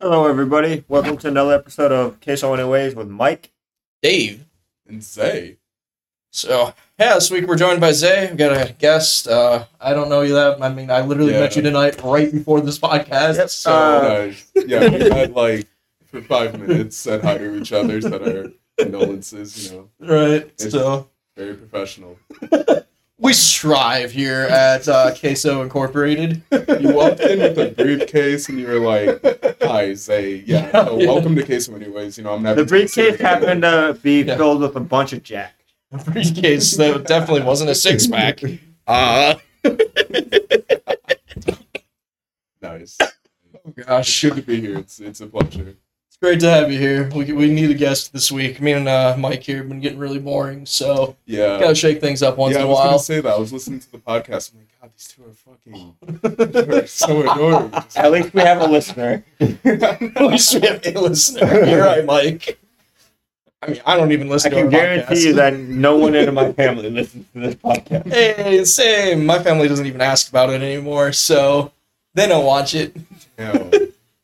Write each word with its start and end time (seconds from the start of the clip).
Hello, 0.00 0.26
everybody. 0.26 0.84
Welcome 0.88 1.16
to 1.18 1.28
another 1.28 1.54
episode 1.54 1.92
of 1.92 2.20
Queso 2.20 2.52
Anyways 2.52 2.94
with 2.94 3.08
Mike. 3.08 3.52
Dave. 4.02 4.44
and 4.86 5.02
Zay. 5.02 5.56
So 6.30 6.74
yeah, 6.98 7.14
this 7.14 7.30
week 7.30 7.46
we're 7.46 7.56
joined 7.56 7.80
by 7.80 7.92
Zay. 7.92 8.28
We've 8.28 8.36
got 8.36 8.52
a 8.52 8.72
guest. 8.74 9.26
Uh, 9.26 9.64
I 9.80 9.94
don't 9.94 10.08
know 10.10 10.20
you 10.20 10.34
that. 10.34 10.62
I 10.62 10.68
mean, 10.68 10.90
I 10.90 11.00
literally 11.00 11.32
Yeah. 11.32 11.40
met 11.40 11.56
you 11.56 11.62
tonight 11.62 12.00
right 12.04 12.30
before 12.30 12.60
this 12.60 12.78
podcast. 12.78 13.36
Yep. 13.38 13.50
So 13.50 13.72
Uh, 13.72 14.02
Nice. 14.26 14.50
yeah, 14.66 14.88
we 14.88 15.10
had 15.10 15.32
like 15.32 15.66
for 16.04 16.20
five 16.22 16.58
minutes 16.60 16.96
said 16.96 17.22
hi 17.22 17.38
to 17.38 17.56
each 17.56 17.72
other, 17.72 18.00
said 18.00 18.22
our 18.22 18.52
condolences. 18.78 19.72
You 19.72 19.88
know, 20.00 20.14
right. 20.14 20.42
It's- 20.42 20.70
So 20.72 21.08
very 21.36 21.54
professional. 21.54 22.18
we 23.18 23.32
strive 23.32 24.12
here 24.12 24.42
at 24.42 24.86
uh, 24.88 25.14
Queso 25.18 25.62
Incorporated. 25.62 26.42
You 26.80 26.92
walked 26.94 27.20
in 27.20 27.38
with 27.38 27.58
a 27.58 27.70
briefcase 27.70 28.48
and 28.50 28.58
you 28.60 28.66
were 28.66 28.78
like, 28.78 29.56
"Hi, 29.62 29.94
Zay. 29.94 30.36
Yeah, 30.46 30.70
Yeah. 30.74 30.84
so 30.84 30.96
welcome 30.96 31.34
to 31.36 31.42
Queso 31.44 31.74
Anyways. 31.74 32.18
You 32.18 32.24
know, 32.24 32.34
I'm 32.34 32.42
never 32.42 32.62
The 32.62 32.66
briefcase 32.68 33.18
happened 33.18 33.62
to 33.62 33.98
be 34.02 34.22
Yeah. 34.24 34.36
filled 34.36 34.60
with 34.60 34.76
a 34.76 34.80
bunch 34.80 35.12
of 35.14 35.22
Jack. 35.22 35.54
A 35.92 35.98
briefcase 35.98 36.76
that 36.76 37.06
definitely 37.06 37.42
wasn't 37.44 37.70
a 37.70 37.74
six 37.74 38.06
pack. 38.06 38.40
Uh, 38.86 39.36
Nice. 42.60 42.98
gosh, 43.86 44.22
Good 44.22 44.36
to 44.36 44.42
be 44.42 44.60
here. 44.60 44.78
It's 44.78 44.98
it's 45.00 45.20
a 45.20 45.26
pleasure. 45.26 45.76
It's 46.16 46.22
great 46.22 46.40
to 46.40 46.50
have 46.50 46.72
you 46.72 46.78
here. 46.78 47.10
We 47.14 47.30
we 47.32 47.50
need 47.52 47.70
a 47.70 47.74
guest 47.74 48.10
this 48.12 48.32
week. 48.32 48.58
Me 48.60 48.72
and 48.72 48.88
uh, 48.88 49.16
Mike 49.18 49.42
here 49.42 49.58
have 49.58 49.68
been 49.68 49.80
getting 49.80 49.98
really 49.98 50.18
boring, 50.18 50.64
so 50.64 51.14
Yeah. 51.26 51.58
gotta 51.60 51.74
shake 51.74 52.00
things 52.00 52.22
up 52.22 52.38
once 52.38 52.54
yeah, 52.54 52.60
in 52.60 52.64
a 52.66 52.68
was 52.68 52.76
while. 52.76 52.86
gonna 52.86 52.98
say 53.00 53.20
that. 53.20 53.34
I 53.34 53.38
was 53.38 53.52
listening 53.52 53.80
to 53.80 53.92
the 53.92 53.98
podcast. 53.98 54.52
I'm 54.52 54.60
like, 54.60 54.68
God, 54.80 54.90
these 54.96 55.08
two 55.08 55.24
are 55.24 55.32
fucking 55.34 56.62
they're 56.70 56.86
so 56.86 57.20
annoying. 57.20 57.70
At 57.96 58.10
least 58.12 58.32
we 58.32 58.40
have 58.40 58.62
a 58.62 58.66
listener. 58.66 59.24
At 59.40 60.20
least 60.22 60.54
we 60.54 60.60
have 60.66 60.86
a 60.86 60.98
listener. 61.00 61.64
You're 61.66 61.84
right, 61.84 62.04
Mike. 62.04 62.58
I 63.62 63.70
mean, 63.70 63.80
I 63.84 63.96
don't 63.96 64.12
even 64.12 64.28
I 64.28 64.30
listen 64.30 64.50
to 64.52 64.56
can 64.56 64.64
our 64.66 64.70
guarantee 64.70 65.14
podcast. 65.14 65.24
you 65.24 65.32
that 65.34 65.54
no 65.58 65.96
one 65.98 66.14
in 66.14 66.32
my 66.32 66.52
family 66.52 66.88
listens 66.88 67.26
to 67.34 67.40
this 67.40 67.54
podcast. 67.56 68.10
Hey, 68.10 68.64
same. 68.64 69.26
My 69.26 69.42
family 69.42 69.68
doesn't 69.68 69.86
even 69.86 70.00
ask 70.00 70.28
about 70.30 70.48
it 70.50 70.62
anymore, 70.62 71.12
so 71.12 71.72
they 72.14 72.26
don't 72.26 72.44
watch 72.46 72.74
it. 72.74 72.96
Yeah. 73.38 73.70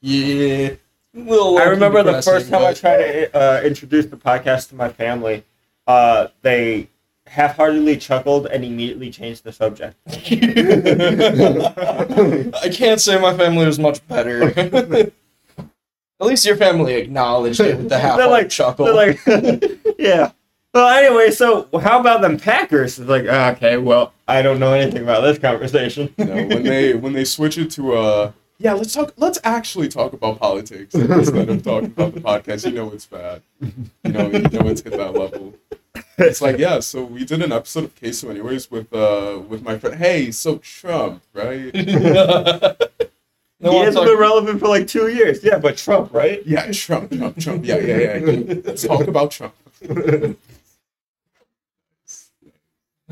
Yeah. 0.00 0.70
Little 1.14 1.58
I 1.58 1.64
remember 1.64 2.02
the 2.02 2.22
first 2.22 2.48
time 2.48 2.62
I 2.64 2.72
tried 2.72 2.96
to 2.98 3.36
uh, 3.36 3.60
introduce 3.62 4.06
the 4.06 4.16
podcast 4.16 4.70
to 4.70 4.74
my 4.74 4.88
family, 4.88 5.44
uh, 5.86 6.28
they 6.40 6.88
half-heartedly 7.26 7.98
chuckled 7.98 8.46
and 8.46 8.64
immediately 8.64 9.10
changed 9.10 9.44
the 9.44 9.52
subject. 9.52 9.96
I 12.62 12.68
can't 12.72 13.00
say 13.00 13.20
my 13.20 13.36
family 13.36 13.66
was 13.66 13.78
much 13.78 14.06
better. 14.08 14.52
At 15.58 16.26
least 16.28 16.46
your 16.46 16.56
family 16.56 16.94
acknowledged 16.94 17.60
it 17.60 17.76
with 17.76 17.88
the 17.88 17.98
half 17.98 18.16
They're 18.16 18.28
like- 18.28 18.48
chuckle. 18.48 18.86
They're 18.86 18.94
like, 18.94 19.18
yeah. 19.98 20.32
Well, 20.72 20.88
anyway, 20.88 21.30
so 21.30 21.68
how 21.82 22.00
about 22.00 22.22
them 22.22 22.38
Packers? 22.38 22.98
It's 22.98 23.08
like, 23.08 23.24
okay, 23.24 23.76
well, 23.76 24.14
I 24.26 24.40
don't 24.40 24.58
know 24.58 24.72
anything 24.72 25.02
about 25.02 25.20
this 25.20 25.38
conversation. 25.38 26.14
you 26.16 26.24
know, 26.24 26.34
when 26.46 26.62
they 26.62 26.94
when 26.94 27.12
they 27.12 27.24
switch 27.26 27.58
it 27.58 27.70
to 27.72 27.92
uh 27.92 28.32
yeah, 28.62 28.74
let's 28.74 28.94
talk 28.94 29.12
let's 29.16 29.38
actually 29.44 29.88
talk 29.88 30.12
about 30.12 30.38
politics 30.38 30.94
instead 30.94 31.48
of 31.48 31.62
talking 31.62 31.88
about 31.88 32.14
the 32.14 32.20
podcast. 32.20 32.64
You 32.64 32.72
know 32.72 32.92
it's 32.92 33.06
bad. 33.06 33.42
You 33.60 34.12
know, 34.12 34.30
you 34.30 34.40
know 34.40 34.68
it's 34.68 34.82
hit 34.82 34.92
that 34.92 35.14
level. 35.14 35.54
It's 36.18 36.40
like, 36.40 36.58
yeah, 36.58 36.80
so 36.80 37.04
we 37.04 37.24
did 37.24 37.42
an 37.42 37.52
episode 37.52 37.84
of 37.84 37.98
Queso 37.98 38.30
anyways 38.30 38.70
with 38.70 38.92
uh 38.92 39.40
with 39.48 39.62
my 39.62 39.78
friend 39.78 39.96
hey, 39.96 40.30
so 40.30 40.58
Trump, 40.58 41.22
right? 41.34 41.72
No 43.62 43.70
he 43.70 43.78
hasn't 43.78 43.94
talk- 43.94 44.06
been 44.06 44.18
relevant 44.18 44.58
for 44.58 44.66
like 44.66 44.88
two 44.88 45.06
years. 45.06 45.44
Yeah, 45.44 45.56
but 45.58 45.76
Trump, 45.76 46.12
right? 46.12 46.44
Yeah, 46.44 46.68
Trump, 46.72 47.12
Trump, 47.16 47.38
Trump. 47.38 47.64
Yeah, 47.64 47.76
yeah, 47.78 48.16
yeah. 48.16 48.54
Let's 48.64 48.82
talk 48.82 49.06
about 49.06 49.30
Trump. 49.30 49.54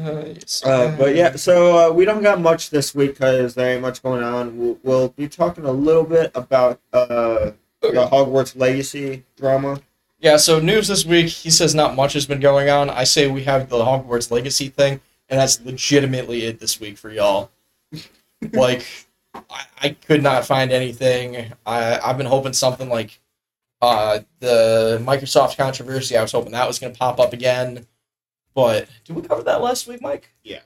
Nice. 0.00 0.64
Uh, 0.64 0.94
but 0.98 1.14
yeah, 1.14 1.36
so 1.36 1.90
uh, 1.90 1.92
we 1.92 2.04
don't 2.04 2.22
got 2.22 2.40
much 2.40 2.70
this 2.70 2.94
week 2.94 3.12
because 3.12 3.54
there 3.54 3.72
ain't 3.72 3.82
much 3.82 4.02
going 4.02 4.22
on. 4.22 4.56
We'll, 4.56 4.78
we'll 4.82 5.08
be 5.10 5.28
talking 5.28 5.64
a 5.64 5.72
little 5.72 6.04
bit 6.04 6.30
about 6.34 6.80
uh, 6.92 7.52
the 7.82 8.08
Hogwarts 8.10 8.56
Legacy 8.56 9.24
drama. 9.36 9.80
Yeah, 10.18 10.36
so 10.36 10.58
news 10.58 10.88
this 10.88 11.04
week, 11.04 11.28
he 11.28 11.50
says 11.50 11.74
not 11.74 11.96
much 11.96 12.12
has 12.14 12.26
been 12.26 12.40
going 12.40 12.68
on. 12.68 12.90
I 12.90 13.04
say 13.04 13.30
we 13.30 13.44
have 13.44 13.68
the 13.68 13.78
Hogwarts 13.78 14.30
Legacy 14.30 14.68
thing, 14.68 15.00
and 15.28 15.38
that's 15.40 15.60
legitimately 15.64 16.44
it 16.44 16.60
this 16.60 16.80
week 16.80 16.96
for 16.98 17.10
y'all. 17.10 17.50
like, 18.52 18.86
I, 19.34 19.64
I 19.82 19.88
could 19.90 20.22
not 20.22 20.46
find 20.46 20.72
anything. 20.72 21.52
I, 21.66 21.98
I've 21.98 22.16
been 22.16 22.26
hoping 22.26 22.52
something 22.52 22.88
like 22.88 23.20
uh, 23.82 24.20
the 24.40 25.02
Microsoft 25.04 25.56
controversy, 25.56 26.16
I 26.16 26.22
was 26.22 26.32
hoping 26.32 26.52
that 26.52 26.66
was 26.66 26.78
going 26.78 26.92
to 26.92 26.98
pop 26.98 27.18
up 27.18 27.32
again. 27.32 27.86
But 28.54 28.88
did 29.04 29.16
we 29.16 29.22
cover 29.22 29.42
that 29.44 29.60
last 29.62 29.86
week, 29.86 30.02
Mike? 30.02 30.30
Yeah. 30.42 30.60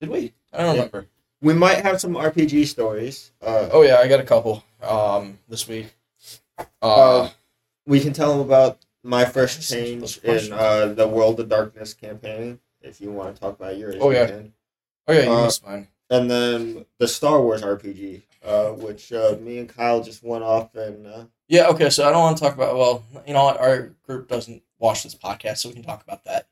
Did 0.00 0.10
we? 0.10 0.32
I 0.52 0.58
don't 0.58 0.76
Yeah. 0.76 0.82
remember. 0.82 1.06
We 1.40 1.54
might 1.54 1.78
have 1.82 2.00
some 2.00 2.14
RPG 2.16 2.66
stories. 2.66 3.32
Uh, 3.42 3.68
Oh, 3.72 3.82
yeah, 3.82 3.96
I 3.98 4.08
got 4.08 4.20
a 4.20 4.24
couple 4.24 4.64
um, 4.82 5.38
this 5.48 5.66
week. 5.68 5.94
Uh, 6.58 6.64
Uh, 6.82 7.30
we 7.86 8.00
can 8.00 8.12
tell 8.12 8.30
them 8.32 8.40
about 8.40 8.78
my 9.02 9.24
first 9.24 9.68
change 9.68 10.18
in 10.18 10.52
uh, 10.52 10.86
the 10.86 11.06
World 11.08 11.40
of 11.40 11.48
Darkness 11.48 11.94
campaign. 11.94 12.60
If 12.80 13.00
you 13.00 13.10
want 13.10 13.34
to 13.34 13.40
talk 13.40 13.58
about 13.58 13.76
yours, 13.76 13.96
Oh, 14.00 14.10
yeah. 14.10 14.26
can. 14.26 14.52
oh, 15.08 15.12
yeah, 15.12 15.22
you 15.24 15.32
uh, 15.32 15.44
missed 15.44 15.64
mine. 15.66 15.88
and 16.10 16.30
then 16.30 16.86
the 16.98 17.08
Star 17.08 17.40
Wars 17.40 17.62
RPG, 17.62 18.22
uh, 18.44 18.70
which 18.70 19.12
uh, 19.12 19.36
me 19.40 19.58
and 19.58 19.68
Kyle 19.68 20.02
just 20.02 20.22
went 20.22 20.44
off 20.44 20.74
and 20.74 21.06
uh, 21.06 21.24
Yeah, 21.48 21.68
okay, 21.68 21.90
so 21.90 22.06
I 22.08 22.10
don't 22.12 22.20
want 22.20 22.36
to 22.38 22.42
talk 22.44 22.54
about 22.54 22.76
well, 22.76 23.04
you 23.26 23.34
know 23.34 23.44
what, 23.44 23.58
our 23.60 23.92
group 24.06 24.28
doesn't 24.28 24.62
watch 24.78 25.02
this 25.02 25.14
podcast, 25.14 25.58
so 25.58 25.68
we 25.68 25.74
can 25.74 25.84
talk 25.84 26.02
about 26.02 26.24
that. 26.24 26.48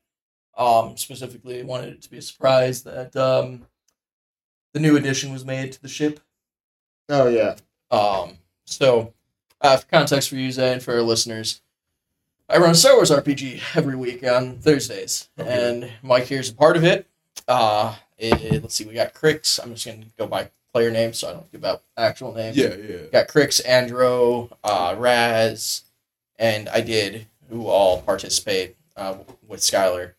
Um 0.61 0.97
specifically 0.97 1.63
wanted 1.65 1.95
it 1.95 2.03
to 2.03 2.11
be 2.11 2.19
a 2.19 2.23
surprise 2.23 2.83
that 2.85 3.17
um 3.17 3.67
the 4.75 4.81
new 4.81 4.97
addition 4.97 5.33
was 5.33 5.45
made 5.45 5.73
to 5.73 5.83
the 5.83 5.89
ship. 5.89 6.21
oh 7.09 7.27
yeah, 7.29 7.57
Um 7.91 8.39
so 8.65 9.13
uh, 9.63 9.77
for 9.77 9.87
context 9.89 10.29
for 10.29 10.37
you, 10.37 10.51
Zay, 10.53 10.73
and 10.73 10.83
for 10.83 10.95
our 10.95 11.03
listeners, 11.03 11.61
I 12.49 12.57
run 12.59 12.71
a 12.71 12.75
Star 12.75 12.95
Wars 12.95 13.11
RPG 13.11 13.61
every 13.77 13.97
week 13.97 14.27
on 14.27 14.59
Thursdays, 14.59 15.29
and 15.37 15.91
Mike 16.03 16.25
here 16.25 16.41
is 16.41 16.49
a 16.51 16.55
part 16.55 16.77
of 16.77 16.85
it. 16.85 17.07
Uh, 17.49 17.95
it, 18.17 18.63
let's 18.63 18.75
see, 18.75 18.85
we 18.85 18.95
got 18.95 19.13
Crix. 19.13 19.59
I'm 19.63 19.75
just 19.75 19.85
gonna 19.87 20.07
go 20.19 20.27
by 20.27 20.51
player 20.73 20.91
name, 20.91 21.13
so 21.13 21.29
I 21.29 21.33
don't 21.33 21.51
give 21.53 21.65
out 21.65 21.83
actual 21.97 22.33
names 22.33 22.57
Yeah, 22.57 22.75
yeah. 22.77 22.97
got 23.13 23.29
Crix, 23.29 23.61
Andro, 23.67 24.51
uh, 24.65 24.95
Raz, 24.97 25.83
and 26.39 26.69
I 26.69 26.81
did, 26.81 27.27
who 27.51 27.67
all 27.67 28.01
participate 28.03 28.77
uh, 28.97 29.17
with 29.47 29.61
Skylar. 29.61 30.13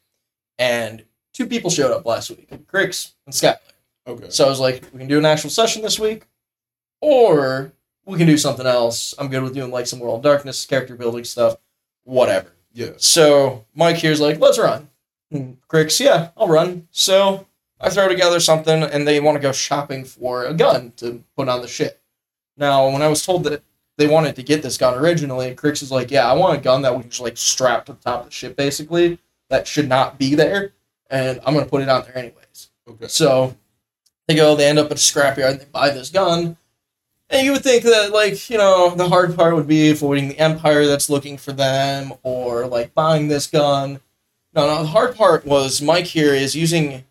And 0.62 1.06
two 1.34 1.48
people 1.48 1.72
showed 1.72 1.92
up 1.92 2.06
last 2.06 2.30
week, 2.30 2.48
Crix 2.68 3.14
and 3.26 3.34
Skylar. 3.34 3.58
Okay. 4.06 4.30
So 4.30 4.46
I 4.46 4.50
was 4.50 4.60
like, 4.60 4.84
we 4.94 5.00
can 5.00 5.08
do 5.08 5.18
an 5.18 5.26
actual 5.26 5.50
session 5.50 5.82
this 5.82 6.00
week, 6.00 6.28
or 7.02 7.74
we 8.06 8.20
can 8.20 8.28
do 8.28 8.38
something 8.38 8.68
else. 8.68 9.16
I'm 9.18 9.28
good 9.28 9.42
with 9.42 9.56
doing 9.56 9.72
like 9.72 9.88
some 9.88 10.00
World 10.00 10.18
of 10.18 10.24
Darkness, 10.24 10.68
character 10.68 10.96
building 10.96 11.24
stuff, 11.24 11.58
whatever. 12.04 12.52
Yeah. 12.74 12.92
So 12.98 13.66
Mike 13.74 13.96
here's 13.96 14.22
like, 14.22 14.40
let's 14.40 14.60
run. 14.60 14.88
And 15.32 15.58
Crix, 15.68 16.00
yeah, 16.00 16.30
I'll 16.38 16.48
run. 16.48 16.88
So 16.92 17.48
I 17.80 17.90
throw 17.90 18.08
together 18.08 18.40
something, 18.40 18.84
and 18.84 19.08
they 19.08 19.20
want 19.20 19.38
to 19.38 19.42
go 19.42 19.52
shopping 19.52 20.06
for 20.06 20.46
a 20.46 20.54
gun 20.54 20.94
to 20.98 21.24
put 21.36 21.50
on 21.50 21.64
the 21.64 21.68
ship. 21.68 22.04
Now, 22.56 22.88
when 22.88 23.02
I 23.02 23.08
was 23.08 23.26
told 23.26 23.46
that 23.46 23.64
they 23.98 24.08
wanted 24.08 24.36
to 24.36 24.44
get 24.44 24.62
this 24.62 24.78
gun 24.78 24.94
originally, 24.94 25.56
Crix 25.56 25.82
was 25.82 25.92
like, 25.92 26.12
yeah, 26.12 26.30
I 26.30 26.34
want 26.34 26.60
a 26.60 26.62
gun 26.62 26.84
that 26.84 26.96
we 26.96 27.02
can 27.02 27.10
just 27.10 27.22
like 27.22 27.38
strap 27.38 27.88
to 27.88 27.94
the 27.94 28.00
top 28.00 28.20
of 28.20 28.26
the 28.28 28.32
ship, 28.32 28.56
basically. 28.56 29.18
That 29.52 29.68
should 29.68 29.90
not 29.90 30.18
be 30.18 30.34
there, 30.34 30.72
and 31.10 31.42
I'm 31.46 31.54
gonna 31.54 31.66
put 31.66 31.82
it 31.82 31.90
on 31.90 32.04
there 32.06 32.18
anyways. 32.18 32.70
Okay. 32.88 33.08
So 33.08 33.56
they 34.28 34.36
go, 34.36 34.56
they 34.56 34.66
end 34.68 34.80
up 34.80 34.88
at 34.88 34.94
a 34.94 34.96
scrapyard, 34.96 35.60
they 35.60 35.66
buy 35.66 35.90
this 35.90 36.10
gun. 36.10 36.56
And 37.30 37.46
you 37.46 37.52
would 37.52 37.64
think 37.64 37.84
that, 37.84 38.12
like, 38.12 38.50
you 38.50 38.58
know, 38.58 38.96
the 38.96 39.10
hard 39.10 39.36
part 39.36 39.56
would 39.56 39.68
be 39.68 39.90
avoiding 39.90 40.30
the 40.30 40.40
Empire 40.40 40.86
that's 40.86 41.10
looking 41.10 41.38
for 41.38 41.52
them 41.52 42.14
or, 42.24 42.66
like, 42.66 42.94
buying 42.94 43.28
this 43.28 43.48
gun. 43.48 44.00
No, 44.54 44.68
no, 44.68 44.82
the 44.84 44.90
hard 44.90 45.16
part 45.16 45.46
was 45.46 45.82
Mike 45.82 46.08
here 46.08 46.34
is 46.34 46.56
using 46.56 47.04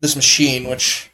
this 0.00 0.14
machine, 0.14 0.68
which 0.68 1.10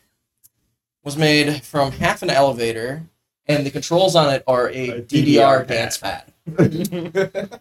was 1.02 1.16
made 1.16 1.62
from 1.62 1.92
half 1.92 2.22
an 2.22 2.28
elevator, 2.30 3.02
and 3.46 3.64
the 3.64 3.70
controls 3.70 4.14
on 4.14 4.32
it 4.32 4.44
are 4.46 4.68
a, 4.68 4.88
A 4.90 5.02
DDR, 5.02 5.66
DDR 5.66 5.66
dance 5.66 5.96
pad. 5.96 6.32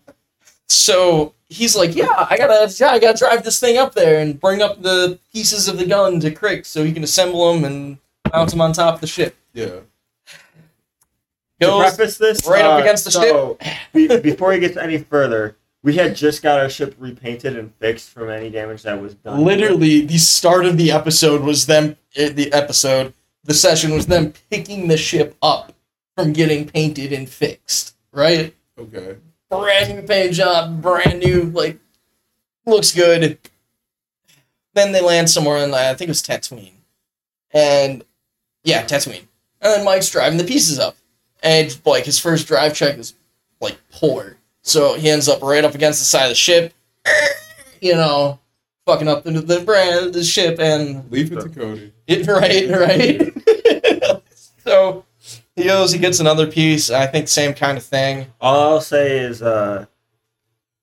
So 0.69 1.33
he's 1.49 1.75
like, 1.75 1.95
"Yeah, 1.95 2.27
I 2.29 2.37
gotta, 2.37 2.73
yeah, 2.79 2.91
I 2.91 2.99
gotta 2.99 3.17
drive 3.17 3.43
this 3.43 3.59
thing 3.59 3.77
up 3.77 3.93
there 3.93 4.19
and 4.19 4.39
bring 4.39 4.61
up 4.61 4.81
the 4.81 5.19
pieces 5.33 5.67
of 5.67 5.77
the 5.77 5.85
gun 5.85 6.19
to 6.21 6.31
Crix 6.31 6.67
so 6.67 6.83
he 6.83 6.93
can 6.93 7.03
assemble 7.03 7.51
them 7.53 7.65
and 7.65 7.97
mount 8.31 8.51
them 8.51 8.61
on 8.61 8.71
top 8.73 8.95
of 8.95 9.01
the 9.01 9.07
ship." 9.07 9.35
yeah. 9.53 9.79
to 11.59 11.77
preface 11.79 12.17
this, 12.17 12.47
right 12.47 12.63
up 12.63 12.79
uh, 12.79 12.81
against 12.81 13.03
the 13.05 13.11
so, 13.11 13.57
be, 13.93 14.07
before 14.19 14.53
he 14.53 14.59
gets 14.59 14.77
any 14.77 14.97
further, 14.97 15.57
we 15.83 15.95
had 15.95 16.15
just 16.15 16.41
got 16.41 16.59
our 16.59 16.69
ship 16.69 16.95
repainted 16.97 17.57
and 17.57 17.73
fixed 17.75 18.09
from 18.09 18.29
any 18.29 18.49
damage 18.49 18.83
that 18.83 19.01
was 19.01 19.15
done. 19.15 19.43
literally 19.43 20.01
the 20.05 20.17
start 20.17 20.65
of 20.65 20.77
the 20.77 20.91
episode 20.91 21.41
was 21.41 21.65
them. 21.65 21.97
eh, 22.15 22.29
The 22.29 22.51
episode, 22.53 23.13
the 23.43 23.53
session 23.53 23.91
was 23.93 24.05
them 24.07 24.33
picking 24.49 24.87
the 24.87 24.97
ship 24.97 25.35
up 25.41 25.73
from 26.15 26.31
getting 26.33 26.67
painted 26.67 27.11
and 27.11 27.27
fixed, 27.29 27.95
right? 28.11 28.55
Okay. 28.77 29.17
Brand 29.49 29.95
new 29.95 30.01
paint 30.03 30.33
job, 30.33 30.81
brand 30.81 31.19
new, 31.19 31.43
like, 31.45 31.79
looks 32.65 32.93
good. 32.93 33.39
Then 34.73 34.91
they 34.91 35.01
land 35.01 35.29
somewhere 35.29 35.57
in, 35.57 35.73
I 35.73 35.93
think 35.95 36.07
it 36.07 36.09
was 36.09 36.21
Tatooine. 36.21 36.73
And, 37.51 38.03
yeah, 38.63 38.83
Tatooine. 38.83 39.25
And 39.61 39.73
then 39.73 39.85
Mike's 39.85 40.09
driving 40.09 40.37
the 40.37 40.43
pieces 40.43 40.77
up. 40.77 40.95
And, 41.41 41.79
like, 41.85 42.05
his 42.05 42.19
first 42.19 42.47
drive 42.47 42.75
check 42.75 42.97
is, 42.97 43.15
like, 43.59 43.77
poor. 43.91 44.37
So 44.61 44.93
he 44.95 45.09
ends 45.09 45.27
up 45.27 45.41
right 45.41 45.63
up 45.63 45.73
against 45.73 45.99
the 45.99 46.05
side 46.05 46.25
of 46.25 46.29
the 46.29 46.35
ship, 46.35 46.73
you 47.81 47.93
know, 47.95 48.39
fucking 48.85 49.07
up 49.07 49.23
the, 49.23 49.31
the 49.31 49.61
brand, 49.61 50.13
the 50.13 50.23
ship, 50.23 50.59
and 50.59 51.09
Leave 51.11 51.31
it 51.31 51.41
to 51.41 51.49
Cody. 51.49 51.93
it, 52.07 52.27
right, 52.27 52.69
right. 52.69 54.21
so 54.63 55.05
he 55.59 55.65
goes, 55.65 55.91
he 55.91 55.99
gets 55.99 56.19
another 56.19 56.47
piece. 56.47 56.89
I 56.89 57.05
think 57.05 57.27
same 57.27 57.53
kind 57.53 57.77
of 57.77 57.83
thing. 57.83 58.27
All 58.41 58.73
I'll 58.73 58.81
say 58.81 59.19
is 59.19 59.41
uh, 59.41 59.85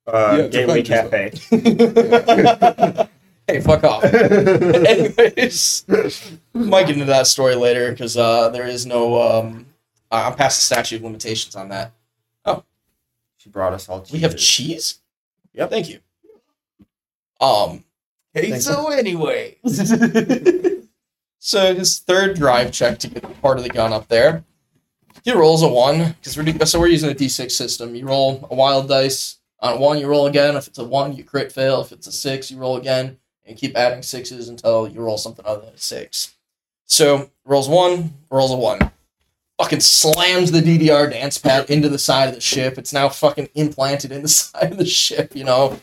uh, 0.06 0.38
Yeah, 0.40 0.46
Gateway 0.48 0.82
Cafe. 0.82 1.32
hey, 3.46 3.60
fuck 3.60 3.84
off. 3.84 4.04
Anyways, 4.04 5.84
might 6.54 6.86
get 6.86 6.94
into 6.96 7.06
that 7.06 7.26
story 7.26 7.54
later 7.54 7.90
because 7.90 8.16
uh, 8.16 8.50
there 8.50 8.66
is 8.66 8.86
no. 8.86 9.20
Um, 9.20 9.66
I'm 10.10 10.34
past 10.34 10.58
the 10.58 10.62
statute 10.62 10.96
of 10.96 11.02
limitations 11.02 11.56
on 11.56 11.70
that. 11.70 11.92
Oh, 12.44 12.62
she 13.38 13.48
brought 13.50 13.72
us 13.72 13.88
all. 13.88 14.04
We 14.12 14.20
have 14.20 14.36
cheese. 14.36 15.00
Yep. 15.54 15.70
Thank 15.70 15.88
you. 15.88 16.00
Um. 17.40 17.84
Hey, 18.32 18.58
so 18.60 18.90
anyway. 18.90 19.56
So 21.46 21.76
his 21.76 22.00
third 22.00 22.34
drive 22.34 22.72
check 22.72 22.98
to 22.98 23.06
get 23.06 23.40
part 23.40 23.56
of 23.56 23.62
the 23.62 23.70
gun 23.70 23.92
up 23.92 24.08
there, 24.08 24.42
he 25.26 25.32
rolls 25.32 25.62
a 25.62 25.68
one 25.68 26.14
because 26.22 26.38
we're 26.38 26.66
so 26.66 26.78
we're 26.78 26.86
using 26.86 27.10
a 27.10 27.14
d6 27.14 27.50
system. 27.50 27.96
You 27.96 28.06
roll 28.06 28.46
a 28.48 28.54
wild 28.54 28.88
dice 28.88 29.38
on 29.58 29.76
a 29.76 29.80
one, 29.80 29.98
you 29.98 30.06
roll 30.06 30.28
again. 30.28 30.54
If 30.54 30.68
it's 30.68 30.78
a 30.78 30.84
one, 30.84 31.16
you 31.16 31.24
crit 31.24 31.50
fail. 31.50 31.80
If 31.80 31.90
it's 31.90 32.06
a 32.06 32.12
six, 32.12 32.48
you 32.48 32.58
roll 32.58 32.76
again, 32.76 33.18
and 33.44 33.56
keep 33.56 33.76
adding 33.76 34.02
sixes 34.02 34.48
until 34.48 34.86
you 34.86 35.00
roll 35.00 35.18
something 35.18 35.44
other 35.44 35.62
than 35.62 35.74
a 35.74 35.78
six. 35.78 36.36
So 36.84 37.28
rolls 37.44 37.68
one, 37.68 38.14
rolls 38.30 38.52
a 38.52 38.56
one. 38.56 38.78
Fucking 39.58 39.80
slams 39.80 40.52
the 40.52 40.60
DDR 40.60 41.10
dance 41.10 41.38
pad 41.38 41.70
into 41.70 41.88
the 41.88 41.98
side 41.98 42.28
of 42.28 42.34
the 42.36 42.40
ship. 42.40 42.78
It's 42.78 42.92
now 42.92 43.08
fucking 43.08 43.48
implanted 43.56 44.12
in 44.12 44.22
the 44.22 44.28
side 44.28 44.70
of 44.70 44.78
the 44.78 44.86
ship. 44.86 45.34
You 45.34 45.42
know, 45.42 45.80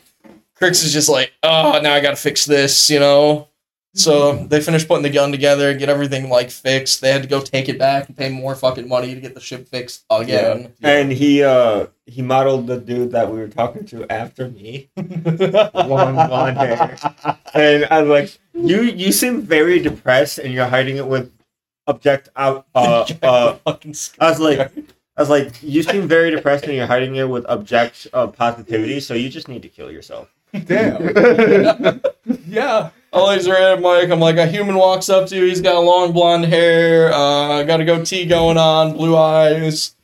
Crix 0.57 0.85
is 0.85 0.93
just 0.93 1.09
like, 1.09 1.33
oh, 1.43 1.81
now 1.83 1.93
I 1.93 1.99
gotta 1.99 2.15
fix 2.15 2.45
this. 2.45 2.89
You 2.89 3.01
know. 3.01 3.49
So 3.95 4.35
they 4.47 4.59
finished 4.59 4.87
putting 4.87 5.03
the 5.03 5.09
gun 5.09 5.31
together, 5.31 5.73
get 5.75 5.87
everything 5.87 6.29
like 6.29 6.49
fixed. 6.49 7.01
They 7.01 7.11
had 7.11 7.21
to 7.21 7.27
go 7.27 7.41
take 7.41 7.69
it 7.69 7.77
back 7.77 8.07
and 8.07 8.17
pay 8.17 8.29
more 8.29 8.55
fucking 8.55 8.87
money 8.87 9.13
to 9.13 9.21
get 9.21 9.35
the 9.35 9.39
ship 9.39 9.67
fixed 9.67 10.03
again. 10.09 10.73
And 10.81 11.11
he 11.11 11.43
uh 11.43 11.87
he 12.07 12.23
modeled 12.23 12.65
the 12.67 12.77
dude 12.79 13.11
that 13.11 13.31
we 13.31 13.37
were 13.37 13.47
talking 13.47 13.85
to 13.85 14.11
after 14.11 14.49
me. 14.49 14.89
Long 14.97 16.15
blonde 16.15 16.57
hair. 16.57 16.97
And 17.53 17.85
I 17.85 18.01
was 18.01 18.09
like, 18.09 18.39
you 18.53 18.81
you 18.81 19.11
seem 19.11 19.41
very 19.43 19.79
depressed 19.79 20.39
and 20.39 20.51
you're 20.51 20.65
hiding 20.67 20.97
it 20.97 21.07
with 21.07 21.31
object 21.85 22.29
out 22.35 22.65
uh 22.73 23.05
uh 23.21 23.53
fucking 23.65 23.93
I 24.19 24.29
was 24.29 24.39
like 24.39 24.71
I 25.15 25.21
was 25.21 25.29
like, 25.29 25.61
you 25.61 25.83
seem 25.83 26.07
very 26.07 26.31
depressed 26.31 26.63
and 26.63 26.73
you're 26.73 26.87
hiding 26.87 27.15
it 27.17 27.29
with 27.29 27.45
object 27.47 28.07
uh, 28.13 28.25
positivity, 28.25 28.99
so 28.99 29.13
you 29.13 29.29
just 29.29 29.47
need 29.47 29.61
to 29.61 29.69
kill 29.69 29.91
yourself. 29.91 30.33
Damn. 30.65 32.01
yeah. 32.47 32.89
Oh, 33.15 33.31
he's 33.33 33.47
right 33.47 33.61
at 33.73 33.81
Mike. 33.81 34.09
I'm 34.09 34.19
like, 34.19 34.37
a 34.37 34.47
human 34.47 34.75
walks 34.75 35.07
up 35.07 35.27
to 35.27 35.35
you. 35.35 35.45
He's 35.45 35.61
got 35.61 35.79
long 35.83 36.11
blonde 36.13 36.45
hair, 36.45 37.13
uh, 37.13 37.61
got 37.63 37.79
a 37.79 37.85
goatee 37.85 38.25
going 38.25 38.57
on, 38.57 38.93
blue 38.93 39.15
eyes. 39.15 39.95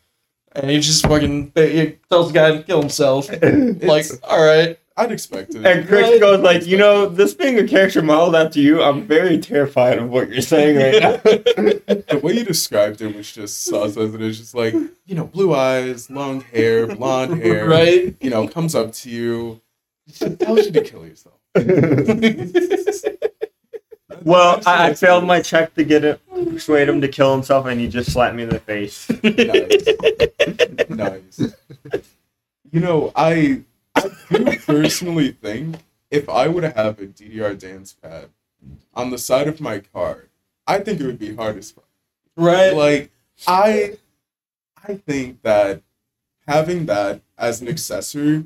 And 0.53 0.69
he 0.69 0.79
just 0.79 1.05
fucking 1.07 1.51
he 1.55 1.97
tells 2.09 2.27
the 2.27 2.33
guy 2.33 2.51
to 2.57 2.63
kill 2.63 2.81
himself. 2.81 3.29
Like, 3.41 4.05
all 4.23 4.43
right. 4.43 4.77
I'd 4.97 5.11
expect 5.13 5.55
it. 5.55 5.65
And 5.65 5.87
Chris 5.87 6.03
Right. 6.09 6.19
goes 6.19 6.41
like, 6.41 6.65
you 6.65 6.77
know, 6.77 7.07
this 7.07 7.33
being 7.33 7.57
a 7.57 7.65
character 7.65 8.01
modeled 8.01 8.35
after 8.35 8.59
you, 8.59 8.83
I'm 8.83 9.07
very 9.07 9.37
terrified 9.39 9.97
of 9.97 10.09
what 10.09 10.29
you're 10.29 10.41
saying 10.41 10.75
right 10.75 11.01
now. 11.01 11.15
the 11.23 12.19
way 12.21 12.33
you 12.33 12.43
described 12.43 12.99
him 13.01 13.15
was 13.15 13.31
just 13.31 13.63
sus 13.63 13.95
as 13.95 14.13
it 14.13 14.21
is 14.21 14.37
just 14.39 14.53
like, 14.53 14.73
you 14.73 15.15
know, 15.15 15.23
blue 15.23 15.55
eyes, 15.55 16.09
long 16.09 16.41
hair, 16.41 16.85
blonde 16.85 17.41
hair. 17.41 17.65
Right? 17.67 18.13
You 18.19 18.29
know, 18.29 18.45
comes 18.49 18.75
up 18.75 18.91
to 18.93 19.09
you, 19.09 19.61
tells 20.37 20.65
you 20.65 20.71
to 20.73 20.81
kill 20.83 21.05
yourself. 21.05 21.38
well, 24.23 24.61
I, 24.65 24.89
I 24.89 24.93
failed 24.93 25.23
my 25.25 25.41
check 25.41 25.73
to 25.75 25.83
get 25.83 26.03
it, 26.03 26.21
persuade 26.29 26.89
him 26.89 27.01
to 27.01 27.07
kill 27.07 27.33
himself, 27.33 27.65
and 27.65 27.79
he 27.79 27.87
just 27.87 28.11
slapped 28.11 28.35
me 28.35 28.43
in 28.43 28.49
the 28.49 28.59
face. 28.59 29.09
Nice. 30.89 31.39
nice. 31.49 31.51
You 32.71 32.79
know, 32.81 33.11
I 33.15 33.63
I 33.95 34.09
do 34.29 34.57
personally 34.59 35.31
think 35.31 35.77
if 36.11 36.29
I 36.29 36.47
would 36.47 36.63
have 36.63 36.99
a 36.99 37.07
DDR 37.07 37.57
dance 37.57 37.93
pad 37.93 38.29
on 38.93 39.09
the 39.09 39.17
side 39.17 39.47
of 39.47 39.59
my 39.59 39.79
car, 39.79 40.25
I 40.67 40.79
think 40.79 40.99
it 40.99 41.05
would 41.05 41.19
be 41.19 41.35
hard 41.35 41.57
as 41.57 41.71
fuck. 41.71 41.87
Right? 42.35 42.73
Like 42.73 43.11
I 43.47 43.97
I 44.83 44.95
think 44.95 45.41
that 45.41 45.81
having 46.47 46.85
that 46.85 47.21
as 47.37 47.61
an 47.61 47.67
accessory 47.67 48.45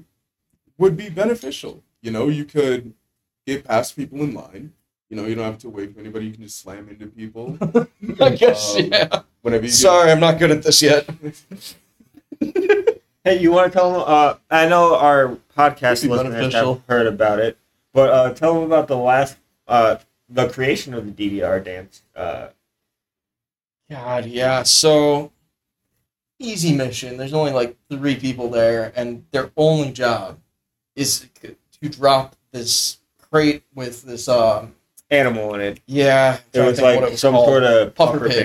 would 0.78 0.96
be 0.96 1.10
beneficial. 1.10 1.84
You 2.04 2.12
know, 2.12 2.28
you 2.30 2.46
could 2.46 2.94
get 3.48 3.64
past 3.64 3.96
people 3.96 4.20
in 4.22 4.36
line. 4.36 4.74
You 5.10 5.18
know, 5.18 5.26
you 5.26 5.34
don't 5.36 5.46
have 5.46 5.58
to 5.60 5.70
wait 5.70 5.94
for 5.94 6.00
anybody. 6.00 6.26
You 6.28 6.34
can 6.34 6.44
just 6.44 6.60
slam 6.60 6.88
into 6.90 7.08
people 7.08 7.58
I 8.20 8.30
guess, 8.30 8.76
Um, 8.76 8.86
yeah. 8.92 9.22
whenever 9.42 9.64
you 9.64 9.70
get 9.70 9.76
Sorry, 9.76 10.12
I'm 10.12 10.20
not 10.20 10.38
good 10.38 10.52
at 10.52 10.64
this 10.64 10.82
yet. 10.82 11.10
hey, 13.24 13.40
you 13.40 13.52
want 13.52 13.72
to 13.72 13.78
tell 13.78 13.92
them? 13.92 14.04
Uh, 14.06 14.36
I 14.50 14.68
know 14.68 14.96
our 14.96 15.38
podcast 15.58 16.04
Be 16.04 16.10
listeners 16.10 16.34
beneficial. 16.34 16.74
have 16.76 16.84
heard 16.88 17.08
about 17.08 17.40
it, 17.40 17.58
but 17.94 18.10
uh, 18.10 18.34
tell 18.34 18.54
them 18.56 18.64
about 18.64 18.88
the 18.88 18.98
last, 18.98 19.38
uh, 19.68 19.98
the 20.30 20.50
creation 20.50 20.94
of 20.94 21.06
the 21.16 21.40
DDR 21.40 21.64
dance. 21.64 22.04
Uh, 22.16 22.48
God, 23.90 24.26
yeah. 24.26 24.64
So 24.64 25.32
easy 26.40 26.76
mission. 26.76 27.18
There's 27.18 27.34
only 27.34 27.52
like 27.52 27.78
three 27.90 28.16
people 28.16 28.50
there, 28.50 28.92
and 28.96 29.26
their 29.32 29.52
only 29.56 29.92
job 29.92 30.40
is 30.96 31.28
to 31.84 31.90
drop 31.90 32.36
this 32.52 32.98
crate 33.32 33.64
with 33.76 34.04
this. 34.04 34.28
Um, 34.28 34.74
animal 35.12 35.54
in 35.54 35.62
it. 35.62 35.80
yeah, 35.86 36.40
It 36.54 36.62
was 36.62 36.82
like 36.82 37.18
some 37.20 37.36
called. 37.36 37.48
sort 37.48 37.64
of 37.64 37.94
Puffer 37.94 38.14
puffer 38.18 38.30
pig. 38.30 38.44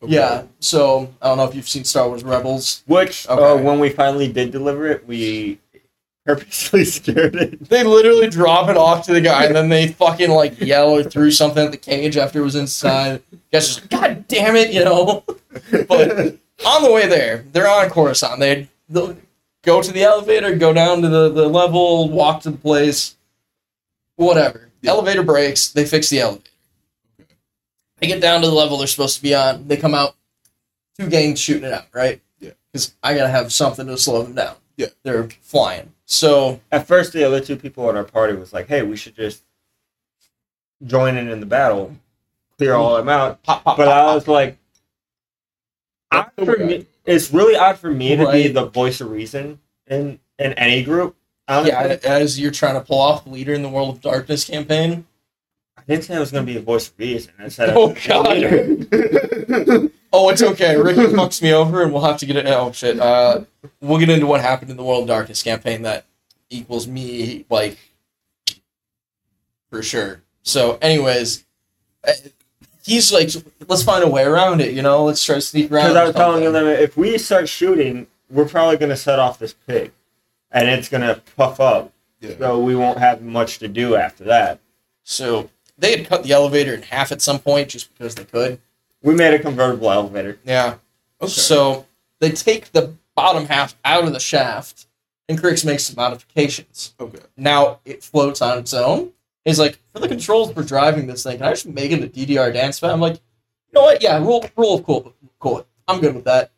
pig. 0.00 0.10
Yeah. 0.10 0.44
So 0.60 1.12
I 1.20 1.26
don't 1.28 1.38
know 1.38 1.44
if 1.44 1.56
you've 1.56 1.68
seen 1.68 1.82
Star 1.82 2.06
Wars 2.06 2.22
Rebels. 2.22 2.84
Which, 2.86 3.26
uh, 3.28 3.56
when 3.56 3.80
we 3.80 3.88
finally 3.88 4.30
did 4.30 4.52
deliver 4.52 4.86
it, 4.86 5.04
we 5.08 5.58
purposely 6.24 6.84
scared 6.84 7.34
it. 7.34 7.68
They 7.68 7.82
literally 7.82 8.28
drop 8.28 8.68
it 8.70 8.76
off 8.76 9.06
to 9.06 9.12
the 9.12 9.20
guy, 9.20 9.44
and 9.46 9.56
then 9.56 9.68
they 9.68 9.88
fucking 9.88 10.30
like 10.30 10.60
yell 10.60 10.90
or 10.90 11.02
threw 11.02 11.32
something 11.32 11.64
at 11.64 11.72
the 11.72 11.78
cage 11.78 12.16
after 12.16 12.38
it 12.38 12.42
was 12.44 12.54
inside. 12.54 13.20
Guys, 13.50 13.76
just 13.76 13.90
God 13.90 14.28
damn 14.28 14.54
it, 14.56 14.72
you 14.72 14.84
know. 14.84 15.24
But 15.88 16.36
on 16.66 16.82
the 16.84 16.92
way 16.92 17.08
there, 17.08 17.44
they're 17.52 17.68
on 17.68 17.88
Coruscant. 17.90 18.38
They 18.40 18.68
they'll 18.88 19.16
go 19.64 19.82
to 19.82 19.92
the 19.92 20.02
elevator, 20.02 20.54
go 20.56 20.72
down 20.72 21.02
to 21.02 21.08
the, 21.08 21.28
the 21.30 21.48
level, 21.48 22.08
walk 22.10 22.42
to 22.42 22.50
the 22.50 22.56
place, 22.58 23.16
whatever. 24.16 24.70
Yeah. 24.82 24.90
Elevator 24.92 25.22
breaks, 25.22 25.68
they 25.68 25.84
fix 25.84 26.10
the 26.10 26.20
elevator. 26.20 26.50
They 27.98 28.06
get 28.08 28.20
down 28.20 28.40
to 28.42 28.46
the 28.48 28.52
level 28.54 28.76
they're 28.78 28.86
supposed 28.86 29.16
to 29.16 29.22
be 29.22 29.34
on. 29.34 29.66
They 29.68 29.76
come 29.76 29.94
out, 29.94 30.14
two 30.98 31.08
gangs 31.08 31.40
shooting 31.40 31.64
it 31.64 31.72
out, 31.72 31.86
right? 31.94 32.20
Yeah. 32.40 32.50
Because 32.72 32.94
I 33.02 33.14
gotta 33.14 33.30
have 33.30 33.52
something 33.52 33.86
to 33.86 33.96
slow 33.96 34.22
them 34.22 34.34
down. 34.34 34.56
Yeah. 34.76 34.88
They're 35.04 35.28
flying. 35.40 35.92
So 36.06 36.60
At 36.70 36.86
first, 36.86 37.12
the 37.12 37.24
other 37.24 37.40
two 37.40 37.56
people 37.56 37.88
in 37.88 37.96
our 37.96 38.04
party 38.04 38.34
was 38.34 38.52
like, 38.52 38.68
"Hey, 38.68 38.82
we 38.82 38.96
should 38.96 39.16
just 39.16 39.42
join 40.84 41.16
in 41.16 41.28
in 41.28 41.40
the 41.40 41.46
battle, 41.46 41.96
clear 42.58 42.74
all 42.74 42.96
of 42.96 43.04
them 43.06 43.08
out." 43.08 43.42
pop, 43.42 43.64
pop, 43.64 43.76
But 43.78 43.86
pop, 43.86 43.94
I 43.94 44.00
pop. 44.04 44.14
was 44.16 44.28
like, 44.28 44.58
odd 46.12 46.30
That's 46.36 46.50
for 46.50 46.58
me, 46.62 46.78
do 46.78 46.86
it's 47.04 47.32
really 47.32 47.56
odd 47.56 47.78
for 47.78 47.90
me 47.90 48.16
to 48.16 48.30
be 48.30 48.48
the 48.48 48.66
voice 48.66 49.00
of 49.00 49.10
reason 49.10 49.60
in 49.86 50.18
in 50.38 50.52
any 50.54 50.82
group. 50.82 51.16
Honestly, 51.46 51.72
yeah, 51.72 51.98
as 52.04 52.40
you're 52.40 52.50
trying 52.50 52.74
to 52.74 52.80
pull 52.80 53.00
off 53.00 53.26
leader 53.26 53.52
in 53.52 53.62
the 53.62 53.68
World 53.68 53.94
of 53.96 54.00
Darkness 54.00 54.44
campaign. 54.44 55.06
I 55.76 55.82
didn't 55.86 56.04
say 56.04 56.16
I 56.16 56.20
was 56.20 56.30
going 56.30 56.46
to 56.46 56.50
be 56.50 56.56
a 56.56 56.62
voice 56.62 56.88
of 56.88 56.98
reason. 56.98 57.34
I 57.38 57.48
said, 57.48 57.74
Oh, 57.76 57.88
leader. 58.22 59.90
Oh, 60.16 60.30
it's 60.30 60.44
okay. 60.44 60.76
Rick 60.80 60.96
fucks 60.96 61.42
me 61.42 61.52
over, 61.52 61.82
and 61.82 61.92
we'll 61.92 62.04
have 62.04 62.18
to 62.18 62.26
get 62.26 62.36
it. 62.36 62.46
Oh 62.46 62.70
shit. 62.70 63.00
Uh, 63.00 63.40
we'll 63.80 63.98
get 63.98 64.08
into 64.08 64.26
what 64.28 64.40
happened 64.40 64.70
in 64.70 64.76
the 64.76 64.84
World 64.84 65.02
of 65.02 65.08
Darkness 65.08 65.42
campaign 65.42 65.82
that 65.82 66.06
equals 66.50 66.86
me, 66.86 67.44
like, 67.50 67.76
for 69.70 69.82
sure. 69.82 70.22
So, 70.44 70.78
anyways, 70.80 71.44
he's 72.84 73.12
like, 73.12 73.30
let's 73.68 73.82
find 73.82 74.04
a 74.04 74.08
way 74.08 74.24
around 74.24 74.60
it. 74.60 74.74
You 74.74 74.82
know, 74.82 75.04
let's 75.04 75.24
try 75.24 75.36
to 75.36 75.40
sneak 75.40 75.72
around. 75.72 75.88
Because 75.88 75.96
I 75.96 76.02
or 76.02 76.06
was 76.06 76.14
telling 76.14 76.44
something. 76.44 76.52
them 76.52 76.66
if 76.66 76.96
we 76.96 77.18
start 77.18 77.48
shooting, 77.48 78.06
we're 78.30 78.48
probably 78.48 78.76
going 78.76 78.90
to 78.90 78.96
set 78.96 79.18
off 79.18 79.38
this 79.38 79.54
pig, 79.66 79.92
and 80.50 80.68
it's 80.68 80.88
going 80.88 81.02
to 81.02 81.20
puff 81.36 81.60
up. 81.60 81.92
Yeah. 82.20 82.36
So 82.38 82.60
we 82.60 82.76
won't 82.76 82.98
have 82.98 83.22
much 83.22 83.58
to 83.58 83.68
do 83.68 83.96
after 83.96 84.24
that. 84.24 84.60
So 85.02 85.50
they 85.76 85.96
had 85.96 86.08
cut 86.08 86.22
the 86.22 86.32
elevator 86.32 86.74
in 86.74 86.82
half 86.82 87.12
at 87.12 87.20
some 87.20 87.38
point 87.38 87.70
just 87.70 87.92
because 87.92 88.14
they 88.14 88.24
could. 88.24 88.60
We 89.02 89.14
made 89.14 89.34
a 89.34 89.38
convertible 89.38 89.90
elevator. 89.90 90.38
Yeah. 90.44 90.76
Okay. 91.20 91.30
So 91.30 91.86
they 92.20 92.30
take 92.30 92.72
the 92.72 92.94
bottom 93.14 93.46
half 93.46 93.76
out 93.84 94.04
of 94.04 94.12
the 94.12 94.20
shaft, 94.20 94.86
and 95.28 95.38
Crix 95.38 95.64
makes 95.64 95.84
some 95.84 95.96
modifications. 95.96 96.94
Okay. 96.98 97.20
Now 97.36 97.80
it 97.84 98.02
floats 98.02 98.40
on 98.40 98.58
its 98.58 98.72
own. 98.74 99.12
He's 99.44 99.58
like, 99.58 99.78
for 99.92 99.98
the 99.98 100.08
controls 100.08 100.52
for 100.52 100.62
driving 100.62 101.06
this 101.06 101.22
thing, 101.22 101.36
can 101.38 101.46
I 101.46 101.50
just 101.50 101.66
make 101.66 101.90
it 101.92 102.02
a 102.02 102.08
DDR 102.08 102.52
dance 102.52 102.80
pad? 102.80 102.90
I'm 102.90 103.00
like, 103.00 103.14
you 103.14 103.20
know 103.74 103.82
what? 103.82 104.02
Yeah, 104.02 104.18
rule 104.18 104.44
rule 104.56 104.76
of 104.78 104.84
cool, 104.84 105.14
cool. 105.38 105.66
I'm 105.86 106.00
good 106.00 106.14
with 106.14 106.24
that. 106.24 106.50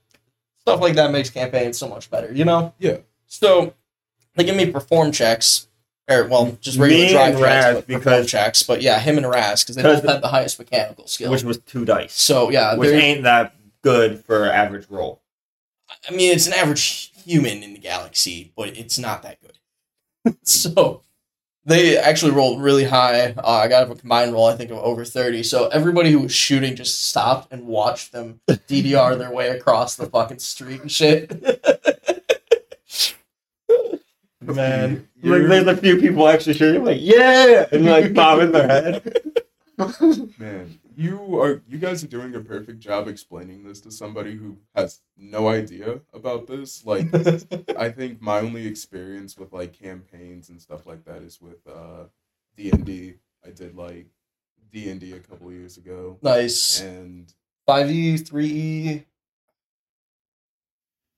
Stuff 0.61 0.81
like 0.81 0.95
that 0.95 1.11
makes 1.11 1.31
campaigns 1.31 1.79
so 1.79 1.89
much 1.89 2.11
better, 2.11 2.33
you 2.33 2.45
know. 2.45 2.75
Yeah. 2.79 2.99
So 3.27 3.75
they 4.35 4.45
give 4.45 4.57
me 4.57 4.71
perform 4.71 5.11
checks, 5.13 5.67
or 6.09 6.27
well, 6.29 6.57
just 6.61 6.79
regular 6.79 7.05
Me 7.07 7.13
drive 7.13 7.39
checks, 7.39 7.75
but 7.75 7.87
because- 7.87 8.31
checks. 8.31 8.63
But 8.63 8.83
yeah, 8.83 9.01
him 9.01 9.17
and 9.17 9.29
Raz 9.29 9.65
because 9.65 9.77
they 9.77 9.83
both 9.83 10.05
had 10.05 10.23
the 10.23 10.29
highest 10.29 10.59
mechanical 10.59 11.07
skill. 11.09 11.31
which 11.33 11.43
was 11.43 11.59
two 11.59 11.85
dice, 11.85 12.15
so 12.15 12.51
yeah, 12.51 12.77
which 12.77 12.91
ain't 12.91 13.25
that 13.25 13.57
good 13.83 14.25
for 14.25 14.47
average 14.51 14.87
roll. 14.89 15.23
I 16.09 16.13
mean, 16.13 16.33
it's 16.33 16.47
an 16.47 16.53
average 16.53 17.13
human 17.25 17.63
in 17.63 17.73
the 17.73 17.79
galaxy, 17.81 18.53
but 18.57 18.77
it's 18.77 18.99
not 18.99 19.23
that 19.23 19.39
good. 19.41 20.37
so 20.43 21.03
they 21.67 21.99
actually 21.99 22.31
rolled 22.31 22.63
really 22.63 22.85
high. 22.85 23.33
Uh, 23.33 23.61
I 23.65 23.69
got 23.69 23.91
a 23.91 23.95
combined 23.95 24.33
roll, 24.33 24.47
I 24.47 24.57
think, 24.57 24.71
of 24.71 24.79
over 24.79 25.05
30. 25.05 25.43
So 25.43 25.67
everybody 25.69 26.13
who 26.13 26.21
was 26.21 26.33
shooting 26.33 26.77
just 26.77 27.09
stopped 27.09 27.53
and 27.53 27.67
watched 27.67 28.13
them 28.13 28.41
DDR 28.49 29.19
their 29.19 29.33
way 29.33 29.49
across 29.49 29.97
the 29.97 30.07
fucking 30.07 30.39
street 30.39 30.81
and 30.81 30.91
shit. 30.91 31.31
Man. 34.41 35.09
Like, 35.23 35.43
there's 35.49 35.67
a 35.67 35.77
few 35.77 36.01
people 36.01 36.29
actually 36.29 36.55
shooting, 36.55 36.85
like, 36.85 37.01
yeah, 37.01 37.67
and 37.73 37.85
like 37.85 38.15
bobbing 38.15 38.53
their 38.53 38.69
head. 38.69 39.33
Man, 40.39 40.79
you 40.97 41.39
are 41.41 41.63
you 41.69 41.79
guys 41.79 42.03
are 42.03 42.09
doing 42.09 42.35
a 42.35 42.41
perfect 42.41 42.79
job 42.79 43.07
explaining 43.07 43.63
this 43.63 43.81
to 43.83 43.91
somebody 43.91 44.35
who 44.35 44.57
has 44.75 45.03
no 45.17 45.49
idea 45.49 46.01
about 46.15 46.47
this. 46.47 46.85
Like 46.87 47.07
I 47.79 47.91
think 47.91 48.23
my 48.23 48.39
only 48.39 48.67
experience 48.67 49.37
with 49.37 49.53
like 49.53 49.75
campaigns 49.75 50.49
and 50.49 50.61
stuff 50.61 50.87
like 50.87 51.05
that 51.05 51.23
is 51.23 51.41
with 51.41 51.67
uh 51.67 52.05
D 52.57 52.71
and 52.71 52.85
D. 52.85 53.15
I 53.47 53.51
did 53.51 53.77
like 53.77 54.07
D 54.73 54.89
and 54.89 54.99
D 54.99 55.13
a 55.13 55.21
couple 55.21 55.53
years 55.53 55.77
ago, 55.77 56.19
nice. 56.23 56.81
and 56.81 57.33
5e, 57.69 58.29
3e. 58.29 59.05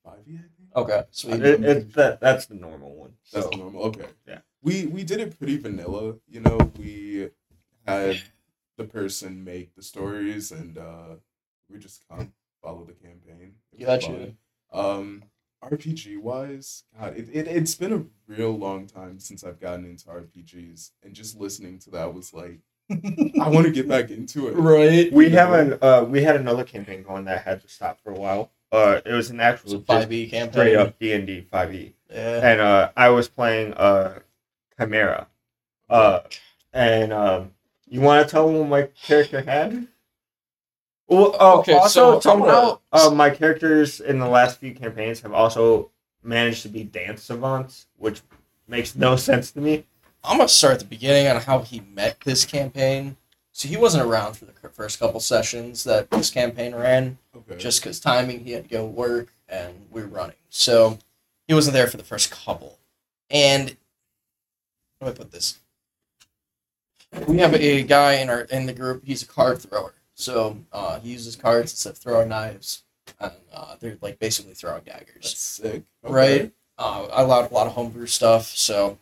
Five 0.03 0.27
E, 0.27 0.39
Okay, 0.75 1.03
sweet. 1.11 1.41
It, 1.41 1.63
it, 1.63 1.93
that, 1.93 2.19
that's 2.19 2.45
the 2.45 2.55
normal 2.55 2.95
one. 2.95 3.13
that's 3.31 3.45
So 3.45 3.57
normal. 3.57 3.83
Okay, 3.83 4.05
Yeah. 4.27 4.39
We 4.61 4.85
we 4.87 5.03
did 5.03 5.19
it 5.21 5.37
pretty 5.37 5.57
vanilla. 5.57 6.15
You 6.27 6.41
know, 6.41 6.57
we 6.77 7.29
had 7.87 8.21
the 8.79 8.85
person 8.85 9.43
make 9.43 9.75
the 9.75 9.83
stories, 9.83 10.51
and 10.51 10.77
uh 10.77 11.15
we 11.69 11.77
just 11.77 12.01
kind 12.09 12.21
of 12.23 12.27
follow 12.63 12.83
the 12.85 12.93
campaign. 12.93 13.53
It 13.77 13.85
Gotcha. 13.85 14.07
fun. 14.07 14.37
Um, 14.71 15.23
RPG 15.63 16.19
wise, 16.21 16.83
God, 16.99 17.17
it, 17.17 17.29
it 17.33 17.47
it's 17.47 17.75
been 17.75 17.91
a 17.93 18.05
real 18.27 18.57
long 18.57 18.87
time 18.87 19.19
since 19.19 19.43
I've 19.43 19.59
gotten 19.59 19.85
into 19.85 20.05
RPGs, 20.07 20.91
and 21.03 21.13
just 21.13 21.37
listening 21.37 21.77
to 21.79 21.89
that 21.91 22.13
was 22.13 22.33
like, 22.33 22.59
I 22.89 23.49
want 23.49 23.65
to 23.65 23.71
get 23.71 23.87
back 23.87 24.09
into 24.09 24.47
it. 24.47 24.53
right. 24.55 25.11
we 25.11 25.29
have 25.31 25.51
an 25.53 25.77
uh, 25.81 26.05
we 26.07 26.23
had 26.23 26.37
another 26.37 26.63
campaign 26.63 27.03
going 27.03 27.25
that 27.25 27.43
had 27.43 27.61
to 27.61 27.67
stop 27.67 27.99
for 28.01 28.11
a 28.11 28.15
while. 28.19 28.51
Uh, 28.71 29.01
it 29.05 29.11
was 29.13 29.29
an 29.31 29.39
actual 29.41 29.71
So 29.71 29.79
5e 29.79 30.29
campaign. 30.31 30.51
straight 30.53 30.75
up 30.75 30.97
D 30.97 31.11
and 31.13 31.27
D 31.27 31.41
five 31.41 31.73
E, 31.75 31.93
Yeah. 32.09 32.49
and 32.51 32.61
uh, 32.61 32.91
I 32.95 33.09
was 33.09 33.27
playing 33.27 33.73
uh, 33.73 34.19
Chimera. 34.79 35.27
Uh, 35.89 36.19
and 36.71 37.11
um, 37.11 37.51
you 37.89 38.01
want 38.01 38.25
to 38.25 38.31
tell 38.31 38.47
them 38.47 38.59
what 38.59 38.69
my 38.69 38.83
character 39.01 39.41
had? 39.41 39.87
Well, 41.07 41.35
oh, 41.39 41.59
Okay, 41.59 41.73
also 41.73 42.19
so 42.19 42.19
some 42.19 42.43
I'm 42.43 42.77
uh, 42.91 43.09
my 43.11 43.29
characters 43.31 43.99
in 43.99 44.19
the 44.19 44.27
last 44.27 44.59
few 44.59 44.73
campaigns 44.75 45.21
have 45.21 45.33
also 45.33 45.89
managed 46.23 46.61
to 46.63 46.69
be 46.69 46.83
dance 46.83 47.23
savants, 47.23 47.87
which 47.97 48.21
makes 48.67 48.95
no 48.95 49.15
sense 49.15 49.51
to 49.51 49.59
me. 49.59 49.85
I'm 50.23 50.37
gonna 50.37 50.49
start 50.49 50.73
at 50.73 50.79
the 50.79 50.85
beginning 50.85 51.27
on 51.27 51.41
how 51.41 51.59
he 51.59 51.79
met 51.79 52.19
this 52.21 52.45
campaign. 52.45 53.17
So 53.51 53.67
he 53.67 53.77
wasn't 53.77 54.05
around 54.05 54.37
for 54.37 54.45
the 54.45 54.53
first 54.69 54.99
couple 54.99 55.19
sessions 55.19 55.83
that 55.83 56.09
this 56.11 56.29
campaign 56.29 56.75
ran, 56.75 57.17
Okay. 57.35 57.57
just 57.57 57.81
because 57.81 57.99
timing. 57.99 58.43
He 58.45 58.51
had 58.51 58.63
to 58.65 58.69
go 58.69 58.85
work, 58.85 59.33
and 59.49 59.73
we 59.91 60.01
were 60.01 60.07
running, 60.07 60.35
so 60.49 60.99
he 61.47 61.53
wasn't 61.53 61.73
there 61.73 61.87
for 61.87 61.97
the 61.97 62.03
first 62.03 62.29
couple. 62.31 62.77
And 63.29 63.75
how 65.01 65.07
do 65.07 65.11
I 65.11 65.15
put 65.15 65.31
this? 65.31 65.59
We 67.27 67.37
have 67.39 67.53
a 67.55 67.83
guy 67.83 68.13
in 68.15 68.29
our 68.29 68.41
in 68.41 68.65
the 68.65 68.73
group. 68.73 69.03
He's 69.05 69.23
a 69.23 69.27
card 69.27 69.59
thrower, 69.59 69.93
so 70.13 70.57
uh, 70.71 70.99
he 70.99 71.09
uses 71.11 71.35
cards 71.35 71.71
instead 71.71 71.91
of 71.93 71.97
throwing 71.97 72.29
knives, 72.29 72.83
and 73.19 73.31
uh, 73.53 73.75
they're 73.79 73.97
like 74.01 74.19
basically 74.19 74.53
throwing 74.53 74.83
daggers 74.83 75.15
That's 75.23 75.39
sick. 75.39 75.83
Okay. 76.05 76.13
right? 76.13 76.51
Uh, 76.77 77.07
I 77.11 77.21
allowed 77.23 77.49
a 77.51 77.53
lot 77.53 77.67
of 77.67 77.73
homebrew 77.73 78.05
stuff, 78.05 78.45
so 78.45 78.99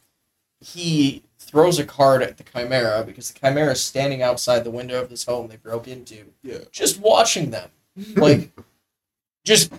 he 0.60 1.24
throws 1.38 1.80
a 1.80 1.86
card 1.86 2.24
at 2.24 2.38
the 2.38 2.44
Chimera 2.44 3.04
because 3.06 3.32
the 3.32 3.40
Chimera 3.40 3.74
is 3.74 3.82
standing 3.82 4.22
outside 4.22 4.64
the 4.64 4.72
window 4.72 5.02
of 5.02 5.10
this 5.10 5.26
home 5.26 5.48
they 5.48 5.58
broke 5.58 5.88
into, 5.88 6.26
Yeah. 6.44 6.60
just 6.72 7.00
watching 7.00 7.52
them, 7.52 7.70
like 8.16 8.50
just 9.44 9.72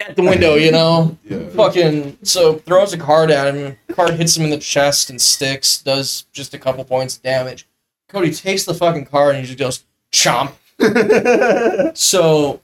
at 0.00 0.16
the 0.16 0.22
window, 0.22 0.54
you 0.54 0.72
know. 0.72 1.16
Yeah. 1.24 1.48
Fucking 1.50 2.18
so 2.22 2.54
throws 2.54 2.92
a 2.92 2.98
card 2.98 3.30
at 3.30 3.54
him. 3.54 3.76
Card 3.92 4.14
hits 4.14 4.36
him 4.36 4.44
in 4.44 4.50
the 4.50 4.58
chest 4.58 5.10
and 5.10 5.20
sticks. 5.20 5.82
Does 5.82 6.26
just 6.32 6.54
a 6.54 6.58
couple 6.58 6.84
points 6.84 7.16
of 7.16 7.22
damage. 7.22 7.66
Cody 8.08 8.32
takes 8.32 8.64
the 8.64 8.74
fucking 8.74 9.06
card 9.06 9.36
and 9.36 9.46
he 9.46 9.54
just 9.54 9.58
goes 9.58 9.84
chomp. 10.12 10.52
So 11.96 12.60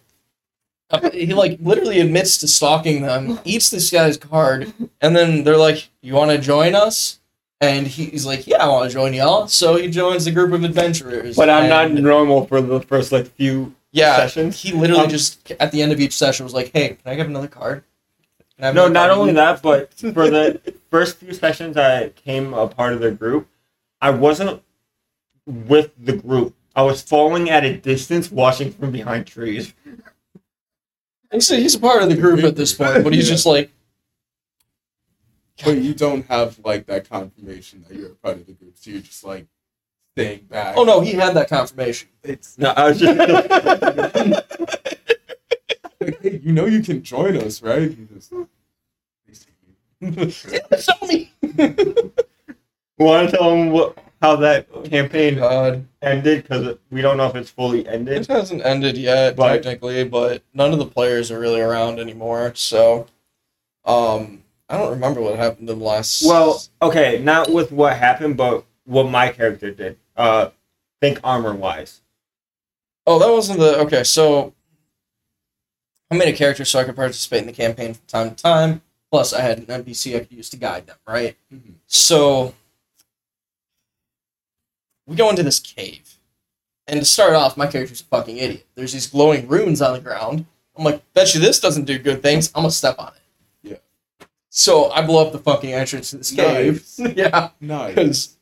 uh, 0.90 1.11
he 1.11 1.35
like 1.35 1.59
literally 1.61 2.00
admits 2.00 2.38
to 2.38 2.49
stalking 2.49 3.02
them, 3.02 3.40
eats 3.45 3.71
this 3.71 3.90
guy's 3.90 4.16
card, 4.16 4.73
and 5.00 5.16
then 5.16 5.45
they're 5.45 5.57
like, 5.57 5.88
"You 6.00 6.14
want 6.14 6.31
to 6.31 6.38
join 6.38 6.75
us?" 6.75 7.19
And 7.61 7.87
he's 7.87 8.25
like, 8.25 8.47
"Yeah, 8.47 8.64
I 8.64 8.69
want 8.69 8.88
to 8.90 8.95
join 8.95 9.12
y'all." 9.14 9.49
So 9.49 9.76
he 9.76 9.88
joins 9.88 10.25
the 10.25 10.31
group 10.31 10.52
of 10.52 10.62
adventurers. 10.64 11.37
but 11.37 11.50
I'm 11.50 11.69
not 11.69 11.90
normal 11.93 12.47
for 12.47 12.61
the 12.61 12.81
first 12.81 13.12
like 13.12 13.26
few 13.35 13.75
Yeah, 13.97 14.17
sessions. 14.17 14.61
he 14.62 14.73
literally 14.73 15.05
Um, 15.05 15.11
just 15.11 15.50
at 15.53 15.73
the 15.73 15.83
end 15.83 15.93
of 15.93 16.00
each 16.00 16.12
session 16.15 16.45
was 16.45 16.55
like, 16.55 16.71
"Hey, 16.73 16.88
can 16.91 16.99
I 17.07 17.15
get 17.17 17.26
another 17.26 17.49
card?" 17.49 17.85
Can 18.57 18.65
I 18.65 18.67
have 18.67 18.75
No, 18.75 18.83
another 18.87 18.95
not 18.95 19.09
card?" 19.09 19.19
only 19.21 19.33
that, 19.35 19.62
but 19.62 19.95
for 20.15 20.31
the 20.31 20.61
first 20.91 21.19
few 21.19 21.33
sessions 21.35 21.76
I 21.76 22.11
came 22.11 22.55
a 22.55 22.69
part 22.69 22.93
of 22.93 23.00
the 23.00 23.11
group, 23.11 23.49
I 24.00 24.11
wasn't 24.11 24.62
with 25.47 25.93
the 25.99 26.12
group. 26.17 26.55
I 26.75 26.83
was 26.83 27.03
falling 27.03 27.49
at 27.50 27.65
a 27.65 27.76
distance, 27.76 28.31
watching 28.31 28.73
from 28.73 28.93
behind 28.93 29.26
trees. 29.26 29.73
He's 31.33 31.50
a, 31.50 31.57
he's 31.57 31.75
a 31.75 31.81
part 31.81 32.03
of 32.03 32.09
the 32.09 32.17
group 32.17 32.45
at 32.45 32.55
this 32.57 32.75
point, 32.75 33.03
but 33.03 33.12
he's 33.12 33.29
Yeah. 33.29 33.35
just 33.35 33.47
like, 33.47 33.71
But 35.65 35.79
you 35.79 35.95
don't 35.95 36.26
have 36.26 36.59
like 36.65 36.87
that 36.87 37.09
confirmation 37.09 37.85
that 37.88 37.97
you're 37.97 38.12
a 38.12 38.15
part 38.17 38.37
of 38.37 38.47
the 38.47 38.53
group, 38.53 38.76
so 38.76 38.91
you're 38.91 39.00
just 39.00 39.25
like 39.25 39.47
staying 40.16 40.44
back. 40.49 40.75
"Oh 40.76 40.85
no, 40.85 41.00
he 41.00 41.12
had 41.12 41.35
that 41.35 41.49
confirmation." 41.49 42.08
It's 42.23 42.56
No, 42.58 42.70
I 42.70 42.88
was 42.88 42.99
just. 42.99 43.18
like, 43.18 44.44
hey, 46.23 46.40
you 46.42 46.52
know 46.52 46.66
you 46.66 46.82
can 46.82 47.02
join 47.02 47.37
us, 47.37 47.62
right? 47.62 47.90
You 47.90 48.08
just 48.14 48.32
Show 50.85 51.06
me. 51.06 51.32
Want 52.99 53.30
to 53.30 53.37
tell 53.37 53.50
them 53.50 53.70
what, 53.73 53.99
how 54.23 54.37
that 54.37 54.66
campaign 54.85 55.37
God, 55.37 55.87
ended? 56.00 56.42
Because 56.44 56.78
we 56.90 57.02
don't 57.02 57.16
know 57.18 57.26
if 57.26 57.35
it's 57.35 57.50
fully 57.50 57.87
ended. 57.87 58.23
it 58.23 58.26
hasn't 58.26 58.64
ended 58.64 58.96
yet 58.96 59.37
But- 59.37 59.62
technically, 59.62 60.04
but 60.04 60.42
none 60.54 60.73
of 60.73 60.78
the 60.78 60.87
players 60.87 61.30
are 61.30 61.38
really 61.38 61.61
around 61.61 61.99
anymore. 61.99 62.52
So, 62.54 63.06
um, 63.85 64.42
I 64.68 64.78
don't 64.78 64.90
remember 64.90 65.20
what 65.20 65.37
happened 65.37 65.68
in 65.68 65.78
the 65.78 65.85
last. 65.85 66.25
Well, 66.26 66.62
okay, 66.82 67.20
not 67.23 67.52
with 67.52 67.70
what 67.70 67.96
happened, 67.96 68.37
but 68.38 68.64
what 68.85 69.11
my 69.11 69.28
character 69.30 69.70
did. 69.70 69.99
Uh, 70.16 70.50
think 71.00 71.20
armor 71.23 71.54
wise. 71.54 72.00
oh, 73.06 73.18
that 73.18 73.30
wasn't 73.30 73.58
the 73.58 73.78
okay. 73.80 74.02
So, 74.04 74.54
I 76.11 76.16
made 76.16 76.32
a 76.32 76.37
character 76.37 76.64
so 76.64 76.78
I 76.78 76.85
could 76.85 76.96
participate 76.96 77.40
in 77.40 77.46
the 77.46 77.52
campaign 77.52 77.94
from 77.94 78.06
time 78.06 78.30
to 78.35 78.42
time. 78.42 78.82
Plus, 79.11 79.32
I 79.32 79.40
had 79.42 79.58
an 79.58 79.66
NPC 79.66 80.16
I 80.16 80.20
could 80.20 80.32
use 80.32 80.50
to 80.50 80.56
guide 80.56 80.87
them. 80.87 80.96
Right. 81.06 81.37
Mhm. 81.52 81.75
So 81.87 82.54
we 85.06 85.16
go 85.16 85.30
into 85.30 85.42
this 85.42 85.61
cave. 85.61 86.14
And 86.88 87.00
to 87.00 87.06
start 87.06 87.35
off, 87.35 87.56
my 87.56 87.66
character's 87.66 88.00
a 88.00 88.04
fucking 88.04 88.37
idiot. 88.37 88.66
There's 88.76 88.92
these 88.92 89.08
glowing 89.08 89.49
runes 89.49 89.82
on 89.82 89.92
the 89.92 90.00
ground. 90.00 90.46
I'm 90.76 90.85
like, 90.85 91.02
bet 91.14 91.35
you 91.35 91.40
this 91.40 91.58
doesn't 91.58 91.85
do 91.85 91.99
good 91.99 92.23
things. 92.23 92.50
I'm 92.54 92.62
gonna 92.62 92.70
step 92.70 92.96
on 92.99 93.08
it. 93.08 93.23
Yeah. 93.70 94.26
So 94.50 94.90
I 94.90 95.04
blow 95.04 95.25
up 95.26 95.32
the 95.32 95.38
fucking 95.38 95.73
entrance 95.73 96.11
to 96.11 96.18
this 96.18 96.30
cave. 96.32 96.85
yeah. 97.16 97.50
nice. 97.61 97.94
Because 97.94 98.36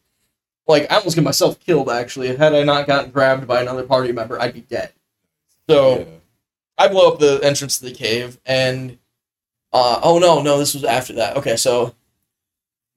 like 0.66 0.90
I 0.90 0.96
almost 0.96 1.14
get 1.16 1.24
myself 1.24 1.58
killed 1.60 1.90
actually. 1.90 2.34
Had 2.36 2.54
I 2.54 2.62
not 2.64 2.86
gotten 2.86 3.10
grabbed 3.10 3.46
by 3.46 3.60
another 3.60 3.82
party 3.84 4.12
member, 4.12 4.40
I'd 4.40 4.54
be 4.54 4.60
dead. 4.62 4.92
So 5.68 5.98
Yeah. 5.98 6.04
I 6.76 6.88
blow 6.88 7.12
up 7.12 7.18
the 7.20 7.40
entrance 7.42 7.78
to 7.78 7.84
the 7.84 7.92
cave 7.92 8.38
and 8.46 8.98
uh 9.72 10.00
oh 10.02 10.18
no, 10.18 10.42
no, 10.42 10.58
this 10.58 10.74
was 10.74 10.84
after 10.84 11.12
that. 11.14 11.36
Okay, 11.36 11.56
so 11.56 11.94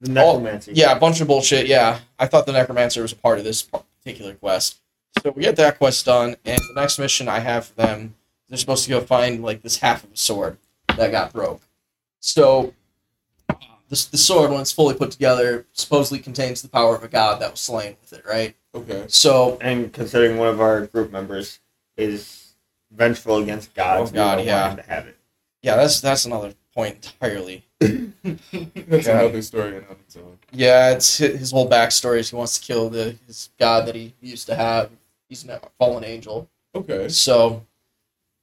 The 0.00 0.10
necromancy. 0.10 0.72
yeah, 0.74 0.92
a 0.92 0.98
bunch 0.98 1.20
of 1.20 1.26
bullshit. 1.28 1.66
Yeah, 1.66 2.00
I 2.18 2.26
thought 2.26 2.46
the 2.46 2.52
necromancer 2.52 3.02
was 3.02 3.12
a 3.12 3.16
part 3.16 3.38
of 3.38 3.44
this 3.44 3.62
particular 3.62 4.34
quest. 4.34 4.78
So 5.22 5.30
we 5.32 5.42
get 5.42 5.56
that 5.56 5.78
quest 5.78 6.04
done, 6.06 6.36
and 6.44 6.58
the 6.58 6.80
next 6.80 6.98
mission 6.98 7.28
I 7.28 7.40
have 7.40 7.66
for 7.66 7.74
them, 7.74 8.14
they're 8.48 8.58
supposed 8.58 8.84
to 8.84 8.90
go 8.90 9.00
find 9.00 9.42
like 9.42 9.62
this 9.62 9.78
half 9.78 10.04
of 10.04 10.12
a 10.12 10.16
sword. 10.16 10.56
that 10.96 11.10
got 11.10 11.32
broke. 11.32 11.60
So 12.20 12.72
the, 13.88 14.06
the 14.10 14.18
sword, 14.18 14.50
when 14.50 14.60
it's 14.60 14.72
fully 14.72 14.94
put 14.94 15.10
together, 15.10 15.66
supposedly 15.72 16.18
contains 16.18 16.62
the 16.62 16.68
power 16.68 16.94
of 16.96 17.02
a 17.02 17.08
god 17.08 17.40
that 17.40 17.50
was 17.52 17.60
slain 17.60 17.96
with 18.00 18.12
it, 18.12 18.24
right? 18.26 18.54
Okay. 18.74 19.04
So 19.08 19.58
And 19.60 19.92
considering 19.92 20.36
one 20.38 20.48
of 20.48 20.60
our 20.60 20.86
group 20.86 21.10
members 21.10 21.60
is 21.96 22.54
vengeful 22.92 23.38
against 23.38 23.74
gods, 23.74 24.10
Oh, 24.10 24.14
God, 24.14 24.44
yeah. 24.44 24.74
to 24.74 24.82
have 24.82 25.06
it. 25.06 25.16
yeah, 25.62 25.76
that's 25.76 26.00
that's 26.00 26.24
another 26.24 26.54
point 26.74 27.12
entirely. 27.20 27.64
That's 27.80 29.06
Yeah. 29.06 29.20
another 29.20 29.40
story 29.42 29.76
in 29.76 29.84
its 30.04 30.16
own. 30.16 30.38
Yeah, 30.52 30.90
it's 30.92 31.18
his 31.18 31.50
whole 31.52 31.68
backstory 31.70 32.18
is 32.18 32.30
he 32.30 32.36
wants 32.36 32.58
to 32.58 32.64
kill 32.64 32.90
the 32.90 33.16
his 33.26 33.50
god 33.58 33.86
that 33.86 33.94
he 33.94 34.14
used 34.20 34.46
to 34.48 34.54
have. 34.56 34.90
He's 35.28 35.46
a 35.48 35.60
fallen 35.78 36.02
angel. 36.04 36.48
Okay. 36.74 37.08
So 37.08 37.64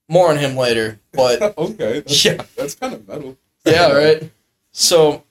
more 0.08 0.30
on 0.32 0.38
him 0.38 0.56
later. 0.56 1.00
But 1.12 1.42
okay. 1.58 2.00
That's, 2.00 2.25
Yeah. 2.25 2.44
That's 2.56 2.75
kind 2.75 2.94
of 2.94 3.08
metal. 3.08 3.38
yeah, 3.66 3.92
right. 3.92 4.32
So 4.72 5.24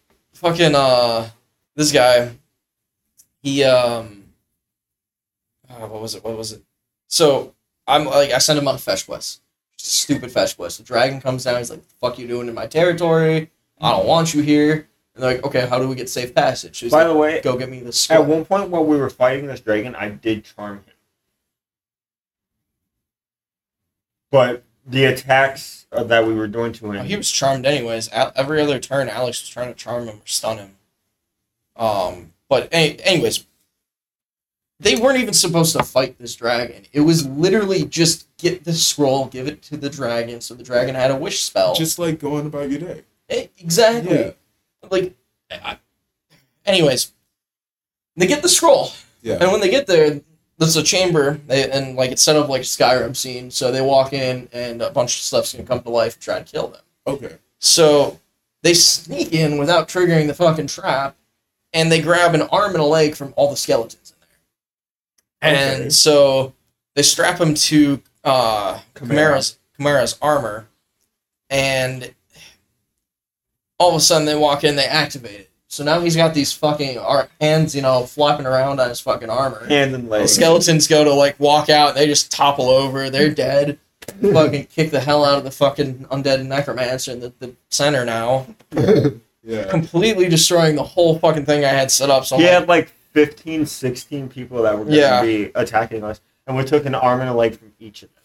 fucking 0.45 0.75
uh 0.75 1.27
this 1.75 1.91
guy 1.91 2.31
he 3.43 3.65
um 3.65 4.25
uh, 5.71 5.87
what 5.87 6.03
was 6.03 6.15
it? 6.15 6.23
What 6.23 6.37
was 6.37 6.53
it? 6.53 6.63
So 7.09 7.55
I'm 7.87 8.05
like 8.05 8.31
I 8.31 8.39
send 8.39 8.59
him 8.59 8.69
on 8.69 8.75
a 8.75 8.79
fetch 8.79 9.07
quest. 9.07 9.41
Stupid 9.77 10.31
fetch 10.31 10.57
quest. 10.57 10.79
The 10.79 10.85
dragon 10.85 11.21
comes 11.21 11.45
down, 11.45 11.59
he's 11.59 11.71
like, 11.71 11.83
the 11.83 11.95
fuck 12.01 12.19
you 12.19 12.27
doing 12.27 12.49
in 12.49 12.55
my 12.55 12.67
territory? 12.67 13.51
I 13.81 13.91
don't 13.91 14.07
want 14.07 14.35
you 14.35 14.43
here. 14.43 14.89
And 15.15 15.23
they're 15.23 15.35
like, 15.35 15.45
okay, 15.45 15.67
how 15.67 15.79
do 15.79 15.89
we 15.89 15.95
get 15.95 16.09
safe 16.09 16.35
passage? 16.35 16.79
He's 16.79 16.93
By 16.93 17.05
like, 17.05 17.13
the 17.13 17.19
way, 17.19 17.41
go 17.41 17.57
get 17.57 17.71
me 17.71 17.81
this 17.81 18.11
at 18.11 18.25
one 18.25 18.45
point 18.45 18.71
while 18.71 18.85
we 18.85 18.97
were 18.97 19.11
fighting 19.11 19.47
this 19.47 19.61
dragon, 19.61 19.95
I 19.95 20.11
did 20.11 20.45
charm 20.45 20.77
him. 20.77 20.85
But 24.31 24.65
the 24.87 25.05
attacks 25.07 25.87
uh, 25.93 26.05
that 26.05 26.27
we 26.27 26.35
were 26.35 26.47
doing 26.49 26.73
to 26.75 26.93
him, 26.93 27.01
Oh, 27.01 27.03
he 27.05 27.17
was 27.17 27.31
charmed 27.31 27.67
anyways. 27.67 28.09
Every 28.13 28.61
other 28.61 28.79
turn, 28.79 29.09
Alex 29.09 29.41
was 29.43 29.49
trying 29.49 29.69
to 29.69 29.75
charm 29.75 30.07
him 30.09 30.17
or 30.17 30.27
stun 30.27 30.59
him. 30.59 30.77
Um, 31.77 32.33
but 32.49 32.69
any- 32.71 33.03
anyways, 33.03 33.47
they 34.81 34.97
weren't 34.97 35.19
even 35.19 35.35
supposed 35.35 35.75
to 35.77 35.83
fight 35.83 36.19
this 36.19 36.35
dragon. 36.35 36.85
It 36.93 37.01
was 37.01 37.27
literally 37.27 37.85
just 37.87 38.27
get 38.37 38.65
the 38.65 38.73
scroll, 38.73 39.27
give 39.27 39.47
it 39.49 39.63
to 39.63 39.77
the 39.77 39.89
dragon, 39.89 40.41
so 40.41 40.55
the 40.55 40.63
dragon 40.65 40.95
had 40.95 41.11
a 41.11 41.17
wish 41.17 41.43
spell. 41.43 41.75
Just 41.75 41.99
like 41.99 42.19
going 42.19 42.47
about 42.47 42.71
your 42.71 42.81
day. 42.81 43.03
Exactly. 43.29 44.19
Yeah. 44.19 44.31
Like, 44.91 45.15
I, 45.51 45.79
anyways, 46.67 47.13
they 48.17 48.27
get 48.27 48.43
the 48.43 48.49
scroll. 48.49 48.91
Yeah. 49.23 49.39
And 49.41 49.51
when 49.51 49.61
they 49.61 49.71
get 49.71 49.87
there, 49.87 50.21
there's 50.59 50.77
a 50.77 50.83
chamber, 50.83 51.41
they, 51.47 51.71
and 51.71 51.97
like 51.97 52.11
it's 52.11 52.23
set 52.23 52.37
up 52.37 52.49
like 52.49 52.63
a 52.63 52.65
Skyrim 52.65 53.17
scene. 53.17 53.51
So 53.51 53.73
they 53.73 53.81
walk 53.81 54.13
in, 54.13 54.49
and 54.53 54.83
a 54.83 54.91
bunch 54.91 55.17
of 55.17 55.23
stuff's 55.23 55.53
gonna 55.53 55.65
come 55.65 55.83
to 55.83 55.91
life 55.91 56.15
and 56.15 56.23
try 56.23 56.39
to 56.39 56.45
kill 56.45 56.69
them. 56.69 56.83
Okay. 57.07 57.37
So 57.59 58.21
they 58.63 58.75
sneak 58.75 59.33
in 59.33 59.59
without 59.59 59.89
triggering 59.89 60.27
the 60.27 60.35
fucking 60.35 60.69
trap, 60.69 61.17
and 61.73 61.91
they 61.91 62.01
grab 62.01 62.35
an 62.35 62.43
arm 62.43 62.73
and 62.73 62.81
a 62.81 62.87
leg 62.87 63.15
from 63.15 63.35
all 63.37 63.51
the 63.51 63.57
skeletons 63.57 64.13
in 64.13 64.27
there. 65.41 65.53
Okay. 65.53 65.83
And 65.83 65.93
so 65.93 66.55
they 66.95 67.03
strap 67.03 67.41
him 67.41 67.55
to 67.55 68.01
uh, 68.23 68.81
Chimera. 68.97 69.17
Chimera's 69.17 69.59
Chimera's 69.77 70.19
armor, 70.23 70.69
and 71.51 72.15
all 73.79 73.91
of 73.91 73.97
a 73.97 74.01
sudden 74.01 74.25
they 74.25 74.37
walk 74.37 74.63
in, 74.63 74.77
they 74.77 74.87
activate 74.87 75.41
it. 75.41 75.51
So 75.75 75.83
now 75.85 76.01
he's 76.01 76.15
got 76.17 76.35
these 76.35 76.53
fucking 76.53 76.99
ar- 76.99 77.29
hands, 77.41 77.75
you 77.75 77.83
know, 77.83 78.05
flapping 78.05 78.47
around 78.47 78.79
on 78.81 78.89
his 78.89 79.01
fucking 79.01 79.29
armor. 79.31 79.67
hands 79.67 79.93
and 79.95 80.05
The 80.07 80.11
legs. 80.11 80.33
skeletons 80.33 80.87
go 80.87 81.03
to 81.05 81.13
like 81.13 81.39
walk 81.41 81.69
out, 81.69 81.89
and 81.91 81.97
they 81.97 82.07
just 82.07 82.31
topple 82.31 82.69
over. 82.71 83.11
They're 83.11 83.31
dead. 83.35 83.79
fucking 84.21 84.67
kick 84.67 84.91
the 84.91 85.01
hell 85.01 85.25
out 85.25 85.39
of 85.39 85.45
the 85.45 85.51
fucking 85.51 86.07
undead 86.11 86.45
necromancer 86.47 87.11
in 87.13 87.21
the, 87.21 87.33
the 87.39 87.55
center 87.71 88.05
now, 88.05 88.47
Yeah. 89.43 89.69
completely 89.71 90.29
destroying 90.29 90.77
the 90.77 90.83
whole 90.83 91.19
fucking 91.19 91.47
thing 91.47 91.65
I 91.65 91.69
had 91.69 91.91
set 91.91 92.11
up. 92.11 92.25
So 92.27 92.37
I'm 92.37 92.43
he 92.43 92.47
like, 92.49 92.55
had 92.61 92.69
like 92.69 92.89
15, 93.13 93.65
16 93.67 94.29
people 94.29 94.63
that 94.63 94.73
were 94.79 94.85
going 94.85 94.95
to 94.95 95.01
Yeah. 95.01 95.23
be 95.23 95.51
attacking 95.55 96.05
us, 96.05 96.21
and 96.47 96.57
we 96.57 96.65
took 96.65 96.85
an 96.87 96.95
arm 96.95 97.21
and 97.21 97.31
a 97.31 97.35
leg 97.35 97.59
from 97.59 97.73
each 97.81 98.03
of 98.03 98.11
them. 98.15 98.23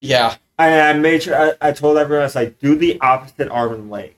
yeah, 0.00 0.34
And 0.58 0.74
I 0.74 0.92
made 1.00 1.22
sure 1.22 1.36
I, 1.62 1.68
I 1.68 1.72
told 1.72 1.98
everyone 1.98 2.22
I 2.22 2.26
was 2.26 2.34
like, 2.34 2.58
do 2.58 2.74
the 2.74 3.00
opposite 3.00 3.48
arm 3.48 3.72
and 3.74 3.90
leg. 3.90 4.14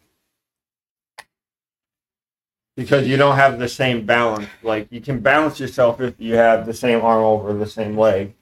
Because 2.77 3.07
you 3.07 3.17
don't 3.17 3.37
have 3.37 3.59
the 3.59 3.69
same 3.69 4.05
balance. 4.05 4.49
Like 4.63 4.89
you 4.91 5.01
can 5.01 5.21
balance 5.21 5.61
yourself 5.61 6.01
if 6.01 6.15
you 6.19 6.35
have 6.35 6.67
the 6.67 6.75
same 6.75 7.01
arm 7.03 7.23
over 7.23 7.53
the 7.53 7.67
same 7.67 7.97
leg. 7.97 8.35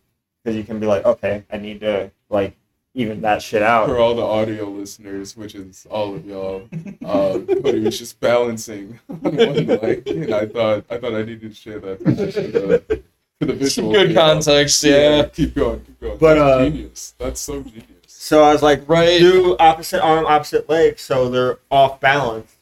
Because 0.42 0.56
you 0.56 0.64
can 0.64 0.80
be 0.80 0.86
like, 0.86 1.04
okay, 1.04 1.44
I 1.50 1.58
need 1.58 1.80
to 1.80 2.10
like 2.30 2.56
even 2.94 3.20
that 3.22 3.42
shit 3.42 3.62
out. 3.62 3.86
For 3.86 3.98
all 3.98 4.14
the 4.14 4.22
audio 4.22 4.68
listeners, 4.68 5.36
which 5.36 5.54
is 5.54 5.86
all 5.90 6.14
of 6.14 6.26
y'all, 6.26 6.68
uh, 7.04 7.38
Cody 7.62 7.80
was 7.80 7.98
just 7.98 8.20
balancing 8.20 8.98
on 9.08 9.36
one 9.36 9.66
leg, 9.66 10.06
and 10.08 10.34
I 10.34 10.46
thought 10.46 10.84
I 10.90 10.98
thought 10.98 11.14
I 11.14 11.22
needed 11.22 11.42
to 11.42 11.54
share 11.54 11.78
that 11.80 12.02
for 12.02 12.10
the, 12.10 13.02
for 13.38 13.46
the 13.46 13.52
some 13.52 13.58
visual. 13.58 13.92
good 13.92 14.08
you 14.10 14.14
know. 14.14 14.20
context. 14.20 14.84
Yeah, 14.84 15.24
Keep 15.26 15.54
going. 15.54 15.80
Keep 15.80 16.00
going. 16.00 16.18
But, 16.18 16.34
That's 16.34 16.40
uh, 16.40 16.64
genius. 16.64 17.14
That's 17.18 17.40
so 17.40 17.62
genius. 17.62 17.86
So 18.06 18.44
I 18.44 18.52
was 18.52 18.62
like, 18.62 18.88
right. 18.88 19.18
do 19.18 19.56
opposite 19.58 20.02
arm, 20.02 20.26
opposite 20.26 20.68
leg, 20.68 20.98
so 20.98 21.28
they're 21.28 21.58
off 21.70 21.98
balance. 22.00 22.56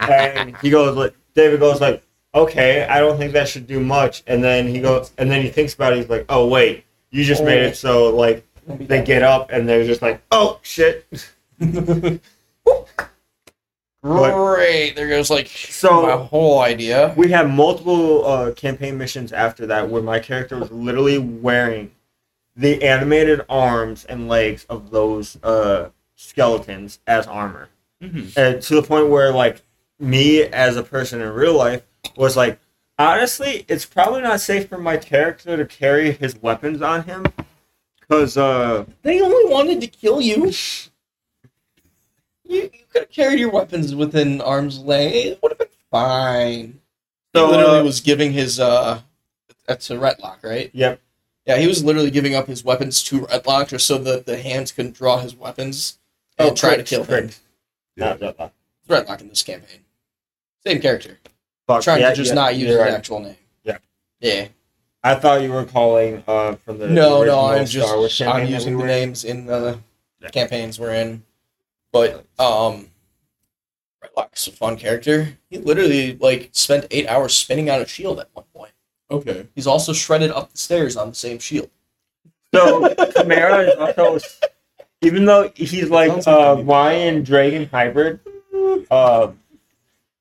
And 0.00 0.56
he 0.58 0.70
goes 0.70 0.96
like, 0.96 1.14
David 1.34 1.60
goes 1.60 1.80
like, 1.80 2.02
okay, 2.34 2.84
I 2.84 2.98
don't 2.98 3.16
think 3.18 3.32
that 3.32 3.48
should 3.48 3.66
do 3.66 3.80
much. 3.80 4.22
And 4.26 4.42
then 4.42 4.66
he 4.68 4.80
goes, 4.80 5.12
and 5.18 5.30
then 5.30 5.42
he 5.42 5.48
thinks 5.48 5.74
about 5.74 5.92
it. 5.92 5.96
He's 5.96 6.08
like, 6.08 6.26
oh 6.28 6.46
wait, 6.48 6.84
you 7.10 7.24
just 7.24 7.42
made 7.44 7.62
it 7.62 7.76
so 7.76 8.14
like 8.14 8.44
they 8.66 9.02
get 9.04 9.22
up 9.22 9.50
and 9.50 9.68
they're 9.68 9.84
just 9.84 10.02
like, 10.02 10.22
oh 10.30 10.58
shit. 10.62 11.06
Great. 14.02 14.94
There 14.96 15.08
goes 15.08 15.30
like 15.30 15.48
So- 15.48 16.02
my 16.02 16.16
whole 16.24 16.60
idea. 16.60 17.14
We 17.16 17.30
had 17.30 17.48
multiple 17.50 18.26
uh, 18.26 18.52
campaign 18.52 18.98
missions 18.98 19.32
after 19.32 19.66
that 19.66 19.88
where 19.88 20.02
my 20.02 20.18
character 20.18 20.58
was 20.58 20.70
literally 20.70 21.18
wearing 21.18 21.90
the 22.56 22.82
animated 22.84 23.40
arms 23.48 24.04
and 24.04 24.28
legs 24.28 24.66
of 24.68 24.90
those 24.90 25.38
uh, 25.42 25.88
skeletons 26.16 26.98
as 27.06 27.26
armor. 27.26 27.68
Mhm. 28.04 28.36
and 28.36 28.62
to 28.62 28.74
the 28.74 28.82
point 28.82 29.08
where 29.08 29.32
like 29.32 29.62
me 29.98 30.42
as 30.42 30.76
a 30.76 30.82
person 30.82 31.20
in 31.20 31.28
real 31.30 31.54
life 31.56 31.82
was 32.16 32.36
like 32.36 32.58
honestly 32.98 33.64
it's 33.68 33.84
probably 33.86 34.20
not 34.22 34.40
safe 34.40 34.68
for 34.68 34.78
my 34.78 34.96
character 34.96 35.56
to 35.56 35.64
carry 35.64 36.12
his 36.12 36.36
weapons 36.42 36.82
on 36.82 37.04
him 37.04 37.24
because 38.00 38.36
uh 38.36 38.84
They 39.02 39.20
only 39.20 39.52
wanted 39.52 39.80
to 39.80 39.86
kill 39.86 40.20
you. 40.20 40.52
You, 42.46 42.62
you 42.64 42.84
could 42.92 43.02
have 43.02 43.10
carried 43.10 43.40
your 43.40 43.50
weapons 43.50 43.94
within 43.94 44.42
arm's 44.42 44.78
length. 44.78 45.14
It 45.16 45.38
would 45.42 45.52
have 45.52 45.58
been 45.58 45.68
fine. 45.90 46.80
So, 47.34 47.46
he 47.46 47.52
literally 47.56 47.78
uh, 47.80 47.84
was 47.84 48.00
giving 48.00 48.32
his 48.32 48.60
uh 48.60 49.00
that's 49.66 49.90
a 49.90 49.96
Retlock, 49.96 50.42
right? 50.44 50.70
yep 50.74 51.00
Yeah, 51.46 51.56
he 51.56 51.66
was 51.66 51.82
literally 51.82 52.10
giving 52.10 52.34
up 52.34 52.46
his 52.46 52.62
weapons 52.62 53.02
to 53.04 53.22
Redlock 53.22 53.68
just 53.68 53.86
so 53.86 53.96
that 53.98 54.26
the 54.26 54.36
hands 54.36 54.72
couldn't 54.72 54.94
draw 54.94 55.18
his 55.18 55.34
weapons 55.34 55.98
and 56.38 56.54
try 56.54 56.76
to 56.76 56.82
kill 56.82 57.04
him. 57.04 57.30
Crix. 57.98 58.00
Not 58.00 58.18
Zephyr. 58.18 58.50
Retlock 58.88 59.20
in 59.20 59.28
this 59.28 59.42
campaign. 59.42 59.80
Same 60.66 60.80
character. 60.80 61.18
Fuck, 61.66 61.82
Trying 61.82 62.00
yeah, 62.00 62.10
to 62.10 62.16
just 62.16 62.28
yeah, 62.30 62.34
not 62.34 62.56
use 62.56 62.68
his 62.68 62.78
right. 62.78 62.92
actual 62.92 63.20
name. 63.20 63.36
Yeah. 63.62 63.78
Yeah. 64.20 64.48
i 65.02 65.14
thought 65.14 65.42
you 65.42 65.50
were 65.52 65.64
calling 65.64 66.22
uh 66.26 66.56
from 66.56 66.78
the 66.78 66.88
No, 66.88 67.24
no, 67.24 67.46
I'm 67.46 67.66
just 67.66 68.20
I'm 68.22 68.46
using 68.46 68.76
we 68.76 68.82
the 68.82 68.86
names 68.88 69.24
in 69.24 69.46
the 69.46 69.78
Yeah. 70.20 70.28
campaigns 70.30 70.78
we're 70.78 70.94
in. 70.94 71.22
But 71.92 72.26
um 72.38 72.90
Retlock's 74.02 74.46
a 74.46 74.52
fun 74.52 74.76
character. 74.76 75.38
He 75.48 75.58
literally 75.58 76.16
like 76.18 76.50
spent 76.52 76.86
eight 76.90 77.06
hours 77.08 77.34
spinning 77.34 77.70
out 77.70 77.80
a 77.80 77.86
shield 77.86 78.20
at 78.20 78.28
one 78.34 78.44
point. 78.54 78.72
Okay. 79.10 79.46
He's 79.54 79.66
also 79.66 79.92
shredded 79.94 80.30
up 80.30 80.52
the 80.52 80.58
stairs 80.58 80.96
on 80.96 81.08
the 81.10 81.14
same 81.14 81.38
shield. 81.38 81.70
so 82.54 82.94
Chimera 83.16 83.60
is 83.62 83.76
also 83.76 84.18
even 85.04 85.24
though 85.24 85.50
he's 85.54 85.90
like 85.90 86.10
Sounds 86.10 86.26
like 86.26 86.36
uh 86.36 86.52
I 86.52 86.54
need 86.56 86.62
to 86.62 86.70
lion 86.70 87.22
dragon 87.24 87.68
hybrid 87.70 88.20
uh 88.90 89.32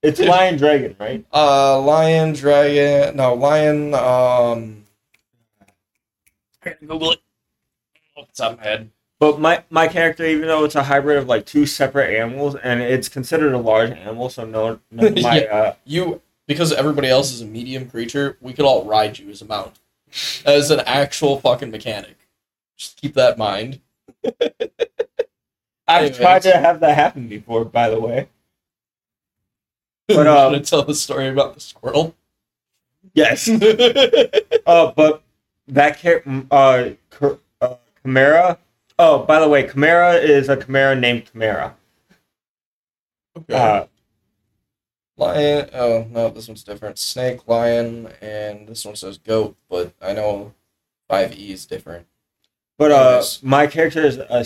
it's 0.01 0.19
lion 0.19 0.57
dragon 0.57 0.95
right 0.99 1.25
Uh 1.33 1.79
lion, 1.81 2.33
dragon 2.33 3.15
no, 3.15 3.33
lion, 3.33 3.93
um 3.93 4.83
Google 6.81 7.11
it. 7.11 7.19
Off 8.15 8.27
the 8.27 8.33
top 8.35 8.59
head. 8.59 8.89
But 9.19 9.39
my 9.39 9.63
my 9.69 9.87
character, 9.87 10.25
even 10.25 10.47
though 10.47 10.65
it's 10.65 10.75
a 10.75 10.83
hybrid 10.83 11.17
of 11.17 11.27
like 11.27 11.45
two 11.45 11.65
separate 11.65 12.13
animals, 12.15 12.55
and 12.55 12.81
it's 12.81 13.07
considered 13.07 13.53
a 13.53 13.57
large 13.57 13.91
animal, 13.91 14.29
so 14.29 14.45
no, 14.45 14.79
none 14.91 15.05
of 15.07 15.15
my 15.23 15.45
uh, 15.45 15.75
You 15.85 16.21
because 16.45 16.73
everybody 16.73 17.07
else 17.07 17.31
is 17.31 17.41
a 17.41 17.45
medium 17.45 17.89
creature, 17.89 18.37
we 18.41 18.53
could 18.53 18.65
all 18.65 18.83
ride 18.85 19.17
you 19.19 19.29
as 19.29 19.41
a 19.41 19.45
mount. 19.45 19.79
As 20.45 20.69
an 20.71 20.81
actual 20.81 21.39
fucking 21.39 21.71
mechanic. 21.71 22.17
Just 22.77 22.97
keep 22.97 23.13
that 23.13 23.33
in 23.33 23.39
mind. 23.39 23.79
I've 25.87 26.03
Anyways. 26.03 26.17
tried 26.17 26.41
to 26.43 26.51
have 26.57 26.79
that 26.79 26.95
happen 26.95 27.27
before, 27.27 27.65
by 27.65 27.89
the 27.89 27.99
way. 27.99 28.29
But, 30.07 30.13
Should 30.15 30.27
um, 30.27 30.55
I 30.55 30.59
tell 30.59 30.83
the 30.83 30.95
story 30.95 31.27
about 31.27 31.53
the 31.53 31.59
squirrel? 31.59 32.15
Yes. 33.13 33.49
uh, 34.65 34.91
but 34.95 35.23
that 35.67 35.99
char- 35.99 36.23
uh, 36.51 36.89
Ch- 37.11 37.39
uh, 37.61 37.75
Chimera. 38.01 38.59
Oh, 38.97 39.23
by 39.23 39.39
the 39.39 39.49
way, 39.49 39.67
Chimera 39.67 40.13
is 40.15 40.49
a 40.49 40.55
Chimera 40.55 40.95
named 40.95 41.25
Chimera. 41.31 41.75
Okay. 43.37 43.53
Uh, 43.53 43.85
Lion. 45.17 45.69
Oh 45.73 46.07
no, 46.09 46.29
this 46.29 46.47
one's 46.47 46.63
different. 46.63 46.97
Snake, 46.97 47.47
lion, 47.47 48.07
and 48.21 48.67
this 48.67 48.83
one 48.83 48.95
says 48.95 49.17
goat. 49.17 49.55
But 49.69 49.93
I 50.01 50.13
know 50.13 50.53
five 51.07 51.37
E 51.37 51.51
is 51.51 51.65
different. 51.65 52.07
But 52.77 52.91
uh, 52.91 53.23
my 53.41 53.67
character 53.67 54.01
is 54.01 54.17
a 54.17 54.45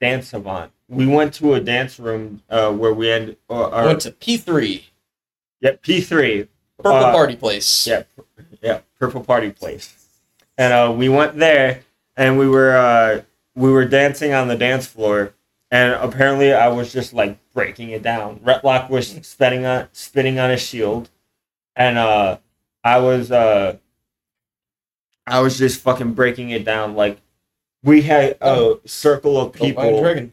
dance 0.00 0.28
savant. 0.28 0.72
We 0.88 1.06
went 1.06 1.34
to 1.34 1.54
a 1.54 1.60
dance 1.60 1.98
room 1.98 2.42
uh, 2.48 2.72
where 2.72 2.94
we 2.94 3.10
end. 3.10 3.36
Uh, 3.50 3.70
our, 3.70 3.86
went 3.86 4.00
to 4.02 4.12
P 4.12 4.36
three, 4.36 4.86
yeah, 5.60 5.72
P 5.82 6.00
three. 6.00 6.48
purple 6.78 7.06
Uh, 7.06 7.12
party 7.12 7.36
place. 7.36 7.86
Yeah, 7.86 8.04
yeah, 8.62 8.80
Purple 8.98 9.24
Party 9.24 9.50
Place. 9.50 9.94
And 10.58 10.72
uh, 10.72 10.92
we 10.92 11.08
went 11.08 11.36
there, 11.36 11.82
and 12.16 12.38
we 12.38 12.48
were 12.48 12.76
uh, 12.76 13.22
we 13.54 13.70
were 13.70 13.84
dancing 13.84 14.32
on 14.32 14.48
the 14.48 14.56
dance 14.56 14.86
floor, 14.86 15.34
and 15.70 15.94
apparently 15.94 16.52
I 16.52 16.68
was 16.68 16.92
just 16.92 17.12
like 17.12 17.38
breaking 17.52 17.90
it 17.90 18.02
down. 18.02 18.40
Retlock 18.40 18.88
was 18.88 19.08
spinning 19.22 19.66
on 19.66 19.88
spinning 19.92 20.38
on 20.38 20.50
his 20.50 20.62
shield, 20.62 21.10
and 21.74 21.98
uh, 21.98 22.38
I 22.84 22.98
was 22.98 23.30
uh, 23.30 23.76
I 25.26 25.40
was 25.40 25.58
just 25.58 25.80
fucking 25.80 26.14
breaking 26.14 26.50
it 26.50 26.64
down. 26.64 26.94
Like 26.94 27.18
we 27.82 28.02
had 28.02 28.36
a 28.40 28.76
circle 28.84 29.38
of 29.38 29.58
lion, 29.60 29.74
people. 29.74 30.30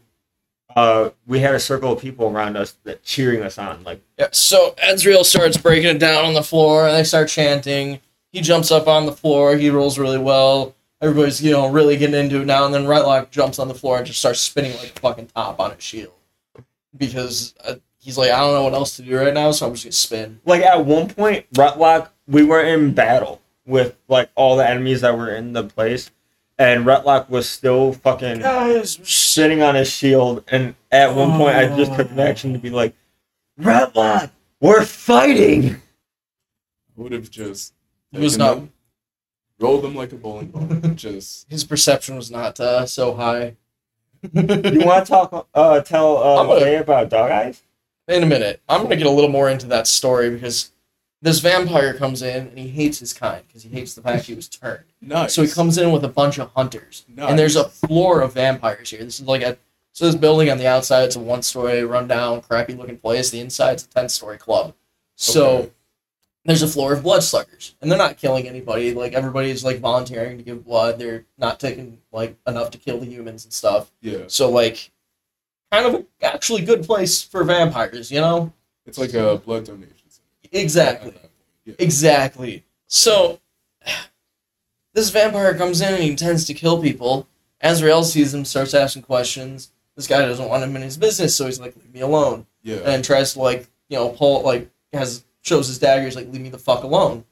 Uh, 0.76 1.10
we 1.26 1.38
had 1.38 1.54
a 1.54 1.60
circle 1.60 1.92
of 1.92 2.00
people 2.00 2.26
around 2.26 2.56
us 2.56 2.76
that 2.82 3.02
cheering 3.04 3.42
us 3.42 3.58
on. 3.58 3.82
Like 3.84 4.02
Yeah, 4.18 4.28
so 4.32 4.74
Ezreal 4.78 5.24
starts 5.24 5.56
breaking 5.56 5.96
it 5.96 5.98
down 5.98 6.24
on 6.24 6.34
the 6.34 6.42
floor, 6.42 6.86
and 6.86 6.96
they 6.96 7.04
start 7.04 7.28
chanting. 7.28 8.00
He 8.32 8.40
jumps 8.40 8.72
up 8.72 8.88
on 8.88 9.06
the 9.06 9.12
floor. 9.12 9.56
He 9.56 9.70
rolls 9.70 9.98
really 9.98 10.18
well. 10.18 10.74
Everybody's, 11.00 11.40
you 11.42 11.52
know, 11.52 11.70
really 11.70 11.96
getting 11.96 12.16
into 12.16 12.40
it 12.40 12.46
now. 12.46 12.64
And 12.64 12.74
then 12.74 12.84
Rightlock 12.84 13.30
jumps 13.30 13.58
on 13.58 13.68
the 13.68 13.74
floor 13.74 13.98
and 13.98 14.06
just 14.06 14.18
starts 14.18 14.40
spinning 14.40 14.76
like 14.78 14.96
a 14.96 15.00
fucking 15.00 15.28
top 15.28 15.60
on 15.60 15.72
his 15.72 15.82
shield. 15.82 16.14
Because 16.96 17.54
uh, 17.64 17.74
he's 17.98 18.18
like, 18.18 18.30
I 18.30 18.38
don't 18.38 18.54
know 18.54 18.64
what 18.64 18.74
else 18.74 18.96
to 18.96 19.02
do 19.02 19.16
right 19.16 19.32
now, 19.32 19.50
so 19.52 19.66
I'm 19.66 19.74
just 19.74 19.84
going 19.84 19.90
to 19.92 19.96
spin. 19.96 20.40
like 20.44 20.62
at 20.62 20.84
one 20.84 21.08
point, 21.08 21.46
Rutlock, 21.52 22.08
we 22.26 22.42
were 22.44 22.62
in 22.62 22.94
battle 22.94 23.40
with 23.66 23.96
like 24.08 24.30
all 24.34 24.56
the 24.56 24.68
enemies 24.68 25.00
that 25.00 25.16
were 25.16 25.34
in 25.34 25.52
the 25.52 25.64
place, 25.64 26.10
and 26.58 26.84
Rutlock 26.84 27.28
was 27.28 27.48
still 27.48 27.92
fucking 27.92 28.40
Guys, 28.40 28.98
sitting 29.02 29.62
on 29.62 29.74
his 29.74 29.90
shield. 29.90 30.44
And 30.48 30.74
at 30.90 31.14
one 31.14 31.32
point, 31.38 31.56
I 31.56 31.74
just 31.76 31.94
took 31.94 32.10
an 32.10 32.18
action 32.20 32.52
to 32.52 32.58
be 32.58 32.70
like, 32.70 32.94
Rutlock, 33.60 34.30
we're 34.60 34.84
fighting. 34.84 35.80
would 36.96 37.12
have 37.12 37.30
just 37.30 37.72
He 38.12 38.18
was 38.18 38.38
not- 38.38 38.54
them, 38.56 38.72
rolled 39.58 39.82
them 39.84 39.94
like 39.94 40.12
a 40.12 40.16
bowling 40.16 40.48
ball. 40.48 40.66
just 40.94 41.48
his 41.50 41.64
perception 41.64 42.16
was 42.16 42.30
not 42.30 42.58
uh, 42.60 42.86
so 42.86 43.14
high. 43.14 43.56
You 44.32 44.42
want 44.86 45.04
to 45.06 45.10
talk? 45.10 45.48
Uh, 45.54 45.80
tell 45.80 46.16
I'm 46.18 46.46
uh, 46.46 46.54
gonna- 46.54 46.60
Jay 46.60 46.76
about 46.76 47.10
Dog 47.10 47.30
Eyes? 47.30 47.62
in 48.08 48.22
a 48.22 48.26
minute. 48.26 48.60
I'm 48.68 48.82
gonna 48.82 48.96
get 48.96 49.06
a 49.06 49.10
little 49.10 49.30
more 49.30 49.48
into 49.50 49.66
that 49.68 49.86
story 49.86 50.30
because 50.30 50.70
this 51.24 51.40
vampire 51.40 51.94
comes 51.94 52.20
in 52.22 52.48
and 52.48 52.58
he 52.58 52.68
hates 52.68 52.98
his 52.98 53.12
kind 53.14 53.42
because 53.46 53.62
he 53.62 53.68
hates 53.70 53.94
the 53.94 54.02
fact 54.02 54.26
he 54.26 54.34
was 54.34 54.46
turned. 54.48 54.84
nice. 55.00 55.32
So 55.34 55.42
he 55.42 55.48
comes 55.50 55.78
in 55.78 55.90
with 55.90 56.04
a 56.04 56.08
bunch 56.08 56.38
of 56.38 56.50
hunters, 56.52 57.04
Nice. 57.08 57.30
and 57.30 57.38
there's 57.38 57.56
a 57.56 57.68
floor 57.68 58.20
of 58.20 58.34
vampires 58.34 58.90
here. 58.90 59.02
This 59.02 59.20
is 59.20 59.26
like 59.26 59.42
a 59.42 59.56
so 59.92 60.04
this 60.06 60.14
building 60.16 60.50
on 60.50 60.58
the 60.58 60.66
outside 60.66 61.04
it's 61.04 61.16
a 61.16 61.20
one 61.20 61.42
story 61.42 61.82
rundown, 61.84 62.42
crappy 62.42 62.74
looking 62.74 62.98
place. 62.98 63.30
The 63.30 63.40
inside's 63.40 63.84
a 63.84 63.88
ten 63.88 64.08
story 64.08 64.38
club. 64.38 64.74
So 65.16 65.46
Okay. 65.56 65.70
there's 66.44 66.62
a 66.62 66.68
floor 66.68 66.92
of 66.92 67.02
bloodsuckers, 67.02 67.74
and 67.80 67.90
they're 67.90 67.96
not 68.06 68.18
killing 68.18 68.46
anybody. 68.46 68.92
Like 68.92 69.14
everybody's 69.14 69.64
like 69.64 69.78
volunteering 69.78 70.36
to 70.36 70.44
give 70.44 70.64
blood. 70.64 70.98
They're 70.98 71.24
not 71.38 71.58
taking 71.58 71.98
like 72.12 72.36
enough 72.46 72.70
to 72.72 72.78
kill 72.78 72.98
the 73.00 73.06
humans 73.06 73.44
and 73.44 73.52
stuff. 73.52 73.90
yeah, 74.02 74.24
So 74.26 74.50
like, 74.50 74.90
kind 75.72 75.86
of 75.86 76.04
actually 76.22 76.62
good 76.66 76.82
place 76.84 77.22
for 77.22 77.44
vampires, 77.44 78.10
you 78.10 78.20
know? 78.20 78.52
it's 78.86 78.98
like 78.98 79.14
a 79.14 79.36
blood 79.38 79.64
donation. 79.64 79.94
Center. 80.54 80.62
Exactly. 80.64 81.08
At 81.08 81.14
that 81.14 81.20
point, 81.22 81.30
Yeah. 81.66 81.74
Exactly. 81.78 82.64
So, 82.86 83.40
this 84.92 85.10
vampire 85.10 85.54
comes 85.54 85.80
in 85.80 85.94
and 85.94 86.02
he 86.02 86.10
intends 86.10 86.44
to 86.46 86.54
kill 86.54 86.80
people. 86.80 87.26
Azrael 87.60 88.04
sees 88.04 88.32
him, 88.34 88.44
starts 88.44 88.74
asking 88.74 89.02
questions. 89.02 89.70
This 89.96 90.06
guy 90.06 90.20
doesn't 90.22 90.48
want 90.48 90.62
him 90.62 90.74
in 90.76 90.82
his 90.82 90.96
business, 90.96 91.36
so 91.36 91.46
he's 91.46 91.60
like, 91.60 91.74
"Leave 91.76 91.94
me 91.94 92.00
alone," 92.00 92.46
Yeah. 92.62 92.76
and 92.84 93.04
tries 93.04 93.32
to 93.34 93.38
like, 93.40 93.68
you 93.88 93.96
know, 93.96 94.10
pull 94.10 94.42
like 94.42 94.68
has 94.92 95.24
shows 95.42 95.68
his 95.68 95.78
dagger. 95.78 96.04
He's 96.04 96.16
like, 96.16 96.30
"Leave 96.32 96.42
me 96.42 96.48
the 96.50 96.58
fuck 96.58 96.82
alone." 96.82 97.24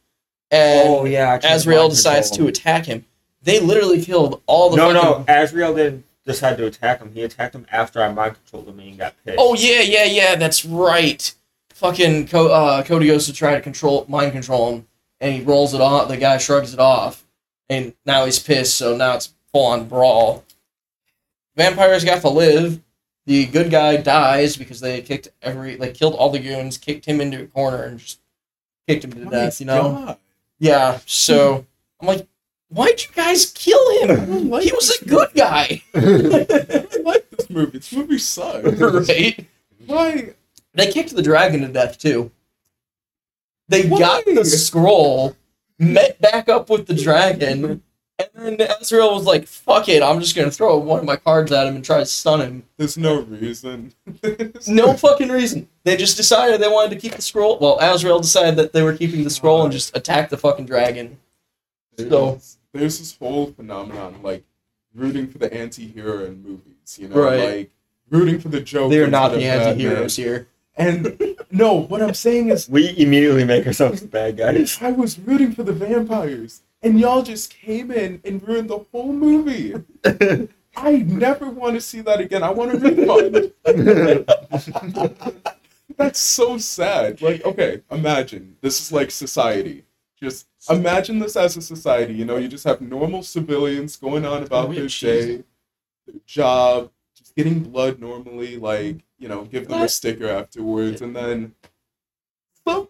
And 0.50 0.88
oh 0.88 1.04
yeah, 1.04 1.38
Azrael 1.42 1.88
decides 1.88 2.30
control 2.30 2.46
to 2.46 2.50
attack 2.50 2.86
him. 2.86 3.04
They 3.42 3.58
literally 3.58 4.00
killed 4.02 4.40
all 4.46 4.70
the. 4.70 4.76
No, 4.76 4.92
fucking 4.92 5.24
no, 5.26 5.42
Azrael 5.42 5.74
didn't 5.74 6.04
decide 6.24 6.56
to 6.58 6.66
attack 6.66 7.00
him. 7.00 7.12
He 7.12 7.22
attacked 7.22 7.54
him 7.54 7.66
after 7.72 8.00
I 8.00 8.12
mind 8.12 8.36
controlled 8.36 8.68
him 8.68 8.78
and 8.78 8.88
he 8.90 8.96
got 8.96 9.14
pissed. 9.24 9.38
Oh 9.40 9.54
yeah, 9.54 9.80
yeah, 9.80 10.04
yeah. 10.04 10.36
That's 10.36 10.64
right. 10.64 11.34
Fucking 11.82 12.28
Co- 12.28 12.46
uh, 12.52 12.82
Cody 12.84 13.08
goes 13.08 13.26
to 13.26 13.32
try 13.32 13.54
to 13.56 13.60
control 13.60 14.06
mind 14.08 14.30
control 14.32 14.72
him, 14.72 14.86
and 15.20 15.34
he 15.34 15.42
rolls 15.42 15.74
it 15.74 15.80
off. 15.80 16.06
The 16.08 16.16
guy 16.16 16.38
shrugs 16.38 16.72
it 16.72 16.78
off, 16.78 17.24
and 17.68 17.92
now 18.06 18.24
he's 18.24 18.38
pissed. 18.38 18.76
So 18.76 18.96
now 18.96 19.16
it's 19.16 19.34
full 19.52 19.66
on 19.66 19.88
brawl. 19.88 20.44
Vampires 21.56 22.04
got 22.04 22.20
to 22.20 22.28
live. 22.28 22.80
The 23.26 23.46
good 23.46 23.70
guy 23.70 23.96
dies 23.96 24.56
because 24.56 24.80
they 24.80 25.00
kicked 25.02 25.28
every, 25.42 25.76
like, 25.76 25.94
killed 25.94 26.14
all 26.14 26.30
the 26.30 26.38
goons, 26.38 26.78
kicked 26.78 27.04
him 27.04 27.20
into 27.20 27.42
a 27.42 27.46
corner, 27.48 27.82
and 27.82 27.98
just 27.98 28.20
kicked 28.88 29.04
him 29.04 29.12
to 29.12 29.24
My 29.24 29.30
death. 29.30 29.60
You 29.60 29.66
know? 29.66 29.82
God. 29.82 30.18
Yeah. 30.60 31.00
So 31.06 31.66
I'm 32.00 32.06
like, 32.06 32.26
why'd 32.68 33.02
you 33.02 33.08
guys 33.14 33.46
kill 33.46 34.06
him? 34.06 34.50
like 34.50 34.62
He 34.64 34.72
was 34.72 34.90
a 35.00 35.04
good 35.04 35.30
guy. 35.34 35.82
I 35.94 35.98
like 37.02 37.28
this 37.30 37.50
movie. 37.50 37.78
This 37.78 37.92
movie 37.92 38.18
sucks. 38.18 39.08
right? 39.08 39.46
Why? 39.86 40.34
They 40.74 40.90
kicked 40.90 41.14
the 41.14 41.22
dragon 41.22 41.60
to 41.62 41.68
death 41.68 41.98
too. 41.98 42.30
They 43.68 43.88
got 43.88 44.24
the 44.24 44.44
scroll, 44.44 45.36
met 45.78 46.20
back 46.20 46.48
up 46.48 46.68
with 46.68 46.86
the 46.86 46.94
dragon, 46.94 47.82
and 48.18 48.58
then 48.58 48.68
Ezreal 48.68 49.14
was 49.14 49.24
like, 49.24 49.46
"Fuck 49.46 49.88
it, 49.88 50.02
I'm 50.02 50.20
just 50.20 50.36
gonna 50.36 50.50
throw 50.50 50.76
one 50.78 50.98
of 50.98 51.04
my 51.04 51.16
cards 51.16 51.52
at 51.52 51.66
him 51.66 51.76
and 51.76 51.84
try 51.84 51.98
to 51.98 52.06
stun 52.06 52.40
him." 52.40 52.62
There's 52.76 52.98
no 52.98 53.20
reason. 53.22 53.92
There's 54.20 54.68
No 54.68 54.94
fucking 54.94 55.28
reason. 55.28 55.68
They 55.84 55.96
just 55.96 56.16
decided 56.16 56.60
they 56.60 56.68
wanted 56.68 56.90
to 56.90 57.00
keep 57.00 57.14
the 57.14 57.22
scroll. 57.22 57.58
Well, 57.58 57.78
Azrael 57.80 58.20
decided 58.20 58.56
that 58.56 58.72
they 58.72 58.82
were 58.82 58.96
keeping 58.96 59.24
the 59.24 59.30
scroll 59.30 59.62
and 59.62 59.72
just 59.72 59.96
attacked 59.96 60.30
the 60.30 60.38
fucking 60.38 60.66
dragon. 60.66 61.18
So 61.98 62.04
there's, 62.32 62.58
there's 62.72 62.98
this 62.98 63.16
whole 63.16 63.46
phenomenon 63.52 64.16
like 64.22 64.44
rooting 64.94 65.28
for 65.28 65.38
the 65.38 65.52
anti-hero 65.52 66.24
in 66.26 66.42
movies 66.42 66.98
you 66.98 67.08
know 67.08 67.16
Right. 67.22 67.56
like 67.56 67.70
rooting 68.10 68.38
for 68.40 68.48
the 68.48 68.60
joke 68.60 68.90
they 68.90 69.00
are 69.00 69.06
not 69.08 69.32
the 69.32 69.42
anti-heroes 69.44 70.16
here. 70.16 70.48
And 70.76 71.18
no 71.50 71.74
what 71.74 72.00
i'm 72.02 72.14
saying 72.14 72.48
is 72.48 72.68
We 72.68 72.94
immediately 72.96 73.44
make 73.44 73.66
ourselves 73.66 74.00
the 74.00 74.08
bad 74.08 74.36
guys. 74.36 74.78
i 74.80 74.90
was 74.90 75.18
rooting 75.18 75.52
for 75.54 75.62
the 75.62 75.72
vampires 75.72 76.62
and 76.82 76.98
y'all 76.98 77.22
just 77.22 77.52
came 77.52 77.90
in 77.90 78.20
and 78.24 78.42
ruined 78.46 78.68
the 78.70 78.78
whole 78.90 79.12
movie. 79.12 79.74
I 80.76 80.96
never 80.96 81.48
want 81.50 81.74
to 81.74 81.80
see 81.80 82.00
that 82.00 82.18
again. 82.20 82.42
I 82.42 82.50
want 82.50 82.72
a 82.74 82.78
refund 82.78 83.52
that's 85.96 86.18
so 86.18 86.58
sad. 86.58 87.20
Like 87.22 87.44
okay 87.44 87.82
imagine. 87.90 88.56
This 88.62 88.80
is 88.80 88.90
like 88.92 89.10
society. 89.10 89.84
Just 90.20 90.46
imagine 90.70 91.18
this 91.18 91.36
as 91.36 91.56
a 91.56 91.62
society 91.62 92.14
you 92.14 92.24
know 92.24 92.36
you 92.36 92.48
just 92.48 92.64
have 92.64 92.80
normal 92.80 93.22
civilians 93.22 93.96
going 93.96 94.24
on 94.24 94.42
about 94.42 94.68
Oh, 94.68 94.72
their 94.72 94.84
jeez. 94.86 95.00
day 95.00 95.44
their 96.06 96.20
job 96.26 96.84
just 96.84 96.92
getting 97.36 97.60
blood 97.60 97.98
normally 98.00 98.56
like 98.56 98.98
you 99.18 99.28
know 99.28 99.44
give 99.44 99.68
them 99.68 99.82
a 99.82 99.88
sticker 99.88 100.28
afterwards 100.28 101.00
and 101.02 101.14
then 101.16 101.54
some 102.66 102.88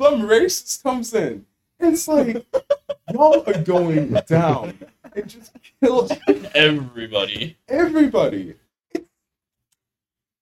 some 0.00 0.22
racist 0.22 0.82
comes 0.82 1.12
in 1.14 1.44
and 1.80 1.94
it's 1.94 2.08
like 2.08 2.44
y'all 3.12 3.42
are 3.46 3.62
going 3.62 4.12
down 4.26 4.74
and 5.14 5.28
just 5.28 5.52
kill 5.82 6.08
Everybody. 6.54 7.56
everybody 7.68 8.54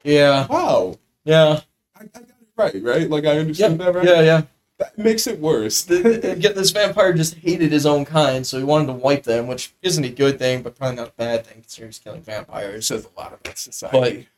Yeah. 0.05 0.47
wow 0.49 0.99
Yeah. 1.25 1.61
I, 1.99 2.03
I 2.03 2.05
got 2.07 2.21
it 2.21 2.33
right 2.57 2.83
right 2.83 3.11
like 3.11 3.25
i 3.25 3.35
Yeah. 3.35 3.41
understood 3.41 3.79
that 3.79 3.95
right 3.95 4.05
Yeah. 4.05 4.21
Yeah. 4.23 4.43
That 4.79 4.97
makes 4.99 5.27
it 5.27 5.41
worse 5.41 5.83
the, 5.85 5.97
the- 6.03 6.37
get 6.37 6.55
this 6.55 6.71
vampire 6.71 7.13
just 7.13 7.35
hated 7.37 7.73
his 7.73 7.87
own 7.87 8.05
kind, 8.05 8.47
so 8.47 8.59
he 8.59 8.65
wanted 8.65 8.87
to 8.87 8.93
wipe 8.93 9.23
them, 9.25 9.47
which 9.47 9.73
isn't 9.83 10.05
a 10.05 10.09
good 10.11 10.39
thing, 10.39 10.63
but 10.63 10.77
probably 10.77 10.97
not 10.97 11.09
a 11.09 11.13
bad 11.13 11.47
thing 11.47 11.61
considering 11.63 11.89
he's 11.89 11.99
killing 11.99 12.23
vampires. 12.23 12.87
says 12.87 13.07
a 13.07 13.21
lot 13.21 13.33
about 13.33 13.57
society 13.59 14.29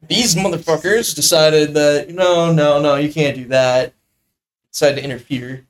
But 0.00 0.08
These 0.08 0.34
motherfuckers 0.34 1.14
decided 1.14 1.74
that 1.74 2.10
no, 2.10 2.52
no, 2.52 2.80
no, 2.80 2.96
you 2.96 3.12
can't 3.12 3.36
do 3.36 3.44
that. 3.46 3.94
Decided 4.72 4.96
to 4.96 5.04
interfere. 5.04 5.66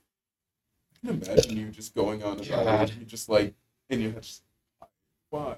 I 1.04 1.06
can 1.08 1.22
imagine 1.22 1.56
you 1.56 1.66
just 1.68 1.94
going 1.94 2.22
on 2.22 2.34
about 2.40 2.48
God. 2.48 2.90
it. 2.90 2.96
You 2.98 3.04
just 3.06 3.28
like 3.28 3.54
in 3.90 4.00
your 4.00 4.12
head, 4.12 4.22
just, 4.22 4.42
why, 5.30 5.56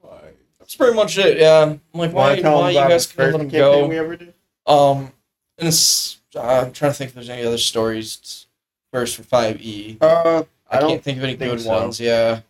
why? 0.00 0.18
That's 0.58 0.76
pretty 0.76 0.94
much 0.94 1.18
it. 1.18 1.38
Yeah, 1.38 1.62
I'm 1.62 1.80
like, 1.94 2.12
why, 2.12 2.40
Wanna 2.40 2.52
why 2.56 2.70
you 2.70 2.76
guys 2.78 3.06
the 3.06 3.14
couldn't 3.16 3.32
let 3.32 3.40
him 3.42 3.48
go? 3.48 3.86
We 3.86 3.98
ever 3.98 4.16
did? 4.16 4.34
Um, 4.66 5.12
and 5.58 5.68
it's 5.68 6.20
I'm 6.36 6.72
trying 6.72 6.92
to 6.92 6.96
think 6.98 7.08
if 7.08 7.14
there's 7.14 7.28
any 7.30 7.44
other 7.46 7.58
stories 7.58 8.46
first 8.92 9.16
for 9.16 9.22
Five 9.22 9.60
E. 9.62 9.98
Uh, 10.00 10.44
I, 10.70 10.76
I 10.76 10.80
don't 10.80 10.90
can't 10.90 11.02
think 11.04 11.18
of 11.18 11.24
any 11.24 11.36
think 11.36 11.50
good 11.52 11.60
so. 11.60 11.70
ones. 11.70 12.00
Yeah. 12.00 12.40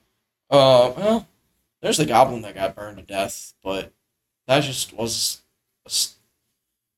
Uh, 0.51 0.93
well, 0.97 1.29
there's 1.83 1.97
the 1.97 2.07
goblin 2.07 2.43
that 2.43 2.55
got 2.55 2.75
burned 2.75 2.97
to 2.99 3.03
death, 3.03 3.55
but 3.63 3.93
that 4.47 4.61
just 4.63 4.93
was 4.93 5.43
a 5.85 5.89
s- 5.89 6.15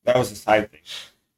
that 0.05 0.17
was 0.17 0.31
a 0.33 0.37
side 0.37 0.71
thing. 0.71 0.81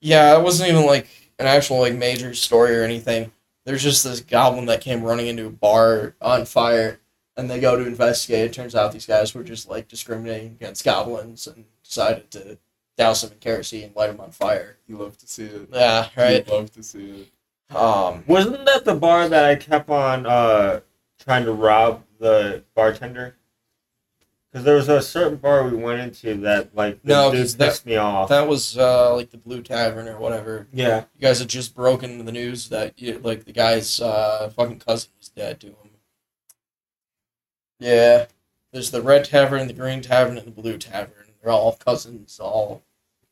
Yeah, 0.00 0.38
it 0.38 0.42
wasn't 0.42 0.70
even 0.70 0.87
like 0.87 1.06
an 1.38 1.46
actual 1.46 1.80
like 1.80 1.94
major 1.94 2.34
story 2.34 2.76
or 2.76 2.82
anything. 2.82 3.32
There's 3.64 3.82
just 3.82 4.04
this 4.04 4.20
goblin 4.20 4.66
that 4.66 4.80
came 4.80 5.02
running 5.02 5.26
into 5.26 5.46
a 5.46 5.50
bar 5.50 6.14
on 6.20 6.44
fire, 6.46 7.00
and 7.37 7.50
they 7.50 7.61
go 7.61 7.76
to 7.76 7.87
investigate. 7.87 8.46
It 8.46 8.52
turns 8.52 8.74
out 8.74 8.92
these 8.92 9.06
guys 9.06 9.34
were 9.34 9.44
just 9.44 9.68
like 9.68 9.88
discriminating 9.88 10.52
against 10.61 10.84
goblins 10.84 11.46
and 11.46 11.64
decided 11.84 12.30
to 12.32 12.58
douse 12.98 13.22
them 13.22 13.32
in 13.32 13.38
kerosene 13.38 13.84
and 13.84 13.96
light 13.96 14.08
them 14.08 14.20
on 14.20 14.30
fire. 14.32 14.76
You 14.87 14.98
love 14.98 15.16
to 15.18 15.26
see 15.26 15.44
it. 15.44 15.68
Yeah, 15.72 16.08
right. 16.16 16.46
You 16.46 16.52
love 16.52 16.70
to 16.72 16.82
see 16.82 17.28
it. 17.70 17.74
Um, 17.76 18.24
Wasn't 18.26 18.64
that 18.66 18.84
the 18.84 18.94
bar 18.94 19.28
that 19.28 19.44
I 19.44 19.56
kept 19.56 19.88
on 19.88 20.26
uh, 20.26 20.80
trying 21.18 21.44
to 21.46 21.52
rob 21.52 22.02
the 22.18 22.64
bartender? 22.74 23.37
Because 24.50 24.64
there 24.64 24.76
was 24.76 24.88
a 24.88 25.02
certain 25.02 25.37
bar 25.37 25.68
we 25.68 25.76
went 25.76 26.00
into 26.00 26.34
that 26.40 26.74
like 26.74 27.02
the 27.02 27.08
No, 27.08 27.30
dude 27.30 27.40
'cause 27.42 27.56
that- 27.58 27.68
pissed 27.68 27.87
me 27.87 27.96
off. 27.96 28.30
that 28.30 28.48
was 28.48 28.76
uh, 28.78 29.14
like 29.14 29.30
the 29.30 29.37
Blue 29.37 29.62
Tavern 29.62 30.08
or 30.08 30.18
whatever. 30.18 30.66
yeah, 30.72 31.04
You 31.14 31.20
guys 31.20 31.38
had 31.38 31.48
just 31.48 31.74
broken 31.74 32.24
the 32.24 32.32
news 32.32 32.70
that 32.70 32.98
you, 33.00 33.18
like 33.18 33.44
the 33.44 33.52
guy's 33.52 34.00
uh, 34.00 34.50
fucking 34.56 34.78
cousin 34.80 35.11
was 35.18 35.28
dead 35.28 35.61
to 35.61 35.66
him. 35.68 35.74
Yeah, 37.78 38.26
there's 38.72 38.90
the 38.90 39.02
Red 39.02 39.24
Tavern, 39.26 39.66
the 39.68 39.72
Green 39.74 40.00
Tavern, 40.02 40.38
and 40.38 40.46
the 40.46 40.50
Blue 40.62 40.78
Tavern. 40.78 41.26
They're 41.42 41.52
all 41.52 41.74
cousins, 41.76 42.40
all, 42.40 42.82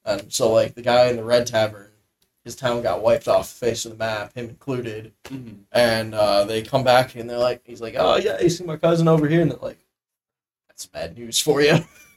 and 0.06 0.32
so 0.32 0.50
like 0.52 0.74
the 0.74 0.82
guy 0.82 1.08
in 1.08 1.16
the 1.16 1.24
Red 1.24 1.46
Tavern, 1.46 1.90
his 2.44 2.56
town 2.56 2.80
got 2.82 3.02
wiped 3.02 3.28
off 3.28 3.48
the 3.58 3.66
face 3.66 3.84
of 3.84 3.90
the 3.92 3.98
map, 3.98 4.32
him 4.34 4.48
included. 4.48 5.12
Mhm. 5.24 5.64
And 5.72 6.14
uh, 6.14 6.44
they 6.44 6.62
come 6.62 6.84
back 6.84 7.14
and 7.16 7.28
they're 7.28 7.36
like, 7.38 7.60
he's 7.64 7.80
like, 7.80 7.96
oh 7.98 8.16
yeah, 8.16 8.40
you 8.40 8.48
see 8.48 8.64
my 8.64 8.76
cousin 8.76 9.08
over 9.08 9.26
here, 9.28 9.40
and 9.42 9.50
they're 9.50 9.58
like, 9.58 9.84
that's 10.68 10.86
bad 10.86 11.18
news 11.18 11.40
for 11.40 11.60
you. 11.60 11.78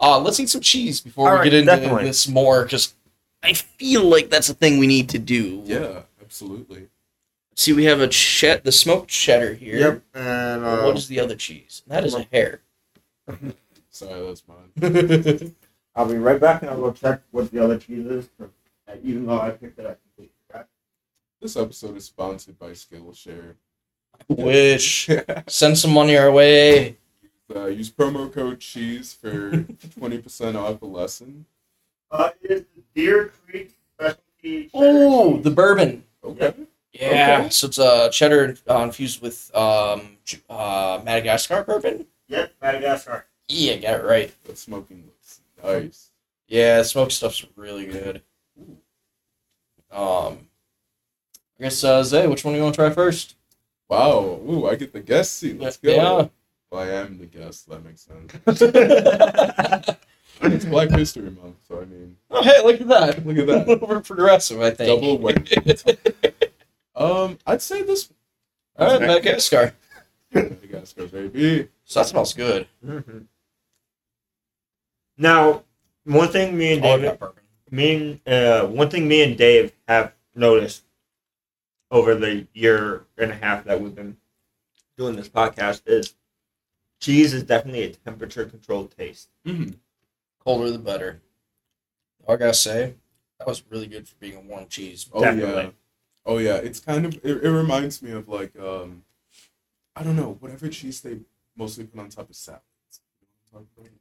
uh, 0.00 0.18
let's 0.20 0.40
eat 0.40 0.48
some 0.48 0.60
cheese 0.60 1.00
before 1.00 1.28
All 1.28 1.34
we 1.34 1.38
right, 1.40 1.44
get 1.44 1.54
into 1.54 1.66
definitely. 1.76 2.04
this 2.04 2.26
more, 2.28 2.64
because 2.64 2.94
I 3.42 3.52
feel 3.54 4.04
like 4.04 4.30
that's 4.30 4.48
a 4.48 4.54
thing 4.54 4.78
we 4.78 4.86
need 4.86 5.08
to 5.10 5.18
do. 5.18 5.62
Yeah, 5.64 6.02
absolutely. 6.20 6.88
See, 7.54 7.72
we 7.74 7.84
have 7.84 8.00
a 8.00 8.08
chet, 8.08 8.64
the 8.64 8.72
smoked 8.72 9.08
cheddar 9.10 9.52
here. 9.54 9.76
yep. 9.78 10.02
And 10.14 10.64
uh, 10.64 10.82
what 10.82 10.96
is 10.96 11.06
the 11.06 11.20
other 11.20 11.36
cheese? 11.36 11.82
That 11.86 12.04
is 12.04 12.14
a 12.14 12.26
hair. 12.32 12.62
Sorry, 13.92 14.26
that's 14.26 14.42
mine. 14.48 15.54
I'll 15.94 16.06
be 16.08 16.16
right 16.16 16.40
back 16.40 16.62
and 16.62 16.70
I'll 16.70 16.80
go 16.80 16.92
check 16.92 17.20
what 17.30 17.50
the 17.50 17.62
other 17.62 17.78
cheese 17.78 18.06
is. 18.06 18.28
Even 19.02 19.26
though 19.26 19.38
I 19.40 19.50
picked 19.50 19.78
it, 19.78 19.86
I 19.86 19.94
completely 19.94 20.32
forgot. 20.46 20.66
This 21.40 21.56
episode 21.56 21.96
is 21.96 22.06
sponsored 22.06 22.58
by 22.58 22.70
Skillshare. 22.70 23.54
Wish. 24.28 25.10
Send 25.46 25.76
some 25.78 25.92
money 25.92 26.16
our 26.16 26.30
way. 26.32 26.96
Uh, 27.54 27.66
use 27.66 27.90
promo 27.90 28.32
code 28.32 28.60
cheese 28.60 29.12
for 29.12 29.50
twenty 29.98 30.16
percent 30.18 30.56
off 30.56 30.80
a 30.80 30.86
lesson. 30.86 31.44
Uh, 32.10 32.30
it 32.40 32.50
is 32.50 32.60
the 32.74 32.82
Deer 32.94 33.30
Creek 33.46 33.74
specialty. 33.98 34.70
Oh, 34.72 35.36
the 35.38 35.50
bourbon. 35.50 36.04
Okay. 36.24 36.54
Yeah, 36.94 37.40
Okay. 37.40 37.50
so 37.50 37.66
it's 37.66 37.78
uh, 37.78 38.08
cheddar 38.10 38.56
uh, 38.70 38.78
infused 38.78 39.20
with 39.20 39.54
um, 39.54 40.16
uh, 40.48 41.00
Madagascar 41.04 41.62
bourbon. 41.64 42.06
Yep, 42.28 42.54
Madagascar. 42.62 43.26
Yeah, 43.48 43.76
got 43.76 44.00
it 44.00 44.04
right. 44.04 44.32
That 44.44 44.58
smoking 44.58 45.04
looks 45.06 45.40
nice. 45.62 46.10
Yeah, 46.48 46.82
smoke 46.82 47.10
stuff's 47.10 47.44
really 47.56 47.86
good. 47.86 48.22
Um, 49.90 50.46
I 51.58 51.64
guess 51.64 51.82
uh, 51.84 52.02
Zay, 52.02 52.26
which 52.26 52.44
one 52.44 52.54
do 52.54 52.58
you 52.58 52.62
want 52.64 52.74
to 52.74 52.80
try 52.80 52.90
first? 52.90 53.36
Wow. 53.88 54.40
Ooh, 54.48 54.66
I 54.68 54.74
get 54.76 54.92
the 54.92 55.00
guest 55.00 55.36
seat. 55.38 55.60
Let's 55.60 55.76
go. 55.76 55.90
Yeah. 55.90 56.28
Well, 56.70 56.80
I 56.82 56.88
am 56.88 57.18
the 57.18 57.26
guest. 57.26 57.68
That 57.68 57.84
makes 57.84 58.06
sense. 58.06 58.32
It's 60.44 60.64
Black 60.64 60.90
History 60.90 61.30
Month, 61.30 61.54
so 61.68 61.80
I 61.82 61.84
mean, 61.84 62.16
Oh, 62.28 62.42
hey, 62.42 62.60
look 62.64 62.80
at 62.80 62.88
that. 62.88 63.24
look 63.24 63.38
at 63.38 63.46
that. 63.46 63.80
We're 63.88 64.00
progressive, 64.00 64.60
I 64.60 64.70
think. 64.72 64.88
Double 65.00 65.18
weight. 65.18 65.84
Um, 66.96 67.38
I'd 67.46 67.62
say 67.62 67.82
this 67.82 68.10
All 68.78 68.86
right, 68.86 69.00
Madagascar. 69.00 69.72
Madagascar, 70.34 71.06
baby. 71.06 71.68
So 71.84 72.00
that 72.00 72.06
smells 72.08 72.34
good. 72.34 72.66
Mhm. 72.84 73.26
Now, 75.22 75.62
one 76.02 76.28
thing 76.28 76.58
me 76.58 76.72
and 76.72 76.82
David, 76.82 77.16
me 77.70 78.18
and, 78.26 78.28
uh, 78.28 78.66
one 78.66 78.90
thing 78.90 79.06
me 79.06 79.22
and 79.22 79.38
Dave 79.38 79.72
have 79.86 80.14
noticed 80.34 80.82
over 81.92 82.16
the 82.16 82.48
year 82.54 83.04
and 83.16 83.30
a 83.30 83.36
half 83.36 83.62
that 83.66 83.80
we've 83.80 83.94
been 83.94 84.16
doing 84.98 85.14
this 85.14 85.28
podcast 85.28 85.82
is 85.86 86.16
cheese 87.00 87.34
is 87.34 87.44
definitely 87.44 87.84
a 87.84 87.90
temperature 87.90 88.44
controlled 88.46 88.96
taste. 88.96 89.28
Mm-hmm. 89.46 89.74
Colder 90.40 90.72
the 90.72 90.78
better. 90.80 91.22
I 92.28 92.34
gotta 92.34 92.52
say, 92.52 92.94
that 93.38 93.46
was 93.46 93.62
really 93.70 93.86
good 93.86 94.08
for 94.08 94.16
being 94.16 94.36
a 94.36 94.40
warm 94.40 94.66
cheese. 94.66 95.08
Oh 95.12 95.20
Definitely. 95.20 95.62
yeah. 95.62 95.70
Oh 96.26 96.38
yeah. 96.38 96.56
It's 96.56 96.80
kind 96.80 97.06
of 97.06 97.14
it, 97.22 97.44
it 97.44 97.50
reminds 97.50 98.02
me 98.02 98.10
of 98.10 98.28
like 98.28 98.58
um 98.58 99.04
I 99.94 100.02
don't 100.02 100.16
know, 100.16 100.36
whatever 100.40 100.68
cheese 100.68 101.00
they 101.00 101.18
mostly 101.56 101.84
put 101.84 102.00
on 102.00 102.08
top 102.08 102.28
of 102.28 102.34
salads. 102.34 102.64
You 102.90 103.26
know 103.26 103.28
what 103.28 103.28
I'm 103.28 103.30
talking 103.30 103.41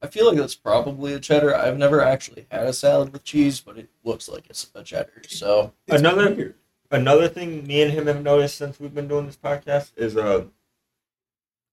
I 0.01 0.07
feel 0.07 0.27
like 0.27 0.37
that's 0.37 0.55
probably 0.55 1.13
a 1.13 1.19
cheddar. 1.19 1.55
I've 1.55 1.77
never 1.77 2.01
actually 2.01 2.45
had 2.51 2.65
a 2.67 2.73
salad 2.73 3.11
with 3.13 3.23
cheese, 3.23 3.59
but 3.59 3.77
it 3.77 3.89
looks 4.03 4.27
like 4.29 4.49
it's 4.49 4.69
a 4.73 4.83
cheddar. 4.83 5.21
So? 5.27 5.73
It's 5.87 5.99
Another- 5.99 6.33
weird. 6.33 6.55
Another 6.89 7.27
thing 7.29 7.65
me 7.65 7.81
and 7.81 7.91
him 7.91 8.07
have 8.07 8.21
noticed 8.21 8.57
since 8.57 8.77
we've 8.79 8.93
been 8.93 9.07
doing 9.07 9.25
this 9.25 9.37
podcast 9.37 9.91
is 9.95 10.17
uh 10.17 10.43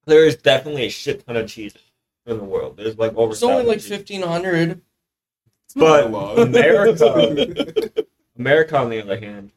there 0.06 0.24
is 0.24 0.36
definitely 0.36 0.86
a 0.86 0.90
shit 0.90 1.26
ton 1.26 1.36
of 1.36 1.48
cheese 1.48 1.74
in 2.24 2.38
the 2.38 2.44
world. 2.44 2.76
There's 2.76 2.96
like 2.96 3.16
over 3.16 3.32
it's 3.32 3.42
only 3.42 3.64
like 3.64 3.80
fifteen 3.80 4.22
hundred. 4.22 4.80
But. 5.74 6.06
America- 6.38 8.04
America, 8.38 8.76
on 8.78 8.90
the 8.90 9.02
other 9.02 9.18
hand, 9.18 9.50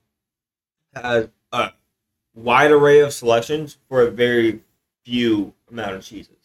has 0.95 1.29
a 1.53 1.71
wide 2.33 2.71
array 2.71 2.99
of 3.01 3.13
selections 3.13 3.77
for 3.87 4.01
a 4.01 4.09
very 4.09 4.61
few 5.05 5.53
amount 5.69 5.93
of 5.93 6.03
cheeses. 6.03 6.40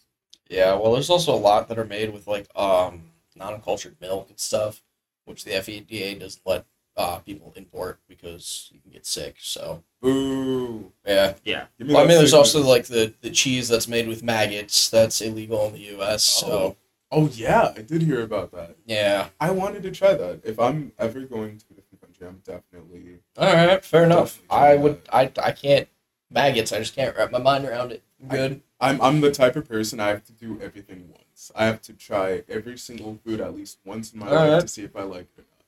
Yeah, 0.48 0.74
well, 0.74 0.92
there's 0.92 1.10
also 1.10 1.34
a 1.34 1.36
lot 1.36 1.68
that 1.68 1.78
are 1.78 1.84
made 1.84 2.12
with 2.12 2.26
like 2.26 2.48
um 2.56 3.02
non-cultured 3.34 3.96
milk 4.00 4.28
and 4.30 4.38
stuff, 4.38 4.82
which 5.24 5.44
the 5.44 5.50
FDA 5.52 6.18
doesn't 6.18 6.42
let 6.46 6.64
uh, 6.96 7.18
people 7.18 7.52
import 7.56 8.00
because 8.08 8.70
you 8.72 8.80
can 8.80 8.90
get 8.90 9.04
sick. 9.04 9.36
So 9.38 9.82
Boo. 10.00 10.92
yeah, 11.06 11.34
Yeah. 11.44 11.66
Me 11.78 11.92
well, 11.92 11.98
I 12.04 12.06
mean, 12.08 12.16
there's 12.16 12.30
sickness. 12.30 12.54
also 12.54 12.62
like 12.62 12.86
the 12.86 13.12
the 13.20 13.30
cheese 13.30 13.68
that's 13.68 13.88
made 13.88 14.08
with 14.08 14.22
maggots 14.22 14.88
that's 14.88 15.20
illegal 15.20 15.66
in 15.66 15.74
the 15.74 15.80
U.S. 15.96 16.22
So 16.22 16.76
Oh 17.12 17.28
yeah, 17.28 17.72
I 17.76 17.82
did 17.82 18.02
hear 18.02 18.22
about 18.22 18.50
that. 18.52 18.76
yeah, 18.86 19.28
I 19.40 19.50
wanted 19.50 19.82
to 19.84 19.90
try 19.92 20.14
that. 20.14 20.40
If 20.44 20.58
I'm 20.58 20.92
ever 20.98 21.20
going 21.20 21.58
to 21.58 21.64
a 21.70 21.74
different 21.74 22.00
country, 22.00 22.26
I'm 22.26 22.42
definitely 22.44 23.18
all 23.36 23.52
right, 23.52 23.84
fair 23.84 24.04
enough. 24.04 24.40
I 24.50 24.74
try 24.74 24.76
would, 24.76 25.00
I, 25.12 25.30
I 25.42 25.52
can't 25.52 25.88
maggots. 26.30 26.72
I 26.72 26.78
just 26.78 26.94
can't 26.96 27.16
wrap 27.16 27.30
my 27.30 27.38
mind 27.38 27.64
around 27.64 27.92
it. 27.92 28.02
I'm 28.22 28.30
I- 28.32 28.36
good. 28.36 28.62
I'm 28.80 29.00
I'm 29.00 29.20
the 29.20 29.30
type 29.30 29.56
of 29.56 29.68
person 29.68 30.00
I 30.00 30.08
have 30.08 30.24
to 30.24 30.32
do 30.32 30.58
everything 30.60 31.08
once. 31.10 31.50
I 31.56 31.64
have 31.66 31.80
to 31.82 31.92
try 31.94 32.42
every 32.48 32.76
single 32.78 33.18
food 33.24 33.40
at 33.40 33.54
least 33.54 33.78
once 33.84 34.12
in 34.12 34.18
my 34.20 34.26
life 34.26 34.38
Alright. 34.38 34.60
to 34.62 34.68
see 34.68 34.82
if 34.84 34.94
I 34.96 35.02
like 35.02 35.28
it 35.36 35.40
or 35.40 35.44
not. 35.44 35.64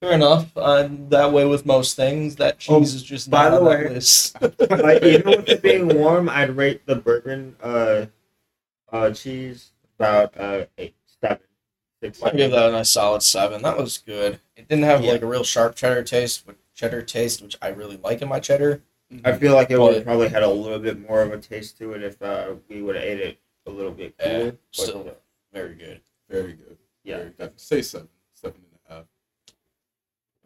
Fair 0.00 0.12
enough. 0.12 0.56
I'm 0.56 1.08
that 1.08 1.32
way 1.32 1.44
with 1.44 1.66
most 1.66 1.96
things. 1.96 2.36
That 2.36 2.58
cheese 2.58 2.70
Oh, 2.72 2.82
is 2.82 3.02
just 3.02 3.30
by 3.30 3.48
not 3.48 3.50
the 3.50 3.56
on 3.58 3.64
that 3.64 3.70
way- 3.86 3.94
list. 3.94 4.36
like 4.70 5.02
even 5.02 5.26
with 5.26 5.48
it 5.48 5.62
being 5.62 5.88
warm, 5.88 6.28
I'd 6.28 6.50
rate 6.56 6.86
the 6.86 6.96
bourbon 6.96 7.56
uh, 7.62 8.06
uh, 8.92 9.10
cheese 9.10 9.70
about 9.98 10.38
uh, 10.38 10.66
eight, 10.78 10.94
seven, 11.20 11.38
six. 12.02 12.22
I'll 12.22 12.32
give 12.36 12.50
that 12.52 12.68
a 12.68 12.72
nice 12.72 12.90
solid 12.90 13.22
seven. 13.22 13.62
That 13.62 13.76
was 13.78 13.98
good. 13.98 14.38
It 14.56 14.68
didn't 14.68 14.84
have 14.84 15.02
Yeah. 15.04 15.12
like 15.12 15.22
a 15.22 15.26
real 15.26 15.44
sharp 15.44 15.74
cheddar 15.74 16.02
taste, 16.04 16.46
but 16.46 16.56
cheddar 16.74 17.02
taste, 17.02 17.42
which 17.42 17.56
I 17.60 17.68
really 17.68 17.96
like 17.96 18.22
in 18.22 18.28
my 18.28 18.38
cheddar. 18.40 18.82
I 19.24 19.32
feel 19.36 19.54
like 19.54 19.70
it 19.70 19.78
would 19.78 19.88
But- 19.88 19.94
have 19.96 20.04
probably 20.04 20.28
had 20.28 20.42
a 20.42 20.48
little 20.48 20.78
bit 20.78 20.98
more 21.08 21.22
of 21.22 21.32
a 21.32 21.38
taste 21.38 21.78
to 21.78 21.92
it 21.92 22.02
if 22.02 22.20
uh, 22.22 22.54
we 22.68 22.82
would 22.82 22.96
have 22.96 23.04
ate 23.04 23.20
it 23.20 23.38
a 23.66 23.70
little 23.70 23.92
bit 23.92 24.14
Yeah, 24.18 24.26
cooler. 24.38 24.50
but- 24.52 24.58
still 24.72 25.16
very 25.52 25.74
good. 25.74 26.00
Very 26.28 26.54
good. 26.54 26.78
Yeah. 27.04 27.18
Very 27.18 27.30
good. 27.30 27.60
Say 27.60 27.82
seven. 27.82 28.08
Seven 28.34 28.60
and 28.70 28.80
a 28.88 28.94
half. 28.94 29.04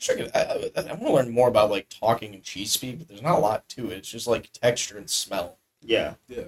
Sure, 0.01 0.17
I, 0.35 0.41
I, 0.77 0.81
I 0.83 0.93
want 0.93 1.03
to 1.07 1.13
learn 1.13 1.31
more 1.31 1.49
about 1.49 1.71
like 1.71 1.89
talking 1.89 2.35
and 2.35 2.43
cheese 2.43 2.71
speak, 2.73 2.99
but 2.99 3.09
there's 3.09 3.23
not 3.23 3.39
a 3.39 3.41
lot 3.41 3.69
to 3.71 3.91
it. 3.91 3.99
It's 3.99 4.11
just 4.11 4.27
like 4.27 4.53
texture 4.53 4.99
and 4.99 5.09
smell. 5.09 5.59
yeah. 5.81 6.15
Yeah. 6.29 6.45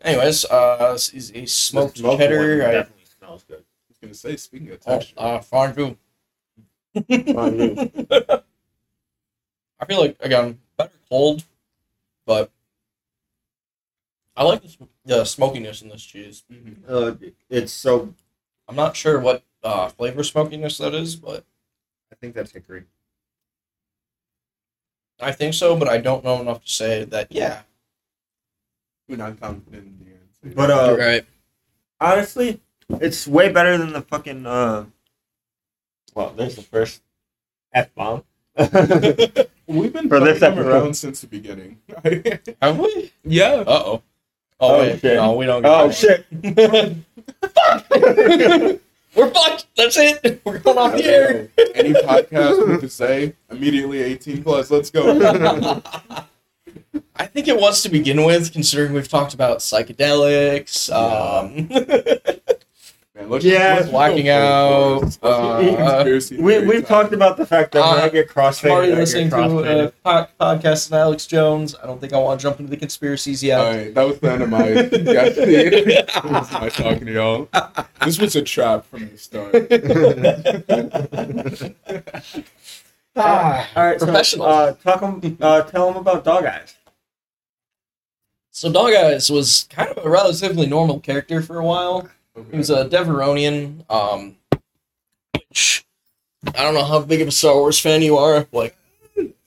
Anyways, 0.00 0.44
uh, 0.46 0.92
this 0.92 1.10
is 1.10 1.30
a 1.34 1.46
smoked 1.46 1.94
The 1.94 2.00
smoked 2.00 2.20
cheddar. 2.20 2.58
one 2.58 2.68
I, 2.68 2.72
definitely 2.72 3.04
smells 3.18 3.44
good. 3.44 3.58
I 3.60 3.88
was 3.88 3.98
gonna 4.00 4.14
say 4.14 4.36
speaking 4.36 4.70
of 4.70 4.80
oh, 4.86 4.92
texture. 4.98 5.14
uh, 5.16 5.38
fondue. 5.40 5.96
Fondue. 6.94 7.76
I 9.80 9.84
feel 9.86 10.00
like 10.00 10.16
again 10.20 10.52
better 10.52 10.58
cold, 11.08 11.44
but 12.26 12.50
I 14.36 14.44
like 14.44 14.62
the, 14.62 14.88
the 15.04 15.24
smokiness 15.24 15.82
in 15.82 15.88
this 15.88 16.02
cheese. 16.04 16.44
Mhm. 16.50 16.76
Uh, 16.88 17.14
it's 17.48 17.72
so. 17.72 18.14
I'm 18.68 18.76
not 18.76 18.96
sure 18.96 19.20
what 19.20 19.42
uh, 19.62 19.88
flavor 19.88 20.24
smokiness 20.24 20.78
that 20.78 20.94
is, 20.94 21.16
but 21.16 21.44
I 22.12 22.14
think 22.16 22.34
that's 22.34 22.52
hickory. 22.52 22.84
I 25.20 25.32
think 25.32 25.54
so. 25.54 25.76
But 25.76 25.88
I 25.88 25.98
don't 25.98 26.24
know 26.24 26.40
enough 26.40 26.64
to 26.64 26.70
say 26.70 27.04
that. 27.04 27.30
Yeah, 27.30 27.62
We're 29.08 29.16
not 29.16 29.40
confident 29.40 29.86
in 30.00 30.04
the 30.04 30.12
answer. 30.12 30.56
But 30.56 30.70
uh, 30.70 30.96
right. 30.98 31.24
honestly, 32.00 32.60
It's 33.00 33.26
way 33.26 33.50
better 33.52 33.78
than 33.78 33.92
the 33.92 34.02
fucking. 34.02 34.44
Uh, 34.46 34.86
well, 36.14 36.30
there's 36.36 36.56
the 36.56 36.62
first 36.62 37.02
f 37.72 37.94
bomb. 37.94 38.24
We've 39.66 39.92
been 39.92 40.08
For 40.08 40.20
this 40.20 40.38
fucking 40.38 40.40
them 40.40 40.52
episode. 40.58 40.66
around 40.66 40.94
since 40.94 41.20
the 41.22 41.26
beginning. 41.26 41.78
Have 42.62 42.78
we? 42.78 43.12
yeah. 43.24 43.54
Uh 43.54 43.64
oh. 43.68 44.02
Oh, 44.60 44.76
Oh, 44.76 44.78
wait. 44.80 45.00
shit. 45.00 45.16
No, 45.16 45.32
we 45.34 45.46
don't. 45.46 45.62
Get 45.62 45.70
oh 45.70 45.88
that 45.88 45.94
shit! 45.94 46.24
one. 47.90 48.80
We're 49.16 49.30
fucked. 49.30 49.66
That's 49.76 49.96
it. 49.96 50.40
We're 50.44 50.58
going 50.58 50.78
off 50.78 50.92
the 50.92 51.04
air. 51.04 51.48
Any 51.74 51.92
podcast 51.92 52.68
we 52.68 52.78
could 52.78 52.90
say 52.92 53.34
immediately 53.50 54.02
18 54.02 54.42
plus. 54.42 54.70
Let's 54.70 54.90
go. 54.90 55.80
I 57.16 57.26
think 57.26 57.46
it 57.48 57.56
was 57.60 57.82
to 57.82 57.88
begin 57.88 58.24
with, 58.24 58.52
considering 58.52 58.92
we've 58.92 59.06
talked 59.08 59.34
about 59.34 59.58
psychedelics. 59.58 60.90
Um, 60.92 61.68
Man, 63.14 63.30
let's 63.30 63.44
Yeah. 63.44 63.74
let's 63.76 63.90
Blacking 63.90 64.28
out, 64.28 65.00
first. 65.02 65.22
Let's 65.22 65.36
go 65.38 66.36
uh, 66.40 66.42
we, 66.42 66.58
we've 66.66 66.74
time. 66.80 67.02
talked 67.02 67.12
about 67.14 67.36
the 67.36 67.46
fact 67.46 67.70
that 67.72 67.80
when 67.88 68.00
Uh, 68.00 68.06
I 68.06 68.08
get 68.08 68.28
crossfaded, 68.28 68.64
I'm 68.66 68.70
already 68.72 68.94
listening 68.96 69.30
to 69.30 69.36
crossfaded. 69.36 69.86
a 69.86 69.92
po- 70.04 70.26
podcast 70.40 70.90
with 70.90 70.98
Alex 70.98 71.26
Jones. 71.26 71.76
I 71.80 71.86
don't 71.86 72.00
think 72.00 72.12
I 72.12 72.18
want 72.18 72.40
to 72.40 72.42
jump 72.42 72.58
into 72.58 72.70
the 72.70 72.76
conspiracies 72.76 73.40
yet. 73.40 73.60
All 73.60 73.72
right, 73.72 73.94
that 73.94 74.02
was 74.08 74.18
the 74.18 74.32
end 74.32 74.42
of 74.42 74.48
my 74.48 74.68
yesterday. 74.72 76.04
was 76.24 76.52
my 76.52 76.68
talking 76.70 77.06
to 77.06 77.12
y'all. 77.12 77.48
This 78.04 78.18
was 78.18 78.34
a 78.34 78.42
trap 78.42 78.84
from 78.86 79.08
the 79.08 79.16
start. 79.18 79.54
Ah, 83.16 83.68
All 83.76 83.84
right, 83.84 84.00
so, 84.00 84.06
professional. 84.06 84.46
uh, 84.46 84.72
talk 84.72 85.00
'em- 85.02 85.38
uh, 85.40 85.62
tell 85.62 85.86
them 85.86 85.98
about 86.00 86.24
Dog 86.24 86.46
Eyes. 86.46 86.74
So 88.50 88.72
Dog 88.72 88.92
Eyes 88.92 89.30
was 89.30 89.68
kind 89.70 89.88
of 89.88 90.04
a 90.04 90.10
relatively 90.10 90.66
normal 90.66 90.98
character 90.98 91.40
for 91.42 91.58
a 91.60 91.64
while. 91.64 92.08
He 92.50 92.56
was 92.58 92.70
a 92.70 92.84
Devaronian, 92.88 93.84
um, 93.90 94.36
which 95.32 95.84
I 96.54 96.62
don't 96.62 96.74
know 96.74 96.84
how 96.84 97.00
big 97.00 97.20
of 97.20 97.28
a 97.28 97.30
Star 97.30 97.54
Wars 97.54 97.78
fan 97.78 98.02
you 98.02 98.16
are. 98.16 98.46
Like, 98.52 98.76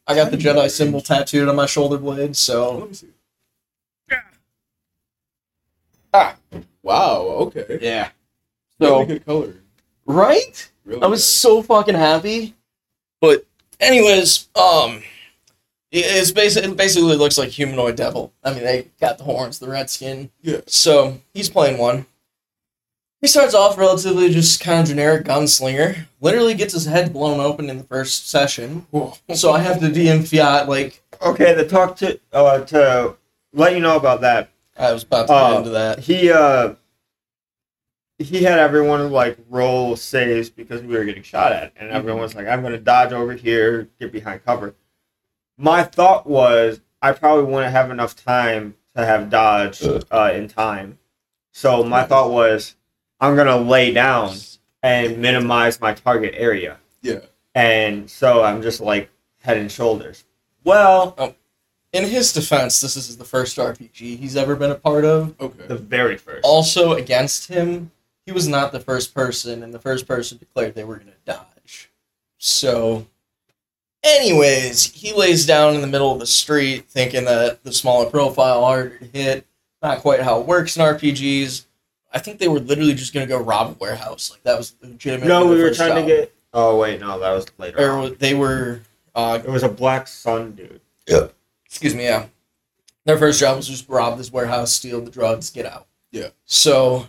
I 0.07 0.15
got 0.15 0.31
the 0.31 0.37
Jedi 0.37 0.69
symbol 0.69 1.01
tattooed 1.01 1.49
on 1.49 1.55
my 1.57 1.65
shoulder 1.65 1.97
blade, 1.97 2.35
so 2.35 2.89
Let 6.13 6.37
me. 6.53 6.63
Wow. 6.83 7.21
Okay. 7.47 7.79
yeah. 7.81 8.09
Really 8.79 8.89
So 8.91 9.05
good 9.05 9.25
color. 9.25 9.53
right, 10.05 10.71
Really 10.85 11.01
I 11.01 11.07
was 11.07 11.19
good. 11.21 11.25
so 11.25 11.61
fucking 11.61 11.95
happy. 11.95 12.55
But 13.19 13.45
anyways, 13.81 14.47
um, 14.55 15.01
it's 15.91 16.31
basically 16.31 16.71
it 16.71 16.77
basically 16.77 17.15
looks 17.17 17.37
like 17.37 17.49
humanoid 17.49 17.97
devil. 17.97 18.31
I 18.43 18.53
mean, 18.53 18.63
they 18.63 18.87
got 19.01 19.17
the 19.17 19.25
horns, 19.25 19.59
the 19.59 19.67
red 19.67 19.89
skin. 19.89 20.29
Yeah. 20.41 20.61
So 20.67 21.19
he's 21.33 21.49
playing 21.49 21.77
one. 21.77 22.05
He 23.21 23.27
starts 23.27 23.53
off 23.55 23.77
relatively 23.77 24.29
just 24.29 24.59
kind 24.61 24.81
of 24.81 24.87
generic 24.87 25.25
gunslinger. 25.25 26.05
Literally 26.21 26.53
gets 26.53 26.73
his 26.73 26.85
head 26.85 27.13
blown 27.13 27.39
open 27.39 27.69
in 27.69 27.77
the 27.79 27.83
first 27.83 28.29
session. 28.29 28.85
Whoa. 28.91 29.13
So 29.35 29.51
I 29.51 29.59
have 29.59 29.79
to 29.79 29.87
DM 29.87 30.27
Fiat 30.27 30.69
like 30.69 31.01
Okay, 31.21 31.53
the 31.55 31.67
talk 31.67 31.95
to 31.97 32.19
uh, 32.31 32.59
to 32.65 33.15
let 33.53 33.73
you 33.73 33.79
know 33.79 33.95
about 33.97 34.21
that. 34.21 34.49
I 34.77 34.91
was 34.93 35.01
about 35.03 35.27
to 35.27 35.33
Uh, 35.33 35.49
get 35.49 35.57
into 35.57 35.69
that. 35.71 35.99
He 35.99 36.31
uh 36.31 36.75
he 38.19 38.43
had 38.43 38.59
everyone 38.59 39.11
like 39.11 39.37
roll 39.49 39.95
saves 39.95 40.49
because 40.49 40.81
we 40.81 40.95
were 40.95 41.03
getting 41.05 41.23
shot 41.23 41.51
at, 41.51 41.73
and 41.75 41.89
everyone 41.91 42.21
was 42.21 42.35
like, 42.35 42.47
"I'm 42.47 42.61
going 42.61 42.73
to 42.73 42.79
dodge 42.79 43.13
over 43.13 43.33
here, 43.33 43.89
get 43.99 44.11
behind 44.11 44.43
cover." 44.45 44.73
My 45.57 45.83
thought 45.83 46.25
was, 46.27 46.81
I 47.01 47.11
probably 47.13 47.45
wouldn't 47.51 47.71
have 47.71 47.89
enough 47.91 48.15
time 48.15 48.75
to 48.95 49.05
have 49.05 49.29
dodge 49.29 49.83
uh, 49.83 50.31
in 50.33 50.47
time, 50.47 50.97
so 51.51 51.83
my 51.83 52.01
Nice. 52.01 52.09
thought 52.09 52.31
was, 52.31 52.75
I'm 53.19 53.35
going 53.35 53.47
to 53.47 53.57
lay 53.57 53.91
down 53.93 54.35
and 54.83 55.17
minimize 55.17 55.81
my 55.81 55.93
target 55.93 56.33
area, 56.37 56.77
Yeah. 57.01 57.19
and 57.55 58.09
so 58.09 58.43
I'm 58.43 58.61
just 58.61 58.79
like 58.79 59.09
head 59.41 59.57
and 59.57 59.71
shoulders. 59.71 60.23
Well, 60.63 61.15
oh, 61.17 61.35
In 61.93 62.03
his 62.03 62.31
defense, 62.33 62.79
this 62.81 62.95
is 62.95 63.17
the 63.17 63.23
first 63.25 63.57
RPG 63.57 64.17
he's 64.17 64.35
ever 64.35 64.55
been 64.55 64.71
a 64.71 64.75
part 64.75 65.03
of. 65.05 65.33
Okay. 65.39 65.65
The 65.67 65.75
very 65.77 66.17
first. 66.17 66.43
Also, 66.43 66.93
against 66.93 67.47
him, 67.47 67.91
he 68.25 68.31
was 68.31 68.47
not 68.47 68.71
the 68.71 68.79
first 68.79 69.15
person, 69.15 69.63
and 69.63 69.73
the 69.73 69.79
first 69.79 70.05
person 70.07 70.37
declared 70.37 70.75
they 70.75 70.83
were 70.83 70.97
going 70.97 71.07
to 71.07 71.13
dodge. 71.31 71.89
So, 72.37 73.07
anyways, 74.03 74.93
he 74.93 75.13
lays 75.13 75.45
down 75.45 75.75
in 75.75 75.81
the 75.81 75.87
middle 75.87 76.11
of 76.11 76.19
the 76.19 76.27
street, 76.27 76.85
thinking 76.89 77.25
that 77.25 77.63
the 77.63 77.71
smaller 77.71 78.09
profile, 78.09 78.61
harder 78.63 78.97
to 78.99 79.05
hit. 79.05 79.45
Not 79.81 79.99
quite 79.99 80.21
how 80.21 80.41
it 80.41 80.45
works 80.47 80.75
in 80.75 80.81
RPGs. 80.83 81.65
I 82.13 82.19
think 82.19 82.39
they 82.39 82.47
were 82.47 82.59
literally 82.59 82.93
just 82.93 83.13
going 83.13 83.27
to 83.27 83.29
go 83.29 83.41
rob 83.41 83.71
a 83.71 83.73
warehouse. 83.79 84.31
Like 84.31 84.43
that 84.43 84.57
was 84.57 84.75
legitimate. 84.81 85.27
no, 85.27 85.45
we 85.47 85.61
were 85.61 85.73
trying 85.73 85.95
to 85.95 86.05
get. 86.07 86.33
Oh 86.53 86.77
wait, 86.77 86.99
no, 87.01 87.19
that 87.19 87.31
was 87.31 87.45
later. 87.57 87.77
on. 87.91 88.05
Or 88.05 88.09
they 88.09 88.33
were. 88.33 88.81
Uh, 89.15 89.39
It 89.43 89.49
was 89.49 89.63
a 89.63 89.69
black 89.69 90.07
sun 90.07 90.51
dude. 90.53 90.79
Yeah. 91.07 91.27
Excuse 91.65 91.93
me, 91.95 92.05
yeah. 92.05 92.27
Their 93.05 93.17
first 93.17 93.39
job 93.39 93.57
was 93.57 93.67
just 93.67 93.87
rob 93.89 94.17
this 94.17 94.31
warehouse, 94.31 94.73
steal 94.73 95.01
the 95.01 95.11
drugs, 95.11 95.49
get 95.49 95.65
out. 95.65 95.87
Yeah. 96.11 96.29
So 96.45 97.07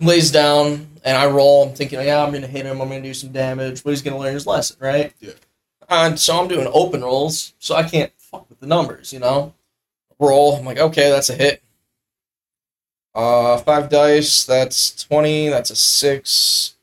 lays 0.00 0.30
down 0.30 0.88
and 1.04 1.16
I 1.16 1.26
roll. 1.26 1.68
I'm 1.68 1.74
thinking, 1.74 2.00
yeah, 2.00 2.22
I'm 2.22 2.32
gonna 2.32 2.46
hit 2.46 2.66
him. 2.66 2.80
I'm 2.80 2.88
gonna 2.88 3.02
do 3.02 3.14
some 3.14 3.32
damage, 3.32 3.82
but 3.84 3.90
he's 3.90 4.02
gonna 4.02 4.18
learn 4.18 4.34
his 4.34 4.46
lesson, 4.46 4.76
right? 4.80 5.12
Yeah. 5.20 5.32
And 5.88 6.18
so 6.18 6.40
I'm 6.40 6.48
doing 6.48 6.68
open 6.72 7.02
rolls, 7.02 7.54
so 7.58 7.74
I 7.74 7.82
can't 7.82 8.12
fuck 8.18 8.48
with 8.48 8.60
the 8.60 8.66
numbers, 8.66 9.12
you 9.12 9.18
know. 9.18 9.54
Roll. 10.18 10.54
I'm 10.56 10.64
like, 10.64 10.78
okay, 10.78 11.10
that's 11.10 11.28
a 11.30 11.34
hit. 11.34 11.62
Uh, 13.14 13.58
five 13.58 13.88
dice. 13.88 14.44
That's 14.44 15.02
twenty. 15.04 15.48
That's 15.48 15.70
a 15.70 15.76
six. 15.76 16.74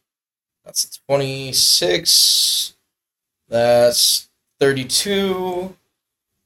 That's 0.65 0.83
a 0.85 0.99
twenty-six. 1.07 2.75
That's 3.49 4.27
thirty-two. 4.59 5.75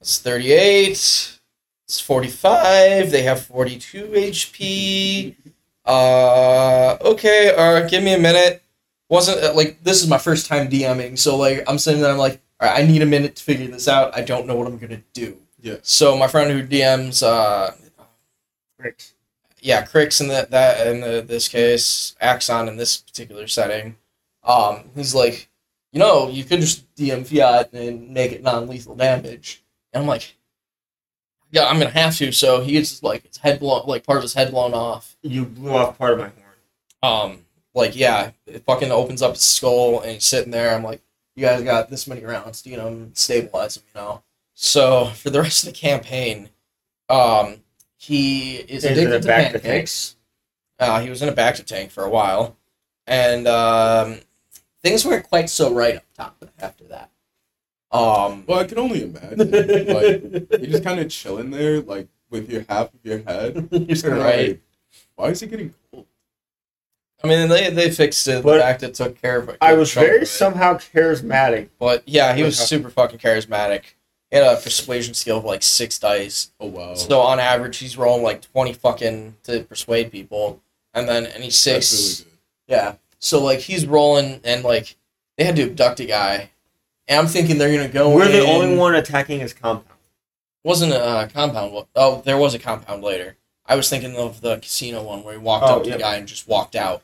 That's 0.01 0.17
38. 0.19 0.89
It's 0.89 1.99
45. 1.99 3.11
They 3.11 3.21
have 3.21 3.45
42 3.45 4.07
HP. 4.07 5.35
Uh, 5.85 6.97
okay, 7.01 7.53
uh, 7.55 7.87
give 7.87 8.03
me 8.03 8.13
a 8.15 8.19
minute. 8.19 8.63
Wasn't 9.09 9.43
uh, 9.43 9.53
like 9.53 9.83
this 9.83 10.01
is 10.01 10.09
my 10.09 10.17
first 10.17 10.47
time 10.47 10.69
DMing, 10.69 11.19
so 11.19 11.35
like 11.37 11.63
I'm 11.67 11.77
sitting 11.77 12.01
there, 12.01 12.11
I'm 12.11 12.17
like, 12.17 12.41
all 12.59 12.69
right, 12.69 12.81
I 12.81 12.87
need 12.87 13.01
a 13.01 13.05
minute 13.05 13.35
to 13.35 13.43
figure 13.43 13.67
this 13.67 13.87
out. 13.87 14.15
I 14.17 14.21
don't 14.21 14.47
know 14.47 14.55
what 14.55 14.67
I'm 14.67 14.77
gonna 14.77 15.01
do. 15.13 15.37
Yeah. 15.59 15.75
So 15.81 16.17
my 16.17 16.27
friend 16.27 16.49
who 16.49 16.65
DMs, 16.65 17.21
uh, 17.21 17.71
Crix. 18.79 19.10
Yeah, 19.61 19.85
Crix 19.85 20.19
in 20.19 20.27
that 20.29 20.51
that 20.51 20.87
in 20.87 21.01
the, 21.01 21.21
this 21.21 21.47
case, 21.47 22.15
Axon 22.19 22.67
in 22.67 22.77
this 22.77 22.97
particular 22.97 23.47
setting, 23.47 23.95
um, 24.43 24.85
he's 24.95 25.15
like, 25.15 25.49
you 25.93 25.99
know, 25.99 26.27
you 26.29 26.43
could 26.43 26.59
just 26.59 26.93
DM 26.95 27.25
Fiat 27.25 27.71
and 27.73 28.09
make 28.09 28.31
it 28.31 28.43
non-lethal 28.43 28.95
damage, 28.95 29.63
and 29.93 30.01
I'm 30.01 30.07
like, 30.07 30.35
yeah, 31.51 31.67
I'm 31.67 31.77
gonna 31.77 31.91
have 31.91 32.17
to. 32.17 32.31
So 32.31 32.61
he 32.61 32.73
gets 32.73 33.03
like 33.03 33.27
his 33.27 33.37
head 33.37 33.59
blown, 33.59 33.83
like 33.85 34.05
part 34.05 34.17
of 34.17 34.23
his 34.23 34.33
head 34.33 34.51
blown 34.51 34.73
off. 34.73 35.15
You 35.21 35.45
blew 35.45 35.73
off 35.73 35.97
part 35.97 36.13
of 36.13 36.19
my 36.19 36.29
horn. 36.29 37.31
Um, 37.33 37.45
like 37.75 37.95
yeah, 37.95 38.31
it 38.47 38.63
fucking 38.65 38.91
opens 38.91 39.21
up 39.21 39.33
his 39.33 39.41
skull 39.43 40.01
and 40.01 40.13
he's 40.13 40.25
sitting 40.25 40.51
there. 40.51 40.73
I'm 40.73 40.83
like, 40.83 41.01
you 41.35 41.45
guys 41.45 41.63
got 41.63 41.89
this 41.89 42.07
many 42.07 42.23
rounds, 42.23 42.65
you 42.65 42.77
know, 42.77 43.09
stabilize 43.13 43.77
him, 43.77 43.83
you 43.93 44.01
know. 44.01 44.23
So 44.53 45.05
for 45.07 45.29
the 45.29 45.41
rest 45.41 45.63
of 45.63 45.73
the 45.73 45.79
campaign, 45.79 46.49
um, 47.09 47.57
he 48.01 48.55
is 48.55 48.83
Is 48.83 48.91
addicted 48.91 49.21
to 49.21 49.27
bacta 49.27 49.51
pancakes. 49.61 50.15
Uh, 50.79 50.99
he 51.01 51.09
was 51.11 51.21
in 51.21 51.29
a 51.29 51.33
bacta 51.33 51.63
tank 51.63 51.91
for 51.91 52.03
a 52.03 52.09
while, 52.09 52.57
and 53.05 53.47
um, 53.47 54.19
things 54.81 55.05
weren't 55.05 55.27
quite 55.27 55.49
so 55.51 55.71
right 55.71 55.97
up 55.97 56.03
top 56.15 56.45
after 56.59 56.83
that. 56.85 57.11
Um, 57.91 58.45
Well, 58.47 58.57
I 58.59 58.63
can 58.63 58.79
only 58.79 59.03
imagine. 59.03 59.37
like 59.51 60.49
you're 60.61 60.71
just 60.71 60.83
kind 60.83 60.99
of 60.99 61.09
chilling 61.09 61.51
there, 61.51 61.81
like 61.81 62.07
with 62.31 62.49
your 62.49 62.65
half 62.67 62.91
of 62.93 62.99
your 63.03 63.19
head. 63.19 63.69
Just 63.89 64.03
kinda 64.05 64.19
right. 64.19 64.47
like, 64.49 64.61
why 65.15 65.27
is 65.27 65.41
he 65.41 65.47
getting 65.47 65.73
cold? 65.91 66.07
I 67.23 67.27
mean, 67.27 67.49
they 67.49 67.69
they 67.69 67.91
fixed 67.91 68.25
it. 68.29 68.37
The 68.37 68.41
But 68.41 68.61
fact 68.61 68.81
it 68.83 68.93
took 68.95 69.21
care 69.21 69.37
of 69.37 69.49
it. 69.49 69.57
I 69.61 69.73
was 69.73 69.93
very 69.93 70.25
somehow 70.25 70.75
charismatic. 70.75 71.69
But 71.77 72.07
yeah, 72.07 72.33
he 72.33 72.41
was 72.43 72.57
super 72.57 72.89
fucking 72.89 73.19
charismatic. 73.19 73.83
He 74.31 74.37
had 74.37 74.47
a 74.57 74.59
persuasion 74.61 75.13
skill 75.13 75.37
of 75.39 75.43
like 75.45 75.61
six 75.61 75.99
dice. 75.99 76.51
Oh 76.59 76.67
wow. 76.67 76.95
So 76.95 77.19
on 77.19 77.39
average, 77.39 77.77
he's 77.77 77.97
rolling 77.97 78.23
like 78.23 78.41
twenty 78.41 78.73
fucking 78.73 79.35
to 79.43 79.63
persuade 79.63 80.11
people, 80.11 80.61
and 80.93 81.07
then 81.07 81.25
any 81.27 81.49
six. 81.49 81.89
That's 81.91 82.19
really 82.21 82.31
good. 82.31 82.37
Yeah. 82.67 82.95
So 83.19 83.43
like 83.43 83.59
he's 83.59 83.85
rolling, 83.85 84.39
and 84.45 84.63
like 84.63 84.95
they 85.37 85.43
had 85.43 85.55
to 85.57 85.63
abduct 85.63 85.99
a 85.99 86.05
guy, 86.05 86.49
and 87.09 87.19
I'm 87.19 87.27
thinking 87.27 87.57
they're 87.57 87.75
gonna 87.75 87.89
go. 87.91 88.15
We're 88.15 88.31
the 88.31 88.45
only 88.45 88.77
one 88.77 88.95
attacking 88.95 89.41
his 89.41 89.53
compound. 89.53 89.85
Wasn't 90.63 90.93
a 90.93 91.03
uh, 91.03 91.27
compound. 91.27 91.85
Oh, 91.95 92.21
there 92.23 92.37
was 92.37 92.53
a 92.53 92.59
compound 92.59 93.03
later. 93.03 93.35
I 93.65 93.75
was 93.75 93.89
thinking 93.89 94.15
of 94.15 94.41
the 94.41 94.57
casino 94.57 95.03
one 95.03 95.23
where 95.23 95.33
he 95.33 95.39
walked 95.39 95.65
Oh, 95.65 95.77
up 95.77 95.83
to 95.83 95.89
yep. 95.89 95.97
the 95.97 96.03
guy 96.03 96.15
and 96.15 96.27
just 96.27 96.47
walked 96.47 96.75
out. 96.75 97.01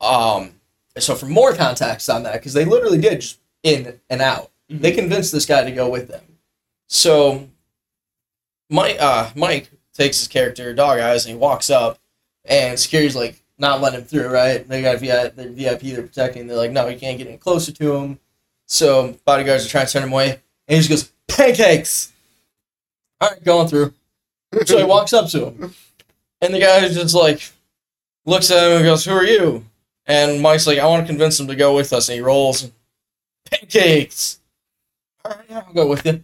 Um. 0.00 0.52
So 0.98 1.14
for 1.14 1.26
more 1.26 1.54
context 1.54 2.08
on 2.10 2.22
that, 2.24 2.34
because 2.34 2.52
they 2.52 2.64
literally 2.64 2.98
did 2.98 3.20
just 3.20 3.38
in 3.62 4.00
and 4.10 4.20
out. 4.22 4.50
They 4.68 4.92
convinced 4.92 5.30
this 5.32 5.44
guy 5.46 5.62
to 5.64 5.70
go 5.70 5.88
with 5.88 6.08
them. 6.08 6.22
So 6.94 7.48
Mike 8.70 8.96
uh 9.00 9.30
Mike 9.34 9.70
takes 9.92 10.20
his 10.20 10.28
character 10.28 10.72
Dog 10.72 11.00
Eyes 11.00 11.26
and 11.26 11.34
he 11.34 11.38
walks 11.38 11.70
up 11.70 11.98
and 12.44 12.78
Security's 12.78 13.16
like, 13.16 13.42
not 13.58 13.80
letting 13.80 14.00
him 14.00 14.06
through, 14.06 14.28
right? 14.28 14.66
They 14.66 14.82
got 14.82 14.98
VIP, 14.98 15.36
the 15.36 15.48
VIP 15.48 15.80
they're 15.82 16.02
protecting. 16.02 16.46
They're 16.46 16.56
like, 16.56 16.72
no, 16.72 16.88
you 16.88 16.98
can't 16.98 17.18
get 17.18 17.26
any 17.26 17.36
closer 17.36 17.72
to 17.72 17.94
him. 17.94 18.18
So 18.66 19.16
bodyguards 19.24 19.66
are 19.66 19.68
trying 19.68 19.86
to 19.86 19.92
turn 19.92 20.02
him 20.02 20.12
away, 20.12 20.40
and 20.68 20.76
he 20.76 20.76
just 20.76 20.88
goes, 20.88 21.12
pancakes. 21.28 22.12
All 23.20 23.30
right, 23.30 23.44
going 23.44 23.68
through. 23.68 23.94
So 24.64 24.78
he 24.78 24.84
walks 24.84 25.12
up 25.12 25.28
to 25.30 25.46
him, 25.46 25.74
and 26.40 26.54
the 26.54 26.60
guy 26.60 26.80
just 26.88 27.14
like 27.14 27.50
looks 28.24 28.50
at 28.50 28.70
him 28.70 28.76
and 28.78 28.84
goes, 28.84 29.04
"Who 29.04 29.12
are 29.12 29.24
you?" 29.24 29.64
And 30.06 30.40
Mike's 30.40 30.66
like, 30.66 30.78
"I 30.78 30.86
want 30.86 31.02
to 31.02 31.06
convince 31.06 31.38
him 31.38 31.48
to 31.48 31.56
go 31.56 31.74
with 31.74 31.92
us." 31.92 32.08
And 32.08 32.16
he 32.16 32.20
rolls, 32.20 32.70
pancakes. 33.50 34.40
All 35.24 35.32
right, 35.32 35.50
I'll 35.50 35.72
go 35.72 35.88
with 35.88 36.06
you. 36.06 36.22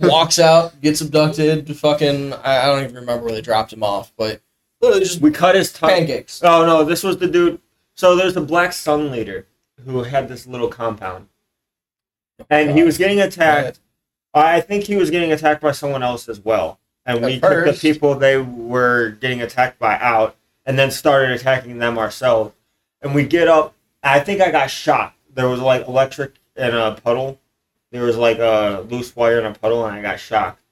Walks 0.00 0.38
out, 0.38 0.80
gets 0.80 1.00
abducted. 1.00 1.76
Fucking, 1.76 2.32
I, 2.34 2.62
I 2.62 2.66
don't 2.66 2.82
even 2.84 2.96
remember 2.96 3.24
where 3.24 3.34
they 3.34 3.40
dropped 3.40 3.72
him 3.72 3.82
off, 3.82 4.12
but 4.16 4.40
literally 4.80 5.04
just 5.04 5.20
we 5.20 5.30
cut 5.30 5.54
his 5.54 5.72
tongue. 5.72 5.90
pancakes. 5.90 6.42
Oh 6.42 6.66
no, 6.66 6.84
this 6.84 7.02
was 7.02 7.18
the 7.18 7.28
dude. 7.28 7.60
So 7.94 8.16
there's 8.16 8.34
the 8.34 8.40
Black 8.40 8.72
Sun 8.72 9.10
leader 9.10 9.46
who 9.84 10.02
had 10.02 10.28
this 10.28 10.46
little 10.46 10.68
compound, 10.68 11.28
and 12.50 12.70
he 12.76 12.82
was 12.82 12.98
getting 12.98 13.20
attacked. 13.20 13.80
I 14.34 14.60
think 14.60 14.84
he 14.84 14.96
was 14.96 15.10
getting 15.10 15.32
attacked 15.32 15.62
by 15.62 15.72
someone 15.72 16.02
else 16.02 16.28
as 16.28 16.40
well. 16.40 16.78
And 17.06 17.24
we 17.24 17.34
At 17.34 17.42
took 17.42 17.50
the 17.64 17.72
first. 17.72 17.82
people 17.82 18.14
they 18.16 18.36
were 18.36 19.10
getting 19.20 19.40
attacked 19.40 19.78
by 19.78 19.96
out, 20.00 20.36
and 20.66 20.76
then 20.78 20.90
started 20.90 21.30
attacking 21.30 21.78
them 21.78 21.98
ourselves. 21.98 22.52
And 23.00 23.14
we 23.14 23.24
get 23.24 23.46
up. 23.46 23.74
I 24.02 24.18
think 24.20 24.40
I 24.40 24.50
got 24.50 24.70
shot. 24.70 25.14
There 25.32 25.48
was 25.48 25.60
like 25.60 25.86
electric 25.86 26.34
in 26.56 26.74
a 26.74 26.94
puddle. 27.02 27.38
There 27.92 28.02
was 28.02 28.16
like 28.16 28.38
a 28.38 28.84
loose 28.88 29.14
wire 29.14 29.38
in 29.38 29.46
a 29.46 29.54
puddle, 29.54 29.86
and 29.86 29.96
I 29.96 30.02
got 30.02 30.20
shocked. 30.20 30.62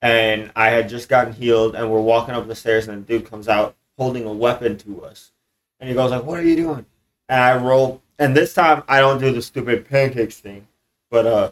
And 0.00 0.52
I 0.54 0.70
had 0.70 0.88
just 0.88 1.08
gotten 1.08 1.32
healed, 1.32 1.74
and 1.74 1.90
we're 1.90 2.00
walking 2.00 2.34
up 2.34 2.46
the 2.46 2.54
stairs, 2.54 2.86
and 2.86 3.04
the 3.04 3.18
dude 3.18 3.28
comes 3.30 3.48
out 3.48 3.74
holding 3.96 4.24
a 4.24 4.32
weapon 4.32 4.78
to 4.78 5.04
us. 5.04 5.32
And 5.80 5.88
he 5.88 5.94
goes 5.94 6.10
like, 6.10 6.24
"What 6.24 6.38
are 6.38 6.44
you 6.44 6.56
doing?" 6.56 6.86
And 7.28 7.40
I 7.40 7.56
roll, 7.56 8.02
and 8.18 8.36
this 8.36 8.54
time 8.54 8.82
I 8.88 9.00
don't 9.00 9.20
do 9.20 9.32
the 9.32 9.42
stupid 9.42 9.88
pancakes 9.88 10.38
thing, 10.38 10.68
but 11.10 11.26
uh, 11.26 11.50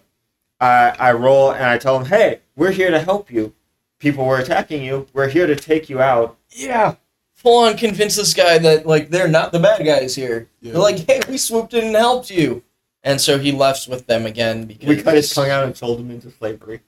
I 0.60 0.94
I 0.98 1.12
roll 1.12 1.52
and 1.52 1.64
I 1.64 1.78
tell 1.78 1.98
him, 1.98 2.06
"Hey, 2.06 2.40
we're 2.54 2.70
here 2.70 2.90
to 2.90 3.00
help 3.00 3.30
you. 3.30 3.54
People 3.98 4.26
were 4.26 4.38
attacking 4.38 4.84
you. 4.84 5.06
We're 5.12 5.28
here 5.28 5.46
to 5.46 5.56
take 5.56 5.88
you 5.88 6.00
out." 6.00 6.36
Yeah. 6.50 6.96
Full 7.34 7.64
on 7.64 7.76
convince 7.76 8.16
this 8.16 8.32
guy 8.32 8.58
that 8.58 8.86
like 8.86 9.10
they're 9.10 9.28
not 9.28 9.52
the 9.52 9.60
bad 9.60 9.84
guys 9.84 10.14
here. 10.14 10.48
Yeah. 10.60 10.72
They're 10.72 10.80
like, 10.80 10.98
hey, 11.06 11.20
we 11.28 11.36
swooped 11.36 11.74
in 11.74 11.84
and 11.84 11.96
helped 11.96 12.30
you. 12.30 12.62
And 13.07 13.20
so 13.20 13.38
he 13.38 13.52
left 13.52 13.86
with 13.88 14.07
them 14.07 14.26
again 14.26 14.64
because 14.66 14.88
We 14.88 15.00
cut 15.00 15.14
his 15.14 15.32
tongue 15.32 15.48
out 15.48 15.64
and 15.64 15.74
sold 15.76 16.00
him 16.00 16.11
into 16.11 16.30
slavery. 16.32 16.80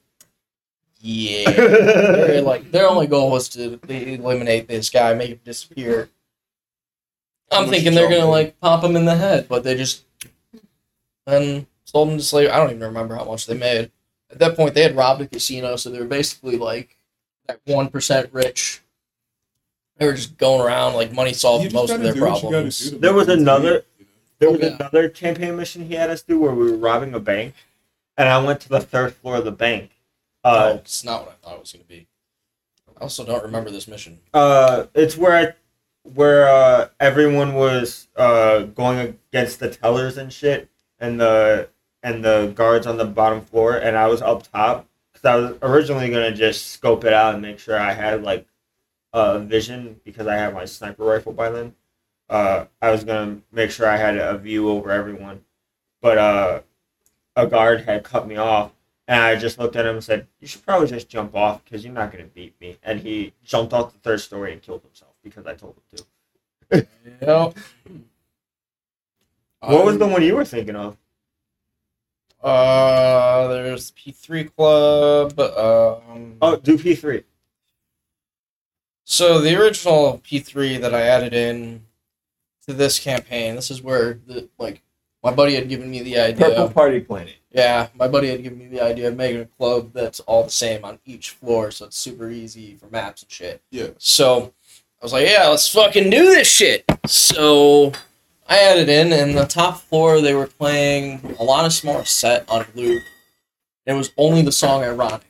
Yeah. 1.00 1.48
They're 1.52 2.42
like 2.42 2.70
their 2.72 2.88
only 2.88 3.06
goal 3.06 3.30
was 3.30 3.48
to 3.50 3.78
eliminate 3.88 4.66
this 4.68 4.90
guy, 4.90 5.14
make 5.14 5.30
him 5.30 5.40
disappear. 5.44 6.10
I'm 7.52 7.62
Much 7.62 7.70
thinking 7.70 7.94
they're 7.94 8.04
gonna 8.08 8.16
trouble. 8.16 8.32
like 8.32 8.60
pop 8.60 8.82
him 8.84 8.96
in 8.96 9.04
the 9.06 9.14
head, 9.16 9.46
but 9.48 9.62
they 9.64 9.74
just 9.76 10.04
then 11.24 11.66
sold 11.84 12.10
him 12.10 12.18
to 12.18 12.24
slavery. 12.24 12.50
I 12.52 12.56
don't 12.58 12.70
even 12.70 12.82
remember 12.82 13.14
how 13.14 13.24
much 13.24 13.46
they 13.46 13.56
made. 13.56 13.90
At 14.30 14.40
that 14.40 14.56
point, 14.56 14.74
they 14.74 14.82
had 14.82 14.96
robbed 14.96 15.22
a 15.22 15.26
casino, 15.26 15.76
so 15.76 15.88
they 15.88 15.98
were 16.00 16.04
basically 16.04 16.58
like 16.58 16.98
that 17.46 17.60
one 17.64 17.88
percent 17.88 18.28
rich. 18.32 18.82
They 19.96 20.06
were 20.06 20.12
just 20.14 20.36
going 20.36 20.60
around 20.60 20.94
like 20.94 21.12
money 21.12 21.32
solved 21.32 21.64
You 21.64 21.70
most 21.70 21.90
of 21.90 22.02
their 22.02 22.12
do 22.12 22.20
what 22.20 22.26
you 22.26 22.32
gotta 22.34 22.40
problems. 22.50 22.90
do 22.90 22.98
There 22.98 23.14
was 23.14 23.28
another- 23.28 23.70
meet, 23.70 23.72
you 23.72 23.80
know? 23.80 23.82
There 24.38 24.50
was 24.50 24.60
Yeah. 24.60 24.76
another 24.78 25.08
campaign 25.08 25.56
mission 25.56 25.86
he 25.86 25.94
had 25.94 26.10
us 26.10 26.22
do 26.22 26.38
where 26.38 26.52
we 26.52 26.70
were 26.70 26.76
robbing 26.76 27.14
a 27.14 27.20
bank, 27.20 27.54
and 28.16 28.28
I 28.28 28.42
went 28.42 28.60
to 28.62 28.68
the 28.68 28.80
third 28.80 29.14
floor 29.14 29.36
of 29.36 29.44
the 29.44 29.50
bank. 29.52 29.90
Uh, 30.44 30.48
Uh, 30.48 30.76
it's 30.76 31.04
not 31.04 31.22
what 31.26 31.32
I 31.42 31.46
thought 31.46 31.54
it 31.56 31.60
was 31.60 31.72
going 31.72 31.82
to 31.84 31.88
be. 31.88 32.06
I 32.96 33.02
also 33.02 33.24
don't 33.24 33.42
remember 33.42 33.70
this 33.70 33.88
mission. 33.88 34.20
uh, 34.34 34.84
it's 34.94 35.16
where 35.16 35.34
I, 35.36 35.54
where 36.14 36.48
uh, 36.48 36.88
everyone 37.00 37.54
was 37.54 38.08
uh, 38.16 38.60
going 38.60 38.98
against 39.32 39.58
the 39.60 39.70
tellers 39.70 40.16
and 40.16 40.32
shit, 40.32 40.68
and 40.98 41.20
the 41.20 41.68
and 42.04 42.24
the 42.24 42.52
guards 42.54 42.86
on 42.86 42.96
the 42.96 43.04
bottom 43.04 43.40
floor, 43.40 43.76
and 43.76 43.96
I 43.96 44.06
was 44.06 44.22
up 44.22 44.44
top 44.52 44.86
because 45.12 45.24
I 45.24 45.34
was 45.36 45.56
originally 45.62 46.08
gonna 46.10 46.32
just 46.32 46.68
scope 46.70 47.04
it 47.04 47.12
out 47.12 47.34
and 47.34 47.42
make 47.42 47.58
sure 47.58 47.76
I 47.78 47.92
had 47.92 48.22
like 48.22 48.46
uh, 49.12 49.38
vision 49.40 50.00
because 50.04 50.26
I 50.28 50.36
had 50.36 50.54
my 50.54 50.64
sniper 50.64 51.02
rifle 51.04 51.32
by 51.32 51.50
then. 51.50 51.74
Uh, 52.28 52.66
I 52.82 52.90
was 52.90 53.04
gonna 53.04 53.40
make 53.52 53.70
sure 53.70 53.88
I 53.88 53.96
had 53.96 54.16
a 54.16 54.36
view 54.36 54.68
over 54.68 54.90
everyone, 54.90 55.44
but 56.00 56.18
uh, 56.18 56.60
a 57.36 57.46
guard 57.46 57.82
had 57.82 58.04
cut 58.04 58.26
me 58.28 58.36
off, 58.36 58.72
and 59.06 59.22
I 59.22 59.36
just 59.36 59.58
looked 59.58 59.76
at 59.76 59.86
him 59.86 59.94
and 59.96 60.04
said, 60.04 60.26
"You 60.40 60.46
should 60.46 60.64
probably 60.64 60.88
just 60.88 61.08
jump 61.08 61.34
off 61.34 61.64
because 61.64 61.84
you're 61.84 61.94
not 61.94 62.12
gonna 62.12 62.24
beat 62.24 62.54
me." 62.60 62.76
And 62.82 63.00
he 63.00 63.32
jumped 63.44 63.72
off 63.72 63.92
the 63.92 63.98
third 64.00 64.20
story 64.20 64.52
and 64.52 64.60
killed 64.60 64.82
himself 64.82 65.12
because 65.22 65.46
I 65.46 65.54
told 65.54 65.76
him 65.76 65.98
to. 66.70 66.86
Yep. 67.22 67.56
What 69.60 69.84
was 69.86 69.98
the 69.98 70.06
one 70.06 70.22
you 70.22 70.36
were 70.36 70.44
thinking 70.44 70.76
of? 70.76 70.96
Uh, 72.42 73.48
there's 73.48 73.90
P3 73.92 74.54
Club. 74.54 75.40
Um, 75.40 76.36
Oh, 76.40 76.56
do 76.56 76.78
P 76.78 76.94
three. 76.94 77.24
So 79.04 79.40
the 79.40 79.56
original 79.60 80.20
P3 80.24 80.80
that 80.80 80.94
I 80.94 81.00
added 81.00 81.32
in 81.34 81.82
to 82.68 82.74
this 82.74 82.98
campaign, 82.98 83.56
this 83.56 83.70
is 83.70 83.82
where 83.82 84.20
the 84.26 84.48
like 84.58 84.82
my 85.24 85.32
buddy 85.32 85.54
had 85.54 85.68
given 85.68 85.90
me 85.90 86.02
the 86.02 86.18
idea. 86.18 86.46
Purple 86.46 86.68
Party 86.68 87.00
Planet. 87.00 87.34
Yeah, 87.50 87.88
my 87.94 88.06
buddy 88.06 88.28
had 88.28 88.42
given 88.42 88.58
me 88.58 88.66
the 88.66 88.82
idea 88.82 89.08
of 89.08 89.16
making 89.16 89.40
a 89.40 89.46
club 89.46 89.92
that's 89.94 90.20
all 90.20 90.44
the 90.44 90.50
same 90.50 90.84
on 90.84 90.98
each 91.06 91.30
floor, 91.30 91.70
so 91.70 91.86
it's 91.86 91.96
super 91.96 92.30
easy 92.30 92.76
for 92.76 92.86
maps 92.88 93.22
and 93.22 93.30
shit. 93.30 93.62
Yeah. 93.70 93.88
So 93.96 94.52
I 95.00 95.04
was 95.04 95.14
like, 95.14 95.26
yeah, 95.26 95.48
let's 95.48 95.68
fucking 95.72 96.10
do 96.10 96.26
this 96.26 96.46
shit. 96.46 96.84
So 97.06 97.92
I 98.46 98.58
added 98.58 98.90
in, 98.90 99.14
and 99.14 99.36
the 99.36 99.46
top 99.46 99.80
floor 99.80 100.20
they 100.20 100.34
were 100.34 100.46
playing 100.46 101.36
a 101.38 101.44
lot 101.44 101.64
of 101.64 101.72
Alanis 101.72 101.84
Morissette 101.84 102.44
on 102.48 102.66
loop. 102.74 103.02
It 103.86 103.94
was 103.94 104.12
only 104.18 104.42
the 104.42 104.52
song 104.52 104.82
"Ironic." 104.82 105.22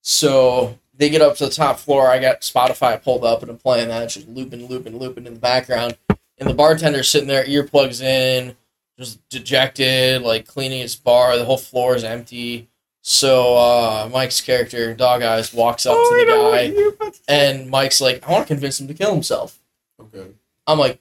So 0.00 0.78
they 0.94 1.10
get 1.10 1.22
up 1.22 1.36
to 1.38 1.46
the 1.46 1.50
top 1.50 1.80
floor. 1.80 2.06
I 2.06 2.20
got 2.20 2.42
Spotify 2.42 3.02
pulled 3.02 3.24
up, 3.24 3.42
and 3.42 3.50
I'm 3.50 3.58
playing 3.58 3.88
that, 3.88 4.08
just 4.10 4.28
looping, 4.28 4.68
looping, 4.68 4.96
looping 4.96 5.26
in 5.26 5.34
the 5.34 5.40
background. 5.40 5.96
And 6.42 6.50
the 6.50 6.54
bartender's 6.54 7.08
sitting 7.08 7.28
there, 7.28 7.44
earplugs 7.44 8.02
in, 8.02 8.56
just 8.98 9.20
dejected, 9.28 10.22
like 10.22 10.44
cleaning 10.44 10.80
his 10.80 10.96
bar. 10.96 11.36
The 11.38 11.44
whole 11.44 11.56
floor 11.56 11.94
is 11.94 12.02
empty. 12.02 12.68
So 13.00 13.56
uh, 13.56 14.10
Mike's 14.12 14.40
character, 14.40 14.92
Dog 14.92 15.22
Eyes, 15.22 15.54
walks 15.54 15.86
up 15.86 15.94
to 15.96 16.16
the 16.18 17.06
guy, 17.06 17.12
and 17.28 17.70
Mike's 17.70 18.00
like, 18.00 18.26
"I 18.26 18.32
want 18.32 18.48
to 18.48 18.54
convince 18.54 18.80
him 18.80 18.88
to 18.88 18.94
kill 18.94 19.12
himself." 19.14 19.60
Okay. 20.00 20.26
I'm 20.66 20.80
like, 20.80 21.00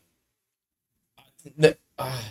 uh, 1.97 2.21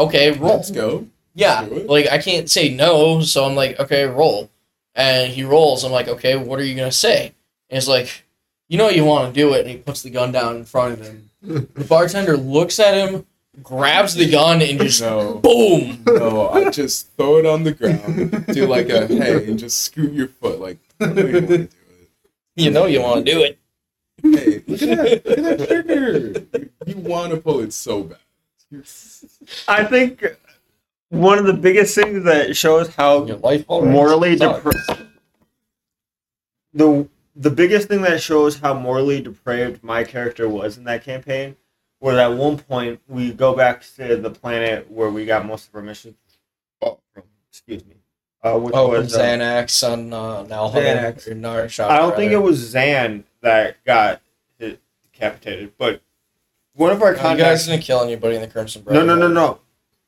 "Okay, 0.00 0.32
roll." 0.32 0.56
Let's 0.56 0.72
go. 0.72 1.06
Yeah, 1.34 1.64
Do 1.64 1.76
it. 1.76 1.86
like 1.88 2.08
I 2.10 2.18
can't 2.18 2.50
say 2.50 2.74
no, 2.74 3.20
so 3.20 3.44
I'm 3.44 3.54
like, 3.54 3.78
"Okay, 3.78 4.04
roll." 4.04 4.50
And 4.96 5.32
he 5.32 5.44
rolls. 5.44 5.84
I'm 5.84 5.92
like, 5.92 6.08
"Okay, 6.08 6.34
what 6.36 6.58
are 6.58 6.64
you 6.64 6.74
gonna 6.74 6.90
say?" 6.90 7.26
And 7.68 7.76
he's 7.76 7.88
like, 7.88 8.24
"You 8.68 8.78
know 8.78 8.88
you 8.88 9.04
want 9.04 9.32
to 9.32 9.40
do 9.40 9.54
it." 9.54 9.60
And 9.60 9.70
he 9.70 9.76
puts 9.76 10.02
the 10.02 10.10
gun 10.10 10.32
down 10.32 10.56
in 10.56 10.64
front 10.64 10.94
of 10.94 11.06
him. 11.06 11.29
The 11.42 11.84
bartender 11.88 12.36
looks 12.36 12.78
at 12.78 12.94
him, 12.94 13.26
grabs 13.62 14.14
the 14.14 14.30
gun, 14.30 14.60
and 14.62 14.78
just 14.80 15.00
No. 15.00 15.34
boom. 15.38 16.02
No, 16.06 16.48
I 16.50 16.70
just 16.70 17.10
throw 17.16 17.38
it 17.38 17.46
on 17.46 17.64
the 17.64 17.72
ground, 17.72 18.46
do 18.48 18.66
like 18.66 18.88
a 18.88 19.06
hey, 19.06 19.46
and 19.48 19.58
just 19.58 19.80
scoot 19.82 20.12
your 20.12 20.28
foot. 20.28 20.60
Like, 20.60 20.78
you 21.00 21.06
want 21.06 21.48
to 21.48 21.68
You 22.56 22.70
know 22.70 22.86
you 22.86 23.00
want 23.00 23.24
to 23.24 23.32
do 23.32 23.40
it. 23.42 23.58
it. 24.22 24.38
Hey, 24.38 24.62
look 24.66 24.82
at 24.82 24.98
that, 24.98 25.26
look 25.26 25.38
at 25.38 25.58
that 25.58 25.68
trigger. 25.68 26.18
You, 26.58 26.70
you 26.86 26.96
want 26.98 27.32
to 27.32 27.38
pull 27.38 27.60
it 27.60 27.72
so 27.72 28.02
bad. 28.02 28.18
I 29.66 29.84
think 29.84 30.24
one 31.08 31.38
of 31.38 31.46
the 31.46 31.54
biggest 31.54 31.94
things 31.94 32.22
that 32.24 32.56
shows 32.56 32.94
how 32.94 33.24
Your 33.24 33.38
life 33.38 33.64
morally 33.68 34.36
sucks. 34.36 34.58
depraved 34.62 35.08
the 36.74 37.08
the 37.40 37.50
biggest 37.50 37.88
thing 37.88 38.02
that 38.02 38.20
shows 38.20 38.58
how 38.58 38.74
morally 38.74 39.22
depraved 39.22 39.82
my 39.82 40.04
character 40.04 40.46
was 40.46 40.76
in 40.76 40.84
that 40.84 41.02
campaign 41.02 41.56
was 41.98 42.16
at 42.16 42.28
one 42.28 42.58
point 42.58 43.00
we 43.08 43.32
go 43.32 43.56
back 43.56 43.82
to 43.96 44.16
the 44.16 44.30
planet 44.30 44.90
where 44.90 45.08
we 45.10 45.24
got 45.24 45.46
most 45.46 45.68
of 45.68 45.74
our 45.74 45.80
missions 45.82 46.16
oh, 46.82 46.98
from. 47.14 47.22
Excuse 47.50 47.84
me. 47.86 47.94
Uh, 48.42 48.58
which 48.58 48.74
Oh, 48.74 48.88
was 48.88 49.14
uh, 49.14 49.22
on 49.22 49.40
uh, 49.40 50.44
Nalhub. 50.44 50.72
Xanax. 50.74 51.80
I 51.88 51.96
don't 51.96 52.14
think 52.14 52.32
it 52.32 52.38
was 52.38 52.56
Zan 52.58 53.24
that 53.40 53.82
got 53.84 54.20
hit- 54.58 54.80
decapitated, 55.02 55.72
but 55.78 56.02
one 56.74 56.92
of 56.92 57.02
our 57.02 57.16
Oh, 57.18 57.30
You 57.32 57.38
guys 57.38 57.66
didn't 57.66 57.82
kill 57.82 58.02
anybody 58.02 58.36
in 58.36 58.42
the 58.42 58.48
Crimson 58.48 58.82
Brotherhood. 58.82 59.06
No, 59.08 59.14
no, 59.14 59.28
no, 59.28 59.34
no. 59.34 59.60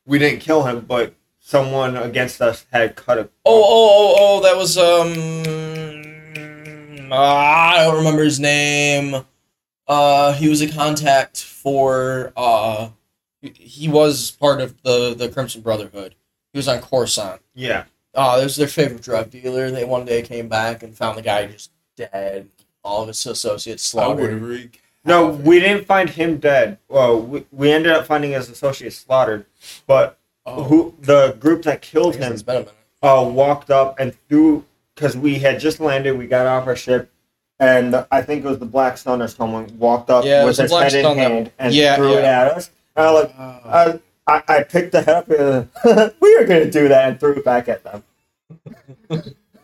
We 0.05 0.19
didn't 0.19 0.39
kill 0.39 0.63
him, 0.63 0.81
but 0.81 1.13
someone 1.39 1.97
against 1.97 2.41
us 2.41 2.65
had 2.71 2.95
cut 2.95 3.17
a. 3.17 3.29
Oh, 3.45 3.63
oh, 3.63 3.65
oh, 3.65 4.15
oh, 4.19 4.41
that 4.43 4.55
was 4.55 4.77
um. 4.77 5.62
Ah, 7.17 7.75
I 7.79 7.83
don't 7.83 7.97
remember 7.97 8.23
his 8.23 8.39
name. 8.39 9.23
Uh, 9.87 10.33
he 10.33 10.47
was 10.49 10.61
a 10.61 10.67
contact 10.71 11.41
for 11.43 12.31
uh. 12.37 12.89
he- 13.41 13.49
He 13.55 13.87
was 13.87 14.31
part 14.31 14.61
of 14.61 14.81
the 14.83 15.13
the 15.13 15.29
Crimson 15.29 15.61
Brotherhood. 15.61 16.15
He 16.53 16.59
was 16.59 16.67
on 16.67 16.81
Coruscant. 16.81 17.41
Yeah. 17.55 17.85
Uh, 18.15 18.37
it 18.39 18.43
was 18.43 18.55
their 18.55 18.67
favorite 18.67 19.01
drug 19.01 19.31
dealer. 19.31 19.71
They 19.71 19.83
one 19.85 20.05
day 20.05 20.21
came 20.21 20.47
back 20.47 20.83
and 20.83 20.95
found 20.95 21.17
the 21.17 21.21
guy 21.23 21.47
just 21.47 21.71
dead. 21.97 22.47
All 22.83 23.01
of 23.01 23.07
his 23.07 23.25
associates 23.25 23.83
slaughtered. 23.83 24.39
wreak 24.41 24.81
No, 25.03 25.29
we 25.29 25.59
didn't 25.59 25.85
find 25.87 26.09
him 26.11 26.37
dead. 26.37 26.77
Well, 26.89 27.19
we, 27.21 27.45
we 27.51 27.71
ended 27.71 27.91
up 27.91 28.05
finding 28.05 28.31
his 28.31 28.49
associates 28.49 28.97
slaughtered, 28.97 29.45
but 29.87 30.17
Oh, 30.45 30.63
who 30.63 30.93
the 30.99 31.37
group 31.39 31.63
that 31.63 31.81
killed 31.81 32.17
him 32.17 32.33
it's 32.33 32.43
been 32.43 32.57
a 32.57 32.59
minute. 32.59 32.73
uh, 33.01 33.27
walked 33.33 33.71
up 33.71 33.97
and 33.99 34.13
threw 34.27 34.65
because 34.95 35.17
we 35.17 35.39
had 35.39 35.59
just 35.59 35.79
landed. 35.79 36.17
We 36.17 36.27
got 36.27 36.45
off 36.45 36.67
our 36.67 36.75
ship, 36.75 37.11
and 37.59 38.05
I 38.11 38.21
think 38.21 38.45
it 38.45 38.47
was 38.47 38.59
the 38.59 38.65
Black 38.65 38.97
Sun 38.97 39.21
or 39.21 39.27
someone 39.27 39.77
walked 39.77 40.09
up 40.09 40.25
Yeah, 40.25 40.39
with 40.43 40.51
was 40.51 40.57
his 40.57 40.71
Black 40.71 40.91
head 40.91 40.99
in 40.99 41.03
Sun 41.05 41.17
that- 41.17 41.31
hand 41.31 41.51
and 41.59 41.73
yeah, 41.73 41.95
threw 41.95 42.13
it 42.17 42.23
at 42.25 42.51
us. 42.51 42.71
And 42.95 43.05
I 43.07 43.11
like, 43.11 43.33
Ah. 43.37 43.61
I, 43.65 43.99
I, 44.27 44.43
I 44.59 44.63
picked 44.63 44.91
the 44.91 45.01
head 45.01 45.15
up 45.15 45.29
and 45.29 45.69
we 46.21 46.37
were 46.37 46.45
gonna 46.45 46.69
do 46.71 46.87
that 46.87 47.09
and 47.09 47.19
threw 47.19 47.33
it 47.35 47.45
back 47.45 47.67
at 47.69 47.83
them. 47.83 48.03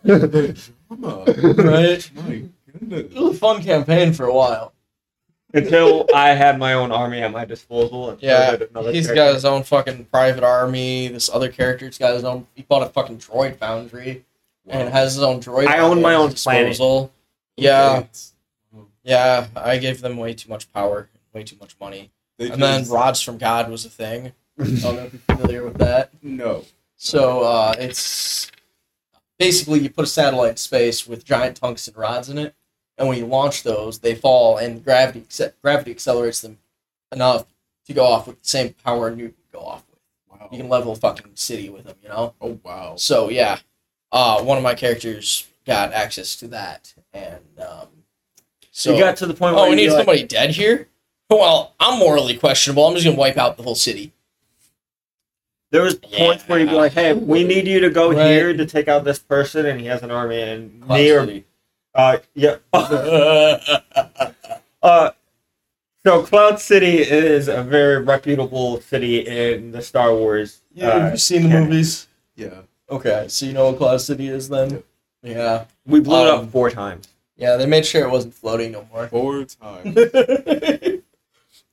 Right. 0.04 2.10
It 2.88 3.12
was 3.14 3.36
a 3.36 3.38
fun 3.38 3.62
campaign 3.62 4.12
for 4.12 4.26
a 4.26 4.34
while. 4.34 4.72
Until 5.52 6.06
I 6.14 6.30
had 6.30 6.58
my 6.58 6.74
own 6.74 6.92
army 6.92 7.20
at 7.20 7.32
my 7.32 7.44
disposal. 7.44 8.10
And 8.10 8.20
so 8.20 8.26
Yeah, 8.26 8.56
did 8.56 8.70
another 8.70 8.92
he's 8.92 9.06
character. 9.06 9.24
got 9.26 9.34
his 9.34 9.44
own 9.44 9.64
fucking 9.64 10.04
private 10.06 10.44
army. 10.44 11.08
This 11.08 11.28
other 11.28 11.48
character's 11.50 11.98
got 11.98 12.14
his 12.14 12.22
own. 12.24 12.46
He 12.54 12.62
bought 12.62 12.82
a 12.84 12.88
fucking 12.88 13.18
droid 13.18 13.56
foundry 13.56 14.24
and 14.66 14.88
has 14.88 15.14
his 15.14 15.22
own 15.22 15.40
droid. 15.40 15.66
I 15.66 15.78
own 15.78 16.00
my 16.02 16.14
own 16.14 16.30
his 16.30 16.42
planet. 16.42 16.68
disposal. 16.70 17.12
Yeah, 17.56 18.04
yeah. 19.02 19.46
I 19.56 19.78
gave 19.78 20.00
them 20.00 20.16
way 20.16 20.34
too 20.34 20.48
much 20.48 20.72
power, 20.72 21.08
way 21.32 21.42
too 21.44 21.56
much 21.60 21.76
money. 21.80 22.10
They 22.38 22.50
And 22.50 22.62
then 22.62 22.88
rods 22.88 23.20
from 23.20 23.38
God 23.38 23.70
was 23.70 23.84
a 23.84 23.90
thing. 23.90 24.32
I 24.58 24.64
don't 24.64 24.82
know 24.96 25.02
if 25.04 25.12
you're 25.12 25.36
familiar 25.36 25.64
with 25.64 25.78
that. 25.78 26.10
no. 26.22 26.64
So 26.96 27.40
uh, 27.44 27.74
it's 27.78 28.50
basically 29.38 29.80
you 29.80 29.88
put 29.88 30.04
a 30.04 30.08
satellite 30.08 30.50
in 30.50 30.56
space 30.58 31.06
with 31.08 31.24
giant 31.24 31.56
tungsten 31.56 31.94
rods 31.96 32.28
in 32.28 32.36
it, 32.36 32.54
and 32.98 33.08
when 33.08 33.16
you 33.16 33.24
launch 33.24 33.62
those, 33.62 34.00
they 34.00 34.14
fall, 34.14 34.58
and 34.58 34.84
gravity 34.84 35.22
acce- 35.22 35.54
gravity 35.62 35.90
accelerates 35.92 36.42
them 36.42 36.58
enough 37.10 37.46
to 37.86 37.94
go 37.94 38.04
off 38.04 38.26
with 38.26 38.42
the 38.42 38.48
same 38.48 38.74
power 38.84 39.10
Newton 39.10 39.34
go 39.50 39.60
off 39.60 39.82
with. 39.90 39.98
Wow. 40.40 40.48
You 40.52 40.58
can 40.58 40.68
level 40.68 40.92
a 40.92 40.96
fucking 40.96 41.30
city 41.36 41.70
with 41.70 41.84
them, 41.84 41.96
you 42.02 42.10
know. 42.10 42.34
Oh 42.38 42.58
wow. 42.62 42.96
So 42.96 43.30
yeah, 43.30 43.58
uh, 44.12 44.42
one 44.42 44.56
of 44.56 44.62
my 44.64 44.74
characters 44.74 45.46
got 45.66 45.92
access 45.92 46.36
to 46.36 46.48
that, 46.48 46.94
and 47.12 47.40
um, 47.60 47.88
so 48.70 48.92
you 48.94 49.00
got 49.00 49.16
to 49.18 49.26
the 49.26 49.34
point 49.34 49.54
where 49.54 49.66
oh, 49.66 49.70
we 49.70 49.76
need 49.76 49.86
be 49.86 49.90
like, 49.92 49.98
somebody 50.00 50.22
dead 50.24 50.50
here. 50.50 50.88
Well, 51.28 51.74
I'm 51.78 51.98
morally 51.98 52.36
questionable. 52.36 52.86
I'm 52.86 52.94
just 52.94 53.04
gonna 53.04 53.16
wipe 53.16 53.36
out 53.36 53.56
the 53.56 53.62
whole 53.62 53.74
city. 53.76 54.12
There 55.70 55.82
was 55.82 55.94
points 55.94 56.48
where 56.48 56.58
you'd 56.58 56.70
be 56.70 56.74
like, 56.74 56.92
"Hey, 56.92 57.12
we 57.12 57.44
need 57.44 57.68
you 57.68 57.78
to 57.80 57.90
go 57.90 58.10
Right. 58.12 58.26
here 58.26 58.52
to 58.56 58.66
take 58.66 58.88
out 58.88 59.04
this 59.04 59.20
person," 59.20 59.66
and 59.66 59.80
he 59.80 59.86
has 59.86 60.02
an 60.02 60.10
army, 60.10 60.40
and 60.40 60.82
Cloud 60.82 60.96
me 60.98 61.08
City. 61.08 61.44
uh, 61.94 62.18
yeah, 62.34 62.56
uh, 64.82 65.10
so 66.04 66.22
Cloud 66.24 66.58
City 66.60 66.98
is 66.98 67.46
a 67.46 67.62
very 67.62 68.02
reputable 68.02 68.80
city 68.80 69.20
in 69.20 69.70
the 69.70 69.82
Star 69.82 70.12
Wars. 70.12 70.62
yeah, 70.74 70.88
uh, 70.88 71.00
have 71.00 71.12
you 71.12 71.18
seen 71.18 71.42
the 71.44 71.48
canon. 71.50 71.68
movies? 71.68 72.08
Yeah. 72.34 72.62
Okay, 72.90 73.26
so 73.28 73.46
you 73.46 73.52
know 73.52 73.66
what 73.70 73.78
Cloud 73.78 74.00
City 74.00 74.28
is 74.28 74.48
then? 74.48 74.82
Yeah. 75.22 75.64
We 75.86 76.00
blew 76.00 76.26
it 76.26 76.30
Um, 76.30 76.46
up 76.46 76.50
four 76.50 76.70
times. 76.70 77.08
Yeah, 77.36 77.56
they 77.56 77.66
made 77.66 77.86
sure 77.86 78.04
it 78.06 78.10
wasn't 78.10 78.34
floating 78.34 78.72
no 78.72 78.86
more. 78.92 79.06
Four 79.08 79.44
times. 79.44 79.96
of 80.14 81.02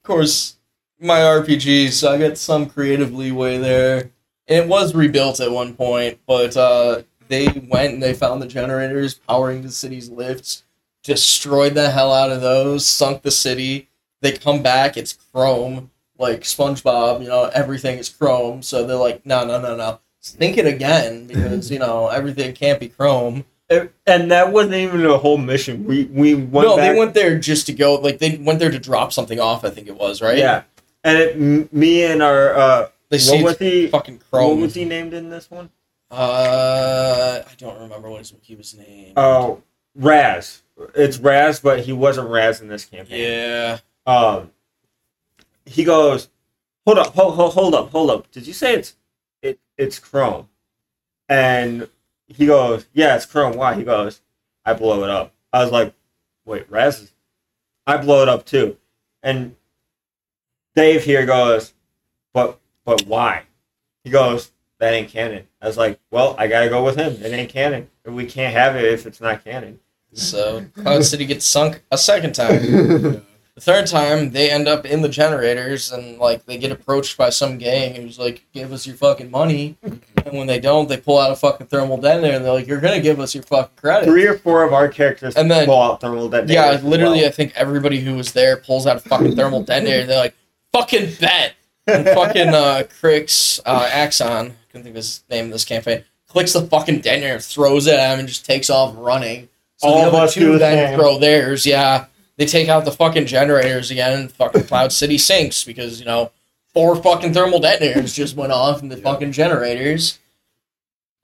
course, 0.03 0.55
my 0.99 1.20
RPG, 1.20 1.91
so 1.91 2.11
I 2.13 2.18
got 2.18 2.38
some 2.38 2.68
creative 2.68 3.13
leeway 3.13 3.57
there. 3.57 4.11
And 4.47 4.63
it 4.65 4.68
was 4.68 4.95
rebuilt 4.95 5.39
at 5.41 5.51
one 5.51 5.74
point, 5.74 6.20
but 6.26 6.55
uh, 6.55 7.01
they 7.28 7.47
went 7.68 7.93
and 7.95 8.01
they 8.03 8.13
found 8.13 8.41
the 8.41 8.47
generators 8.47 9.15
powering 9.15 9.61
the 9.61 9.72
city's 9.72 10.09
lifts, 10.09 10.63
destroyed 11.03 11.74
the 11.74 11.89
hell 11.91 12.13
out 12.13 12.32
of 12.32 12.39
those, 12.41 12.86
sunk 12.86 13.24
the 13.24 13.32
city. 13.32 13.89
They 14.22 14.32
come 14.32 14.63
back, 14.63 14.95
it's 14.95 15.18
chrome, 15.34 15.91
like 16.18 16.41
SpongeBob, 16.41 17.22
you 17.22 17.28
know, 17.28 17.51
everything 17.53 17.97
is 17.97 18.07
chrome. 18.07 18.61
So 18.61 18.88
they're 18.88 18.95
like, 18.95 19.26
no, 19.26 19.45
no, 19.45 19.59
no, 19.59 19.76
no. 19.76 19.99
Think 20.32 20.57
it 20.57 20.65
again 20.65 21.28
because, 21.28 21.71
you 21.71 21.80
know, 21.80 22.07
everything 22.07 22.53
can't 22.53 22.80
be 22.80 22.89
chrome. 22.89 23.45
It- 23.69 23.93
and 24.05 24.32
that 24.32 24.51
wasn't 24.53 24.75
even 24.75 25.05
a 25.05 25.17
whole 25.17 25.38
mission. 25.38 25.86
We 25.86 26.05
we 26.05 26.36
went 26.36 26.67
no, 26.67 26.78
back, 26.78 26.91
they 26.93 26.97
went 26.97 27.13
there 27.13 27.38
just 27.38 27.65
to 27.67 27.73
go, 27.73 27.95
like, 27.95 28.19
they 28.19 28.38
went 28.38 28.59
there 28.59 28.71
to 28.71 28.80
drop 28.80 29.11
something 29.11 29.39
off, 29.39 29.65
I 29.65 29.69
think 29.69 29.88
it 29.88 29.95
was, 29.97 30.21
right? 30.21 30.38
Yeah, 30.38 30.63
and 31.03 31.17
it, 31.17 31.36
m- 31.36 31.69
me 31.71 32.03
and 32.03 32.23
our 32.23 32.53
uh, 32.55 32.88
They 33.09 33.19
what 33.19 33.43
was 33.43 33.57
he? 33.57 33.88
fucking 33.88 34.21
What 34.30 34.57
was 34.57 34.73
he 34.73 34.86
named 34.86 35.13
in 35.13 35.30
this 35.30 35.51
one? 35.51 35.69
Uh, 36.09 37.41
I 37.45 37.53
don't 37.57 37.80
remember 37.82 38.09
what 38.09 38.19
his, 38.19 38.34
he 38.41 38.55
was 38.55 38.73
named. 38.73 39.13
Oh, 39.17 39.61
Raz. 39.95 40.63
It's 40.95 41.17
Raz, 41.17 41.59
but 41.59 41.82
he 41.82 41.91
wasn't 41.91 42.30
Raz 42.30 42.61
in 42.61 42.67
this 42.69 42.86
campaign. 42.86 43.19
yeah. 43.21 43.80
Um, 44.05 44.51
he 45.65 45.84
goes, 45.84 46.30
hold 46.86 46.99
up, 46.99 47.13
hold, 47.13 47.36
hold, 47.36 47.53
hold 47.53 47.75
up, 47.75 47.91
hold 47.91 48.09
up. 48.09 48.32
Did 48.32 48.47
you 48.47 48.53
say 48.53 48.73
it's 48.75 48.91
it 48.91 48.95
it's 49.78 49.99
Chrome? 49.99 50.49
And 51.30 51.89
he 52.28 52.45
goes, 52.45 52.86
yeah, 52.93 53.15
it's 53.15 53.25
Chrome. 53.25 53.55
Why? 53.55 53.75
He 53.75 53.84
goes, 53.84 54.21
I 54.65 54.73
blow 54.73 55.03
it 55.03 55.09
up. 55.09 55.34
I 55.53 55.63
was 55.63 55.71
like, 55.71 55.93
wait, 56.45 56.69
Raz? 56.69 57.11
I 57.86 57.97
blow 57.97 58.21
it 58.21 58.30
up 58.30 58.45
too. 58.45 58.78
And 59.23 59.55
Dave 60.75 61.03
here 61.03 61.25
goes, 61.25 61.73
but 62.34 62.59
but 62.86 63.05
why? 63.07 63.43
He 64.03 64.09
goes, 64.09 64.51
that 64.80 64.93
ain't 64.93 65.09
canon. 65.09 65.47
I 65.61 65.67
was 65.67 65.78
like, 65.78 65.99
well, 66.11 66.36
I 66.38 66.47
gotta 66.47 66.69
go 66.69 66.84
with 66.84 66.95
him. 66.95 67.13
It 67.13 67.34
ain't 67.34 67.49
canon. 67.49 67.89
We 68.05 68.25
can't 68.25 68.53
have 68.53 68.75
it 68.75 68.86
if 68.86 69.05
it's 69.05 69.19
not 69.19 69.43
canon. 69.43 69.80
So 70.13 70.65
Cloud 70.75 71.03
City 71.03 71.25
gets 71.25 71.45
sunk 71.45 71.84
a 71.91 71.97
second 71.97 72.34
time. 72.34 73.25
The 73.58 73.62
third 73.62 73.88
time, 73.88 74.30
they 74.34 74.51
end 74.51 74.68
up 74.68 74.86
in 74.86 75.01
the 75.01 75.10
generators 75.10 75.91
and 75.91 76.20
like 76.20 76.45
they 76.45 76.60
get 76.60 76.72
approached 76.72 77.18
by 77.18 77.32
some 77.32 77.58
gang 77.58 77.95
who's 77.95 78.20
like, 78.20 78.45
"Give 78.53 78.72
us 78.72 78.86
your 78.86 78.95
fucking 78.95 79.32
money," 79.32 79.76
and 79.82 79.99
when 80.30 80.45
they 80.45 80.60
don't, 80.60 80.88
they 80.88 80.97
pull 80.97 81.18
out 81.18 81.32
a 81.32 81.36
fucking 81.36 81.66
thermal 81.66 81.97
detonator 81.97 82.36
and 82.36 82.45
they're 82.45 82.53
like, 82.53 82.68
"You're 82.68 82.80
gonna 82.80 82.99
give 83.01 83.20
us 83.20 83.34
your 83.34 83.41
fucking 83.45 83.76
credit." 83.76 84.05
Three 84.05 84.28
or 84.28 84.38
four 84.38 84.62
of 84.64 84.74
our 84.74 84.88
characters 84.88 85.36
And 85.36 85.49
then- 85.49 85.66
pull 85.66 85.82
out 85.82 85.99
thermal 86.01 86.30
detonators. 86.30 86.53
Yeah, 86.84 86.88
literally, 86.88 87.22
well. 87.22 87.30
I 87.30 87.32
think 87.32 87.51
everybody 87.55 87.99
who 87.99 88.14
was 88.14 88.32
there 88.34 88.58
pulls 88.58 88.86
out 88.86 88.97
a 88.97 88.99
fucking 88.99 89.36
thermal 89.36 89.64
detonator. 89.72 90.01
and 90.01 90.10
They're 90.12 90.20
like, 90.20 90.36
"Fucking 90.72 91.14
bet!" 91.20 91.53
And 91.88 92.05
fucking 92.10 92.49
uh, 92.49 92.84
Crix 93.01 93.60
uh, 93.66 93.89
Axon, 93.91 94.28
I 94.51 94.53
couldn't 94.72 94.84
think 94.84 94.88
of 94.89 94.95
his 94.97 95.24
name 95.32 95.45
in 95.45 95.51
this 95.51 95.66
campaign, 95.66 96.03
clicks 96.28 96.53
the 96.53 96.62
fucking 96.62 96.99
detonator, 96.99 97.39
throws 97.39 97.88
it 97.88 97.95
at 97.95 98.14
him, 98.14 98.20
and 98.20 98.28
just 98.28 98.45
takes 98.45 98.70
off 98.70 98.93
running. 98.95 99.49
So 99.78 99.88
All 99.88 100.12
the 100.12 100.16
other 100.18 100.32
two 100.32 100.60
then 100.60 100.95
throw 100.95 101.18
theirs. 101.18 101.66
Yeah, 101.66 102.05
they 102.38 102.45
take 102.45 102.69
out 102.69 102.85
the 102.85 102.91
fucking 102.91 103.25
generators 103.25 103.91
again, 103.91 104.17
and 104.19 104.31
fucking 104.31 104.63
Cloud 104.63 104.91
City 104.91 105.17
sinks 105.17 105.63
because 105.63 105.99
you 105.99 106.05
know 106.05 106.31
four 106.73 106.95
fucking 106.95 107.33
thermal 107.33 107.59
detonators 107.59 108.13
just 108.13 108.35
went 108.35 108.51
off 108.51 108.81
in 108.81 108.89
the 108.89 108.97
Yeah. 108.97 109.03
fucking 109.03 109.31
generators. 109.31 110.19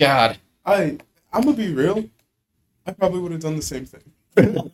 God, 0.00 0.38
I 0.64 0.98
I'm 1.32 1.42
gonna 1.42 1.52
be 1.56 1.72
real. 1.72 2.08
I 2.86 2.92
probably 2.92 3.20
would 3.20 3.32
have 3.32 3.40
done 3.40 3.56
the 3.56 3.62
same 3.62 3.86
thing. 3.86 4.02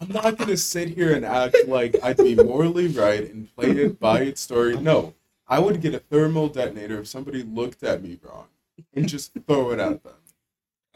I'm 0.00 0.08
not 0.08 0.36
gonna 0.36 0.56
sit 0.56 0.88
here 0.90 1.14
and 1.14 1.24
act 1.24 1.56
like 1.66 1.96
I'd 2.02 2.16
be 2.18 2.34
morally 2.34 2.88
right 2.88 3.28
and 3.30 3.52
play 3.56 3.70
it 3.70 3.98
by 3.98 4.20
its 4.20 4.40
story. 4.40 4.76
No, 4.76 5.14
I 5.48 5.58
would 5.58 5.80
get 5.80 5.94
a 5.94 5.98
thermal 5.98 6.48
detonator 6.48 7.00
if 7.00 7.08
somebody 7.08 7.42
looked 7.42 7.82
at 7.82 8.02
me 8.02 8.18
wrong 8.22 8.46
and 8.94 9.08
just 9.08 9.32
throw 9.46 9.70
it 9.70 9.78
at 9.80 10.02
them. 10.02 10.12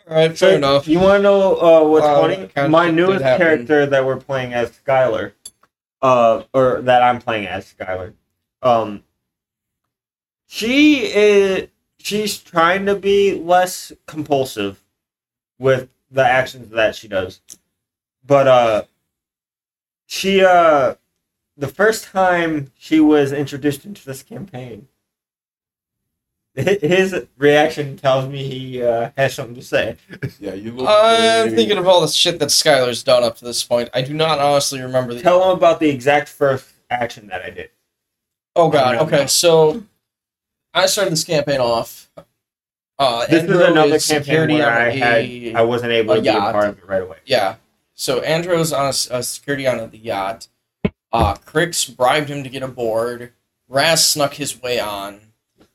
All 0.09 0.17
right, 0.17 0.37
So, 0.37 0.47
fair 0.49 0.57
enough. 0.57 0.89
You 0.89 1.01
want 1.01 1.19
to 1.19 1.23
know 1.23 1.57
uh, 1.61 1.89
what's 1.89 2.05
Wow, 2.05 2.23
funny? 2.23 2.37
that 2.37 2.55
kind 2.55 2.65
of 2.67 2.71
My 2.71 2.91
newest 2.91 3.23
character 3.23 3.87
that 3.87 4.05
we're 4.05 4.17
playing 4.17 4.55
as 4.55 4.71
Skylar, 4.71 5.33
uh, 6.03 6.45
or 6.53 6.81
that 6.83 7.03
I'm 7.03 7.21
playing 7.21 7.47
as 7.47 7.73
Skylar, 7.73 8.15
um, 8.63 9.03
she 10.47 11.05
is 11.13 11.69
she's 11.99 12.39
trying 12.39 12.87
to 12.87 12.95
be 12.95 13.39
less 13.39 13.93
compulsive 14.07 14.83
with 15.59 15.89
the 16.11 16.25
actions 16.25 16.71
that 16.71 16.95
she 16.95 17.09
does, 17.09 17.41
but 18.25 18.47
uh, 18.49 18.83
she 20.07 20.43
uh, 20.45 20.95
the 21.57 21.69
first 21.69 22.05
time 22.07 22.71
she 22.79 22.99
was 23.01 23.33
introduced 23.33 23.85
into 23.85 24.05
this 24.05 24.23
campaign. 24.23 24.89
Hi- 26.59 26.79
His 26.87 27.27
reaction 27.37 27.97
tells 27.97 28.29
me 28.29 28.43
he 28.47 28.83
uh, 28.83 29.11
has 29.17 29.35
something 29.35 29.55
to 29.55 29.63
say. 29.63 29.97
Yeah, 30.41 30.55
you 30.55 30.73
look. 30.73 30.87
I'm 30.89 31.47
very- 31.47 31.51
thinking 31.57 31.79
of 31.79 31.87
all 31.89 32.01
the 32.01 32.09
shit 32.09 32.39
that 32.41 32.49
Skylar's 32.49 33.03
done 33.03 33.25
up 33.25 33.37
to 33.39 33.45
this 33.45 33.63
point. 33.65 33.89
I 33.95 34.03
do 34.03 34.15
not 34.15 34.39
honestly 34.39 34.81
remember 34.81 35.15
the. 35.15 35.21
Tell 35.23 35.43
him 35.51 35.57
about 35.57 35.81
the 35.81 35.89
exact 35.89 36.29
first 36.29 36.69
action 36.91 37.27
that 37.29 37.43
I 37.43 37.51
did. 37.51 37.71
Oh 38.57 38.69
god. 38.71 38.97
no, 38.97 39.03
Okay, 39.03 39.21
no. 39.23 39.27
so 39.27 39.83
I 40.75 40.87
started 40.87 41.13
this 41.13 41.25
campaign 41.25 41.61
off. 41.61 42.11
Uh, 42.99 43.27
This 43.27 43.45
is 43.45 43.51
another 43.51 43.95
is 43.95 44.07
campaign 44.09 44.49
where 44.51 44.67
on 44.67 44.73
I 44.73 44.87
a- 44.89 44.99
had 45.47 45.57
I 45.57 45.63
wasn't 45.63 45.93
able 45.93 46.13
a 46.15 46.17
to 46.17 46.23
be 46.23 46.29
a 46.29 46.33
yacht. 46.33 46.53
part 46.53 46.69
of 46.69 46.79
it 46.79 46.87
right 46.87 47.03
away. 47.03 47.19
Yeah. 47.25 47.57
So 47.95 48.21
Andro's 48.21 48.73
on 48.73 48.87
a 48.89 49.23
security 49.23 49.67
on 49.67 49.91
the 49.91 49.99
yacht. 49.99 50.49
Uh, 51.13 51.35
Crix 51.35 51.95
bribed 51.97 52.29
him 52.29 52.43
to 52.45 52.49
get 52.51 52.63
aboard. 52.63 53.33
Raz 53.69 54.05
snuck 54.07 54.35
his 54.35 54.61
way 54.61 54.79
on. 54.81 55.21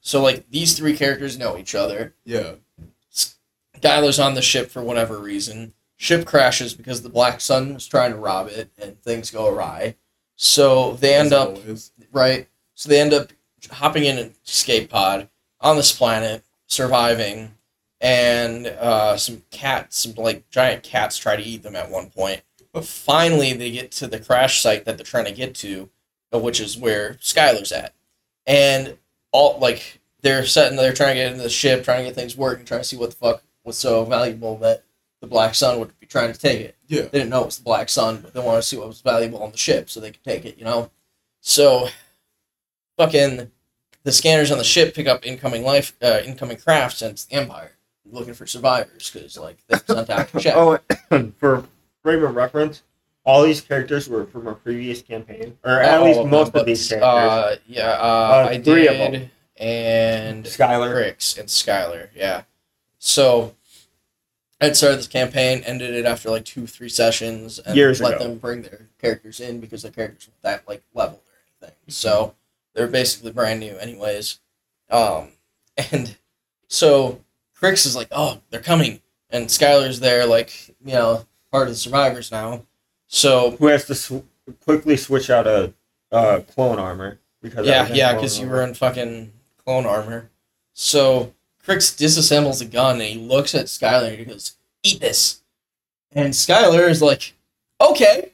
So 0.05 0.21
like 0.21 0.49
these 0.49 0.77
three 0.77 0.95
characters 0.97 1.39
know 1.39 1.57
each 1.57 1.73
other. 1.73 2.13
Yeah, 2.25 2.55
Skylar's 3.81 4.19
on 4.19 4.33
the 4.35 4.41
ship 4.41 4.69
for 4.69 4.83
whatever 4.83 5.17
reason. 5.17 5.73
ship 5.97 6.25
crashes 6.25 6.73
because 6.73 7.01
the 7.01 7.09
Black 7.09 7.39
Sun 7.39 7.73
was 7.73 7.87
trying 7.87 8.11
to 8.11 8.17
rob 8.17 8.47
it, 8.49 8.69
and 8.77 9.01
things 9.01 9.31
go 9.31 9.47
awry. 9.47 9.95
So 10.35 10.93
they 10.95 11.15
end 11.15 11.27
As 11.27 11.33
up 11.33 11.47
always. 11.49 11.91
right. 12.11 12.47
So 12.75 12.89
they 12.89 12.99
end 12.99 13.13
up 13.13 13.31
hopping 13.71 14.03
in 14.03 14.17
an 14.17 14.33
escape 14.45 14.89
pod 14.89 15.29
on 15.61 15.77
this 15.77 15.95
planet, 15.97 16.43
surviving, 16.67 17.55
and 18.01 18.67
uh, 18.67 19.15
some 19.15 19.43
cats, 19.51 19.99
some 19.99 20.13
like 20.15 20.49
giant 20.49 20.83
cats, 20.83 21.17
try 21.17 21.37
to 21.37 21.43
eat 21.43 21.63
them 21.63 21.75
at 21.77 21.89
one 21.89 22.09
point. 22.09 22.41
But 22.73 22.83
finally, 22.83 23.53
they 23.53 23.71
get 23.71 23.91
to 23.93 24.07
the 24.07 24.19
crash 24.19 24.61
site 24.61 24.83
that 24.83 24.97
they're 24.97 25.05
trying 25.05 25.25
to 25.25 25.31
get 25.31 25.55
to, 25.55 25.89
which 26.33 26.59
is 26.59 26.75
where 26.77 27.13
Skylar's 27.21 27.71
at, 27.71 27.93
and 28.45 28.97
all 29.33 29.59
like 29.59 29.99
they're 30.21 30.45
setting, 30.45 30.77
they're 30.77 30.93
trying 30.93 31.15
to 31.15 31.21
get 31.21 31.31
into 31.33 31.43
the 31.43 31.49
ship, 31.49 31.83
trying 31.83 31.99
to 31.99 32.05
get 32.05 32.15
things 32.15 32.37
working, 32.37 32.63
trying 32.63 32.79
to 32.79 32.85
see 32.87 32.95
what 32.95 33.09
the 33.09 33.15
fuck 33.17 33.43
was 33.65 33.77
so 33.77 34.05
valuable 34.05 34.57
that 34.59 34.85
the 35.19 35.27
Black 35.27 35.53
Sun 35.55 35.79
would 35.79 35.97
be 35.99 36.05
trying 36.05 36.31
to 36.31 36.39
take 36.39 36.61
it 36.61 36.75
Yeah. 36.87 37.01
they 37.03 37.19
didn't 37.19 37.29
know 37.29 37.41
it 37.41 37.47
was 37.47 37.57
the 37.57 37.63
Black 37.63 37.89
Sun, 37.89 38.21
but 38.21 38.33
they 38.33 38.39
wanted 38.39 38.57
to 38.61 38.67
see 38.67 38.77
what 38.77 38.87
was 38.87 39.01
valuable 39.01 39.43
on 39.43 39.51
the 39.51 39.57
ship 39.57 39.89
so 39.89 39.99
they 39.99 40.11
could 40.11 40.23
take 40.23 40.45
it, 40.45 40.57
you 40.57 40.63
know? 40.65 40.91
So, 41.41 41.87
fucking, 42.97 43.51
the 44.03 44.11
scanners 44.11 44.51
on 44.51 44.57
the 44.57 44.63
ship 44.63 44.93
pick 44.93 45.07
up 45.07 45.25
incoming 45.25 45.63
life, 45.63 45.93
uh, 46.01 46.19
incoming 46.25 46.57
crafts, 46.57 47.01
and 47.01 47.11
it's 47.11 47.25
the 47.25 47.35
Empire 47.35 47.71
looking 48.09 48.33
for 48.33 48.45
survivors 48.45 49.09
because, 49.11 49.37
like, 49.37 49.57
they 49.67 49.77
sent 49.77 50.09
out 50.09 50.27
to 50.29 50.39
check. 50.41 50.53
Oh, 50.55 50.77
for 51.37 51.63
frame 52.01 52.23
of 52.23 52.35
reference, 52.35 52.83
all 53.25 53.43
these 53.43 53.61
characters 53.61 54.09
were 54.09 54.25
from 54.25 54.47
a 54.47 54.55
previous 54.55 55.01
campaign, 55.01 55.57
or 55.63 55.79
at 55.79 55.99
All 55.99 56.05
least 56.05 56.19
of 56.19 56.27
most 56.29 56.51
but, 56.53 56.61
of 56.61 56.65
these 56.65 56.87
characters. 56.87 57.07
Uh, 57.07 57.55
yeah, 57.67 57.89
uh, 57.91 58.45
Uh, 58.45 58.47
I 58.51 58.61
three 58.61 58.87
of 58.87 58.95
did, 58.97 59.13
them. 59.21 59.31
and 59.57 60.45
Skylar. 60.45 60.93
Crix 60.93 61.37
and 61.37 61.47
Skylar, 61.47 62.09
yeah. 62.15 62.43
So, 62.99 63.55
I'd 64.61 64.75
started 64.77 64.97
this 64.99 65.07
campaign, 65.07 65.61
ended 65.65 65.93
it 65.93 66.05
after 66.05 66.29
like 66.29 66.45
two, 66.45 66.67
three 66.67 66.89
sessions, 66.89 67.59
and 67.59 67.75
Years 67.75 68.01
let 68.01 68.15
ago. 68.15 68.25
them 68.29 68.37
bring 68.37 68.61
their 68.63 68.87
characters 68.99 69.39
in 69.39 69.59
because 69.59 69.83
their 69.83 69.91
characters 69.91 70.27
weren't 70.27 70.41
that 70.43 70.67
like 70.67 70.83
leveled 70.93 71.19
or 71.27 71.67
anything. 71.67 71.77
So 71.89 72.35
they're 72.73 72.87
basically 72.87 73.31
brand 73.31 73.59
new, 73.59 73.77
anyways. 73.77 74.39
Um, 74.89 75.29
and 75.91 76.15
so 76.67 77.19
Crix 77.59 77.85
is 77.85 77.95
like, 77.95 78.07
"Oh, 78.11 78.39
they're 78.49 78.61
coming," 78.61 79.01
and 79.29 79.47
Skylar's 79.47 79.99
there, 79.99 80.25
like 80.25 80.69
you 80.85 80.93
know, 80.93 81.25
part 81.51 81.67
of 81.67 81.73
the 81.73 81.77
survivors 81.79 82.31
now. 82.31 82.63
So 83.13 83.51
Who 83.51 83.67
has 83.67 83.85
to 83.85 83.95
sw- 83.95 84.25
quickly 84.65 84.97
switch 84.97 85.29
out 85.29 85.45
a 85.45 85.71
uh, 86.11 86.39
clone 86.39 86.79
armor 86.79 87.19
because 87.43 87.67
yeah, 87.67 87.87
yeah, 87.93 88.15
because 88.15 88.39
you 88.39 88.47
were 88.47 88.63
in 88.63 88.73
fucking 88.73 89.31
clone 89.63 89.85
armor. 89.85 90.31
So 90.73 91.31
Crix 91.63 91.95
disassembles 91.95 92.59
a 92.63 92.65
gun 92.65 92.95
and 92.95 93.03
he 93.03 93.19
looks 93.19 93.53
at 93.53 93.67
Skylar 93.67 94.09
and 94.09 94.17
he 94.17 94.25
goes, 94.25 94.55
"Eat 94.81 94.99
this," 94.99 95.43
and 96.11 96.33
Skylar 96.33 96.89
is 96.89 97.03
like, 97.03 97.35
"Okay," 97.79 98.31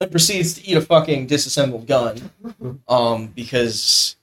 and 0.00 0.10
proceeds 0.12 0.54
to 0.54 0.64
eat 0.64 0.76
a 0.76 0.80
fucking 0.80 1.26
disassembled 1.26 1.86
gun. 1.88 2.30
Um, 2.88 3.28
because 3.28 4.16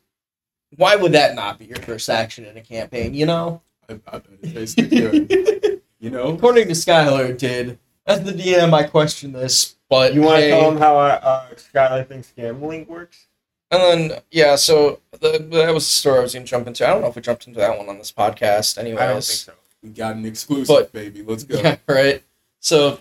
why 0.76 0.96
would 0.96 1.14
that 1.14 1.36
not 1.36 1.58
be 1.58 1.66
your 1.66 1.78
first 1.78 2.10
action 2.10 2.46
in 2.46 2.56
a 2.56 2.62
campaign? 2.62 3.14
You 3.14 3.26
know, 3.26 3.62
I, 3.90 3.94
I 4.08 4.20
bet 4.20 4.26
it 4.42 4.54
tasted 4.54 4.90
good. 4.90 5.82
You 6.00 6.12
know? 6.12 6.36
according 6.36 6.68
to 6.68 6.74
Skylar, 6.74 7.30
it 7.30 7.40
did. 7.40 7.80
As 8.06 8.24
the 8.24 8.32
DM, 8.32 8.74
I 8.74 8.84
question 8.84 9.32
this, 9.32 9.77
but 9.90 10.14
You 10.14 10.22
want 10.22 10.42
to 10.42 10.50
tell 10.50 10.70
them 10.72 10.80
how 10.80 10.98
uh, 10.98 11.20
uh, 11.22 11.50
Skylar 11.56 12.08
thinks 12.08 12.32
gambling 12.36 12.88
works? 12.88 13.28
And 13.72 13.82
then 14.12 14.20
yeah, 14.32 14.56
so 14.56 15.00
the, 15.12 15.40
that 15.52 15.74
was 15.74 15.84
the 15.86 15.92
story 15.92 16.20
I 16.20 16.22
was 16.22 16.34
gonna 16.34 16.46
jump 16.46 16.68
into. 16.68 16.88
I 16.88 16.92
don't 16.92 17.02
know 17.02 17.08
if 17.10 17.16
we 17.16 17.22
jumped 17.22 17.48
into 17.48 17.60
that 17.60 17.78
one 17.78 17.90
on 17.90 17.98
this 17.98 18.12
podcast. 18.12 18.78
Anyways, 18.78 19.00
I 19.02 19.08
don't 19.08 19.14
think 19.16 19.24
so. 19.24 19.54
We 19.84 19.90
got 19.90 20.16
an 20.16 20.26
exclusive, 20.26 20.68
But- 20.68 20.92
baby. 20.94 21.22
Let's 21.22 21.44
go. 21.44 21.60
Yeah, 21.60 21.78
right. 21.88 22.24
So 22.60 23.00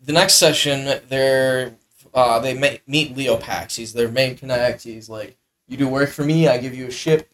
the 0.00 0.12
next 0.12 0.34
session, 0.34 1.00
they're 1.08 1.74
uh, 2.14 2.38
they 2.40 2.54
ma- 2.54 2.76
meet 2.86 3.16
Leo 3.16 3.36
Pax. 3.38 3.76
He's 3.76 3.92
their 3.94 4.08
main 4.08 4.36
connect. 4.36 4.82
He's 4.82 5.08
like, 5.08 5.36
you 5.66 5.76
do 5.78 5.88
work 5.88 6.10
for 6.10 6.24
me, 6.24 6.46
I 6.48 6.58
give 6.58 6.74
you 6.74 6.86
a 6.88 6.90
ship. 6.90 7.30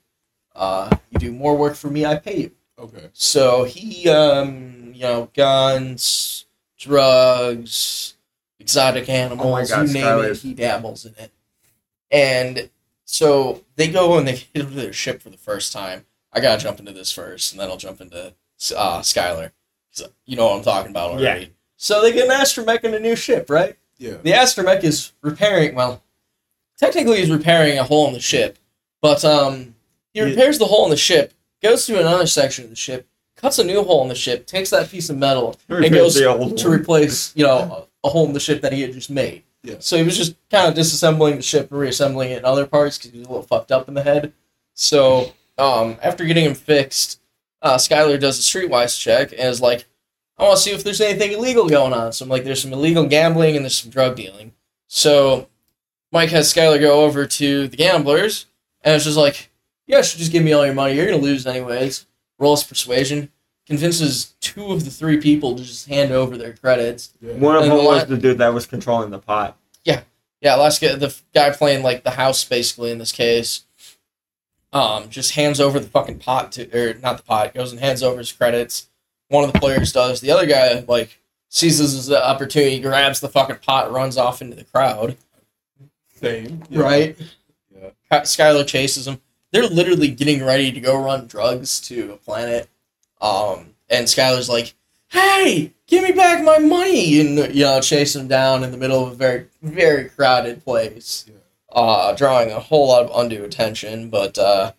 Uh, 0.55 0.89
you 1.11 1.19
do 1.19 1.33
more 1.33 1.57
work 1.57 1.75
for 1.75 1.89
me, 1.89 2.07
I 2.07 2.17
pay 2.17 2.37
you. 2.43 2.51
Okay. 2.79 3.09
So 3.13 3.65
he, 3.65 4.09
um, 4.09 4.93
you 4.95 5.03
know, 5.03 5.31
guns, 5.35 6.47
drugs, 6.79 8.15
exotic 8.73 9.09
animals, 9.09 9.47
Oh 9.47 9.51
my 9.51 9.65
God, 9.65 9.89
you 9.89 9.95
name 9.95 10.25
it, 10.25 10.37
he 10.37 10.53
dabbles 10.53 11.07
in 11.07 11.15
it. 11.19 11.33
And 12.11 12.69
so 13.07 13.65
they 13.77 13.89
go 13.89 14.19
and 14.19 14.29
they 14.29 14.33
get 14.55 14.65
into 14.65 14.75
their 14.75 14.93
ship 14.93 15.23
for 15.23 15.31
the 15.31 15.39
first 15.39 15.73
time. 15.73 16.05
I 16.35 16.41
gotta 16.41 16.63
jump 16.63 16.79
into 16.79 16.93
this 16.93 17.11
first, 17.11 17.53
and 17.53 17.61
then 17.61 17.71
I'll 17.71 17.79
jump 17.79 18.03
into 18.03 18.35
uh, 18.77 19.01
Skylar. 19.01 19.53
'Cause 19.97 20.11
You 20.27 20.37
know 20.37 20.47
what 20.49 20.59
I'm 20.59 20.63
talking 20.65 20.91
about 20.91 21.13
already. 21.13 21.53
So 21.79 22.03
they 22.03 22.13
get 22.13 22.27
an 22.29 22.31
astromech 22.39 22.85
and 22.85 22.95
a 22.95 23.01
new 23.01 23.17
ship, 23.17 23.49
right? 23.49 23.77
Yeah. 23.97 24.19
The 24.23 24.33
astromech 24.33 24.85
is 24.85 25.13
repairing. 25.23 25.75
Well, 25.75 26.03
technically, 26.79 27.21
he's 27.21 27.31
repairing 27.31 27.79
a 27.79 27.85
hole 27.85 28.07
in 28.09 28.13
the 28.13 28.21
ship, 28.21 28.59
but 29.01 29.25
um, 29.25 29.75
he 30.13 30.21
Yeah. 30.21 30.27
repairs 30.27 30.59
the 30.59 30.67
hole 30.67 30.85
in 30.85 30.91
the 30.91 30.97
ship, 30.99 31.33
goes 31.63 31.87
to 31.87 31.99
another 31.99 32.27
section 32.27 32.65
of 32.65 32.71
the 32.71 32.77
ship, 32.77 33.07
cuts 33.37 33.59
a 33.59 33.65
new 33.65 33.83
hole 33.83 34.03
in 34.03 34.09
the 34.09 34.15
ship, 34.15 34.47
takes 34.47 34.69
that 34.71 34.91
piece 34.91 35.09
of 35.09 35.17
metal 35.17 35.57
and 35.71 35.91
goes 35.95 36.15
to 36.17 36.29
one. 36.37 36.55
replace, 36.81 37.33
you 37.35 37.45
know, 37.47 37.87
a, 38.05 38.09
hole 38.09 38.27
in 38.27 38.33
the 38.33 38.41
ship 38.41 38.63
that 38.63 38.73
he 38.73 38.83
had 38.83 38.93
just 38.93 39.11
made. 39.11 39.43
Yeah. 39.63 39.77
So 39.81 39.97
he 39.97 40.03
was 40.03 40.17
just 40.17 40.37
kind 40.51 40.69
of 40.69 40.75
disassembling 40.75 41.37
the 41.37 41.43
ship 41.43 41.71
and 41.71 41.81
reassembling 41.81 42.31
it 42.31 42.39
in 42.39 42.45
other 42.45 42.67
parts 42.67 42.97
because 42.97 43.13
he 43.13 43.19
was 43.19 43.27
a 43.27 43.31
little 43.31 43.47
fucked 43.47 43.73
up 43.73 43.89
in 43.89 43.95
the 43.95 44.03
head. 44.03 44.33
So 44.75 45.33
um, 45.59 45.97
after 46.03 46.25
getting 46.25 46.45
him 46.45 46.55
fixed, 46.55 47.21
uh, 47.61 47.77
Skylar 47.77 48.21
does 48.21 48.39
a 48.39 48.43
streetwise 48.43 48.99
check 48.99 49.33
and 49.33 49.41
is 49.41 49.61
like, 49.61 49.87
I 50.39 50.45
want 50.45 50.57
to 50.57 50.63
see 50.63 50.71
if 50.71 50.85
there's 50.85 51.01
anything 51.01 51.33
illegal 51.33 51.69
going 51.69 51.93
on. 51.93 52.13
So 52.13 52.25
I'm 52.25 52.29
like, 52.29 52.45
there's 52.45 52.63
some 52.63 52.73
illegal 52.73 53.07
gambling 53.07 53.57
and 53.57 53.65
there's 53.65 53.79
some 53.79 53.91
drug 53.91 54.17
dealing. 54.17 54.53
So 54.87 55.49
Mike 56.13 56.31
has 56.31 56.53
Skylar 56.53 56.81
go 56.81 57.05
over 57.05 57.27
to 57.27 57.69
the 57.69 57.77
gamblers 57.77 58.47
and 58.83 58.95
it's 58.95 59.05
just 59.05 59.17
like, 59.17 59.51
you 59.87 59.95
guys 59.95 60.09
should 60.09 60.21
just 60.21 60.33
give 60.33 60.45
me 60.45 60.53
all 60.53 60.65
your 60.65 60.75
money. 60.75 60.95
You're 60.95 61.07
going 61.07 61.19
to 61.19 61.25
lose 61.25 61.47
anyways. 61.47 62.07
Rolls 62.39 62.63
persuasion. 62.63 63.31
Convinces 63.69 64.35
two 64.41 64.73
of 64.73 64.87
the 64.87 64.91
three 64.91 65.21
people 65.21 65.55
to 65.55 65.63
just 65.63 65.89
hand 65.89 66.11
over 66.11 66.39
their 66.39 66.55
credits. 66.55 67.13
Yeah. 67.21 67.35
One 67.35 67.55
of 67.55 67.65
And 67.65 67.73
them 67.73 67.85
was 67.85 68.07
the 68.07 68.17
dude 68.17 68.39
that 68.39 68.55
was 68.55 68.65
controlling 68.65 69.11
the 69.11 69.19
pot. 69.19 69.59
Yeah, 69.85 70.01
yeah. 70.41 70.55
last 70.55 70.81
guy, 70.81 70.95
the 70.95 71.15
guy 71.35 71.51
playing 71.51 71.83
like 71.83 72.03
the 72.03 72.13
house 72.13 72.43
basically 72.45 72.91
in 72.91 72.97
this 72.97 73.13
case, 73.13 73.65
um, 74.73 75.11
just 75.11 75.35
hands 75.35 75.61
over 75.61 75.79
the 75.79 75.87
fucking 75.87 76.19
pot 76.19 76.51
to, 76.53 76.67
or 76.75 76.95
not 76.95 77.19
the 77.19 77.23
pot, 77.23 77.53
goes 77.53 77.71
and 77.71 77.79
hands 77.81 78.03
over 78.03 78.17
his 78.17 78.33
credits. 78.33 78.89
One 79.29 79.45
of 79.45 79.53
the 79.53 79.59
players 79.59 79.93
does. 79.93 80.23
The 80.23 80.31
other 80.31 80.47
guy 80.47 80.83
like 80.89 81.21
seizes 81.51 81.93
his 81.93 82.11
opportunity, 82.11 82.81
grabs 82.81 83.21
the 83.21 83.29
fucking 83.29 83.59
pot, 83.59 83.93
runs 83.93 84.17
off 84.17 84.41
into 84.41 84.57
the 84.57 84.65
crowd. 84.65 85.19
Same. 86.15 86.63
Yeah. 86.71 86.81
Right. 86.81 87.17
Yeah. 87.79 87.91
Skylar 88.23 88.67
chases 88.67 89.07
him. 89.07 89.21
They're 89.53 89.67
literally 89.67 90.09
getting 90.09 90.43
ready 90.43 90.73
to 90.73 90.81
go 90.81 90.97
run 91.03 91.27
drugs 91.27 91.81
to 91.83 92.13
a 92.15 92.17
planet. 92.17 92.69
Um, 93.21 93.75
and 93.89 94.07
Skylar's 94.07 94.49
like, 94.49 94.75
"Hey, 95.09 95.73
give 95.87 96.03
me 96.05 96.13
back 96.13 96.43
my 96.45 96.59
money!" 96.59 97.21
And 97.21 97.55
you 97.55 97.65
know, 97.65 97.81
chase 97.81 98.15
him 98.15 98.29
down 98.29 98.63
in 98.65 98.71
the 98.71 98.77
middle 98.77 99.05
of 99.07 99.13
a 99.13 99.17
very, 99.17 99.47
very 99.63 100.05
crowded 100.09 100.65
place, 100.65 101.25
Yeah. 101.29 101.35
uh, 101.81 102.13
drawing 102.13 102.51
a 102.53 102.61
whole 102.61 102.89
lot 102.89 103.05
of 103.05 103.11
undue 103.25 103.45
attention. 103.45 104.11
But 104.11 104.39
uh, 104.39 104.73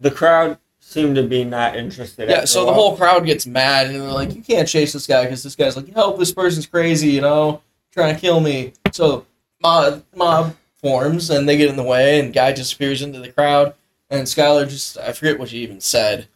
The 0.00 0.10
crowd 0.10 0.58
seemed 0.80 1.16
to 1.16 1.22
be 1.22 1.44
not 1.44 1.76
interested. 1.76 2.28
yeah, 2.28 2.44
so 2.44 2.66
the 2.66 2.72
whole 2.74 2.96
crowd 2.96 3.24
gets 3.26 3.46
mad, 3.46 3.86
and 3.86 3.96
they're 3.96 4.10
like, 4.10 4.34
"You 4.34 4.42
can't 4.42 4.68
chase 4.68 4.92
this 4.92 5.06
guy 5.06 5.24
because 5.24 5.42
this 5.42 5.56
guy's 5.56 5.76
like, 5.76 5.92
help! 5.94 6.18
This 6.18 6.32
person's 6.32 6.66
crazy, 6.66 7.08
you 7.08 7.20
know, 7.20 7.62
trying 7.92 8.14
to 8.14 8.20
kill 8.20 8.40
me." 8.40 8.72
So 8.92 9.24
mob 9.62 10.04
mob 10.14 10.56
forms, 10.82 11.30
and 11.30 11.48
they 11.48 11.56
get 11.56 11.70
in 11.70 11.76
the 11.76 11.82
way, 11.82 12.20
and 12.20 12.32
guy 12.34 12.52
disappears 12.52 13.00
into 13.02 13.18
the 13.20 13.32
crowd, 13.32 13.72
and 14.10 14.26
Skylar 14.26 14.68
just 14.68 14.98
I 14.98 15.12
forget 15.12 15.38
what 15.38 15.48
she 15.48 15.58
even 15.58 15.80
said, 15.80 16.28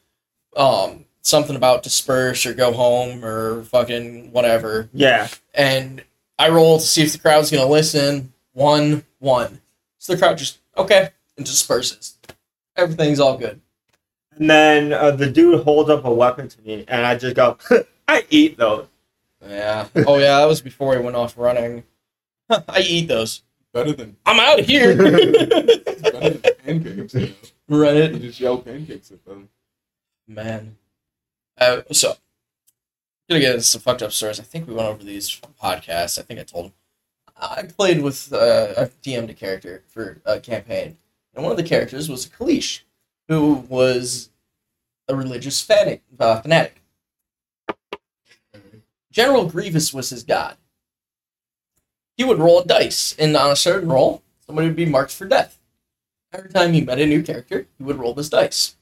um, 0.56 1.04
something 1.28 1.56
about 1.56 1.82
disperse 1.82 2.46
or 2.46 2.54
go 2.54 2.72
home 2.72 3.24
or 3.24 3.64
fucking 3.64 4.32
whatever, 4.32 4.88
Yeah, 4.92 5.28
and 5.54 6.02
I 6.38 6.48
roll 6.48 6.78
to 6.78 6.84
see 6.84 7.02
if 7.02 7.12
the 7.12 7.18
crowd's 7.18 7.50
gonna 7.50 7.66
listen. 7.66 8.32
One 8.52 9.04
one, 9.18 9.60
so 9.98 10.12
the 10.14 10.18
crowd 10.18 10.38
just 10.38 10.58
okay 10.76 11.10
and 11.36 11.46
disperses. 11.46 12.16
Everything's 12.76 13.20
all 13.20 13.36
good. 13.36 13.60
and 14.36 14.48
then 14.50 14.92
uh, 14.92 15.10
the 15.12 15.30
dude 15.30 15.62
holds 15.64 15.90
up 15.90 16.04
a 16.04 16.12
weapon 16.12 16.48
to 16.48 16.62
me, 16.62 16.84
and 16.88 17.04
I 17.06 17.16
just 17.16 17.36
go, 17.36 17.58
"I 18.08 18.24
eat 18.30 18.56
those." 18.56 18.86
Yeah. 19.46 19.86
Oh 20.06 20.18
yeah, 20.18 20.38
that 20.40 20.46
was 20.46 20.60
before 20.60 20.96
he 20.96 21.02
went 21.02 21.16
off 21.16 21.38
running. 21.38 21.84
I 22.50 22.80
eat 22.80 23.06
those. 23.08 23.42
Better 23.72 23.92
than 23.92 24.16
I'm 24.26 24.40
out 24.40 24.60
of 24.60 24.66
here. 24.66 24.96
better 24.96 26.30
than 26.30 26.40
pancakes. 26.64 27.14
You, 27.14 27.20
know? 27.20 27.26
you 27.68 27.82
right. 27.82 28.20
just 28.20 28.40
yell 28.40 28.58
pancakes 28.58 29.10
at 29.12 29.24
them. 29.24 29.48
Man. 30.26 30.76
Uh, 31.60 31.82
so, 31.92 32.16
gonna 33.28 33.40
get 33.40 33.54
into 33.54 33.64
some 33.64 33.80
fucked 33.80 34.02
up 34.02 34.12
stories. 34.12 34.40
I 34.40 34.44
think 34.44 34.66
we 34.66 34.74
went 34.74 34.88
over 34.88 35.02
these 35.02 35.40
podcasts. 35.62 36.18
I 36.18 36.22
think 36.22 36.40
I 36.40 36.44
told 36.44 36.66
them. 36.66 36.72
I 37.40 37.62
played 37.62 38.02
with 38.02 38.32
uh, 38.32 38.74
a 38.76 38.86
DM'd 39.02 39.30
a 39.30 39.34
character 39.34 39.84
for 39.88 40.20
a 40.24 40.40
campaign, 40.40 40.98
and 41.34 41.44
one 41.44 41.52
of 41.52 41.56
the 41.56 41.62
characters 41.62 42.08
was 42.08 42.26
a 42.26 42.30
Kaleesh, 42.30 42.80
who 43.28 43.54
was 43.68 44.30
a 45.08 45.14
religious 45.14 45.60
fanatic. 45.60 46.02
Uh, 46.18 46.40
fanatic. 46.40 46.82
General 49.10 49.46
Grievous 49.46 49.92
was 49.92 50.10
his 50.10 50.22
god. 50.22 50.56
He 52.16 52.24
would 52.24 52.38
roll 52.38 52.60
a 52.60 52.66
dice, 52.66 53.14
and 53.18 53.36
on 53.36 53.50
a 53.50 53.56
certain 53.56 53.88
roll, 53.88 54.22
somebody 54.44 54.66
would 54.66 54.76
be 54.76 54.86
marked 54.86 55.12
for 55.12 55.26
death. 55.26 55.58
Every 56.32 56.50
time 56.50 56.72
he 56.72 56.80
met 56.80 56.98
a 56.98 57.06
new 57.06 57.22
character, 57.22 57.66
he 57.78 57.84
would 57.84 57.98
roll 57.98 58.14
this 58.14 58.28
dice. 58.28 58.76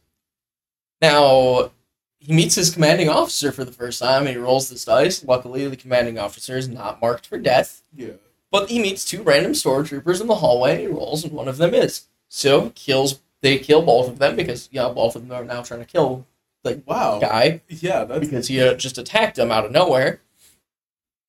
Now, 1.01 1.71
he 2.19 2.33
meets 2.33 2.55
his 2.55 2.71
commanding 2.71 3.09
officer 3.09 3.53
for 3.53 3.65
the 3.65 3.73
first 3.73 4.01
time, 4.01 4.23
and 4.27 4.31
he 4.31 4.37
rolls 4.37 4.69
this 4.69 4.85
dice. 4.85 5.25
Luckily, 5.25 5.69
the 5.69 5.77
commanding 5.77 6.19
officer 6.19 6.57
is 6.57 6.69
not 6.69 7.01
marked 7.01 7.27
for 7.27 7.39
death. 7.39 7.83
Yeah. 7.95 8.15
But 8.51 8.69
he 8.71 8.81
meets 8.81 9.05
two 9.05 9.23
random 9.23 9.53
stormtroopers 9.53 10.21
in 10.21 10.27
the 10.27 10.37
hallway, 10.37 10.73
and 10.73 10.81
he 10.81 10.87
rolls, 10.87 11.25
and 11.25 11.33
one 11.33 11.49
of 11.49 11.59
them 11.59 11.75
is. 11.75 12.07
So 12.29 12.71
kills. 12.71 13.21
They 13.43 13.59
kill 13.59 13.83
both 13.83 14.09
of 14.09 14.19
them 14.19 14.35
because 14.35 14.69
yeah, 14.73 14.89
both 14.89 15.15
of 15.15 15.29
them 15.29 15.37
are 15.37 15.45
now 15.45 15.63
trying 15.63 15.81
to 15.81 15.87
kill 15.87 16.27
the 16.65 16.83
Wow. 16.87 17.19
guy 17.21 17.61
Yeah, 17.69 18.05
that's 18.05 18.21
because 18.21 18.49
he 18.49 18.61
uh, 18.61 18.75
just 18.75 18.99
attacked 18.99 19.37
them 19.37 19.53
out 19.53 19.65
of 19.65 19.71
nowhere. 19.73 20.21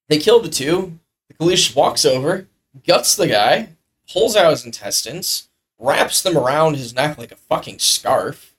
They 0.10 0.18
kill 0.18 0.40
the 0.42 0.50
two. 0.50 1.00
The 1.28 1.34
Kaleesh 1.36 1.76
walks 1.76 2.06
over, 2.06 2.48
guts 2.88 3.16
the 3.16 3.28
guy, 3.28 3.70
pulls 4.12 4.36
out 4.36 4.52
his 4.52 4.66
intestines, 4.66 5.50
wraps 5.78 6.22
them 6.22 6.38
around 6.38 6.78
his 6.78 6.94
neck 6.96 7.18
like 7.18 7.32
a 7.34 7.36
fucking 7.36 7.80
scarf, 7.80 8.56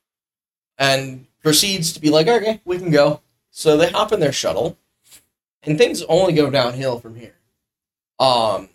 and 0.77 1.27
proceeds 1.43 1.93
to 1.93 2.01
be 2.01 2.11
like, 2.11 2.29
okay, 2.29 2.61
we 2.65 2.79
can 2.79 2.91
go. 2.91 3.21
So 3.51 3.77
they 3.77 3.91
hop 3.91 4.13
in 4.13 4.21
their 4.21 4.33
shuttle, 4.33 4.79
and 5.63 5.77
things 5.79 6.03
only 6.05 6.33
go 6.33 6.51
downhill 6.51 6.99
from 7.01 7.17
here. 7.17 7.37
Um, 8.19 8.69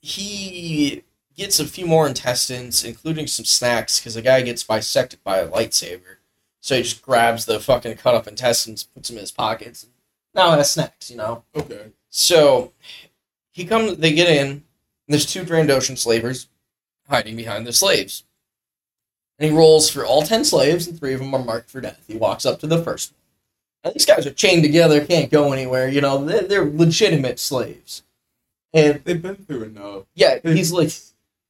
he 0.00 1.02
gets 1.36 1.60
a 1.60 1.66
few 1.66 1.86
more 1.86 2.06
intestines, 2.06 2.84
including 2.84 3.26
some 3.26 3.44
snacks, 3.44 4.00
because 4.00 4.14
the 4.14 4.22
guy 4.22 4.42
gets 4.42 4.62
bisected 4.64 5.22
by 5.24 5.38
a 5.38 5.48
lightsaber. 5.48 6.16
So 6.60 6.76
he 6.76 6.82
just 6.82 7.02
grabs 7.02 7.44
the 7.44 7.60
fucking 7.60 7.96
cut 7.98 8.14
up 8.14 8.26
intestines, 8.26 8.84
puts 8.84 9.08
them 9.08 9.18
in 9.18 9.22
his 9.22 9.32
pockets. 9.32 9.84
And 9.84 9.92
now 10.34 10.50
has 10.52 10.72
snacks, 10.72 11.10
you 11.10 11.16
know. 11.16 11.44
okay. 11.54 11.92
So 12.08 12.72
he 13.52 13.64
comes. 13.64 13.98
They 13.98 14.12
get 14.12 14.28
in. 14.28 14.48
And 14.48 14.62
there's 15.08 15.26
two 15.26 15.44
Trandoshan 15.44 15.96
slavers 15.96 16.48
hiding 17.08 17.36
behind 17.36 17.66
the 17.66 17.72
slaves. 17.72 18.24
And 19.38 19.50
he 19.50 19.56
rolls 19.56 19.90
for 19.90 20.04
all 20.04 20.22
ten 20.22 20.44
slaves, 20.44 20.86
and 20.86 20.98
three 20.98 21.12
of 21.12 21.20
them 21.20 21.34
are 21.34 21.44
marked 21.44 21.70
for 21.70 21.80
death. 21.80 22.02
He 22.08 22.16
walks 22.16 22.46
up 22.46 22.58
to 22.60 22.66
the 22.66 22.82
first 22.82 23.12
one. 23.12 23.16
And 23.84 23.94
these 23.94 24.06
guys 24.06 24.26
are 24.26 24.32
chained 24.32 24.62
together, 24.62 25.04
can't 25.04 25.30
go 25.30 25.52
anywhere. 25.52 25.88
You 25.88 26.00
know, 26.00 26.24
they're, 26.24 26.42
they're 26.42 26.64
legitimate 26.64 27.38
slaves. 27.38 28.02
And 28.72 29.00
They've 29.04 29.20
been 29.20 29.36
through 29.36 29.64
enough. 29.64 30.04
yeah, 30.14 30.38
he's 30.42 30.72
like, 30.72 30.90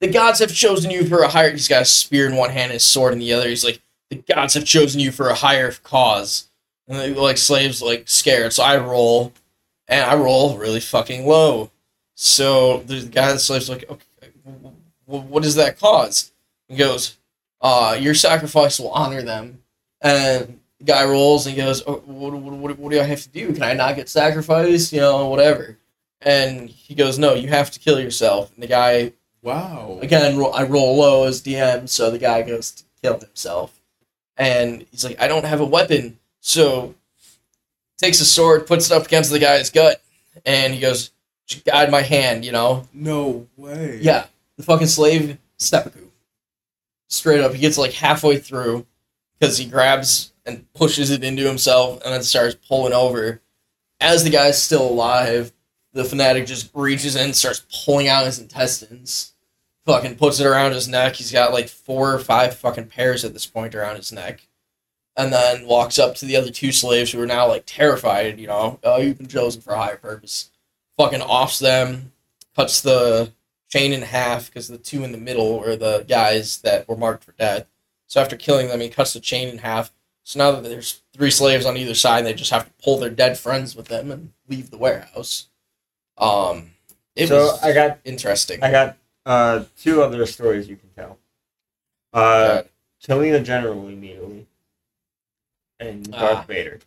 the 0.01 0.09
gods 0.09 0.41
have 0.41 0.53
chosen 0.53 0.91
you 0.91 1.07
for 1.07 1.21
a 1.23 1.29
higher. 1.29 1.51
He's 1.51 1.69
got 1.69 1.83
a 1.83 1.87
spear 1.87 2.27
in 2.29 2.37
one 2.37 2.51
hand, 2.51 2.65
and 2.65 2.73
his 2.75 2.85
sword 2.85 3.13
in 3.13 3.19
the 3.21 3.33
other. 3.33 3.49
He's 3.49 3.65
like, 3.65 3.81
the 4.11 4.17
gods 4.17 4.55
have 4.55 4.65
chosen 4.65 5.01
you 5.01 5.11
for 5.13 5.29
a 5.29 5.35
higher 5.35 5.73
cause. 5.73 6.49
And 6.89 6.99
they 6.99 7.15
like 7.15 7.39
slaves 7.39 7.81
like 7.83 8.09
scared. 8.09 8.53
So 8.53 8.63
I 8.63 8.77
roll, 8.77 9.33
and 9.89 10.05
I 10.05 10.15
roll 10.17 10.57
really 10.59 10.81
fucking 10.81 11.27
low. 11.27 11.71
So 12.17 12.79
the 12.81 13.03
guy, 13.07 13.33
the 13.33 13.39
slave's 13.39 13.69
like, 13.71 13.89
okay, 13.91 14.31
wh- 15.07 15.31
what 15.31 15.45
is 15.45 15.55
that 15.57 15.79
cause? 15.81 16.33
He 16.69 16.77
goes, 16.77 17.17
uh, 17.61 17.97
your 17.99 18.15
sacrifice 18.15 18.79
will 18.79 18.91
honor 18.91 19.23
them. 19.23 19.63
And 20.01 20.61
the 20.79 20.85
guy 20.85 21.05
rolls 21.05 21.47
and 21.47 21.57
goes, 21.57 21.83
oh, 21.87 22.03
what, 22.07 22.33
what, 22.35 22.79
what, 22.79 22.93
do 22.93 23.01
I 23.01 23.05
have 23.05 23.23
to 23.23 23.29
do? 23.29 23.53
Can 23.53 23.63
I 23.63 23.73
not 23.73 23.97
get 23.97 24.09
sacrificed? 24.09 24.93
You 24.93 25.01
know, 25.01 25.29
whatever. 25.29 25.79
And 26.21 26.69
he 26.69 26.95
goes, 26.95 27.19
no, 27.19 27.35
you 27.35 27.49
have 27.49 27.71
to 27.73 27.81
kill 27.81 28.01
yourself. 28.01 28.53
And 28.55 28.63
the 28.63 28.67
guy 28.67 29.13
Wow. 29.43 29.99
again, 30.03 30.43
I 30.55 30.65
roll 30.65 30.97
low 30.97 31.25
as 31.25 31.41
DM, 31.43 31.89
so 31.89 32.11
the 32.11 32.19
guy 32.19 32.43
goes 32.43 32.73
to 32.73 32.85
kill 33.01 33.19
himself. 33.19 33.81
And 34.37 34.85
he's 34.91 35.05
like, 35.05 35.21
I 35.21 35.29
don't 35.29 35.45
have 35.45 35.61
a 35.61 35.65
weapon. 35.65 36.19
So 36.41 36.95
takes 37.99 38.21
a 38.21 38.25
sword, 38.25 38.67
puts 38.67 38.91
it 38.91 38.93
up 38.93 39.07
against 39.07 39.31
the 39.31 39.39
guy's 39.39 39.71
gut, 39.71 40.03
and 40.45 40.75
he 40.75 40.81
goes, 40.81 41.11
"Just 41.47 41.65
guide 41.65 41.91
my 41.91 42.03
hand, 42.03 42.45
you 42.45 42.53
know? 42.53 42.87
No 42.93 43.47
way. 43.57 43.99
Yeah. 44.03 44.27
The 44.57 44.63
fucking 44.63 44.89
slave, 44.89 45.39
seppuku. 45.59 46.06
Straight 47.17 47.41
up, 47.41 47.55
he 47.55 47.61
gets 47.61 47.79
like 47.79 47.95
halfway 47.95 48.39
through 48.39 48.87
because 49.39 49.57
he 49.57 49.65
grabs 49.65 50.35
and 50.45 50.71
pushes 50.75 51.11
it 51.11 51.25
into 51.25 51.47
himself 51.47 52.03
and 52.05 52.13
then 52.13 52.23
starts 52.23 52.55
pulling 52.69 52.93
over. 52.93 53.41
As 54.01 54.23
the 54.23 54.31
guy's 54.31 54.63
still 54.63 54.87
alive, 54.87 55.53
the 55.95 56.05
fanatic 56.05 56.47
just 56.47 56.71
reaches 56.75 57.17
in 57.17 57.33
starts 57.33 57.65
pulling 57.87 58.07
out 58.07 58.27
his 58.27 58.39
intestines. 58.39 59.33
Fucking 59.87 60.17
puts 60.17 60.41
it 60.41 60.47
around 60.47 60.73
his 60.73 60.89
neck. 60.89 61.17
He's 61.17 61.33
got 61.33 61.55
like 61.55 61.69
four 61.69 62.13
or 62.13 62.19
five 62.19 62.55
fucking 62.55 62.89
pairs 62.89 63.25
at 63.25 63.33
this 63.33 63.47
point 63.47 63.75
around 63.75 63.97
his 63.97 64.13
neck. 64.13 64.47
And 65.17 65.33
then 65.33 65.67
walks 65.67 65.99
up 65.99 66.17
to 66.17 66.27
the 66.27 66.37
other 66.37 66.51
two 66.51 66.71
slaves 66.71 67.13
who 67.13 67.23
are 67.23 67.27
now 67.27 67.49
like 67.49 67.63
terrified, 67.65 68.39
you 68.39 68.47
know, 68.47 68.79
oh, 68.83 68.99
you've 68.99 69.17
been 69.17 69.27
chosen 69.27 69.63
for 69.63 69.73
a 69.73 69.79
higher 69.79 69.97
purpose. 69.97 70.51
Fucking 70.99 71.23
offs 71.23 71.61
them, 71.61 72.13
cuts 72.55 72.83
the 72.83 73.33
chain 73.69 73.93
in 73.93 74.03
half 74.03 74.47
because 74.47 74.69
the 74.69 74.79
two 74.79 75.05
in 75.05 75.13
the 75.13 75.19
middle 75.19 75.61
are 75.65 75.77
the 75.77 76.05
guys 76.09 76.59
that 76.59 76.89
were 76.89 76.97
marked 76.97 77.25
for 77.25 77.33
death. 77.33 77.67
So 78.07 78.21
after 78.21 78.37
killing 78.37 78.69
them, 78.69 78.81
he 78.81 78.89
cuts 78.89 79.13
the 79.13 79.21
chain 79.21 79.49
in 79.49 79.59
half. 79.59 79.91
So 80.23 80.39
now 80.39 80.53
that 80.53 80.63
there's 80.69 81.03
three 81.13 81.31
slaves 81.31 81.67
on 81.67 81.77
either 81.77 81.95
side, 81.95 82.25
they 82.25 82.35
just 82.35 82.51
have 82.51 82.67
to 82.67 82.73
pull 82.83 82.99
their 82.99 83.11
dead 83.11 83.39
friends 83.39 83.77
with 83.77 83.87
them 83.87 84.11
and 84.11 84.33
leave 84.49 84.71
the 84.71 84.79
warehouse. 84.79 85.49
Um, 86.19 86.71
it 87.15 87.29
so 87.29 87.37
was 87.39 87.63
I 87.63 87.73
got 87.73 87.99
interesting. 88.05 88.63
I 88.63 88.71
got 88.71 88.97
uh 89.25 89.65
two 89.81 90.03
other 90.03 90.25
stories 90.27 90.69
you 90.69 90.77
can 90.77 90.89
tell. 90.91 91.19
Uh, 92.13 92.63
killing 93.01 93.33
the 93.33 93.41
general 93.41 93.89
immediately, 93.89 94.47
and 95.79 96.11
Darth 96.11 96.39
Ah. 96.39 96.45
Vader. 96.49 96.81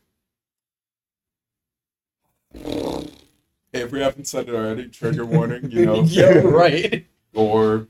If 3.71 3.91
we 3.91 4.01
haven't 4.01 4.25
said 4.25 4.49
it 4.49 4.55
already, 4.55 4.87
trigger 4.87 5.25
warning, 5.25 5.69
you 5.71 5.85
know. 5.85 6.03
yeah, 6.05 6.39
right. 6.39 7.05
Or. 7.33 7.87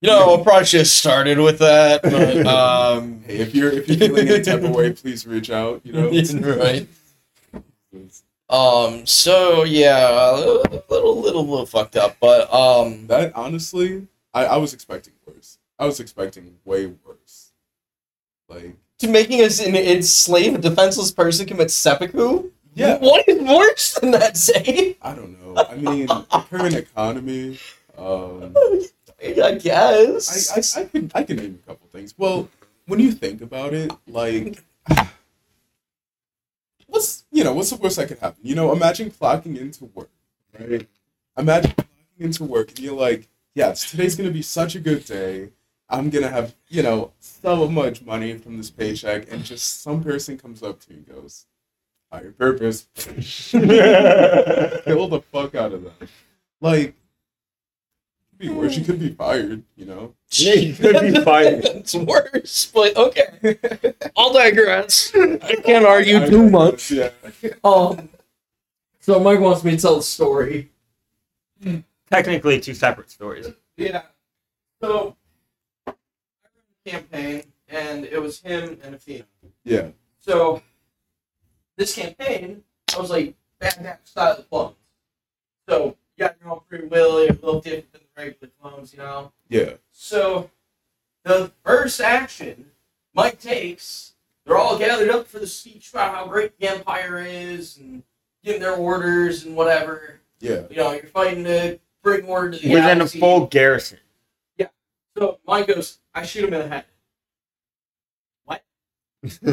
You 0.00 0.10
know, 0.10 0.38
I 0.38 0.42
probably 0.42 0.66
should 0.66 0.80
have 0.80 0.86
started 0.86 1.38
with 1.38 1.60
that, 1.60 2.02
but 2.02 2.46
um, 2.46 3.22
Hey, 3.26 3.38
if 3.38 3.54
you're 3.54 3.72
if 3.72 3.88
you're 3.88 3.96
feeling 3.96 4.28
any 4.28 4.42
type 4.42 4.62
of 4.62 4.70
way, 4.70 4.92
please 4.92 5.26
reach 5.26 5.50
out. 5.50 5.80
You 5.82 5.94
know. 5.94 6.10
right. 6.58 6.86
Um. 8.50 9.06
So 9.06 9.64
yeah, 9.64 10.30
a 10.30 10.36
little, 10.36 10.62
little, 10.90 11.20
little, 11.22 11.46
little 11.46 11.64
fucked 11.64 11.96
up, 11.96 12.18
but 12.20 12.52
um. 12.52 13.06
That 13.06 13.34
honestly, 13.34 14.06
I, 14.34 14.44
I 14.44 14.56
was 14.58 14.74
expecting 14.74 15.14
worse. 15.26 15.56
I 15.78 15.86
was 15.86 16.00
expecting 16.00 16.54
way 16.66 16.86
worse. 16.86 17.52
Like, 18.48 18.76
To 18.98 19.08
making 19.08 19.40
us 19.40 19.58
an 19.58 19.74
enslaved, 19.74 20.60
defenseless 20.60 21.12
person 21.12 21.46
commit 21.46 21.70
seppuku? 21.70 22.50
Yeah, 22.74 22.98
What 22.98 23.28
is 23.28 23.40
worse 23.40 23.94
than 23.94 24.10
that, 24.12 24.36
Zane? 24.36 24.96
I 25.00 25.14
don't 25.14 25.40
know. 25.40 25.64
I 25.68 25.76
mean, 25.76 26.06
the 26.06 26.44
current 26.50 26.74
economy. 26.74 27.58
Um, 27.96 28.54
I 29.22 29.52
guess. 29.54 30.76
I, 30.76 30.80
I, 30.80 30.84
I 30.84 30.88
can 30.88 31.12
I 31.14 31.22
can 31.22 31.36
name 31.36 31.58
a 31.62 31.66
couple 31.66 31.86
things. 31.88 32.14
Well, 32.18 32.48
when 32.86 33.00
you 33.00 33.12
think 33.12 33.40
about 33.40 33.72
it, 33.72 33.90
like, 34.06 34.62
what's 36.86 37.24
you 37.30 37.44
know 37.44 37.52
what's 37.54 37.70
the 37.70 37.76
worst 37.76 37.96
that 37.96 38.08
could 38.08 38.18
happen? 38.18 38.40
You 38.42 38.54
know, 38.54 38.72
imagine 38.72 39.10
clocking 39.10 39.58
into 39.58 39.86
work, 39.86 40.10
right? 40.58 40.86
Imagine 41.38 41.70
clocking 41.72 42.20
into 42.20 42.44
work 42.44 42.70
and 42.70 42.80
you're 42.80 42.96
like, 42.96 43.28
yes, 43.54 43.90
today's 43.90 44.16
gonna 44.16 44.30
be 44.30 44.42
such 44.42 44.74
a 44.74 44.80
good 44.80 45.04
day. 45.04 45.50
I'm 45.88 46.10
gonna 46.10 46.28
have 46.28 46.54
you 46.68 46.82
know 46.82 47.12
so 47.20 47.68
much 47.68 48.02
money 48.02 48.36
from 48.36 48.56
this 48.56 48.70
paycheck, 48.70 49.30
and 49.30 49.44
just 49.44 49.82
some 49.82 50.02
person 50.02 50.36
comes 50.38 50.62
up 50.62 50.80
to 50.80 50.90
you 50.90 50.96
and 50.96 51.08
goes, 51.08 51.46
"Higher 52.14 52.32
purpose." 52.32 52.86
Kill 52.96 55.08
the 55.08 55.22
fuck 55.32 55.54
out 55.54 55.72
of 55.72 55.84
them. 55.84 56.08
Like, 56.60 56.94
could 58.30 58.38
be 58.38 58.48
worse. 58.48 58.76
You 58.78 58.84
could 58.84 59.00
be 59.00 59.10
fired. 59.10 59.62
You 59.76 59.86
know. 59.86 60.14
Yeah, 60.32 60.54
you 60.54 60.74
could 60.74 61.00
be 61.00 61.20
fired. 61.24 61.64
it's 61.64 61.94
worse, 61.94 62.70
but 62.74 62.96
okay. 62.96 63.58
I'll 64.16 64.32
digress. 64.32 65.12
I 65.14 65.56
can't 65.64 65.84
argue 65.86 66.18
I- 66.22 66.28
too 66.28 66.48
much. 66.50 66.90
Yeah. 66.90 67.10
Um, 67.62 68.08
so 69.00 69.20
Mike 69.20 69.40
wants 69.40 69.62
me 69.64 69.72
to 69.72 69.76
tell 69.76 69.96
the 69.96 70.02
story. 70.02 70.70
Technically, 72.10 72.60
two 72.60 72.74
separate 72.74 73.10
stories. 73.10 73.48
Yeah. 73.76 74.02
So 74.80 75.16
I 75.86 75.90
ran 75.90 75.96
a 76.86 76.90
campaign, 76.90 77.42
and 77.68 78.04
it 78.04 78.20
was 78.20 78.40
him 78.40 78.78
and 78.82 78.94
Athena. 78.94 79.24
Yeah. 79.64 79.88
So 80.20 80.62
this 81.76 81.94
campaign, 81.94 82.62
I 82.94 83.00
was 83.00 83.10
like 83.10 83.34
Bad 83.58 83.82
Batch 83.82 84.00
style 84.04 84.36
of 84.38 84.48
clones. 84.48 84.76
So 85.68 85.96
you 86.16 86.24
got 86.24 86.36
your 86.40 86.52
own 86.52 86.60
free 86.68 86.86
will, 86.86 87.20
you're 87.24 87.32
a 87.32 87.34
little 87.34 87.60
different 87.60 87.92
than 87.92 88.02
the 88.02 88.22
regular 88.22 88.52
clones, 88.60 88.92
you 88.92 88.98
know. 88.98 89.32
Yeah. 89.48 89.74
So 89.90 90.50
the 91.24 91.50
first 91.64 92.00
action 92.00 92.66
Mike 93.14 93.40
takes, 93.40 94.14
they're 94.44 94.56
all 94.56 94.78
gathered 94.78 95.10
up 95.10 95.26
for 95.26 95.38
the 95.38 95.46
speech 95.46 95.90
about 95.90 96.14
how 96.14 96.26
great 96.26 96.58
the 96.58 96.68
Empire 96.68 97.18
is 97.18 97.78
and 97.78 98.02
giving 98.42 98.60
their 98.60 98.74
orders 98.74 99.44
and 99.44 99.56
whatever. 99.56 100.20
Yeah. 100.40 100.64
You 100.68 100.76
know, 100.76 100.92
you're 100.92 101.04
fighting 101.04 101.44
to 101.44 101.78
bring 102.02 102.26
order 102.26 102.56
to 102.56 102.62
the 102.62 102.74
Within 102.74 103.00
a 103.00 103.06
full 103.06 103.46
garrison. 103.46 103.98
Yeah. 104.58 104.68
So 105.16 105.38
Mike 105.46 105.68
goes, 105.68 105.98
I 106.14 106.26
shoot 106.26 106.44
him 106.44 106.52
in 106.52 106.60
the 106.60 106.68
head. 106.68 106.84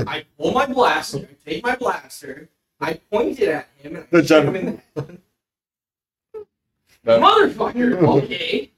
I 0.07 0.25
pull 0.37 0.51
my 0.51 0.65
blaster, 0.65 1.19
I 1.19 1.49
take 1.49 1.63
my 1.63 1.75
blaster, 1.75 2.49
I 2.79 2.93
point 3.11 3.39
it 3.39 3.49
at 3.49 3.67
him 3.77 3.95
and 3.95 4.05
I 4.05 4.07
The 4.11 4.21
gen- 4.23 4.47
him 4.47 4.55
in 4.55 4.81
the 4.95 5.01
head. 5.01 5.17
Motherfucker. 7.05 8.01
Okay. 8.23 8.71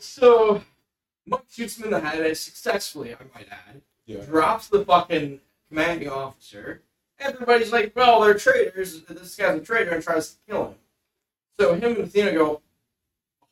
So 0.00 0.62
Mike 1.26 1.40
shoots 1.50 1.78
him 1.78 1.84
in 1.86 1.90
the 1.92 2.00
head 2.00 2.36
successfully, 2.36 3.14
I 3.14 3.18
might 3.34 3.48
add. 3.50 3.80
yeah. 4.04 4.20
Drops 4.24 4.68
the 4.68 4.84
fucking 4.84 5.40
commanding 5.68 6.08
officer. 6.10 6.82
Everybody's 7.18 7.72
like, 7.72 7.92
"Well, 7.96 8.20
they're 8.20 8.34
traitors. 8.34 9.02
This 9.04 9.36
guy's 9.36 9.58
a 9.58 9.64
traitor," 9.64 9.92
and 9.92 10.02
tries 10.02 10.32
to 10.32 10.36
kill 10.48 10.64
him. 10.68 10.74
So 11.58 11.74
him 11.74 11.84
and 11.92 11.98
Athena 11.98 12.32
go 12.32 12.60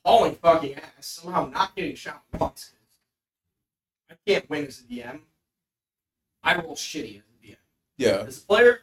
hauling 0.05 0.35
fucking 0.35 0.75
ass, 0.75 0.83
somehow 1.05 1.45
not 1.47 1.75
getting 1.75 1.95
shot 1.95 2.23
once. 2.37 2.71
I 4.09 4.15
can't 4.27 4.47
win 4.49 4.67
as 4.67 4.79
a 4.81 4.83
DM. 4.83 5.19
I 6.43 6.55
roll 6.55 6.75
shitty 6.75 7.17
as 7.17 7.23
a 7.23 7.47
DM. 7.47 7.55
Yeah. 7.97 8.23
As 8.27 8.37
a 8.37 8.41
player, 8.41 8.79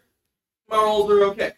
my 0.68 0.76
rolls 0.76 1.10
are 1.10 1.24
okay. 1.24 1.52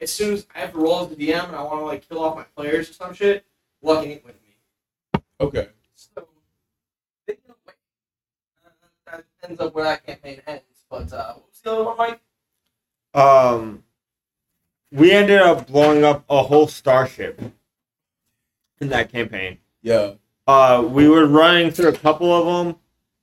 As 0.00 0.12
soon 0.12 0.34
as 0.34 0.46
I 0.54 0.60
have 0.60 0.72
to 0.72 0.78
roll 0.78 1.02
as 1.04 1.08
the 1.08 1.16
DM 1.16 1.46
and 1.46 1.56
I 1.56 1.62
want 1.62 1.80
to 1.80 1.84
like 1.84 2.08
kill 2.08 2.22
off 2.22 2.36
my 2.36 2.44
players 2.56 2.90
or 2.90 2.92
some 2.92 3.14
shit, 3.14 3.44
luck 3.82 4.04
ain't 4.04 4.24
with 4.24 4.36
me. 4.42 5.20
Okay. 5.40 5.68
So 5.94 6.26
they 7.26 7.38
don't 7.46 7.58
win. 7.66 7.74
Uh, 8.66 9.16
that 9.16 9.24
ends 9.48 9.60
up 9.60 9.74
where 9.74 9.84
that 9.84 10.06
campaign 10.06 10.40
ends. 10.46 10.62
But 10.90 11.12
uh, 11.12 11.34
what 11.34 11.48
was 11.48 11.60
the 11.62 11.72
other 11.72 11.84
one, 11.84 11.96
Mike? 11.96 12.20
Um, 13.14 13.84
we 14.90 15.12
ended 15.12 15.40
up 15.40 15.66
blowing 15.66 16.04
up 16.04 16.24
a 16.28 16.42
whole 16.42 16.66
starship 16.66 17.40
in 18.80 18.88
that 18.88 19.10
campaign. 19.10 19.58
Yeah. 19.82 20.14
Uh, 20.46 20.86
we 20.86 21.08
were 21.08 21.26
running 21.26 21.70
through 21.70 21.88
a 21.88 21.96
couple 21.96 22.32
of 22.32 22.66
them. 22.66 22.76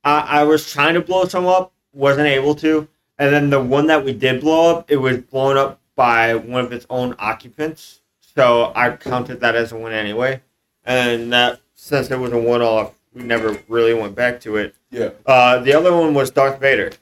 I, 0.04 0.40
I 0.40 0.44
was 0.44 0.70
trying 0.70 0.94
to 0.94 1.00
blow 1.00 1.24
some 1.24 1.46
up, 1.46 1.72
wasn't 1.92 2.28
able 2.28 2.54
to. 2.56 2.88
And 3.18 3.32
then 3.32 3.50
the 3.50 3.60
one 3.60 3.86
that 3.86 4.04
we 4.04 4.12
did 4.12 4.40
blow 4.40 4.76
up, 4.76 4.90
it 4.90 4.96
was 4.96 5.18
blown 5.18 5.56
up 5.56 5.80
by 5.94 6.34
one 6.34 6.64
of 6.64 6.72
its 6.72 6.86
own 6.90 7.14
occupants. 7.18 8.00
So 8.20 8.72
I 8.74 8.96
counted 8.96 9.40
that 9.40 9.54
as 9.54 9.72
a 9.72 9.76
win 9.76 9.92
anyway. 9.92 10.40
And 10.84 11.32
that 11.32 11.60
since 11.74 12.10
it 12.10 12.18
was 12.18 12.32
a 12.32 12.38
one 12.38 12.62
off, 12.62 12.94
we 13.12 13.22
never 13.22 13.58
really 13.68 13.94
went 13.94 14.14
back 14.14 14.40
to 14.40 14.56
it. 14.56 14.74
Yeah. 14.90 15.10
Uh, 15.26 15.58
the 15.58 15.74
other 15.74 15.94
one 15.94 16.14
was 16.14 16.30
Darth 16.30 16.58
Vader. 16.58 16.92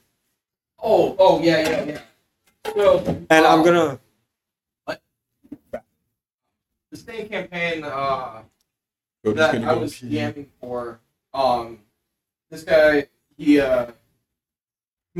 Oh, 0.82 1.14
oh 1.18 1.40
yeah, 1.40 1.68
yeah, 1.68 1.84
yeah. 1.84 2.00
So, 2.74 2.98
And 3.30 3.46
I'm 3.46 3.60
uh, 3.60 3.64
gonna 3.64 4.00
the 6.90 6.96
same 6.96 7.28
campaign 7.28 7.84
uh, 7.84 8.42
that 9.22 9.62
I 9.62 9.72
was 9.74 9.98
pee. 9.98 10.08
DMing 10.08 10.46
for. 10.60 11.00
Um, 11.32 11.78
this 12.50 12.64
guy 12.64 13.06
he 13.36 13.60
uh 13.60 13.86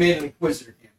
made 0.00 0.16
an 0.16 0.24
Inquisitor 0.24 0.72
campaign. 0.72 0.90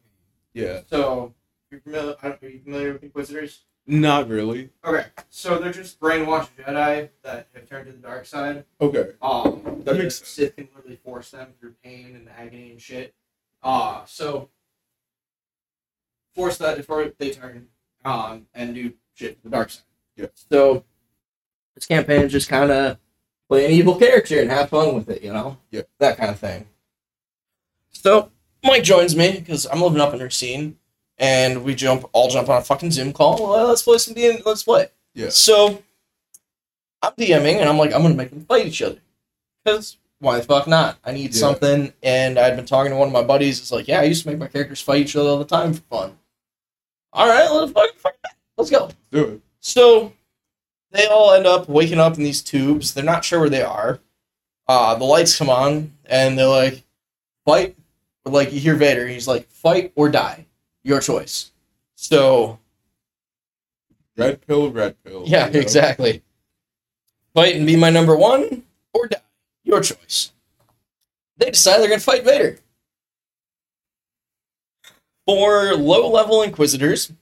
Yeah. 0.54 0.80
So 0.88 1.34
you're 1.70 1.80
familiar? 1.80 2.16
Are 2.22 2.38
you 2.42 2.60
familiar 2.60 2.92
with 2.94 3.02
Inquisitors? 3.02 3.64
Not 3.84 4.28
really. 4.28 4.70
Okay, 4.84 5.06
so 5.28 5.58
they're 5.58 5.72
just 5.72 5.98
brainwashed 5.98 6.50
Jedi 6.56 7.08
that 7.24 7.48
have 7.52 7.68
turned 7.68 7.86
to 7.86 7.92
the 7.92 7.98
dark 7.98 8.26
side. 8.26 8.64
Okay. 8.80 9.10
Um, 9.20 9.82
That 9.84 9.96
makes 9.96 10.18
sense. 10.18 10.28
Sith 10.28 10.54
can 10.54 10.68
literally 10.74 11.00
force 11.04 11.32
them 11.32 11.48
through 11.58 11.74
pain 11.82 12.14
and 12.14 12.28
agony 12.38 12.70
and 12.70 12.80
shit. 12.80 13.12
Uh, 13.60 14.04
so 14.06 14.50
force 16.34 16.58
that 16.58 16.76
before 16.76 17.12
they 17.18 17.30
turn 17.30 17.66
um 18.04 18.46
and 18.54 18.74
do 18.74 18.92
shit 19.14 19.36
to 19.36 19.42
the 19.42 19.50
dark 19.50 19.70
side. 19.70 19.82
Yeah. 20.16 20.26
So 20.34 20.84
this 21.74 21.86
campaign 21.86 22.22
is 22.22 22.32
just 22.32 22.48
kind 22.48 22.70
of 22.70 22.98
play 23.48 23.66
an 23.66 23.72
evil 23.72 23.96
character 23.96 24.40
and 24.40 24.50
have 24.50 24.70
fun 24.70 24.94
with 24.94 25.08
it, 25.08 25.22
you 25.22 25.32
know. 25.32 25.58
Yeah. 25.70 25.82
That 25.98 26.16
kind 26.16 26.30
of 26.30 26.38
thing. 26.38 26.68
So 27.90 28.30
Mike 28.64 28.82
joins 28.84 29.16
me 29.16 29.32
because 29.38 29.66
I'm 29.66 29.80
living 29.82 30.00
up 30.00 30.14
in 30.14 30.20
her 30.20 30.30
scene, 30.30 30.78
and 31.18 31.64
we 31.64 31.74
jump 31.74 32.04
all 32.12 32.28
jump 32.30 32.48
on 32.48 32.58
a 32.58 32.64
fucking 32.64 32.90
Zoom 32.90 33.12
call. 33.12 33.42
Well, 33.50 33.68
let's 33.68 33.82
play 33.82 33.98
some 33.98 34.14
D. 34.14 34.38
Let's 34.44 34.62
play. 34.62 34.88
Yeah. 35.14 35.28
So 35.30 35.82
I'm 37.02 37.12
DMing 37.18 37.56
and 37.56 37.68
I'm 37.68 37.78
like, 37.78 37.92
I'm 37.92 38.02
gonna 38.02 38.14
make 38.14 38.30
them 38.30 38.44
fight 38.44 38.66
each 38.66 38.82
other. 38.82 38.98
Cause 39.66 39.96
why 40.20 40.38
the 40.38 40.44
fuck 40.44 40.66
not? 40.68 40.98
I 41.04 41.12
need 41.12 41.34
Yeah. 41.34 41.40
something. 41.40 41.92
And 42.02 42.38
I'd 42.38 42.56
been 42.56 42.64
talking 42.66 42.92
to 42.92 42.96
one 42.96 43.08
of 43.08 43.12
my 43.12 43.22
buddies. 43.22 43.58
It's 43.58 43.72
like, 43.72 43.88
yeah, 43.88 44.00
I 44.00 44.04
used 44.04 44.22
to 44.22 44.30
make 44.30 44.38
my 44.38 44.46
characters 44.46 44.80
fight 44.80 45.00
each 45.02 45.16
other 45.16 45.28
all 45.28 45.38
the 45.38 45.44
time 45.44 45.74
for 45.74 45.82
fun. 45.82 46.18
All 47.12 47.28
right, 47.28 47.50
let's 47.50 47.72
fucking 47.72 47.98
fight. 47.98 48.14
Let's 48.56 48.70
go. 48.70 48.90
Do 49.10 49.24
it. 49.24 49.40
So 49.60 50.12
they 50.92 51.06
all 51.06 51.32
end 51.34 51.46
up 51.46 51.68
waking 51.68 51.98
up 51.98 52.16
in 52.16 52.22
these 52.24 52.40
tubes. 52.42 52.94
They're 52.94 53.04
not 53.04 53.24
sure 53.24 53.40
where 53.40 53.50
they 53.50 53.62
are. 53.62 53.98
Uh, 54.68 54.94
the 54.94 55.04
lights 55.04 55.36
come 55.36 55.50
on 55.50 55.92
and 56.06 56.38
they're 56.38 56.46
like, 56.46 56.84
fight. 57.44 57.76
Like 58.24 58.52
you 58.52 58.60
hear 58.60 58.76
Vader, 58.76 59.06
he's 59.08 59.26
like, 59.26 59.48
fight 59.48 59.92
or 59.96 60.08
die. 60.08 60.46
Your 60.84 61.00
choice. 61.00 61.50
So 61.94 62.58
Red 64.16 64.46
pill, 64.46 64.70
red 64.70 65.02
pill. 65.04 65.24
yeah, 65.26 65.46
you 65.46 65.54
know? 65.54 65.60
exactly. 65.60 66.22
Fight 67.34 67.56
and 67.56 67.66
be 67.66 67.76
my 67.76 67.90
number 67.90 68.14
one 68.16 68.62
or 68.92 69.06
die. 69.08 69.18
Your 69.64 69.80
choice. 69.80 70.32
They 71.38 71.50
decide 71.50 71.80
they're 71.80 71.88
gonna 71.88 72.00
fight 72.00 72.24
Vader. 72.24 72.58
Four 75.26 75.74
low 75.74 76.10
level 76.10 76.42
Inquisitors 76.42 77.12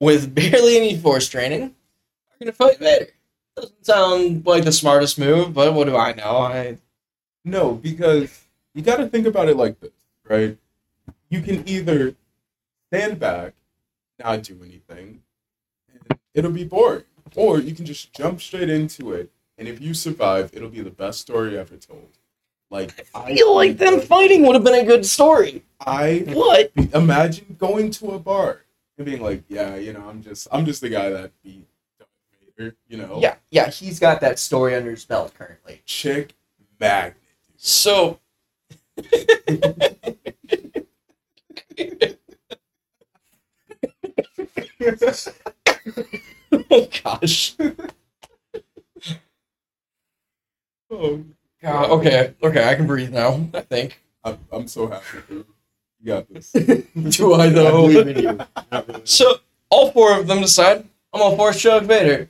with 0.00 0.34
barely 0.34 0.76
any 0.76 0.96
force 0.96 1.28
training 1.28 1.62
are 2.30 2.36
gonna 2.40 2.52
fight 2.52 2.78
Vader. 2.78 3.08
Doesn't 3.56 3.84
sound 3.84 4.46
like 4.46 4.64
the 4.64 4.72
smartest 4.72 5.18
move, 5.18 5.52
but 5.52 5.74
what 5.74 5.86
do 5.86 5.96
I 5.96 6.12
know? 6.14 6.38
I 6.38 6.78
No, 7.44 7.74
because 7.74 8.41
you 8.74 8.82
got 8.82 8.96
to 8.96 9.08
think 9.08 9.26
about 9.26 9.48
it 9.48 9.56
like 9.56 9.78
this, 9.80 9.90
right? 10.28 10.56
You 11.28 11.40
can 11.40 11.66
either 11.68 12.14
stand 12.90 13.18
back, 13.18 13.54
not 14.22 14.42
do 14.42 14.58
anything, 14.64 15.22
and 16.08 16.18
it'll 16.34 16.50
be 16.50 16.64
boring, 16.64 17.04
or 17.36 17.58
you 17.58 17.74
can 17.74 17.84
just 17.84 18.12
jump 18.12 18.40
straight 18.40 18.70
into 18.70 19.12
it, 19.12 19.30
and 19.58 19.68
if 19.68 19.80
you 19.80 19.94
survive, 19.94 20.50
it'll 20.54 20.68
be 20.68 20.80
the 20.82 20.90
best 20.90 21.20
story 21.20 21.58
ever 21.58 21.76
told. 21.76 22.08
Like 22.70 23.06
I 23.14 23.34
feel 23.34 23.54
like 23.54 23.76
them 23.76 24.00
fighting 24.00 24.46
would 24.46 24.54
have 24.54 24.64
been 24.64 24.74
a 24.82 24.84
good 24.86 25.04
story. 25.04 25.62
I 25.80 26.24
What? 26.28 26.72
imagine 26.94 27.56
going 27.58 27.90
to 27.92 28.12
a 28.12 28.18
bar 28.18 28.62
and 28.96 29.04
being 29.04 29.20
like, 29.22 29.42
yeah, 29.48 29.76
you 29.76 29.92
know, 29.92 30.08
I'm 30.08 30.22
just, 30.22 30.48
I'm 30.50 30.64
just 30.64 30.80
the 30.80 30.88
guy 30.88 31.10
that 31.10 31.32
beat 31.42 31.66
you 32.88 32.96
know, 32.96 33.18
Yeah, 33.20 33.36
yeah, 33.50 33.70
he's 33.70 33.98
got 33.98 34.20
that 34.20 34.38
story 34.38 34.74
under 34.74 34.90
his 34.90 35.04
belt 35.04 35.34
currently. 35.34 35.82
chick 35.84 36.34
magnet. 36.78 37.16
So 37.56 38.20
oh 46.70 46.88
gosh. 47.04 47.56
Oh, 50.90 51.24
God, 51.62 51.90
okay, 51.90 52.34
okay, 52.42 52.68
I 52.68 52.74
can 52.74 52.86
breathe 52.86 53.12
now. 53.12 53.48
I 53.54 53.60
think. 53.60 54.02
I'm, 54.24 54.38
I'm 54.52 54.68
so 54.68 54.88
happy. 54.88 55.18
You. 55.30 55.46
you 56.00 56.06
got 56.06 56.28
this. 56.28 56.52
Do 57.16 57.32
I 57.34 57.44
I 57.44 57.48
though? 57.48 57.88
believe 57.88 58.06
in 58.08 58.18
you. 58.22 58.38
I 58.70 58.80
believe 58.82 58.88
in 58.88 59.00
you. 59.00 59.06
so 59.06 59.36
all 59.70 59.90
four 59.92 60.18
of 60.18 60.26
them 60.26 60.40
decide 60.42 60.86
I'm 61.12 61.20
gonna 61.20 61.36
force 61.36 61.60
choke 61.60 61.84
Vader. 61.84 62.28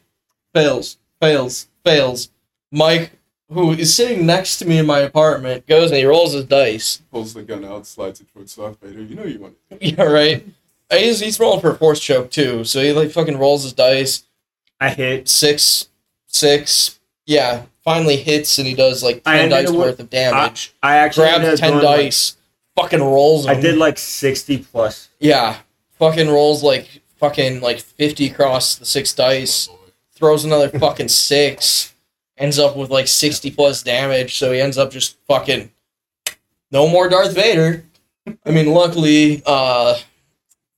Fails, 0.54 0.98
fails, 1.20 1.68
fails. 1.84 2.30
Mike, 2.70 3.12
who 3.52 3.72
is 3.72 3.94
sitting 3.94 4.26
next 4.26 4.58
to 4.58 4.66
me 4.66 4.78
in 4.78 4.86
my 4.86 5.00
apartment, 5.00 5.66
goes 5.66 5.90
and 5.90 5.98
he 5.98 6.04
rolls 6.04 6.32
his 6.32 6.44
dice. 6.44 7.02
Pulls 7.10 7.34
the 7.34 7.42
gun 7.42 7.64
out, 7.64 7.86
slides 7.86 8.20
it 8.20 8.26
towards 8.32 8.54
Darth 8.56 8.80
Vader. 8.80 9.02
You 9.02 9.14
know 9.14 9.24
you 9.24 9.38
want 9.40 9.56
it. 9.70 9.78
Yeah, 9.98 10.04
right. 10.04 10.46
He's, 10.90 11.20
he's 11.20 11.40
rolling 11.40 11.60
for 11.60 11.70
a 11.70 11.74
force 11.76 12.00
choke 12.00 12.30
too, 12.30 12.64
so 12.64 12.80
he 12.82 12.92
like 12.92 13.10
fucking 13.10 13.38
rolls 13.38 13.62
his 13.62 13.72
dice. 13.72 14.24
I 14.80 14.90
hit. 14.90 15.28
Six, 15.28 15.88
six. 16.26 16.98
Yeah, 17.26 17.62
finally 17.84 18.16
hits 18.16 18.58
and 18.58 18.66
he 18.66 18.74
does 18.74 19.02
like 19.02 19.22
I 19.24 19.38
ten 19.38 19.50
dice 19.50 19.68
with- 19.70 19.78
worth 19.78 20.00
of 20.00 20.10
damage. 20.10 20.74
I 20.82 20.96
actually 20.96 21.28
ended 21.28 21.42
Grabs 21.48 21.60
ten 21.60 21.72
doing, 21.72 21.84
like- 21.84 21.96
dice, 22.00 22.36
fucking 22.76 23.00
rolls. 23.00 23.46
I 23.46 23.54
did 23.60 23.78
like 23.78 23.98
sixty 23.98 24.58
plus. 24.58 25.08
Yeah, 25.20 25.58
fucking 25.98 26.28
rolls 26.28 26.62
like 26.62 27.00
fucking 27.18 27.60
like 27.60 27.78
fifty 27.80 28.26
across 28.28 28.74
the 28.76 28.84
six 28.84 29.12
dice. 29.14 29.68
Oh. 29.70 29.78
Throws 30.14 30.44
another 30.44 30.68
fucking 30.68 31.08
six. 31.08 31.94
Ends 32.38 32.58
up 32.58 32.76
with 32.76 32.90
like 32.90 33.06
sixty 33.08 33.50
plus 33.50 33.82
damage. 33.82 34.36
So 34.38 34.52
he 34.52 34.60
ends 34.60 34.78
up 34.78 34.90
just 34.90 35.16
fucking 35.28 35.70
no 36.70 36.88
more 36.88 37.08
Darth 37.08 37.34
Vader. 37.34 37.84
I 38.46 38.50
mean, 38.50 38.72
luckily, 38.72 39.42
uh, 39.46 39.96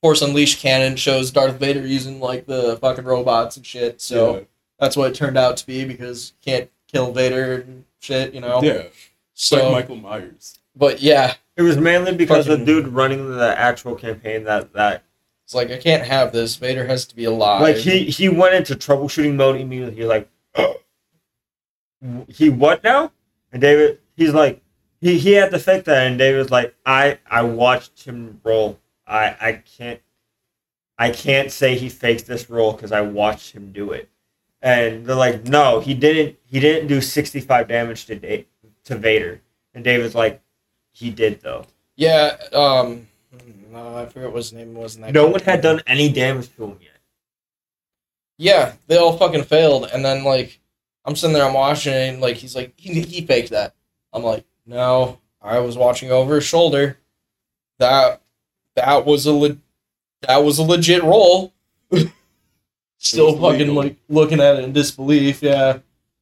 Force 0.03 0.23
Unleashed 0.23 0.61
canon 0.61 0.97
shows 0.97 1.31
Darth 1.31 1.57
Vader 1.59 1.87
using 1.87 2.21
like 2.21 2.47
the 2.47 2.77
fucking 2.79 3.05
robots 3.05 3.57
and 3.57 3.65
shit. 3.65 4.01
So 4.01 4.35
yeah. 4.35 4.41
that's 4.79 4.97
what 4.97 5.11
it 5.11 5.15
turned 5.15 5.39
out 5.39 5.57
to 5.59 5.67
be 5.67 5.85
because 5.85 6.33
you 6.45 6.53
can't 6.53 6.71
kill 6.91 7.13
Vader 7.13 7.63
and 7.63 7.85
shit. 8.01 8.35
You 8.35 8.41
know. 8.41 8.61
yeah. 8.63 8.85
So, 9.35 9.71
like 9.73 9.89
Michael 9.89 9.97
Myers. 9.97 10.59
but 10.77 11.01
yeah, 11.03 11.35
It 11.57 11.63
was 11.63 11.77
mainly 11.77 12.15
because 12.17 12.47
Fucking- 12.47 12.65
the 12.65 12.67
dude 12.67 12.89
running 12.89 13.37
the 13.37 13.59
actual 13.59 13.95
campaign 13.97 14.45
that 14.45 14.73
that 14.75 15.03
it's 15.45 15.55
like 15.55 15.71
I 15.71 15.77
can't 15.77 16.05
have 16.05 16.33
this. 16.33 16.57
Vader 16.57 16.87
has 16.87 17.05
to 17.07 17.17
be 17.17 17.25
alive. 17.25 17.61
like 17.61 17.77
he 17.77 18.05
he 18.05 18.29
went 18.29 18.55
into 18.55 18.75
troubleshooting 18.75 19.35
mode 19.35 19.61
immediately. 19.61 19.97
He's 19.97 20.07
like, 20.07 20.29
he 22.29 22.51
what 22.51 22.83
now? 22.85 23.13
And 23.53 23.61
David, 23.61 24.01
he's 24.17 24.35
like, 24.35 24.63
he 25.01 25.19
he 25.19 25.33
had 25.33 25.51
to 25.51 25.59
fake 25.59 25.85
that, 25.85 26.07
and 26.07 26.19
David's 26.19 26.51
like, 26.51 26.75
I 26.85 27.19
I 27.31 27.43
watched 27.43 28.05
him 28.05 28.41
roll. 28.45 28.79
I 29.07 29.37
I 29.41 29.53
can't. 29.77 30.01
I 30.97 31.11
can't 31.11 31.51
say 31.51 31.77
he 31.77 31.89
faked 31.89 32.27
this 32.27 32.49
roll 32.49 32.73
because 32.73 32.93
I 32.93 33.01
watched 33.01 33.53
him 33.53 33.73
do 33.73 33.91
it. 33.91 34.09
And 34.63 35.05
they're 35.05 35.17
like, 35.17 35.45
no, 35.45 35.81
he 35.81 35.93
didn't. 35.93 36.39
He 36.47 36.61
didn't 36.61 36.87
do 36.87 37.01
65 37.01 37.67
damage 37.69 38.07
to 38.07 38.15
da- 38.15 38.47
to 38.85 38.97
Vader. 38.97 39.41
And 39.75 39.83
David's 39.83 40.15
like, 40.15 40.41
he 40.93 41.11
did 41.11 41.41
though. 41.41 41.67
Yeah, 41.97 42.37
um, 42.53 43.07
no, 43.71 43.97
I 43.97 44.07
forget 44.07 44.31
what 44.31 44.37
his 44.39 44.53
name 44.53 44.75
was. 44.75 44.97
No 44.97 45.11
game. 45.11 45.33
one 45.33 45.41
had 45.43 45.61
done 45.61 45.83
any 45.87 46.11
damage 46.13 46.55
to 46.57 46.65
him 46.65 46.79
yet. 46.81 46.91
Yeah, 48.37 48.73
they 48.87 48.97
all 48.97 49.17
fucking 49.17 49.45
failed, 49.45 49.91
and 49.93 50.05
then 50.05 50.25
like, 50.25 50.61
I'm 51.05 51.17
sitting 51.17 51.35
there, 51.35 51.45
I'm 51.45 51.55
watching, 51.55 51.93
and 51.93 52.21
like, 52.21 52.37
he's 52.37 52.57
like, 52.57 52.73
he 52.77 53.01
he 53.03 53.27
faked 53.27 53.51
that. 53.51 53.75
I'm 54.13 54.23
like, 54.23 54.45
no, 54.67 55.19
I 55.43 55.59
was 55.59 55.77
watching 55.77 56.11
over 56.11 56.37
his 56.37 56.45
shoulder. 56.45 56.99
That 57.79 58.23
that 58.77 59.05
was 59.05 59.27
a 59.27 59.33
le- 59.33 59.59
that 60.23 60.39
was 60.39 60.59
a 60.59 60.63
legit 60.63 61.03
roll. 61.03 61.53
Still 62.99 63.33
fucking 63.39 63.59
legal. 63.69 63.75
like 63.75 63.97
looking 64.09 64.41
at 64.41 64.57
it 64.57 64.65
in 64.65 64.73
disbelief. 64.73 65.43
Yeah. 65.43 65.79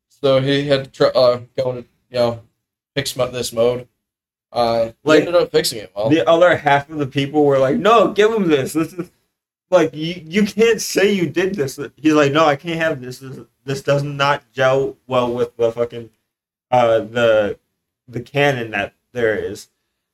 So 0.08 0.40
he 0.40 0.66
had 0.66 0.84
to 0.84 0.90
try, 0.90 1.08
uh, 1.08 1.40
go 1.56 1.72
to 1.72 1.78
you 1.78 1.84
know 2.18 2.42
fix 2.96 3.12
this 3.12 3.52
mode. 3.52 3.88
Uh, 4.50 4.92
Like- 5.04 5.20
ended 5.20 5.34
up 5.34 5.50
fixing 5.50 5.78
it 5.78 5.92
well. 5.94 6.10
The 6.10 6.28
other 6.28 6.56
half 6.56 6.90
of 6.90 6.98
the 6.98 7.06
people 7.06 7.44
were 7.44 7.58
like, 7.58 7.76
no, 7.76 8.12
give 8.12 8.32
him 8.32 8.48
this. 8.48 8.72
This 8.72 8.92
is 8.92 9.10
like 9.70 9.94
you. 9.94 10.22
You 10.26 10.44
can't 10.44 10.80
say 10.80 11.12
you 11.12 11.28
did 11.28 11.54
this. 11.54 11.78
He's 11.96 12.12
like, 12.14 12.32
no, 12.32 12.44
I 12.44 12.56
can't 12.56 12.80
have 12.80 13.00
this. 13.00 13.18
This, 13.20 13.38
this 13.64 13.82
does 13.82 14.02
not 14.02 14.50
gel 14.52 14.96
well 15.06 15.32
with 15.32 15.56
the 15.56 15.70
fucking 15.72 16.10
uh 16.70 17.00
the 17.00 17.58
the 18.08 18.20
canon 18.20 18.70
that 18.72 18.94
there 19.12 19.36
is. 19.36 19.68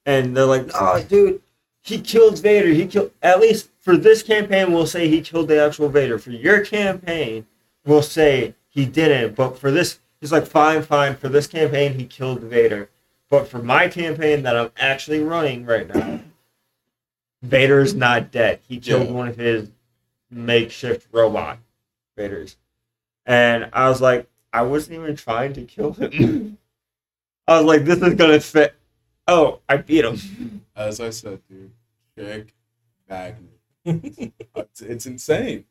And 0.06 0.36
they're 0.36 0.46
like, 0.46 0.70
oh, 0.74 1.02
dude, 1.02 1.42
he 1.82 2.00
killed 2.00 2.38
Vader. 2.40 2.68
He 2.68 2.86
killed 2.86 3.10
at 3.22 3.40
least 3.40 3.70
for 3.78 3.96
this 3.96 4.22
campaign. 4.22 4.72
We'll 4.72 4.86
say 4.86 5.08
he 5.08 5.20
killed 5.20 5.48
the 5.48 5.62
actual 5.62 5.88
Vader. 5.88 6.18
For 6.18 6.30
your 6.30 6.64
campaign, 6.64 7.46
we'll 7.84 8.02
say 8.02 8.54
he 8.68 8.86
didn't. 8.86 9.34
But 9.34 9.58
for 9.58 9.70
this, 9.70 9.98
he's 10.20 10.32
like, 10.32 10.46
fine, 10.46 10.82
fine. 10.82 11.16
For 11.16 11.28
this 11.28 11.46
campaign, 11.46 11.94
he 11.98 12.06
killed 12.06 12.40
Vader. 12.40 12.88
But 13.28 13.48
for 13.48 13.58
my 13.58 13.88
campaign 13.88 14.42
that 14.44 14.56
I'm 14.56 14.70
actually 14.78 15.20
running 15.22 15.66
right 15.66 15.86
now, 15.94 16.20
Vader 17.42 17.80
is 17.80 17.94
not 17.94 18.30
dead. 18.30 18.60
He 18.66 18.78
killed 18.80 19.08
Yeah. 19.08 19.12
one 19.12 19.28
of 19.28 19.36
his 19.36 19.70
makeshift 20.30 21.06
robot 21.12 21.58
Vaders. 22.16 22.56
And 23.28 23.68
I 23.74 23.88
was 23.90 24.00
like, 24.00 24.28
I 24.52 24.62
wasn't 24.62 24.98
even 24.98 25.14
trying 25.14 25.52
to 25.52 25.62
kill 25.62 25.92
him. 25.92 26.58
I 27.46 27.58
was 27.58 27.66
like, 27.66 27.84
this 27.84 28.02
is 28.02 28.14
gonna 28.14 28.40
fit. 28.40 28.74
Oh, 29.28 29.60
I 29.68 29.76
beat 29.76 30.04
him. 30.04 30.64
As 30.74 30.98
I 31.00 31.10
said, 31.10 31.40
dude, 31.48 31.70
Jake 32.16 32.54
Magnet. 33.08 33.60
it's, 33.84 34.80
it's 34.80 35.06
insane. 35.06 35.66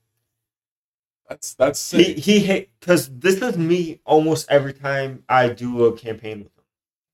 That's 1.27 1.55
that's 1.55 1.91
He 1.91 2.03
sick. 2.03 2.17
he 2.19 2.39
hate 2.39 2.69
because 2.79 3.09
this 3.09 3.41
is 3.41 3.57
me 3.57 3.99
almost 4.05 4.49
every 4.49 4.73
time 4.73 5.23
I 5.27 5.49
do 5.49 5.85
a 5.85 5.97
campaign 5.97 6.39
with 6.43 6.55
him. 6.55 6.63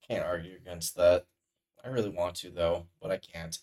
Can't 0.08 0.26
argue 0.26 0.56
against 0.56 0.98
that. 0.98 1.26
I 1.84 1.88
really 1.88 2.10
want 2.10 2.36
to 2.38 2.50
though, 2.52 2.86
but 3.02 3.12
I 3.12 3.18
can't. 3.18 3.58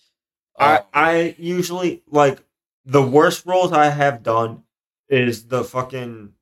I 0.58 0.78
Um, 0.78 0.84
I 0.94 1.34
usually 1.38 2.02
like 2.10 2.42
the 2.84 3.02
worst 3.02 3.46
rolls 3.46 3.72
I 3.72 3.90
have 3.90 4.22
done 4.22 4.64
is 5.08 5.46
the 5.48 5.62
fucking 5.62 6.32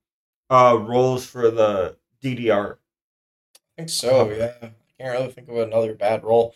uh 0.50 0.78
rolls 0.80 1.26
for 1.26 1.50
the 1.50 1.96
DDR. 2.22 2.76
I 2.76 3.58
think 3.76 3.88
so. 3.90 4.30
Yeah, 4.30 4.52
I 4.62 4.70
can't 4.98 5.18
really 5.18 5.32
think 5.32 5.48
of 5.48 5.56
another 5.56 5.94
bad 5.94 6.24
roll. 6.24 6.54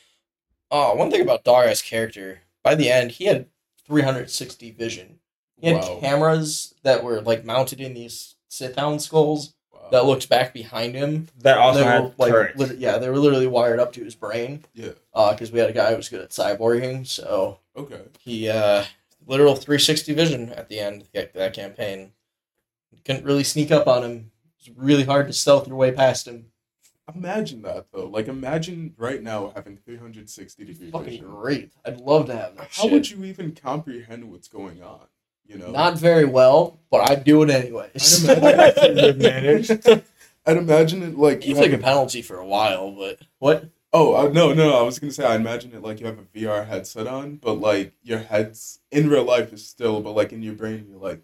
Oh, 0.70 0.94
one 0.94 1.10
thing 1.10 1.20
about 1.20 1.44
Darius' 1.44 1.82
character, 1.82 2.40
by 2.62 2.74
the 2.74 2.90
end, 2.90 3.12
he 3.12 3.26
had 3.26 3.46
360 3.86 4.70
vision. 4.72 5.18
He 5.60 5.68
had 5.68 5.82
Wow. 5.82 5.98
cameras 6.00 6.74
that 6.82 7.04
were 7.04 7.20
like 7.20 7.44
mounted 7.44 7.80
in 7.80 7.94
these 7.94 8.36
sit-down 8.48 8.98
skulls 8.98 9.54
Wow. 9.72 9.88
that 9.92 10.04
looked 10.06 10.28
back 10.28 10.52
behind 10.52 10.94
him. 10.94 11.28
That 11.38 11.58
also 11.58 11.80
they 11.80 11.84
had 11.84 12.02
were 12.04 12.12
like, 12.18 12.56
lit- 12.56 12.78
yeah, 12.78 12.98
they 12.98 13.08
were 13.10 13.18
literally 13.18 13.46
wired 13.46 13.78
up 13.80 13.92
to 13.94 14.04
his 14.04 14.14
brain. 14.14 14.64
Yeah. 14.74 14.92
Uh 15.14 15.32
because 15.32 15.52
we 15.52 15.60
had 15.60 15.70
a 15.70 15.74
guy 15.74 15.90
who 15.90 15.96
was 15.96 16.08
good 16.08 16.22
at 16.22 16.30
cyborging, 16.30 17.06
so 17.06 17.58
Okay. 17.76 18.00
he 18.18 18.48
uh, 18.48 18.84
literal 19.26 19.54
360 19.54 20.12
vision 20.14 20.52
at 20.54 20.68
the 20.68 20.80
end 20.80 21.02
of 21.14 21.32
that 21.34 21.52
campaign. 21.54 22.12
Couldn't 23.04 23.24
really 23.24 23.44
sneak 23.44 23.70
up 23.70 23.86
on 23.86 24.02
him. 24.04 24.30
It 24.64 24.70
was 24.70 24.76
really 24.76 25.04
hard 25.04 25.26
to 25.26 25.32
stealth 25.32 25.66
your 25.66 25.76
way 25.76 25.92
past 25.92 26.26
him. 26.28 26.46
Imagine 27.14 27.62
that 27.62 27.86
though. 27.92 28.06
Like 28.06 28.28
imagine 28.28 28.94
right 28.96 29.22
now 29.22 29.52
having 29.54 29.76
360 29.76 30.64
degree 30.64 30.90
Fucking 30.90 31.04
vision. 31.08 31.26
great. 31.30 31.72
I'd 31.84 32.00
love 32.00 32.26
to 32.26 32.36
have 32.36 32.56
that. 32.56 32.68
How 32.70 32.84
shit. 32.84 32.92
would 32.92 33.10
you 33.10 33.24
even 33.24 33.52
comprehend 33.52 34.30
what's 34.30 34.48
going 34.48 34.82
on? 34.82 35.06
You 35.44 35.58
know. 35.58 35.70
Not 35.72 35.98
very 35.98 36.24
well, 36.24 36.78
but 36.90 37.10
I'd 37.10 37.24
do 37.24 37.42
it 37.42 37.50
anyways. 37.50 38.28
I'd 38.28 38.38
imagine- 38.38 39.18
Good. 39.80 40.04
I'd 40.46 40.56
imagine 40.56 41.02
it 41.02 41.16
like 41.18 41.46
you 41.46 41.54
have- 41.56 41.64
take 41.64 41.72
a 41.72 41.78
penalty 41.78 42.22
for 42.22 42.36
a 42.38 42.46
while, 42.46 42.92
but 42.92 43.18
what? 43.38 43.68
Oh 43.92 44.14
uh, 44.14 44.28
no, 44.32 44.54
no! 44.54 44.78
I 44.78 44.82
was 44.82 44.98
gonna 44.98 45.12
say 45.12 45.24
I 45.26 45.34
imagine 45.34 45.74
it 45.74 45.82
like 45.82 46.00
you 46.00 46.06
have 46.06 46.18
a 46.18 46.22
VR 46.22 46.66
headset 46.66 47.06
on, 47.06 47.36
but 47.36 47.54
like 47.60 47.92
your 48.02 48.20
head's 48.20 48.78
in 48.90 49.10
real 49.10 49.24
life 49.24 49.52
is 49.52 49.68
still, 49.68 50.00
but 50.00 50.12
like 50.12 50.32
in 50.32 50.42
your 50.42 50.54
brain 50.54 50.86
you're 50.88 50.98
like 50.98 51.20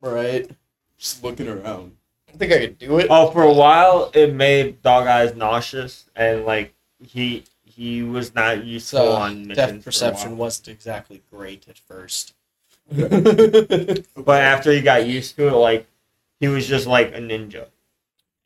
Right. 0.00 0.48
Just 1.02 1.24
looking 1.24 1.48
around. 1.48 1.96
I 2.32 2.36
think 2.36 2.52
I 2.52 2.58
could 2.60 2.78
do 2.78 2.98
it. 2.98 3.08
Oh, 3.10 3.30
for 3.32 3.42
a 3.42 3.52
while 3.52 4.10
it 4.14 4.32
made 4.32 4.80
Dog 4.82 5.06
Eyes 5.08 5.34
nauseous 5.34 6.08
and 6.14 6.44
like 6.46 6.72
he 7.04 7.44
he 7.64 8.02
was 8.02 8.34
not 8.34 8.64
useful 8.64 9.00
So, 9.00 9.12
on 9.12 9.48
missions. 9.48 9.56
Depth 9.72 9.84
perception 9.84 10.38
wasn't 10.38 10.68
exactly 10.68 11.22
great 11.30 11.66
at 11.68 11.78
first. 11.78 12.34
But 12.92 14.40
after 14.42 14.70
he 14.72 14.80
got 14.80 15.06
used 15.06 15.34
to 15.36 15.48
it, 15.48 15.52
like 15.52 15.86
he 16.38 16.46
was 16.48 16.66
just 16.68 16.86
like 16.86 17.08
a 17.14 17.18
ninja, 17.18 17.66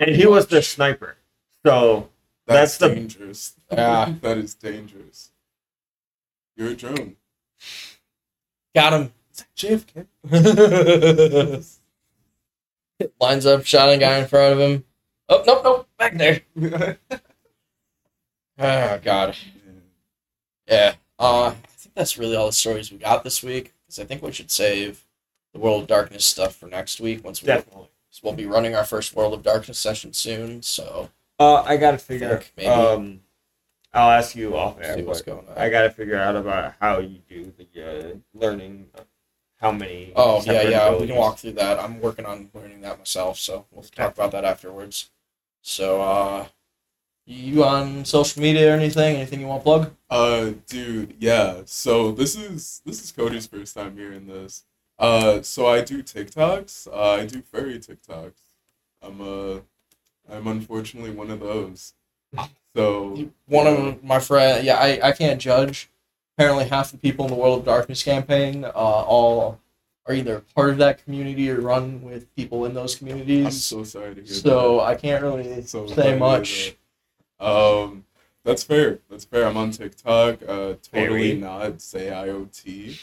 and 0.00 0.14
he 0.16 0.26
was 0.26 0.46
the 0.46 0.62
sniper. 0.62 1.16
So 1.64 2.08
That's, 2.46 2.78
That's 2.78 2.78
the- 2.78 2.94
dangerous. 2.94 3.54
Yeah. 3.70 4.14
that 4.22 4.38
is 4.38 4.54
dangerous. 4.54 5.30
You're 6.56 6.70
a 6.70 6.74
drone. 6.74 7.16
Got 8.74 8.92
him. 8.94 9.12
JFK. 9.56 10.06
Lines 13.20 13.46
up, 13.46 13.64
shot 13.64 13.88
a 13.90 13.98
guy 13.98 14.18
in 14.18 14.26
front 14.26 14.52
of 14.54 14.58
him. 14.58 14.84
Oh, 15.28 15.42
nope, 15.46 15.60
nope, 15.64 15.88
back 15.98 16.16
there. 16.16 16.40
Oh, 18.58 18.98
God. 19.02 19.36
Yeah. 20.66 20.94
Uh, 21.18 21.48
I 21.48 21.50
think 21.76 21.94
that's 21.94 22.16
really 22.16 22.36
all 22.36 22.46
the 22.46 22.52
stories 22.52 22.90
we 22.90 22.98
got 22.98 23.22
this 23.22 23.42
week. 23.42 23.74
Because 23.86 23.98
I 23.98 24.04
think 24.04 24.22
we 24.22 24.32
should 24.32 24.50
save 24.50 25.04
the 25.52 25.58
World 25.60 25.82
of 25.82 25.88
Darkness 25.88 26.24
stuff 26.24 26.56
for 26.56 26.66
next 26.66 26.98
week. 27.00 27.22
Once 27.22 27.42
we, 27.42 27.46
definitely. 27.48 27.88
so 28.08 28.20
we'll 28.24 28.32
be 28.32 28.46
running 28.46 28.74
our 28.74 28.84
first 28.84 29.14
World 29.14 29.34
of 29.34 29.42
Darkness 29.42 29.78
session 29.78 30.12
soon. 30.14 30.62
So 30.62 31.10
Uh, 31.38 31.62
I 31.62 31.76
gotta 31.76 31.98
figure. 31.98 32.42
Maybe. 32.56 32.68
Um, 32.68 33.20
I'll 33.92 34.10
ask 34.10 34.34
you 34.34 34.56
off 34.56 34.78
air. 34.80 34.96
what's 35.04 35.20
going 35.22 35.46
on. 35.48 35.54
I 35.58 35.68
gotta 35.68 35.90
figure 35.90 36.16
out 36.18 36.34
about 36.34 36.74
how 36.80 36.98
you 37.00 37.18
do 37.28 37.52
the 37.58 37.82
uh, 38.12 38.14
learning. 38.34 38.86
Of 39.60 39.60
How 39.60 39.72
many? 39.72 40.12
Oh 40.16 40.36
yeah, 40.38 40.42
separate 40.42 40.70
yeah. 40.70 40.96
We 40.96 41.06
can 41.06 41.16
walk 41.16 41.38
through 41.38 41.52
that. 41.52 41.78
I'm 41.78 42.00
working 42.00 42.26
on 42.26 42.50
learning 42.54 42.80
that 42.82 42.98
myself, 42.98 43.38
so 43.38 43.66
we'll 43.70 43.84
talk 43.84 44.14
about 44.14 44.32
that 44.32 44.44
afterwards. 44.44 45.10
So, 45.62 46.00
uh, 46.02 46.46
you 47.26 47.64
on 47.64 48.04
social 48.04 48.42
media 48.42 48.72
or 48.72 48.76
anything? 48.76 49.16
Anything 49.16 49.40
you 49.40 49.46
want 49.46 49.62
to 49.62 49.64
plug? 49.64 49.94
Uh, 50.10 50.52
dude, 50.66 51.16
yeah. 51.18 51.62
So 51.64 52.12
this 52.12 52.36
is 52.36 52.82
this 52.84 53.02
is 53.02 53.12
Cody's 53.12 53.46
first 53.46 53.74
time 53.74 53.96
hearing 53.96 54.26
this. 54.26 54.64
Uh, 54.98 55.42
so 55.42 55.66
I 55.66 55.82
do 55.82 56.02
TikToks. 56.02 56.88
Uh, 56.88 57.22
I 57.22 57.26
do 57.26 57.42
furry 57.42 57.78
TikToks. 57.78 58.40
I'm 59.02 59.20
uh, 59.20 59.60
I'm 60.30 60.46
unfortunately 60.46 61.10
one 61.10 61.30
of 61.30 61.40
those. 61.40 61.94
So 62.76 63.30
One 63.46 63.66
of 63.66 64.04
my 64.04 64.18
friend, 64.20 64.62
yeah, 64.62 64.76
I, 64.76 65.08
I 65.08 65.12
can't 65.12 65.40
judge. 65.40 65.88
Apparently, 66.38 66.66
half 66.68 66.92
the 66.92 66.98
people 66.98 67.24
in 67.24 67.30
the 67.30 67.36
World 67.36 67.60
of 67.60 67.64
Darkness 67.64 68.02
campaign, 68.02 68.62
uh, 68.64 68.68
all 68.68 69.58
are 70.04 70.12
either 70.14 70.40
part 70.54 70.68
of 70.68 70.76
that 70.78 71.02
community 71.02 71.50
or 71.50 71.60
run 71.62 72.02
with 72.02 72.32
people 72.36 72.66
in 72.66 72.74
those 72.74 72.94
communities. 72.94 73.44
I'm 73.46 73.50
so 73.52 73.84
sorry 73.84 74.14
to 74.16 74.20
hear 74.20 74.26
So 74.34 74.76
that. 74.76 74.82
I 74.82 74.94
can't 74.96 75.22
really 75.22 75.62
So 75.62 75.86
say 75.86 76.16
much. 76.18 76.76
that. 77.40 77.46
Um, 77.46 78.04
that's 78.44 78.62
fair. 78.62 78.98
That's 79.08 79.24
fair. 79.24 79.46
I'm 79.46 79.56
on 79.56 79.70
TikTok. 79.70 80.42
Uh, 80.42 80.74
totally 80.82 80.82
Very. 80.92 81.34
not 81.38 81.78
Zayiot. 81.78 82.98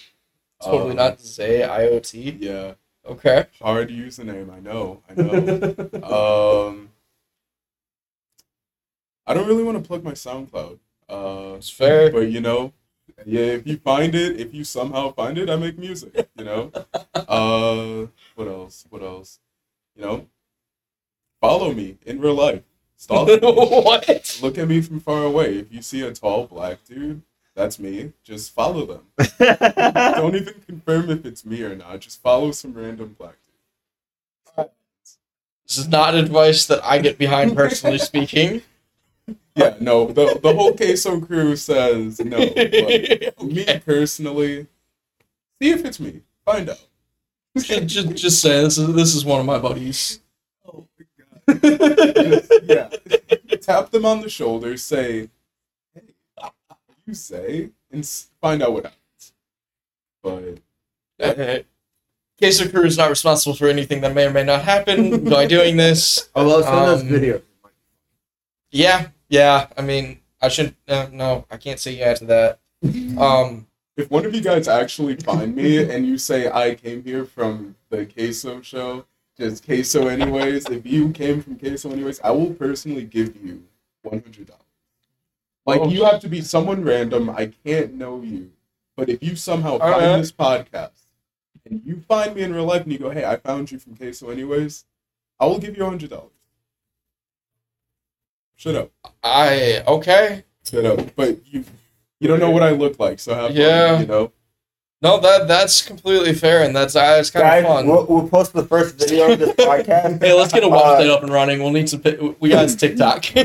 Totally 0.61 0.91
Um, 0.91 0.95
not 0.95 1.19
say 1.19 1.61
IoT. 1.61 2.37
Yeah, 2.39 2.73
Okay. 3.05 3.47
hard 3.59 3.89
username. 3.89 4.53
I 4.53 4.59
know. 4.59 5.01
I 5.09 5.13
know. 5.15 6.67
um, 6.69 6.89
I 9.25 9.33
don't 9.33 9.47
really 9.47 9.63
want 9.63 9.81
to 9.81 9.85
plug 9.85 10.03
my 10.03 10.11
SoundCloud. 10.11 10.77
Uh, 11.09 11.55
It's 11.57 11.69
fair. 11.71 12.11
but 12.11 12.29
you 12.31 12.39
know, 12.39 12.71
yeah, 13.25 13.41
if 13.41 13.67
you 13.67 13.77
find 13.77 14.15
it, 14.15 14.39
if 14.39 14.53
you 14.53 14.63
somehow 14.63 15.11
find 15.13 15.37
it, 15.37 15.49
I 15.49 15.55
make 15.55 15.77
music. 15.77 16.29
You 16.37 16.45
know. 16.45 16.71
uh, 17.13 18.07
what 18.35 18.47
else? 18.47 18.85
What 18.89 19.03
else? 19.03 19.39
You 19.95 20.03
know, 20.03 20.27
follow 21.41 21.73
me 21.73 21.97
in 22.05 22.19
real 22.19 22.35
life. 22.35 22.63
Stalk 22.97 23.27
me. 23.27 23.37
what? 23.41 24.39
Look 24.41 24.57
at 24.57 24.67
me 24.67 24.81
from 24.81 24.99
far 24.99 25.23
away. 25.23 25.57
If 25.57 25.73
you 25.73 25.81
see 25.81 26.01
a 26.01 26.11
tall 26.13 26.47
black 26.47 26.83
dude, 26.85 27.21
that's 27.55 27.79
me. 27.79 28.13
Just 28.23 28.53
follow 28.53 28.85
them. 28.85 29.05
Don't 29.39 30.35
even 30.35 30.55
confirm 30.65 31.09
if 31.09 31.25
it's 31.25 31.45
me 31.45 31.61
or 31.63 31.75
not. 31.75 31.99
Just 31.99 32.21
follow 32.21 32.51
some 32.51 32.73
random 32.73 33.15
black 33.17 33.35
dude. 34.57 34.69
This 35.67 35.77
is 35.77 35.87
not 35.87 36.15
advice 36.15 36.65
that 36.67 36.83
I 36.83 36.99
get 36.99 37.17
behind 37.17 37.55
personally 37.55 37.97
speaking. 37.97 38.61
Yeah, 39.55 39.75
no, 39.79 40.07
the 40.07 40.39
the 40.41 40.53
whole 40.53 40.73
queso 40.75 41.19
crew 41.21 41.55
says 41.55 42.19
no. 42.19 42.37
But 42.37 43.43
me 43.43 43.65
personally, 43.85 44.67
see 45.61 45.69
if 45.69 45.85
it's 45.85 45.99
me. 45.99 46.21
Find 46.45 46.69
out. 46.69 46.83
just, 47.57 47.85
just, 47.87 48.15
just 48.15 48.41
say 48.41 48.61
this 48.63 48.77
is 48.79 48.93
this 48.95 49.13
is 49.15 49.23
one 49.25 49.39
of 49.39 49.45
my 49.45 49.59
buddies. 49.59 50.19
Oh 50.67 50.87
my 50.97 51.05
god. 51.53 52.43
yeah. 52.63 52.89
Tap 53.61 53.91
them 53.91 54.05
on 54.05 54.21
the 54.21 54.29
shoulder, 54.29 54.75
say, 54.75 55.29
hey, 55.93 56.01
you 57.05 57.13
say, 57.13 57.69
and 57.91 58.05
find 58.41 58.61
out 58.63 58.73
what 58.73 58.83
happens. 58.85 59.33
But 60.23 60.57
Uh, 61.37 61.59
Queso 62.39 62.67
Crew 62.69 62.83
is 62.85 62.97
not 62.97 63.09
responsible 63.09 63.55
for 63.55 63.67
anything 63.67 64.01
that 64.01 64.13
may 64.15 64.25
or 64.25 64.31
may 64.31 64.43
not 64.43 64.63
happen 64.63 65.23
by 65.29 65.45
doing 65.45 65.77
this. 65.77 66.27
Although 66.35 66.63
some 66.63 66.75
of 66.75 66.85
those 66.87 67.01
Um, 67.03 67.07
videos. 67.09 67.41
Yeah, 68.71 69.07
yeah. 69.33 69.67
I 69.77 69.81
mean, 69.81 70.05
I 70.41 70.47
shouldn't. 70.53 70.75
Uh, 70.87 71.07
no, 71.11 71.45
I 71.49 71.57
can't 71.57 71.79
say 71.79 71.93
yeah 72.01 72.13
to 72.21 72.25
that. 72.33 72.59
Um, 73.17 73.67
if 73.95 74.09
one 74.11 74.25
of 74.25 74.33
you 74.35 74.41
guys 74.41 74.67
actually 74.67 75.15
find 75.15 75.55
me 75.55 75.89
and 75.91 76.05
you 76.05 76.17
say 76.17 76.39
I 76.51 76.75
came 76.75 77.03
here 77.03 77.25
from 77.25 77.75
the 77.89 78.05
queso 78.05 78.61
show, 78.61 79.05
just 79.39 79.65
queso 79.65 80.07
anyways, 80.07 80.69
if 80.69 80.85
you 80.85 81.09
came 81.11 81.41
from 81.41 81.57
queso 81.57 81.91
anyways, 81.91 82.19
I 82.23 82.31
will 82.31 82.53
personally 82.53 83.05
give 83.05 83.35
you 83.45 83.63
one 84.01 84.21
hundred 84.25 84.47
dollars. 84.47 84.61
Like 85.65 85.81
Oh. 85.81 85.89
you 85.89 86.03
have 86.03 86.19
to 86.21 86.29
be 86.29 86.41
someone 86.41 86.83
random. 86.83 87.29
I 87.29 87.45
can't 87.65 87.93
know 87.93 88.21
you, 88.21 88.51
but 88.97 89.07
if 89.09 89.23
you 89.23 89.35
somehow 89.35 89.77
find 89.79 89.93
Alright. 89.95 90.19
this 90.21 90.31
podcast 90.31 90.91
and 91.65 91.81
you 91.85 92.03
find 92.07 92.35
me 92.35 92.41
in 92.43 92.53
real 92.53 92.65
life 92.65 92.83
and 92.83 92.91
you 92.91 92.99
go, 92.99 93.11
"Hey, 93.11 93.23
I 93.25 93.37
found 93.37 93.71
you 93.71 93.79
from 93.79 93.95
queso 93.95 94.29
anyways," 94.29 94.83
I 95.39 95.45
will 95.45 95.59
give 95.59 95.77
you 95.77 95.85
a 95.85 95.89
hundred 95.89 96.09
dollars. 96.09 96.31
Shut 98.63 98.75
up, 98.75 98.91
I 99.21 99.83
okay. 99.85 100.45
shut 100.65 100.85
up. 100.85 101.13
But 101.17 101.45
you, 101.47 101.65
you 102.21 102.29
don't 102.29 102.39
know 102.39 102.49
what 102.49 102.63
I 102.63 102.69
look 102.69 102.97
like, 102.97 103.19
so 103.19 103.33
have 103.35 103.47
fun, 103.47 103.55
Yeah. 103.57 103.99
you 103.99 104.05
know. 104.05 104.31
No, 105.01 105.19
that 105.19 105.49
that's 105.49 105.81
completely 105.81 106.33
fair, 106.33 106.63
and 106.63 106.73
that's 106.73 106.95
uh, 106.95 107.17
it's 107.19 107.29
kind 107.29 107.43
Guys, 107.43 107.63
of 107.65 107.67
fun. 107.67 107.87
we'll, 107.87 108.05
we'll 108.05 108.29
post 108.29 108.53
the 108.53 108.63
first 108.63 108.95
video 108.97 109.33
of 109.33 109.39
this 109.39 109.49
podcast. 109.57 110.23
Hey, 110.23 110.31
let's 110.31 110.53
get 110.53 110.63
a 110.63 110.67
Uh, 110.67 110.71
website 110.97 111.09
up 111.09 111.23
and 111.23 111.33
running. 111.33 111.59
We'll 111.61 111.73
need 111.73 111.89
some. 111.89 111.99
pi- 111.99 112.35
We 112.39 112.51
got 112.51 112.63
his 112.63 112.77
TikTok. 112.77 113.25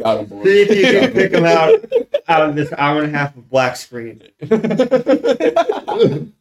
Got 0.00 0.18
him, 0.20 0.26
boy. 0.26 0.44
See 0.44 0.62
if 0.62 0.70
you 0.70 1.00
can 1.00 1.12
pick 1.12 1.32
them 1.32 1.44
out 1.44 1.84
out 2.28 2.48
of 2.48 2.54
this 2.54 2.72
hour 2.78 3.02
and 3.02 3.12
a 3.14 3.18
half 3.18 3.36
of 3.36 3.48
black 3.50 3.74
screen. 3.76 4.22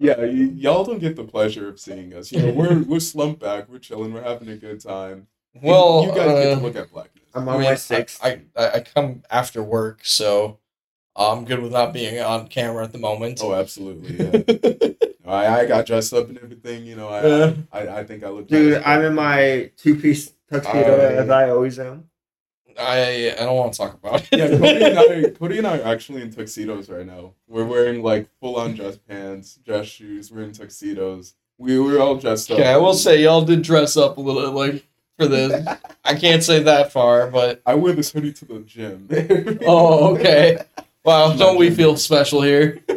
Yeah, 0.00 0.18
y- 0.18 0.50
y'all 0.56 0.84
don't 0.84 0.98
get 0.98 1.14
the 1.16 1.22
pleasure 1.24 1.68
of 1.68 1.78
seeing 1.80 2.12
us. 2.14 2.32
You 2.32 2.40
know, 2.42 2.52
we're 2.52 2.82
we're 2.82 3.00
slumped 3.00 3.40
back, 3.40 3.68
we're 3.70 3.78
chilling, 3.78 4.12
we're 4.12 4.22
having 4.22 4.48
a 4.48 4.56
good 4.56 4.80
time. 4.80 5.28
And 5.54 5.62
well, 5.62 6.02
you 6.04 6.08
guys 6.08 6.16
get 6.44 6.52
uh, 6.52 6.54
to 6.56 6.60
look 6.60 6.76
at 6.76 6.90
blackness. 6.92 7.24
I'm 7.34 7.48
I 7.48 7.52
on 7.54 7.60
mean, 7.60 7.70
my 7.70 7.74
sixth. 7.76 8.20
I, 8.24 8.42
I 8.56 8.70
I 8.72 8.80
come 8.80 9.22
after 9.30 9.62
work, 9.62 10.00
so 10.04 10.58
I'm 11.16 11.44
good 11.44 11.60
with 11.60 11.72
not 11.72 11.92
being 11.92 12.20
on 12.20 12.48
camera 12.48 12.84
at 12.84 12.92
the 12.92 12.98
moment. 12.98 13.40
Oh, 13.42 13.54
absolutely. 13.54 14.16
Yeah. 14.18 14.88
I, 15.26 15.60
I 15.60 15.66
got 15.66 15.86
dressed 15.86 16.12
up 16.12 16.28
and 16.28 16.38
everything. 16.38 16.84
You 16.84 16.96
know, 16.96 17.08
I 17.08 17.26
Yeah. 17.26 17.52
I, 17.72 17.88
I 18.00 18.04
think 18.04 18.24
I 18.24 18.28
look. 18.28 18.48
Good. 18.48 18.56
Dude, 18.56 18.72
nice. 18.74 18.86
I'm 18.86 19.02
in 19.04 19.14
my 19.14 19.70
two 19.76 19.96
piece 19.96 20.32
tuxedo 20.50 20.96
I- 21.00 21.14
as 21.22 21.30
I 21.30 21.50
always 21.50 21.78
am. 21.78 22.08
I 22.78 23.32
I 23.38 23.44
don't 23.44 23.56
want 23.56 23.72
to 23.72 23.78
talk 23.78 23.94
about 23.94 24.26
it. 24.32 24.36
Yeah, 24.36 24.48
Cody 24.58 24.84
and 24.84 24.98
I, 24.98 25.30
Cody 25.38 25.58
and 25.58 25.66
I 25.66 25.78
are 25.78 25.84
actually 25.94 26.22
in 26.22 26.30
tuxedos 26.32 26.88
right 26.90 27.06
now. 27.06 27.34
We're 27.46 27.64
wearing 27.64 28.02
like 28.02 28.28
full 28.40 28.56
on 28.56 28.74
dress 28.74 28.96
pants, 28.96 29.60
dress 29.64 29.86
shoes. 29.86 30.32
We're 30.32 30.42
in 30.42 30.52
tuxedos. 30.52 31.34
We 31.56 31.78
were 31.78 32.00
all 32.00 32.16
dressed 32.16 32.50
up. 32.50 32.58
Okay, 32.58 32.68
I 32.68 32.76
will 32.76 32.94
say 32.94 33.22
y'all 33.22 33.42
did 33.42 33.62
dress 33.62 33.96
up 33.96 34.16
a 34.18 34.20
little 34.20 34.50
like 34.50 34.84
for 35.18 35.26
this. 35.26 35.66
I 36.04 36.14
can't 36.14 36.42
say 36.42 36.62
that 36.64 36.92
far, 36.92 37.28
but 37.30 37.62
I 37.66 37.74
wear 37.74 37.92
this 37.92 38.12
hoodie 38.12 38.32
to 38.34 38.44
the 38.44 38.60
gym. 38.60 39.08
oh, 39.66 40.14
okay. 40.16 40.58
Wow, 41.04 41.34
don't 41.34 41.58
we 41.58 41.70
feel 41.70 41.96
special 41.96 42.42
here? 42.42 42.82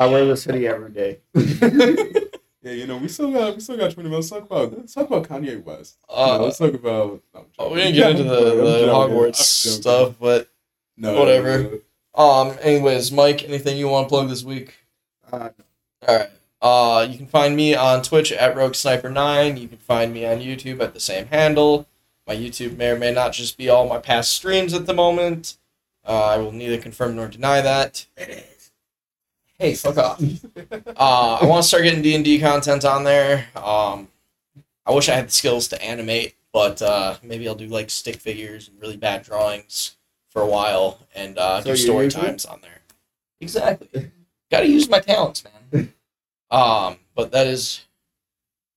I 0.00 0.06
wear 0.06 0.24
this 0.26 0.44
hoodie 0.44 0.66
every 0.68 0.90
day. 0.90 1.18
yeah, 1.34 2.72
you 2.72 2.86
know, 2.86 2.96
we 2.98 3.08
still 3.08 3.32
got 3.32 3.54
we 3.54 3.60
still 3.60 3.76
got 3.76 3.92
twenty 3.92 4.08
minutes. 4.08 4.30
Let's 4.30 4.48
talk 4.48 4.50
about 4.50 4.78
let's 4.78 4.94
talk 4.94 5.06
about 5.08 5.28
Kanye 5.28 5.62
West. 5.62 5.96
You 6.08 6.16
know, 6.16 6.22
Uh, 6.22 6.38
let's 6.38 6.58
talk 6.58 6.74
about. 6.74 7.22
no, 7.34 7.46
oh, 7.58 7.70
we 7.70 7.78
didn't 7.78 7.94
get 7.94 8.10
into 8.12 8.24
the, 8.24 8.54
the 8.56 8.78
joking. 8.86 9.14
Hogwarts 9.16 9.36
stuff, 9.36 10.14
but 10.20 10.48
No, 10.96 11.18
whatever. 11.18 11.80
no, 12.16 12.22
um. 12.22 12.56
Anyways, 12.62 13.10
Mike, 13.12 13.44
anything 13.44 13.76
you 13.76 13.88
want 13.88 14.06
to 14.06 14.08
plug 14.08 14.28
this 14.28 14.44
week? 14.44 14.74
Uh, 15.32 15.50
All 16.06 16.16
right. 16.18 16.30
Uh, 16.60 17.06
you 17.08 17.16
can 17.16 17.26
find 17.26 17.54
me 17.56 17.74
on 17.74 18.02
Twitch 18.02 18.32
at 18.32 18.56
Rogue 18.56 18.74
Sniper 18.74 19.10
Nine. 19.10 19.56
You 19.56 19.68
can 19.68 19.78
find 19.78 20.12
me 20.12 20.26
on 20.26 20.38
YouTube 20.38 20.80
at 20.80 20.94
the 20.94 21.00
same 21.00 21.26
handle. 21.26 21.86
My 22.26 22.34
YouTube 22.34 22.76
may 22.76 22.90
or 22.90 22.98
may 22.98 23.12
not 23.12 23.32
just 23.32 23.56
be 23.56 23.68
all 23.68 23.88
my 23.88 23.98
past 23.98 24.32
streams 24.32 24.74
at 24.74 24.86
the 24.86 24.94
moment. 24.94 25.56
Uh, 26.06 26.24
I 26.24 26.36
will 26.38 26.52
neither 26.52 26.78
confirm 26.78 27.16
nor 27.16 27.28
deny 27.28 27.60
that. 27.60 28.06
Hey, 29.58 29.74
fuck 29.74 29.98
off. 29.98 30.22
Uh, 31.00 31.38
I 31.40 31.46
want 31.46 31.62
to 31.62 31.68
start 31.68 31.84
getting 31.84 32.02
D 32.02 32.14
and 32.16 32.24
D 32.24 32.40
content 32.40 32.84
on 32.84 33.04
there. 33.04 33.46
Um, 33.54 34.08
I 34.84 34.92
wish 34.92 35.08
I 35.08 35.14
had 35.14 35.28
the 35.28 35.32
skills 35.32 35.68
to 35.68 35.80
animate, 35.82 36.34
but 36.52 36.82
uh, 36.82 37.16
maybe 37.22 37.46
I'll 37.46 37.54
do 37.54 37.66
like 37.68 37.88
stick 37.88 38.16
figures 38.16 38.66
and 38.68 38.80
really 38.80 38.96
bad 38.96 39.22
drawings 39.22 39.96
for 40.30 40.42
a 40.42 40.46
while 40.46 40.98
and 41.14 41.38
uh, 41.38 41.60
So 41.62 41.70
do 41.70 41.76
story 41.76 42.08
times 42.08 42.44
on 42.44 42.60
there. 42.62 42.80
Exactly. 43.40 44.10
Got 44.50 44.60
to 44.60 44.66
use 44.66 44.88
my 44.88 44.98
talents, 44.98 45.44
man. 45.44 45.52
Um, 46.50 46.96
but 47.14 47.32
that 47.32 47.46
is. 47.46 47.84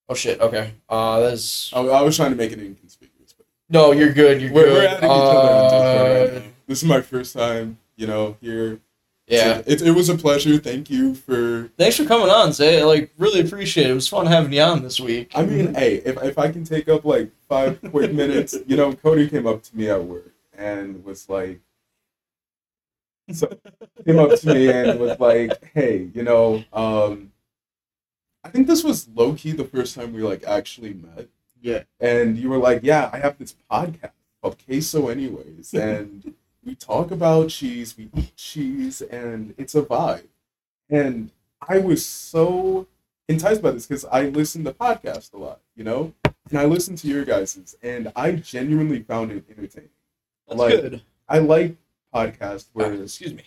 Oh 0.09 0.13
shit. 0.13 0.41
Okay. 0.41 0.74
Uh, 0.89 1.19
that 1.22 1.34
is. 1.34 1.72
I, 1.74 1.80
I 1.82 2.01
was 2.01 2.15
trying 2.17 2.32
to 2.32 2.36
make 2.38 2.51
it 2.51 2.59
inconspicuous, 2.59 3.34
but 3.34 3.45
No, 3.69 3.91
you're 3.93 4.11
good. 4.13 4.41
You're 4.41 4.51
we're, 4.51 4.65
good. 4.65 4.74
we're 4.74 4.88
adding 4.88 5.03
each 5.05 5.11
other 5.11 6.32
right 6.34 6.38
Uh. 6.43 6.47
This 6.67 6.84
is 6.84 6.88
my 6.88 7.01
first 7.01 7.34
time, 7.34 7.78
you 7.95 8.07
know, 8.07 8.38
here. 8.41 8.80
yeah. 9.28 9.55
So 9.57 9.63
it, 9.67 9.82
it 9.84 9.91
was 9.91 10.09
a 10.09 10.15
pleasure. 10.17 10.57
Thank 10.57 10.89
you 10.89 11.15
for. 11.15 11.69
Thanks 11.78 11.95
for 11.97 12.05
coming 12.05 12.30
on, 12.30 12.51
Zay. 12.53 12.84
Like, 12.84 13.11
really 13.17 13.39
appreciate 13.41 13.88
it. 13.88 13.91
It 13.91 13.93
was 13.95 14.07
fun 14.07 14.26
having 14.26 14.51
you 14.53 14.61
on 14.61 14.82
this 14.84 14.99
week. 14.99 15.32
I 15.36 15.43
mean, 15.43 15.74
hey, 15.76 15.95
if, 16.05 16.22
if 16.24 16.38
I 16.38 16.51
can 16.51 16.63
take 16.65 16.88
up 16.89 17.05
like 17.05 17.30
five 17.47 17.80
quick 17.91 18.13
minutes, 18.22 18.55
you 18.67 18.76
know, 18.78 18.93
Cody 18.93 19.30
came 19.30 19.47
up 19.47 19.63
to 19.63 19.78
me 19.78 19.89
at 19.89 20.03
work 20.03 20.34
and 20.57 21.03
was 21.05 21.28
like, 21.30 21.59
so 23.32 23.47
came 24.05 24.20
up 24.20 24.37
to 24.39 24.54
me 24.54 24.70
and 24.70 25.00
was 25.00 25.17
like, 25.20 25.51
hey, 25.74 26.09
you 26.13 26.24
know, 26.24 26.63
um, 26.74 27.30
I 28.43 28.50
think 28.50 28.68
this 28.68 28.84
was 28.84 29.08
low 29.09 29.34
key 29.34 29.51
the 29.51 29.63
first 29.66 29.96
time 29.96 30.13
we 30.13 30.22
like 30.24 30.43
actually 30.46 30.93
met. 30.93 31.28
Yeah. 31.62 31.84
and 32.00 32.38
you 32.39 32.50
were 32.50 32.58
like, 32.58 32.80
"Yeah, 32.84 33.09
I 33.13 33.20
have 33.20 33.38
this 33.38 33.55
podcast 33.72 34.12
called 34.42 34.58
Queso, 34.66 35.09
anyways, 35.09 35.74
and 35.76 36.34
we 36.66 36.74
talk 36.76 37.12
about 37.12 37.50
cheese, 37.50 37.96
we 37.96 38.09
eat 38.16 38.36
cheese, 38.36 39.01
and 39.01 39.54
it's 39.58 39.76
a 39.76 39.84
vibe." 39.84 40.28
And 40.89 41.30
I 41.68 41.78
was 41.78 42.04
so 42.04 42.88
enticed 43.28 43.62
by 43.62 43.72
this 43.72 43.86
because 43.86 44.05
I 44.05 44.24
listen 44.24 44.63
to 44.63 44.74
podcasts 44.74 45.32
a 45.34 45.38
lot, 45.38 45.62
you 45.76 45.84
know, 45.84 46.13
and 46.50 46.58
I 46.58 46.66
listen 46.66 46.96
to 46.96 47.08
your 47.08 47.26
guys's, 47.26 47.76
and 47.84 48.12
I 48.16 48.32
genuinely 48.34 49.04
found 49.04 49.32
it 49.32 49.46
entertaining. 49.50 49.89
That's 50.47 50.59
like- 50.59 50.82
good. 50.82 51.01
I 51.30 51.38
like 51.38 51.78
podcasts 52.13 52.66
Uh, 52.66 52.74
where 52.74 52.93
excuse 52.93 53.34
me. 53.36 53.43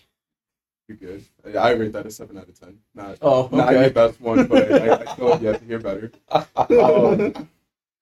You're 0.88 0.96
good. 0.96 1.24
I 1.44 1.58
I 1.58 1.70
rate 1.72 1.92
that 1.92 2.06
a 2.06 2.10
seven 2.10 2.38
out 2.38 2.48
of 2.48 2.58
ten. 2.58 2.78
Not 2.94 3.18
Oh, 3.22 3.48
not 3.52 3.72
your 3.72 3.90
best 3.90 4.20
one, 4.20 4.46
but 4.46 4.70
I, 4.70 5.02
I 5.02 5.04
still 5.14 5.32
have 5.32 5.42
yet 5.42 5.60
to 5.60 5.64
hear 5.64 5.78
better. 5.78 6.10
Um, 6.30 7.48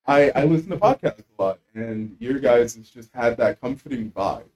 I, 0.06 0.30
I 0.30 0.44
listen 0.44 0.70
to 0.70 0.76
podcasts 0.76 1.22
a 1.38 1.42
lot, 1.42 1.60
and 1.74 2.16
your 2.18 2.38
guys 2.40 2.74
has 2.74 2.90
just 2.90 3.12
had 3.12 3.36
that 3.36 3.60
comforting 3.60 4.10
vibe. 4.10 4.48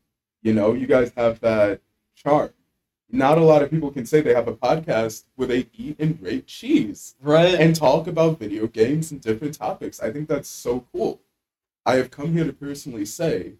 You 0.43 0.55
know, 0.55 0.73
you 0.75 0.87
guys 0.87 1.13
have 1.17 1.41
that 1.41 1.81
charm. 2.15 2.51
Not 3.09 3.39
a 3.39 3.45
lot 3.45 3.63
of 3.63 3.71
people 3.71 3.93
can 3.93 4.05
say 4.05 4.21
they 4.21 4.35
have 4.35 4.49
a 4.49 4.55
podcast 4.55 5.25
where 5.37 5.47
they 5.47 5.69
eat 5.77 5.97
and 6.01 6.21
rate 6.21 6.47
cheese 6.49 7.15
right. 7.21 7.55
and 7.55 7.75
talk 7.77 8.09
about 8.09 8.41
video 8.41 8.67
games 8.67 9.13
and 9.13 9.21
different 9.21 9.55
topics. 9.55 10.01
I 10.01 10.11
think 10.11 10.29
that's 10.29 10.49
so 10.49 10.85
cool. 10.93 11.21
I 11.85 11.97
have 11.97 12.11
come 12.11 12.33
here 12.33 12.45
to 12.45 12.53
personally 12.53 13.05
say, 13.05 13.53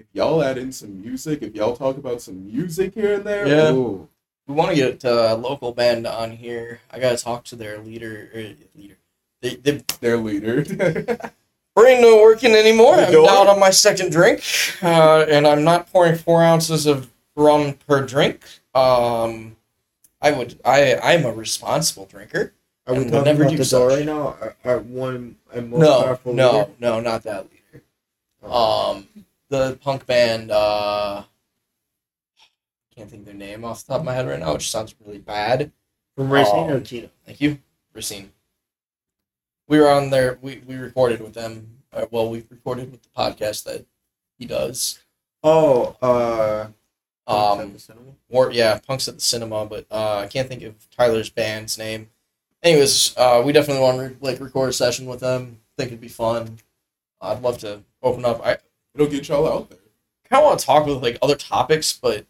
if 0.00 0.06
y'all 0.12 0.42
add 0.42 0.58
in 0.58 0.72
some 0.72 1.00
music, 1.00 1.42
if 1.42 1.54
y'all 1.54 1.76
talk 1.76 1.96
about 1.98 2.22
some 2.22 2.46
music 2.46 2.94
here 2.94 3.14
and 3.14 3.24
there, 3.24 3.46
Yeah. 3.46 3.72
ooh, 3.72 4.08
we 4.46 4.54
want 4.54 4.70
to 4.70 4.76
get 4.76 5.04
a 5.04 5.34
local 5.34 5.72
band 5.72 6.06
on 6.06 6.30
here. 6.32 6.80
I 6.90 6.98
gotta 6.98 7.16
talk 7.18 7.44
to 7.44 7.56
their 7.56 7.78
leader. 7.78 8.30
Er, 8.34 8.54
leader. 8.74 8.96
They, 9.42 9.56
they 9.56 9.82
their 10.00 10.16
leader. 10.16 10.62
brain 11.76 12.02
not 12.02 12.20
working 12.20 12.54
anymore. 12.54 12.96
The 12.96 13.06
I'm 13.06 13.12
door? 13.12 13.26
down 13.26 13.48
on 13.48 13.60
my 13.60 13.70
second 13.70 14.10
drink, 14.10 14.42
uh, 14.82 15.26
and 15.28 15.46
I'm 15.46 15.64
not 15.64 15.90
pouring 15.92 16.16
four 16.16 16.42
ounces 16.42 16.86
of 16.86 17.10
rum 17.36 17.74
per 17.86 18.04
drink. 18.04 18.40
Um, 18.74 19.56
I 20.20 20.32
would. 20.32 20.58
I 20.64 20.96
I'm 21.02 21.24
a 21.24 21.32
responsible 21.32 22.06
drinker. 22.06 22.52
Are 22.86 22.94
we 22.94 23.04
talking 23.04 23.24
never 23.24 23.42
about 23.44 23.50
do 23.52 23.56
the 23.58 23.64
door 23.70 23.88
right 23.88 24.04
now? 24.06 24.20
Are, 24.40 24.56
are 24.64 24.78
one 24.80 25.36
and 25.52 25.70
most 25.70 25.80
No, 25.80 26.02
powerful 26.02 26.34
no, 26.34 26.52
leader? 26.52 26.70
no, 26.80 27.00
not 27.00 27.22
that 27.22 27.44
leader. 27.44 27.84
Oh. 28.42 28.92
Um, 28.96 29.08
the 29.50 29.78
punk 29.82 30.06
band. 30.06 30.50
uh 30.50 31.24
Can't 32.94 33.10
think 33.10 33.20
of 33.22 33.26
their 33.26 33.34
name 33.34 33.64
off 33.64 33.84
the 33.84 33.92
top 33.92 34.00
of 34.00 34.06
my 34.06 34.14
head 34.14 34.26
right 34.26 34.40
now, 34.40 34.54
which 34.54 34.70
sounds 34.70 34.94
really 35.04 35.18
bad. 35.18 35.70
From 36.16 36.32
Racine 36.32 36.70
Oh. 36.70 36.76
or 36.76 36.80
Kino? 36.80 37.08
Thank 37.26 37.40
you, 37.40 37.58
Racine. 37.94 38.32
We 39.68 39.78
were 39.78 39.88
on 39.90 40.10
there. 40.10 40.38
We, 40.42 40.62
we 40.66 40.74
recorded 40.76 41.20
with 41.20 41.34
them. 41.34 41.78
Uh, 41.92 42.06
well, 42.10 42.28
we 42.28 42.44
recorded 42.50 42.90
with 42.90 43.02
the 43.02 43.08
podcast 43.10 43.64
that 43.64 43.86
he 44.38 44.44
does. 44.46 44.98
Oh, 45.42 45.96
uh, 46.02 46.66
Um, 47.26 47.76
or 48.28 48.50
yeah, 48.50 48.78
punks 48.80 49.06
at 49.08 49.14
the 49.14 49.20
cinema, 49.20 49.64
but 49.66 49.86
uh, 49.90 50.18
I 50.18 50.26
can't 50.26 50.48
think 50.48 50.62
of 50.64 50.74
Tyler's 50.90 51.30
band's 51.30 51.78
name. 51.78 52.10
Anyways, 52.62 53.16
uh, 53.16 53.42
we 53.44 53.52
definitely 53.52 53.82
want 53.82 53.98
to 53.98 54.02
re- 54.08 54.16
like 54.20 54.40
record 54.40 54.70
a 54.70 54.72
session 54.72 55.06
with 55.06 55.20
them. 55.20 55.60
I 55.60 55.82
Think 55.82 55.92
it'd 55.92 56.00
be 56.00 56.08
fun. 56.08 56.58
I'd 57.20 57.40
love 57.42 57.58
to 57.58 57.82
open 58.02 58.24
up. 58.24 58.44
I 58.44 58.58
It'll 59.00 59.10
get 59.10 59.28
y'all 59.28 59.50
out 59.50 59.70
there. 59.70 59.78
I 60.26 60.28
kind 60.28 60.42
of 60.42 60.46
want 60.46 60.60
to 60.60 60.66
talk 60.66 60.84
with 60.84 61.02
like 61.02 61.16
other 61.22 61.34
topics, 61.34 61.90
but 61.90 62.26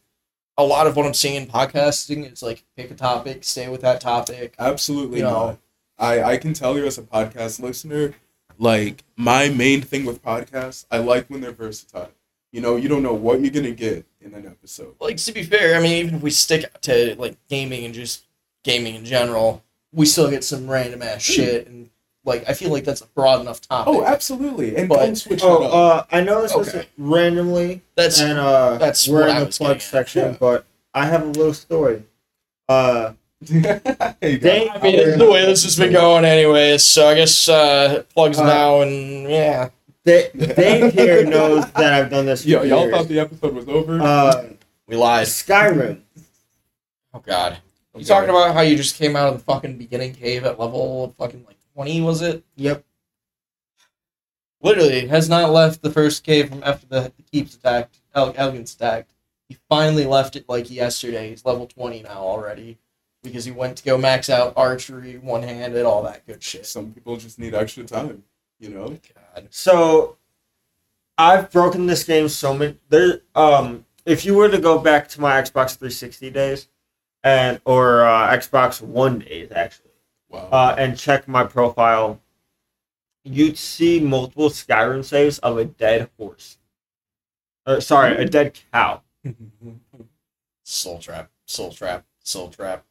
a 0.57 0.63
lot 0.63 0.87
of 0.87 0.95
what 0.95 1.05
I'm 1.05 1.15
seeing 1.15 1.35
in 1.35 1.49
podcasting 1.49 2.31
is 2.33 2.45
like 2.45 2.63
pick 2.77 2.93
a 2.93 2.95
topic, 2.95 3.43
stay 3.43 3.69
with 3.69 3.81
that 3.81 4.01
topic. 4.01 4.55
Absolutely 4.57 5.19
You 5.19 5.25
know. 5.25 5.47
not. 5.47 5.59
I, 5.99 6.23
I 6.23 6.37
can 6.37 6.53
tell 6.53 6.79
you 6.79 6.87
as 6.87 6.97
a 6.97 7.03
podcast 7.03 7.61
listener, 7.61 8.15
like 8.57 9.03
my 9.17 9.49
main 9.49 9.83
thing 9.83 10.05
with 10.05 10.23
podcasts, 10.23 10.87
I 10.93 10.99
like 10.99 11.27
when 11.27 11.41
they're 11.41 11.51
versatile. 11.51 12.13
You 12.53 12.61
know, 12.61 12.77
you 12.77 12.89
don't 12.89 13.03
know 13.03 13.15
what 13.15 13.41
you're 13.41 13.51
gonna 13.51 13.73
get 13.73 14.07
in 14.21 14.33
an 14.35 14.47
episode. 14.47 14.95
Like 15.01 15.17
to 15.17 15.33
be 15.33 15.43
fair, 15.43 15.77
I 15.77 15.83
mean, 15.83 15.95
even 15.95 16.15
if 16.15 16.23
we 16.23 16.31
stick 16.31 16.81
to 16.83 17.17
like 17.19 17.37
gaming 17.49 17.85
and 17.85 17.93
just 17.93 18.27
gaming 18.63 18.95
in 18.95 19.05
general, 19.05 19.65
we 19.91 20.07
still 20.07 20.31
get 20.31 20.45
some 20.45 20.71
random 20.71 21.03
ass 21.03 21.27
hmm. 21.27 21.33
shit, 21.33 21.67
and 21.67 21.91
like 22.31 22.49
I 22.49 22.55
feel 22.55 22.71
like 22.71 22.85
that's 22.85 23.03
a 23.03 23.07
broad 23.09 23.41
enough 23.43 23.61
topic. 23.61 23.93
Oh, 23.93 24.05
absolutely. 24.05 24.77
And 24.77 24.89
But- 24.89 25.01
don't 25.05 25.17
switch 25.17 25.41
Oh, 25.45 25.63
it 25.63 25.67
up. 25.67 25.75
uh, 25.75 26.17
I 26.17 26.21
know 26.23 26.41
this 26.43 26.55
was 26.55 26.69
Okay. 26.75 26.87
randomly, 26.97 27.83
that's 27.97 28.19
and 28.21 28.39
uh, 28.39 28.79
that's 28.79 29.07
we're 29.07 29.29
in 29.29 29.37
I 29.37 29.41
the 29.41 29.47
was 29.47 29.59
plug 29.59 29.81
section, 29.81 30.33
Yeah. 30.33 30.37
but 30.41 30.65
I 30.95 31.05
have 31.07 31.23
a 31.23 31.27
little 31.27 31.53
story. 31.55 32.05
Uh, 32.69 33.13
hey, 33.49 34.37
they- 34.37 34.69
I 34.71 34.81
mean, 34.83 34.95
it's 34.99 35.19
the 35.19 35.31
way 35.31 35.45
this 35.47 35.65
has 35.65 35.77
been 35.77 35.93
going, 35.93 36.25
anyways. 36.25 36.85
So 36.85 37.09
I 37.09 37.15
guess 37.15 37.49
uh, 37.49 38.03
plugs 38.15 38.39
Uh, 38.39 38.45
now, 38.47 38.81
and 38.83 39.29
yeah, 39.31 39.69
Da- 40.05 40.31
Dave 40.37 40.93
here 40.95 41.25
knows 41.27 41.65
that 41.73 41.93
I've 41.93 42.11
done 42.11 42.27
this. 42.27 42.43
For 42.45 42.49
Yo, 42.51 42.63
y'all 42.63 42.81
years. 42.87 42.93
thought 42.97 43.09
the 43.09 43.21
episode 43.21 43.55
was 43.55 43.69
over? 43.69 44.01
uh, 44.01 44.45
we 44.87 44.97
lied. 44.97 45.27
Skyrim. 45.27 46.01
Oh 47.15 47.21
God, 47.27 47.59
you 47.95 48.01
Okay. 48.01 48.05
talking 48.05 48.31
about 48.31 48.55
how 48.55 48.61
you 48.61 48.77
just 48.77 48.97
came 48.97 49.17
out 49.17 49.29
of 49.33 49.39
the 49.39 49.45
fucking 49.45 49.77
beginning 49.77 50.15
cave 50.15 50.45
at 50.45 50.59
level 50.61 51.15
fucking 51.19 51.45
like 51.47 51.57
twenty? 51.81 52.01
Was 52.03 52.21
it? 52.21 52.45
Yep. 52.57 52.85
Literally, 54.61 55.07
has 55.07 55.31
not 55.31 55.51
left 55.51 55.81
the 55.81 55.91
first 55.91 56.25
cave 56.25 56.51
from 56.51 56.63
after 56.63 56.87
the, 56.87 57.13
the 57.17 57.23
keeps 57.23 57.55
attacked. 57.55 58.01
El- 58.15 58.35
Helgen's 58.35 58.75
attacked. 58.75 59.15
He 59.49 59.57
finally 59.71 60.05
left 60.05 60.37
it 60.37 60.47
like 60.47 60.71
yesterday. 60.71 61.31
He's 61.31 61.47
level 61.47 61.67
twenty 61.67 62.03
now 62.03 62.19
already 62.19 62.77
because 63.23 63.47
he 63.47 63.51
went 63.51 63.79
to 63.79 63.85
go 63.85 63.97
max 63.97 64.29
out 64.29 64.53
archery, 64.57 65.17
one 65.17 65.43
handed, 65.43 65.87
all 65.87 66.03
that 66.03 66.27
good 66.27 66.43
shit. 66.43 66.67
Some 66.67 66.93
people 66.93 67.17
just 67.17 67.39
need 67.39 67.55
extra 67.55 67.85
time, 67.85 68.25
you 68.59 68.71
know? 68.71 68.99
God. 69.35 69.49
So, 69.51 70.17
I've 71.19 71.51
broken 71.51 71.87
this 71.87 72.05
game 72.05 72.31
so 72.31 72.55
many. 72.55 72.79
There, 72.89 73.21
um, 73.35 73.85
if 74.07 74.25
you 74.25 74.35
were 74.35 74.49
to 74.49 74.59
go 74.59 74.79
back 74.79 75.07
to 75.09 75.21
my 75.21 75.33
Xbox 75.33 75.77
360 75.77 76.31
days, 76.31 76.69
and 77.23 77.61
or 77.67 78.05
uh, 78.05 78.35
Xbox 78.35 78.81
One 78.81 79.19
days 79.19 79.53
actually, 79.53 79.90
Wow. 80.31 80.49
uh, 80.53 80.75
and 80.79 80.97
check 80.97 81.27
my 81.27 81.45
profile, 81.45 82.21
you'd 83.25 83.59
see 83.59 84.01
multiple 84.01 84.49
Skyrim 84.49 85.05
saves 85.05 85.39
of 85.41 85.59
a 85.59 85.65
dead 85.65 86.09
horse. 86.19 86.57
Uh, 87.67 87.81
sorry, 87.81 88.17
a 88.17 88.25
dead 88.25 88.59
cow. 88.73 89.03
Soul 90.63 90.99
trap, 91.01 91.31
soul 91.47 91.73
trap, 91.73 92.05
soul 92.23 92.49
trap. 92.49 92.85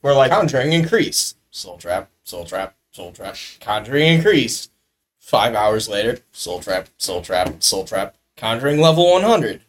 Where 0.00 0.14
like 0.14 0.30
Conjuring 0.30 0.72
increased. 0.72 1.36
Soul 1.50 1.76
trap, 1.76 2.10
soul 2.22 2.46
trap, 2.46 2.74
soul 2.90 3.12
trap. 3.12 3.36
Conjuring 3.60 4.06
increased. 4.06 4.70
Five 5.18 5.54
hours 5.54 5.88
later, 5.88 6.18
soul 6.32 6.60
trap, 6.60 6.88
soul 6.96 7.20
trap, 7.20 7.62
soul 7.62 7.84
trap. 7.84 8.16
Conjuring 8.36 8.80
level 8.80 9.10
one 9.10 9.22
hundred. 9.22 9.60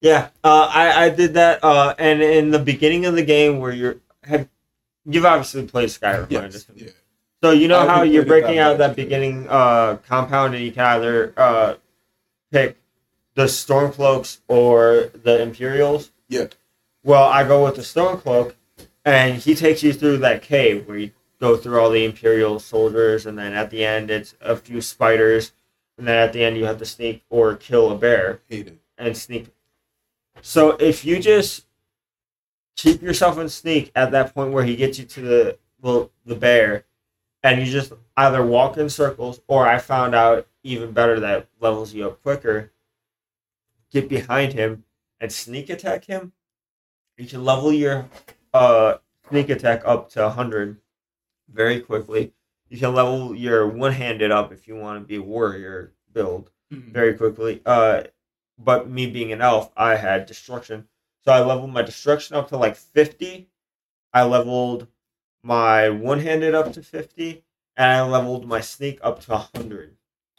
Yeah, 0.00 0.28
uh, 0.44 0.70
I 0.72 1.04
I 1.04 1.08
did 1.10 1.34
that, 1.34 1.62
uh, 1.62 1.94
and 1.98 2.22
in 2.22 2.50
the 2.50 2.58
beginning 2.58 3.04
of 3.04 3.14
the 3.14 3.24
game 3.24 3.58
where 3.58 3.72
you're 3.72 3.96
have 4.24 4.48
you've 5.08 5.24
obviously 5.24 5.66
played 5.66 5.88
Skyrim, 5.88 6.20
right? 6.22 6.52
yes. 6.52 6.66
Yeah. 6.74 6.88
So 7.42 7.52
you 7.52 7.68
know 7.68 7.80
I 7.80 7.86
how 7.86 8.02
you're 8.02 8.24
breaking 8.24 8.58
out 8.58 8.78
that 8.78 8.96
beginning 8.96 9.46
uh, 9.48 9.98
compound, 10.06 10.54
and 10.54 10.64
you 10.64 10.72
can 10.72 10.84
either 10.84 11.32
uh, 11.36 11.74
pick 12.50 12.76
the 13.34 13.44
Stormcloaks 13.44 14.40
or 14.48 15.10
the 15.22 15.40
Imperials. 15.40 16.10
Yeah. 16.28 16.46
Well, 17.04 17.24
I 17.28 17.46
go 17.46 17.64
with 17.64 17.76
the 17.76 17.82
Stormcloak, 17.82 18.54
and 19.04 19.36
he 19.36 19.54
takes 19.54 19.82
you 19.82 19.92
through 19.92 20.18
that 20.18 20.42
cave 20.42 20.88
where 20.88 20.98
you 20.98 21.12
go 21.40 21.56
through 21.56 21.78
all 21.80 21.90
the 21.90 22.04
Imperial 22.04 22.58
soldiers, 22.58 23.24
and 23.24 23.38
then 23.38 23.52
at 23.52 23.70
the 23.70 23.84
end 23.84 24.10
it's 24.10 24.34
a 24.40 24.56
few 24.56 24.80
spiders, 24.80 25.52
and 25.96 26.08
then 26.08 26.16
at 26.16 26.32
the 26.32 26.42
end 26.42 26.56
you 26.56 26.64
have 26.64 26.78
to 26.78 26.84
sneak 26.84 27.22
or 27.30 27.54
kill 27.54 27.92
a 27.92 27.96
bear 27.96 28.40
Hate 28.48 28.66
it. 28.66 28.78
and 28.98 29.16
sneak. 29.16 29.46
So 30.42 30.70
if 30.78 31.04
you 31.04 31.20
just 31.20 31.64
keep 32.78 33.02
yourself 33.02 33.38
in 33.38 33.48
sneak 33.48 33.90
at 33.94 34.12
that 34.12 34.32
point 34.32 34.52
where 34.52 34.64
he 34.64 34.76
gets 34.76 34.98
you 34.98 35.04
to 35.04 35.20
the 35.20 35.58
well, 35.80 36.10
the 36.24 36.34
bear, 36.34 36.84
and 37.42 37.60
you 37.60 37.66
just 37.66 37.92
either 38.16 38.44
walk 38.44 38.76
in 38.78 38.88
circles, 38.88 39.40
or 39.46 39.66
I 39.66 39.78
found 39.78 40.14
out 40.14 40.48
even 40.62 40.92
better 40.92 41.20
that 41.20 41.48
levels 41.60 41.92
you 41.92 42.06
up 42.06 42.22
quicker. 42.22 42.72
Get 43.92 44.08
behind 44.08 44.52
him 44.54 44.84
and 45.20 45.30
sneak 45.30 45.70
attack 45.70 46.04
him. 46.04 46.32
You 47.16 47.26
can 47.26 47.44
level 47.44 47.72
your 47.72 48.08
uh, 48.54 48.94
sneak 49.28 49.50
attack 49.50 49.82
up 49.84 50.10
to 50.10 50.28
hundred 50.30 50.78
very 51.52 51.80
quickly. 51.80 52.32
You 52.68 52.78
can 52.78 52.94
level 52.94 53.34
your 53.34 53.66
one 53.66 53.92
handed 53.92 54.30
up 54.30 54.52
if 54.52 54.68
you 54.68 54.76
want 54.76 55.00
to 55.00 55.06
be 55.06 55.16
a 55.16 55.22
warrior 55.22 55.92
build 56.12 56.50
very 56.70 57.14
quickly. 57.14 57.62
Uh, 57.64 58.04
but 58.58 58.90
me 58.90 59.08
being 59.08 59.32
an 59.32 59.40
elf, 59.40 59.70
I 59.76 59.96
had 59.96 60.26
destruction, 60.26 60.88
so 61.28 61.34
I 61.34 61.40
leveled 61.40 61.74
my 61.74 61.82
destruction 61.82 62.36
up 62.36 62.48
to 62.48 62.56
like 62.56 62.74
fifty. 62.74 63.50
I 64.14 64.22
leveled 64.22 64.86
my 65.42 65.90
one-handed 65.90 66.54
up 66.54 66.72
to 66.72 66.82
fifty, 66.82 67.44
and 67.76 67.86
I 67.86 68.00
leveled 68.00 68.46
my 68.46 68.62
sneak 68.62 68.98
up 69.02 69.20
to 69.26 69.36
hundred 69.36 69.98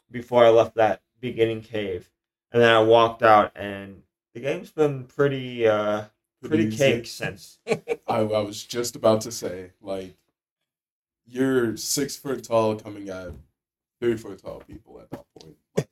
before 0.10 0.44
I 0.44 0.50
left 0.50 0.74
that 0.78 1.04
beginning 1.22 1.62
cave, 1.62 2.10
and 2.52 2.60
then 2.60 2.74
I 2.74 2.82
walked 2.82 3.22
out, 3.22 3.52
and 3.56 4.02
the 4.34 4.40
game's 4.40 4.72
been 4.72 5.04
pretty 5.04 5.68
uh 5.68 6.06
pretty 6.44 6.66
easy. 6.66 6.78
cake 6.78 7.06
since. 7.06 7.60
I, 7.68 7.82
I 8.08 8.42
was 8.42 8.64
just 8.64 8.96
about 8.96 9.22
to 9.22 9.32
say, 9.32 9.74
like, 9.84 10.16
you're 11.28 11.78
six 11.78 12.16
foot 12.16 12.44
tall 12.44 12.78
coming 12.78 13.10
at 13.10 13.34
three 14.02 14.18
foot 14.18 14.42
tall 14.42 14.64
people 14.68 15.00
at 15.00 15.12
that 15.12 15.26
point. 15.40 15.56
Like, 15.78 15.88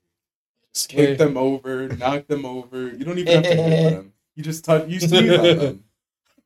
kick 0.87 1.19
them 1.19 1.37
over, 1.37 1.87
knock 1.87 2.25
them 2.25 2.47
over. 2.47 2.87
You 2.89 3.05
don't 3.05 3.19
even 3.19 3.43
have 3.43 3.43
to 3.43 3.61
hit 3.61 3.89
them. 3.91 4.13
You 4.37 4.43
just 4.43 4.63
touch. 4.63 4.87
You 4.87 4.99
sneeze 5.01 5.31
on 5.35 5.57
them. 5.57 5.83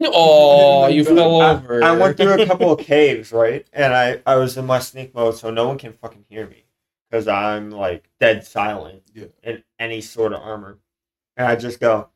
Oh, 0.01 0.88
you 0.88 1.03
fell 1.05 1.41
I- 1.41 1.51
over. 1.51 1.84
I, 1.84 1.91
went 1.91 2.15
through 2.15 2.41
a 2.41 2.45
couple 2.47 2.72
of 2.72 2.80
caves, 2.80 3.34
right? 3.34 3.68
And 3.73 3.93
I, 3.93 4.22
I 4.26 4.35
was 4.38 4.57
in 4.57 4.65
my 4.65 4.80
sneak 4.80 5.13
mode, 5.13 5.35
so 5.35 5.51
no 5.51 5.68
one 5.68 5.77
can 5.77 5.91
fucking 5.93 6.23
hear 6.30 6.47
me. 6.47 6.63
Because 7.09 7.27
I'm 7.27 7.69
like 7.69 8.09
dead 8.22 8.47
silent 8.47 9.03
Yeah. 9.13 9.26
in 9.43 9.61
any 9.77 9.99
sort 9.99 10.31
of 10.31 10.41
armor. 10.41 10.80
And 11.35 11.45
I 11.45 11.57
just 11.57 11.81
go 11.81 12.07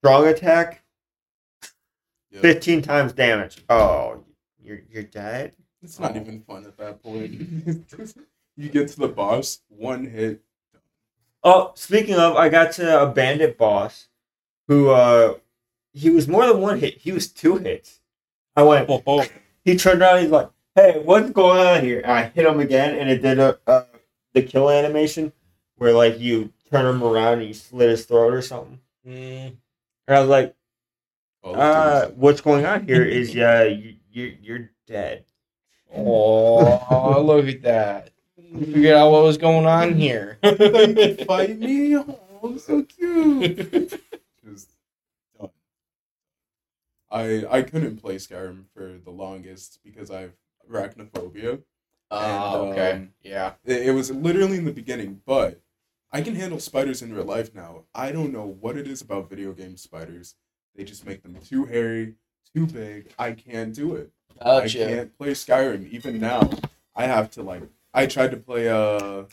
strong 0.00 0.26
attack, 0.26 0.82
Yeah. 2.32 2.40
15 2.40 2.82
times 2.82 3.12
damage. 3.12 3.64
Oh, 3.68 4.24
you're, 4.60 4.80
you're 4.90 5.04
dead? 5.04 5.54
It's 5.82 6.00
not 6.00 6.16
oh. 6.16 6.20
even 6.20 6.40
fun 6.40 6.64
at 6.64 6.76
that 6.78 7.00
point. 7.00 7.32
you 8.56 8.68
get 8.70 8.88
to 8.88 8.98
the 8.98 9.08
boss, 9.08 9.60
one 9.68 10.04
hit. 10.04 10.42
Oh, 11.44 11.70
speaking 11.76 12.16
of, 12.16 12.34
I 12.34 12.48
got 12.48 12.72
to 12.72 13.02
a 13.02 13.06
bandit 13.08 13.56
boss 13.56 14.08
who, 14.68 14.90
uh, 14.90 15.34
he 15.92 16.10
was 16.10 16.28
more 16.28 16.46
than 16.46 16.60
one 16.60 16.78
hit. 16.80 16.98
He 16.98 17.12
was 17.12 17.28
two 17.28 17.56
hits. 17.56 18.00
I 18.54 18.62
went, 18.62 18.88
Oh, 18.90 19.02
oh. 19.06 19.24
he 19.64 19.76
turned 19.76 20.02
around. 20.02 20.20
He's 20.22 20.30
like, 20.30 20.50
"Hey, 20.74 21.00
what's 21.04 21.30
going 21.30 21.58
on 21.66 21.82
here?" 21.84 22.00
And 22.00 22.12
I 22.12 22.24
hit 22.28 22.46
him 22.46 22.60
again, 22.60 22.94
and 22.98 23.08
it 23.10 23.22
did 23.22 23.38
a, 23.38 23.58
uh, 23.66 23.84
the 24.34 24.42
kill 24.42 24.70
animation 24.70 25.32
where 25.76 25.92
like 25.92 26.18
you 26.18 26.52
turn 26.70 26.86
him 26.86 27.02
around 27.02 27.38
and 27.40 27.48
you 27.48 27.54
slit 27.54 27.90
his 27.90 28.04
throat 28.06 28.32
or 28.34 28.42
something. 28.42 28.80
Mm, 29.06 29.56
And 30.08 30.16
I 30.16 30.20
was 30.20 30.28
like, 30.28 30.54
Oh, 31.44 31.54
uh, 31.54 32.08
"What's 32.10 32.40
going 32.40 32.66
on 32.66 32.86
here? 32.86 33.04
Is 33.04 33.34
yeah, 33.42 33.64
you, 33.64 33.94
you 34.10 34.36
you're 34.42 34.70
dead." 34.86 35.24
oh, 35.94 37.22
look 37.24 37.46
at 37.46 37.62
that. 37.62 38.10
You 38.36 38.64
figured 38.66 38.94
out 38.94 39.10
what 39.12 39.22
was 39.24 39.38
going 39.38 39.66
on 39.66 39.94
here. 39.94 40.38
you 40.42 41.14
fight 41.24 41.58
me. 41.58 41.96
Oh, 41.96 42.56
so 42.58 42.82
cute. 42.82 44.00
I 47.16 47.58
I 47.58 47.62
couldn't 47.62 47.96
play 47.96 48.16
Skyrim 48.16 48.64
for 48.74 48.98
the 49.04 49.10
longest 49.10 49.80
because 49.84 50.10
I've 50.10 50.34
arachnophobia. 50.70 51.62
Oh, 52.10 52.62
And, 52.62 52.72
okay. 52.72 52.92
um, 52.92 53.08
yeah. 53.22 53.54
It, 53.64 53.88
it 53.88 53.90
was 53.92 54.10
literally 54.10 54.58
in 54.58 54.64
the 54.64 54.72
beginning, 54.72 55.22
but 55.26 55.60
I 56.12 56.20
can 56.22 56.36
handle 56.36 56.60
spiders 56.60 57.02
in 57.02 57.12
real 57.14 57.24
life 57.24 57.54
now. 57.54 57.84
I 57.94 58.12
don't 58.12 58.32
know 58.32 58.46
what 58.46 58.76
it 58.76 58.86
is 58.86 59.00
about 59.02 59.28
video 59.30 59.52
game 59.52 59.76
spiders. 59.76 60.34
They 60.74 60.84
just 60.84 61.06
make 61.06 61.22
them 61.22 61.36
too 61.44 61.64
hairy, 61.64 62.14
too 62.54 62.66
big. 62.66 63.12
I 63.18 63.32
can't 63.32 63.74
do 63.74 63.94
it. 63.94 64.12
I 64.40 64.68
can't 64.68 65.16
play 65.16 65.32
Skyrim. 65.32 65.88
Even 65.90 66.20
now, 66.20 66.50
I 66.94 67.06
have 67.06 67.30
to 67.32 67.42
like. 67.42 67.62
I 67.94 68.06
tried 68.06 68.30
to 68.32 68.36
play 68.36 68.68
uh, 68.68 69.24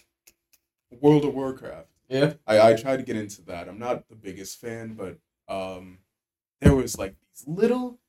World 1.01 1.25
of 1.25 1.33
Warcraft. 1.33 1.89
Yeah. 2.07 2.33
I, 2.47 2.71
I 2.71 2.73
tried 2.75 2.97
to 2.97 3.03
get 3.03 3.15
into 3.17 3.41
that. 3.43 3.67
I'm 3.67 3.79
not 3.79 4.07
the 4.07 4.15
biggest 4.15 4.59
fan, 4.59 4.93
but 4.93 5.17
um, 5.53 5.99
there 6.61 6.75
was 6.75 6.97
like 6.97 7.15
these 7.35 7.47
little, 7.47 7.99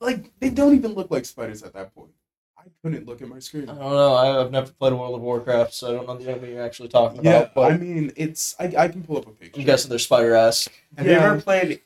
like 0.00 0.32
they 0.40 0.50
don't 0.50 0.74
even 0.74 0.92
look 0.94 1.10
like 1.10 1.24
spiders 1.24 1.62
at 1.62 1.72
that 1.74 1.94
point. 1.94 2.10
I 2.58 2.64
couldn't 2.82 3.06
look 3.06 3.20
at 3.22 3.28
my 3.28 3.40
screen. 3.40 3.64
I 3.68 3.74
don't 3.74 3.80
know. 3.80 4.14
I- 4.14 4.40
I've 4.40 4.52
never 4.52 4.70
played 4.70 4.92
World 4.92 5.16
of 5.16 5.20
Warcraft, 5.20 5.74
so 5.74 5.88
I 5.88 5.92
don't 5.94 6.06
know 6.06 6.16
the 6.16 6.30
enemy 6.30 6.52
you're 6.52 6.62
actually 6.62 6.88
talking 6.90 7.24
Yeah, 7.24 7.38
about. 7.40 7.54
But 7.54 7.72
I 7.72 7.76
mean, 7.76 8.12
it's 8.16 8.54
I, 8.58 8.72
I 8.78 8.88
can 8.88 9.02
pull 9.02 9.16
up 9.18 9.26
a 9.26 9.30
picture. 9.30 9.60
I'm 9.60 9.66
guessing 9.66 9.88
they're 9.88 9.98
spider 9.98 10.34
ass. 10.34 10.68
Have 10.96 11.06
you 11.06 11.12
ever 11.12 11.40
played? 11.40 11.80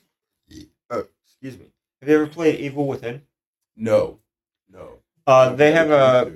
Oh, 0.91 1.07
excuse 1.25 1.59
me. 1.59 1.67
Have 2.01 2.09
you 2.11 2.17
ever 2.17 2.27
played 2.27 2.61
Evil 2.61 2.87
Within? 2.87 3.23
No, 3.77 4.19
no. 4.71 4.99
Uh, 5.27 5.55
they 5.55 5.73
have 5.73 5.91
a 5.91 6.33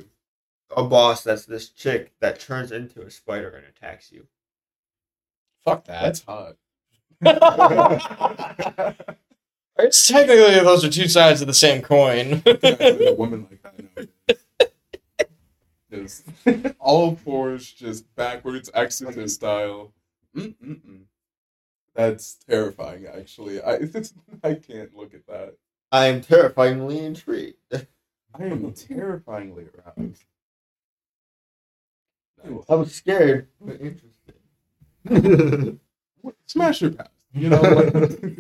a. 0.71 0.81
a 0.81 0.85
boss 0.85 1.23
that's 1.23 1.45
this 1.45 1.69
chick 1.69 2.13
that 2.21 2.41
turns 2.41 2.73
into 2.73 3.03
a 3.03 3.11
spider 3.11 3.51
and 3.51 3.67
attacks 3.67 4.11
you. 4.11 4.27
Fuck 5.65 5.85
that. 5.85 6.03
That's 6.03 6.25
hot. 6.27 6.57
it's 9.85 10.07
technically 10.07 10.61
those 10.61 10.85
are 10.85 10.91
two 10.91 11.09
sides 11.09 11.41
of 11.41 11.47
the 11.47 11.55
same 11.55 11.83
coin. 11.83 12.43
a 12.47 13.15
woman 13.17 13.47
like 13.51 13.63
that. 13.63 13.97
nowadays. 13.97 14.09
Just 15.91 16.25
all 16.79 17.17
fours, 17.17 17.73
just 17.73 18.15
backwards, 18.15 18.71
exorcist 18.75 19.37
style. 19.37 19.93
Mm-mm-mm. 20.37 21.03
That's 21.95 22.35
terrifying. 22.49 23.07
Actually, 23.07 23.61
I 23.61 23.73
it's, 23.75 24.15
I 24.43 24.55
can't 24.55 24.95
look 24.95 25.15
at 25.15 25.27
that. 25.27 25.57
I 25.91 26.07
am 26.07 26.21
terrifyingly 26.21 27.05
intrigued. 27.05 27.57
I 27.73 28.45
am 28.45 28.73
terrifyingly 28.73 29.67
aroused. 29.75 30.25
Nice. 32.45 32.65
I'm 32.69 32.85
scared, 32.87 33.49
but 33.61 33.81
interested. 33.81 35.81
Smash 36.47 36.83
your 36.83 36.93
past. 36.93 37.11
You 37.33 37.51
know, 37.51 37.61
like, 37.61 38.39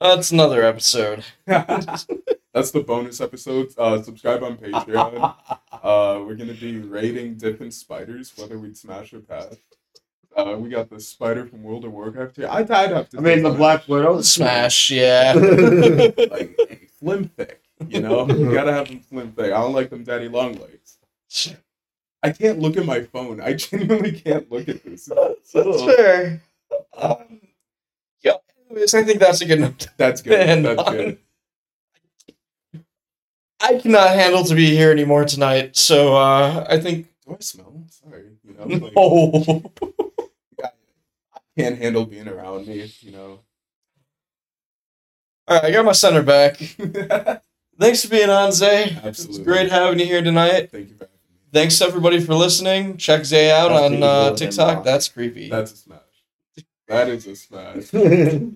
That's 0.00 0.30
another 0.30 0.62
episode. 0.62 1.24
that's 1.46 2.70
the 2.70 2.84
bonus 2.86 3.20
episode. 3.20 3.72
Uh, 3.78 4.02
subscribe 4.02 4.42
on 4.42 4.56
Patreon. 4.56 5.34
Uh, 5.82 6.24
we're 6.26 6.34
gonna 6.34 6.54
be 6.54 6.78
rating 6.78 7.36
different 7.36 7.72
spiders, 7.72 8.32
whether 8.36 8.58
we'd 8.58 8.76
smash 8.76 9.12
or 9.12 9.20
pass. 9.20 9.54
Uh, 10.36 10.56
we 10.58 10.68
got 10.68 10.90
the 10.90 10.98
spider 10.98 11.46
from 11.46 11.62
World 11.62 11.84
of 11.84 11.92
Warcraft 11.92 12.36
here. 12.36 12.48
I'd, 12.50 12.68
I'd 12.72 12.90
have 12.90 13.08
to. 13.10 13.18
I 13.18 13.20
mean, 13.20 13.44
the 13.44 13.50
Black 13.50 13.86
Widow. 13.86 14.20
Smash, 14.22 14.90
yeah. 14.90 15.32
like 15.36 16.56
hey, 16.58 16.88
slim 16.98 17.28
thick. 17.28 17.62
You 17.88 18.00
know, 18.00 18.26
you 18.26 18.52
gotta 18.52 18.72
have 18.72 18.88
them 18.88 19.00
slim 19.08 19.30
thick. 19.30 19.52
I 19.52 19.60
don't 19.60 19.74
like 19.74 19.90
them 19.90 20.02
daddy 20.02 20.28
long 20.28 20.54
legs. 20.54 20.98
I 22.24 22.32
can't 22.32 22.58
look 22.58 22.76
at 22.76 22.84
my 22.84 23.02
phone. 23.02 23.40
I 23.40 23.52
genuinely 23.52 24.12
can't 24.12 24.50
look 24.50 24.68
at 24.68 24.82
this. 24.82 25.04
That's 25.04 25.52
fair. 25.52 26.42
Um, 26.98 27.40
yeah, 27.40 27.44
anyways, 27.44 27.45
I 28.70 29.02
think 29.04 29.20
that's 29.20 29.40
a 29.40 29.46
good 29.46 29.60
note. 29.60 29.86
That's 29.96 30.22
good. 30.22 30.64
That's 30.64 30.82
on- 30.82 30.92
good. 30.94 31.18
I 33.60 33.78
cannot 33.78 34.10
handle 34.10 34.44
to 34.44 34.54
be 34.54 34.70
here 34.76 34.90
anymore 34.90 35.24
tonight, 35.24 35.76
so 35.76 36.14
uh, 36.16 36.66
I 36.68 36.78
think. 36.78 37.06
Do 37.26 37.34
I 37.34 37.40
smell? 37.40 37.84
Sorry. 37.90 38.24
You 38.44 38.54
know, 38.54 38.66
like, 38.86 38.92
Oh. 38.96 39.62
can't 41.58 41.78
handle 41.78 42.04
being 42.04 42.28
around 42.28 42.66
me. 42.66 42.92
You 43.00 43.12
know. 43.12 43.40
All 45.48 45.56
right, 45.56 45.64
I 45.64 45.70
got 45.70 45.84
my 45.84 45.92
center 45.92 46.22
back. 46.22 46.56
Thanks 47.78 48.02
for 48.04 48.08
being 48.10 48.30
on, 48.30 48.52
Zay. 48.52 48.96
Absolutely. 49.02 49.36
It's 49.36 49.44
great 49.46 49.70
having 49.70 50.00
you 50.00 50.06
here 50.06 50.22
tonight. 50.22 50.70
Thank 50.70 50.88
you 50.88 50.94
for 50.96 51.04
having 51.04 51.12
me. 51.14 51.38
Thanks 51.52 51.80
everybody 51.80 52.20
for 52.20 52.34
listening. 52.34 52.96
Check 52.98 53.24
Zay 53.24 53.50
out 53.50 53.68
That's 53.68 53.94
on 53.94 54.02
uh, 54.02 54.34
TikTok. 54.34 54.84
That's 54.84 55.08
creepy. 55.08 55.48
That's 55.48 55.72
a 55.72 55.76
smash. 55.76 56.00
That 56.88 57.08
is 57.08 57.26
a 57.26 57.36
smash. 57.36 57.90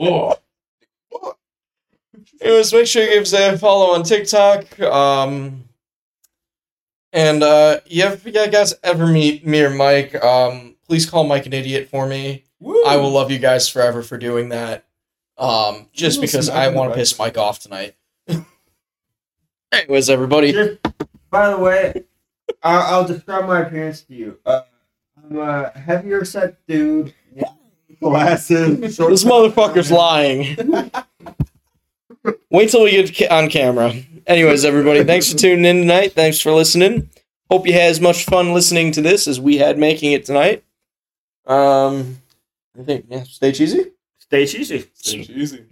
Oh. 0.00 0.34
Anyways, 2.40 2.72
make 2.72 2.86
sure 2.86 3.02
you 3.02 3.10
give 3.10 3.26
Zay 3.26 3.50
a 3.50 3.58
follow 3.58 3.94
on 3.94 4.04
TikTok. 4.04 4.80
Um, 4.80 5.64
and 7.12 7.42
uh, 7.42 7.80
yeah, 7.86 8.12
if 8.12 8.24
you 8.24 8.32
guys 8.32 8.74
ever 8.82 9.06
meet 9.06 9.46
me 9.46 9.62
or 9.62 9.70
Mike, 9.70 10.14
um, 10.24 10.76
please 10.86 11.08
call 11.08 11.24
Mike 11.24 11.46
an 11.46 11.52
idiot 11.52 11.88
for 11.90 12.06
me. 12.06 12.44
Woo! 12.60 12.84
I 12.84 12.96
will 12.96 13.10
love 13.10 13.30
you 13.30 13.38
guys 13.38 13.68
forever 13.68 14.02
for 14.02 14.16
doing 14.18 14.48
that. 14.50 14.86
Um, 15.38 15.88
just 15.92 16.18
Ooh, 16.18 16.22
because 16.22 16.48
I 16.48 16.68
want 16.68 16.92
to 16.92 16.98
piss 16.98 17.18
Mike 17.18 17.36
off 17.36 17.58
tonight. 17.58 17.94
Anyways, 19.72 20.08
everybody. 20.08 20.52
Just, 20.52 20.78
by 21.30 21.50
the 21.50 21.58
way, 21.58 22.04
I'll, 22.62 22.94
I'll 23.00 23.06
describe 23.06 23.46
my 23.46 23.60
appearance 23.60 24.02
to 24.02 24.14
you. 24.14 24.38
Uh, 24.46 24.62
I'm 25.16 25.38
a 25.38 25.70
heavier 25.70 26.24
set 26.24 26.66
dude, 26.66 27.14
glasses, 28.00 28.94
short. 28.94 29.10
This 29.12 29.24
motherfucker's 29.24 29.90
lying. 29.92 30.56
Wait 32.50 32.70
till 32.70 32.84
we 32.84 32.90
get 32.90 33.14
ca- 33.16 33.28
on 33.36 33.48
camera. 33.48 33.92
Anyways, 34.26 34.64
everybody, 34.64 35.04
thanks 35.04 35.30
for 35.30 35.38
tuning 35.38 35.64
in 35.64 35.76
tonight. 35.82 36.12
Thanks 36.12 36.40
for 36.40 36.52
listening. 36.52 37.08
Hope 37.50 37.66
you 37.66 37.72
had 37.72 37.90
as 37.90 38.00
much 38.00 38.24
fun 38.24 38.52
listening 38.52 38.90
to 38.92 39.02
this 39.02 39.28
as 39.28 39.38
we 39.40 39.58
had 39.58 39.78
making 39.78 40.12
it 40.12 40.24
tonight. 40.24 40.64
Um, 41.46 42.20
I 42.78 42.82
think 42.82 43.06
yeah, 43.08 43.22
stay 43.22 43.52
cheesy. 43.52 43.92
Stay 44.18 44.46
cheesy. 44.46 44.86
Stay 44.94 45.18
easy. 45.18 45.64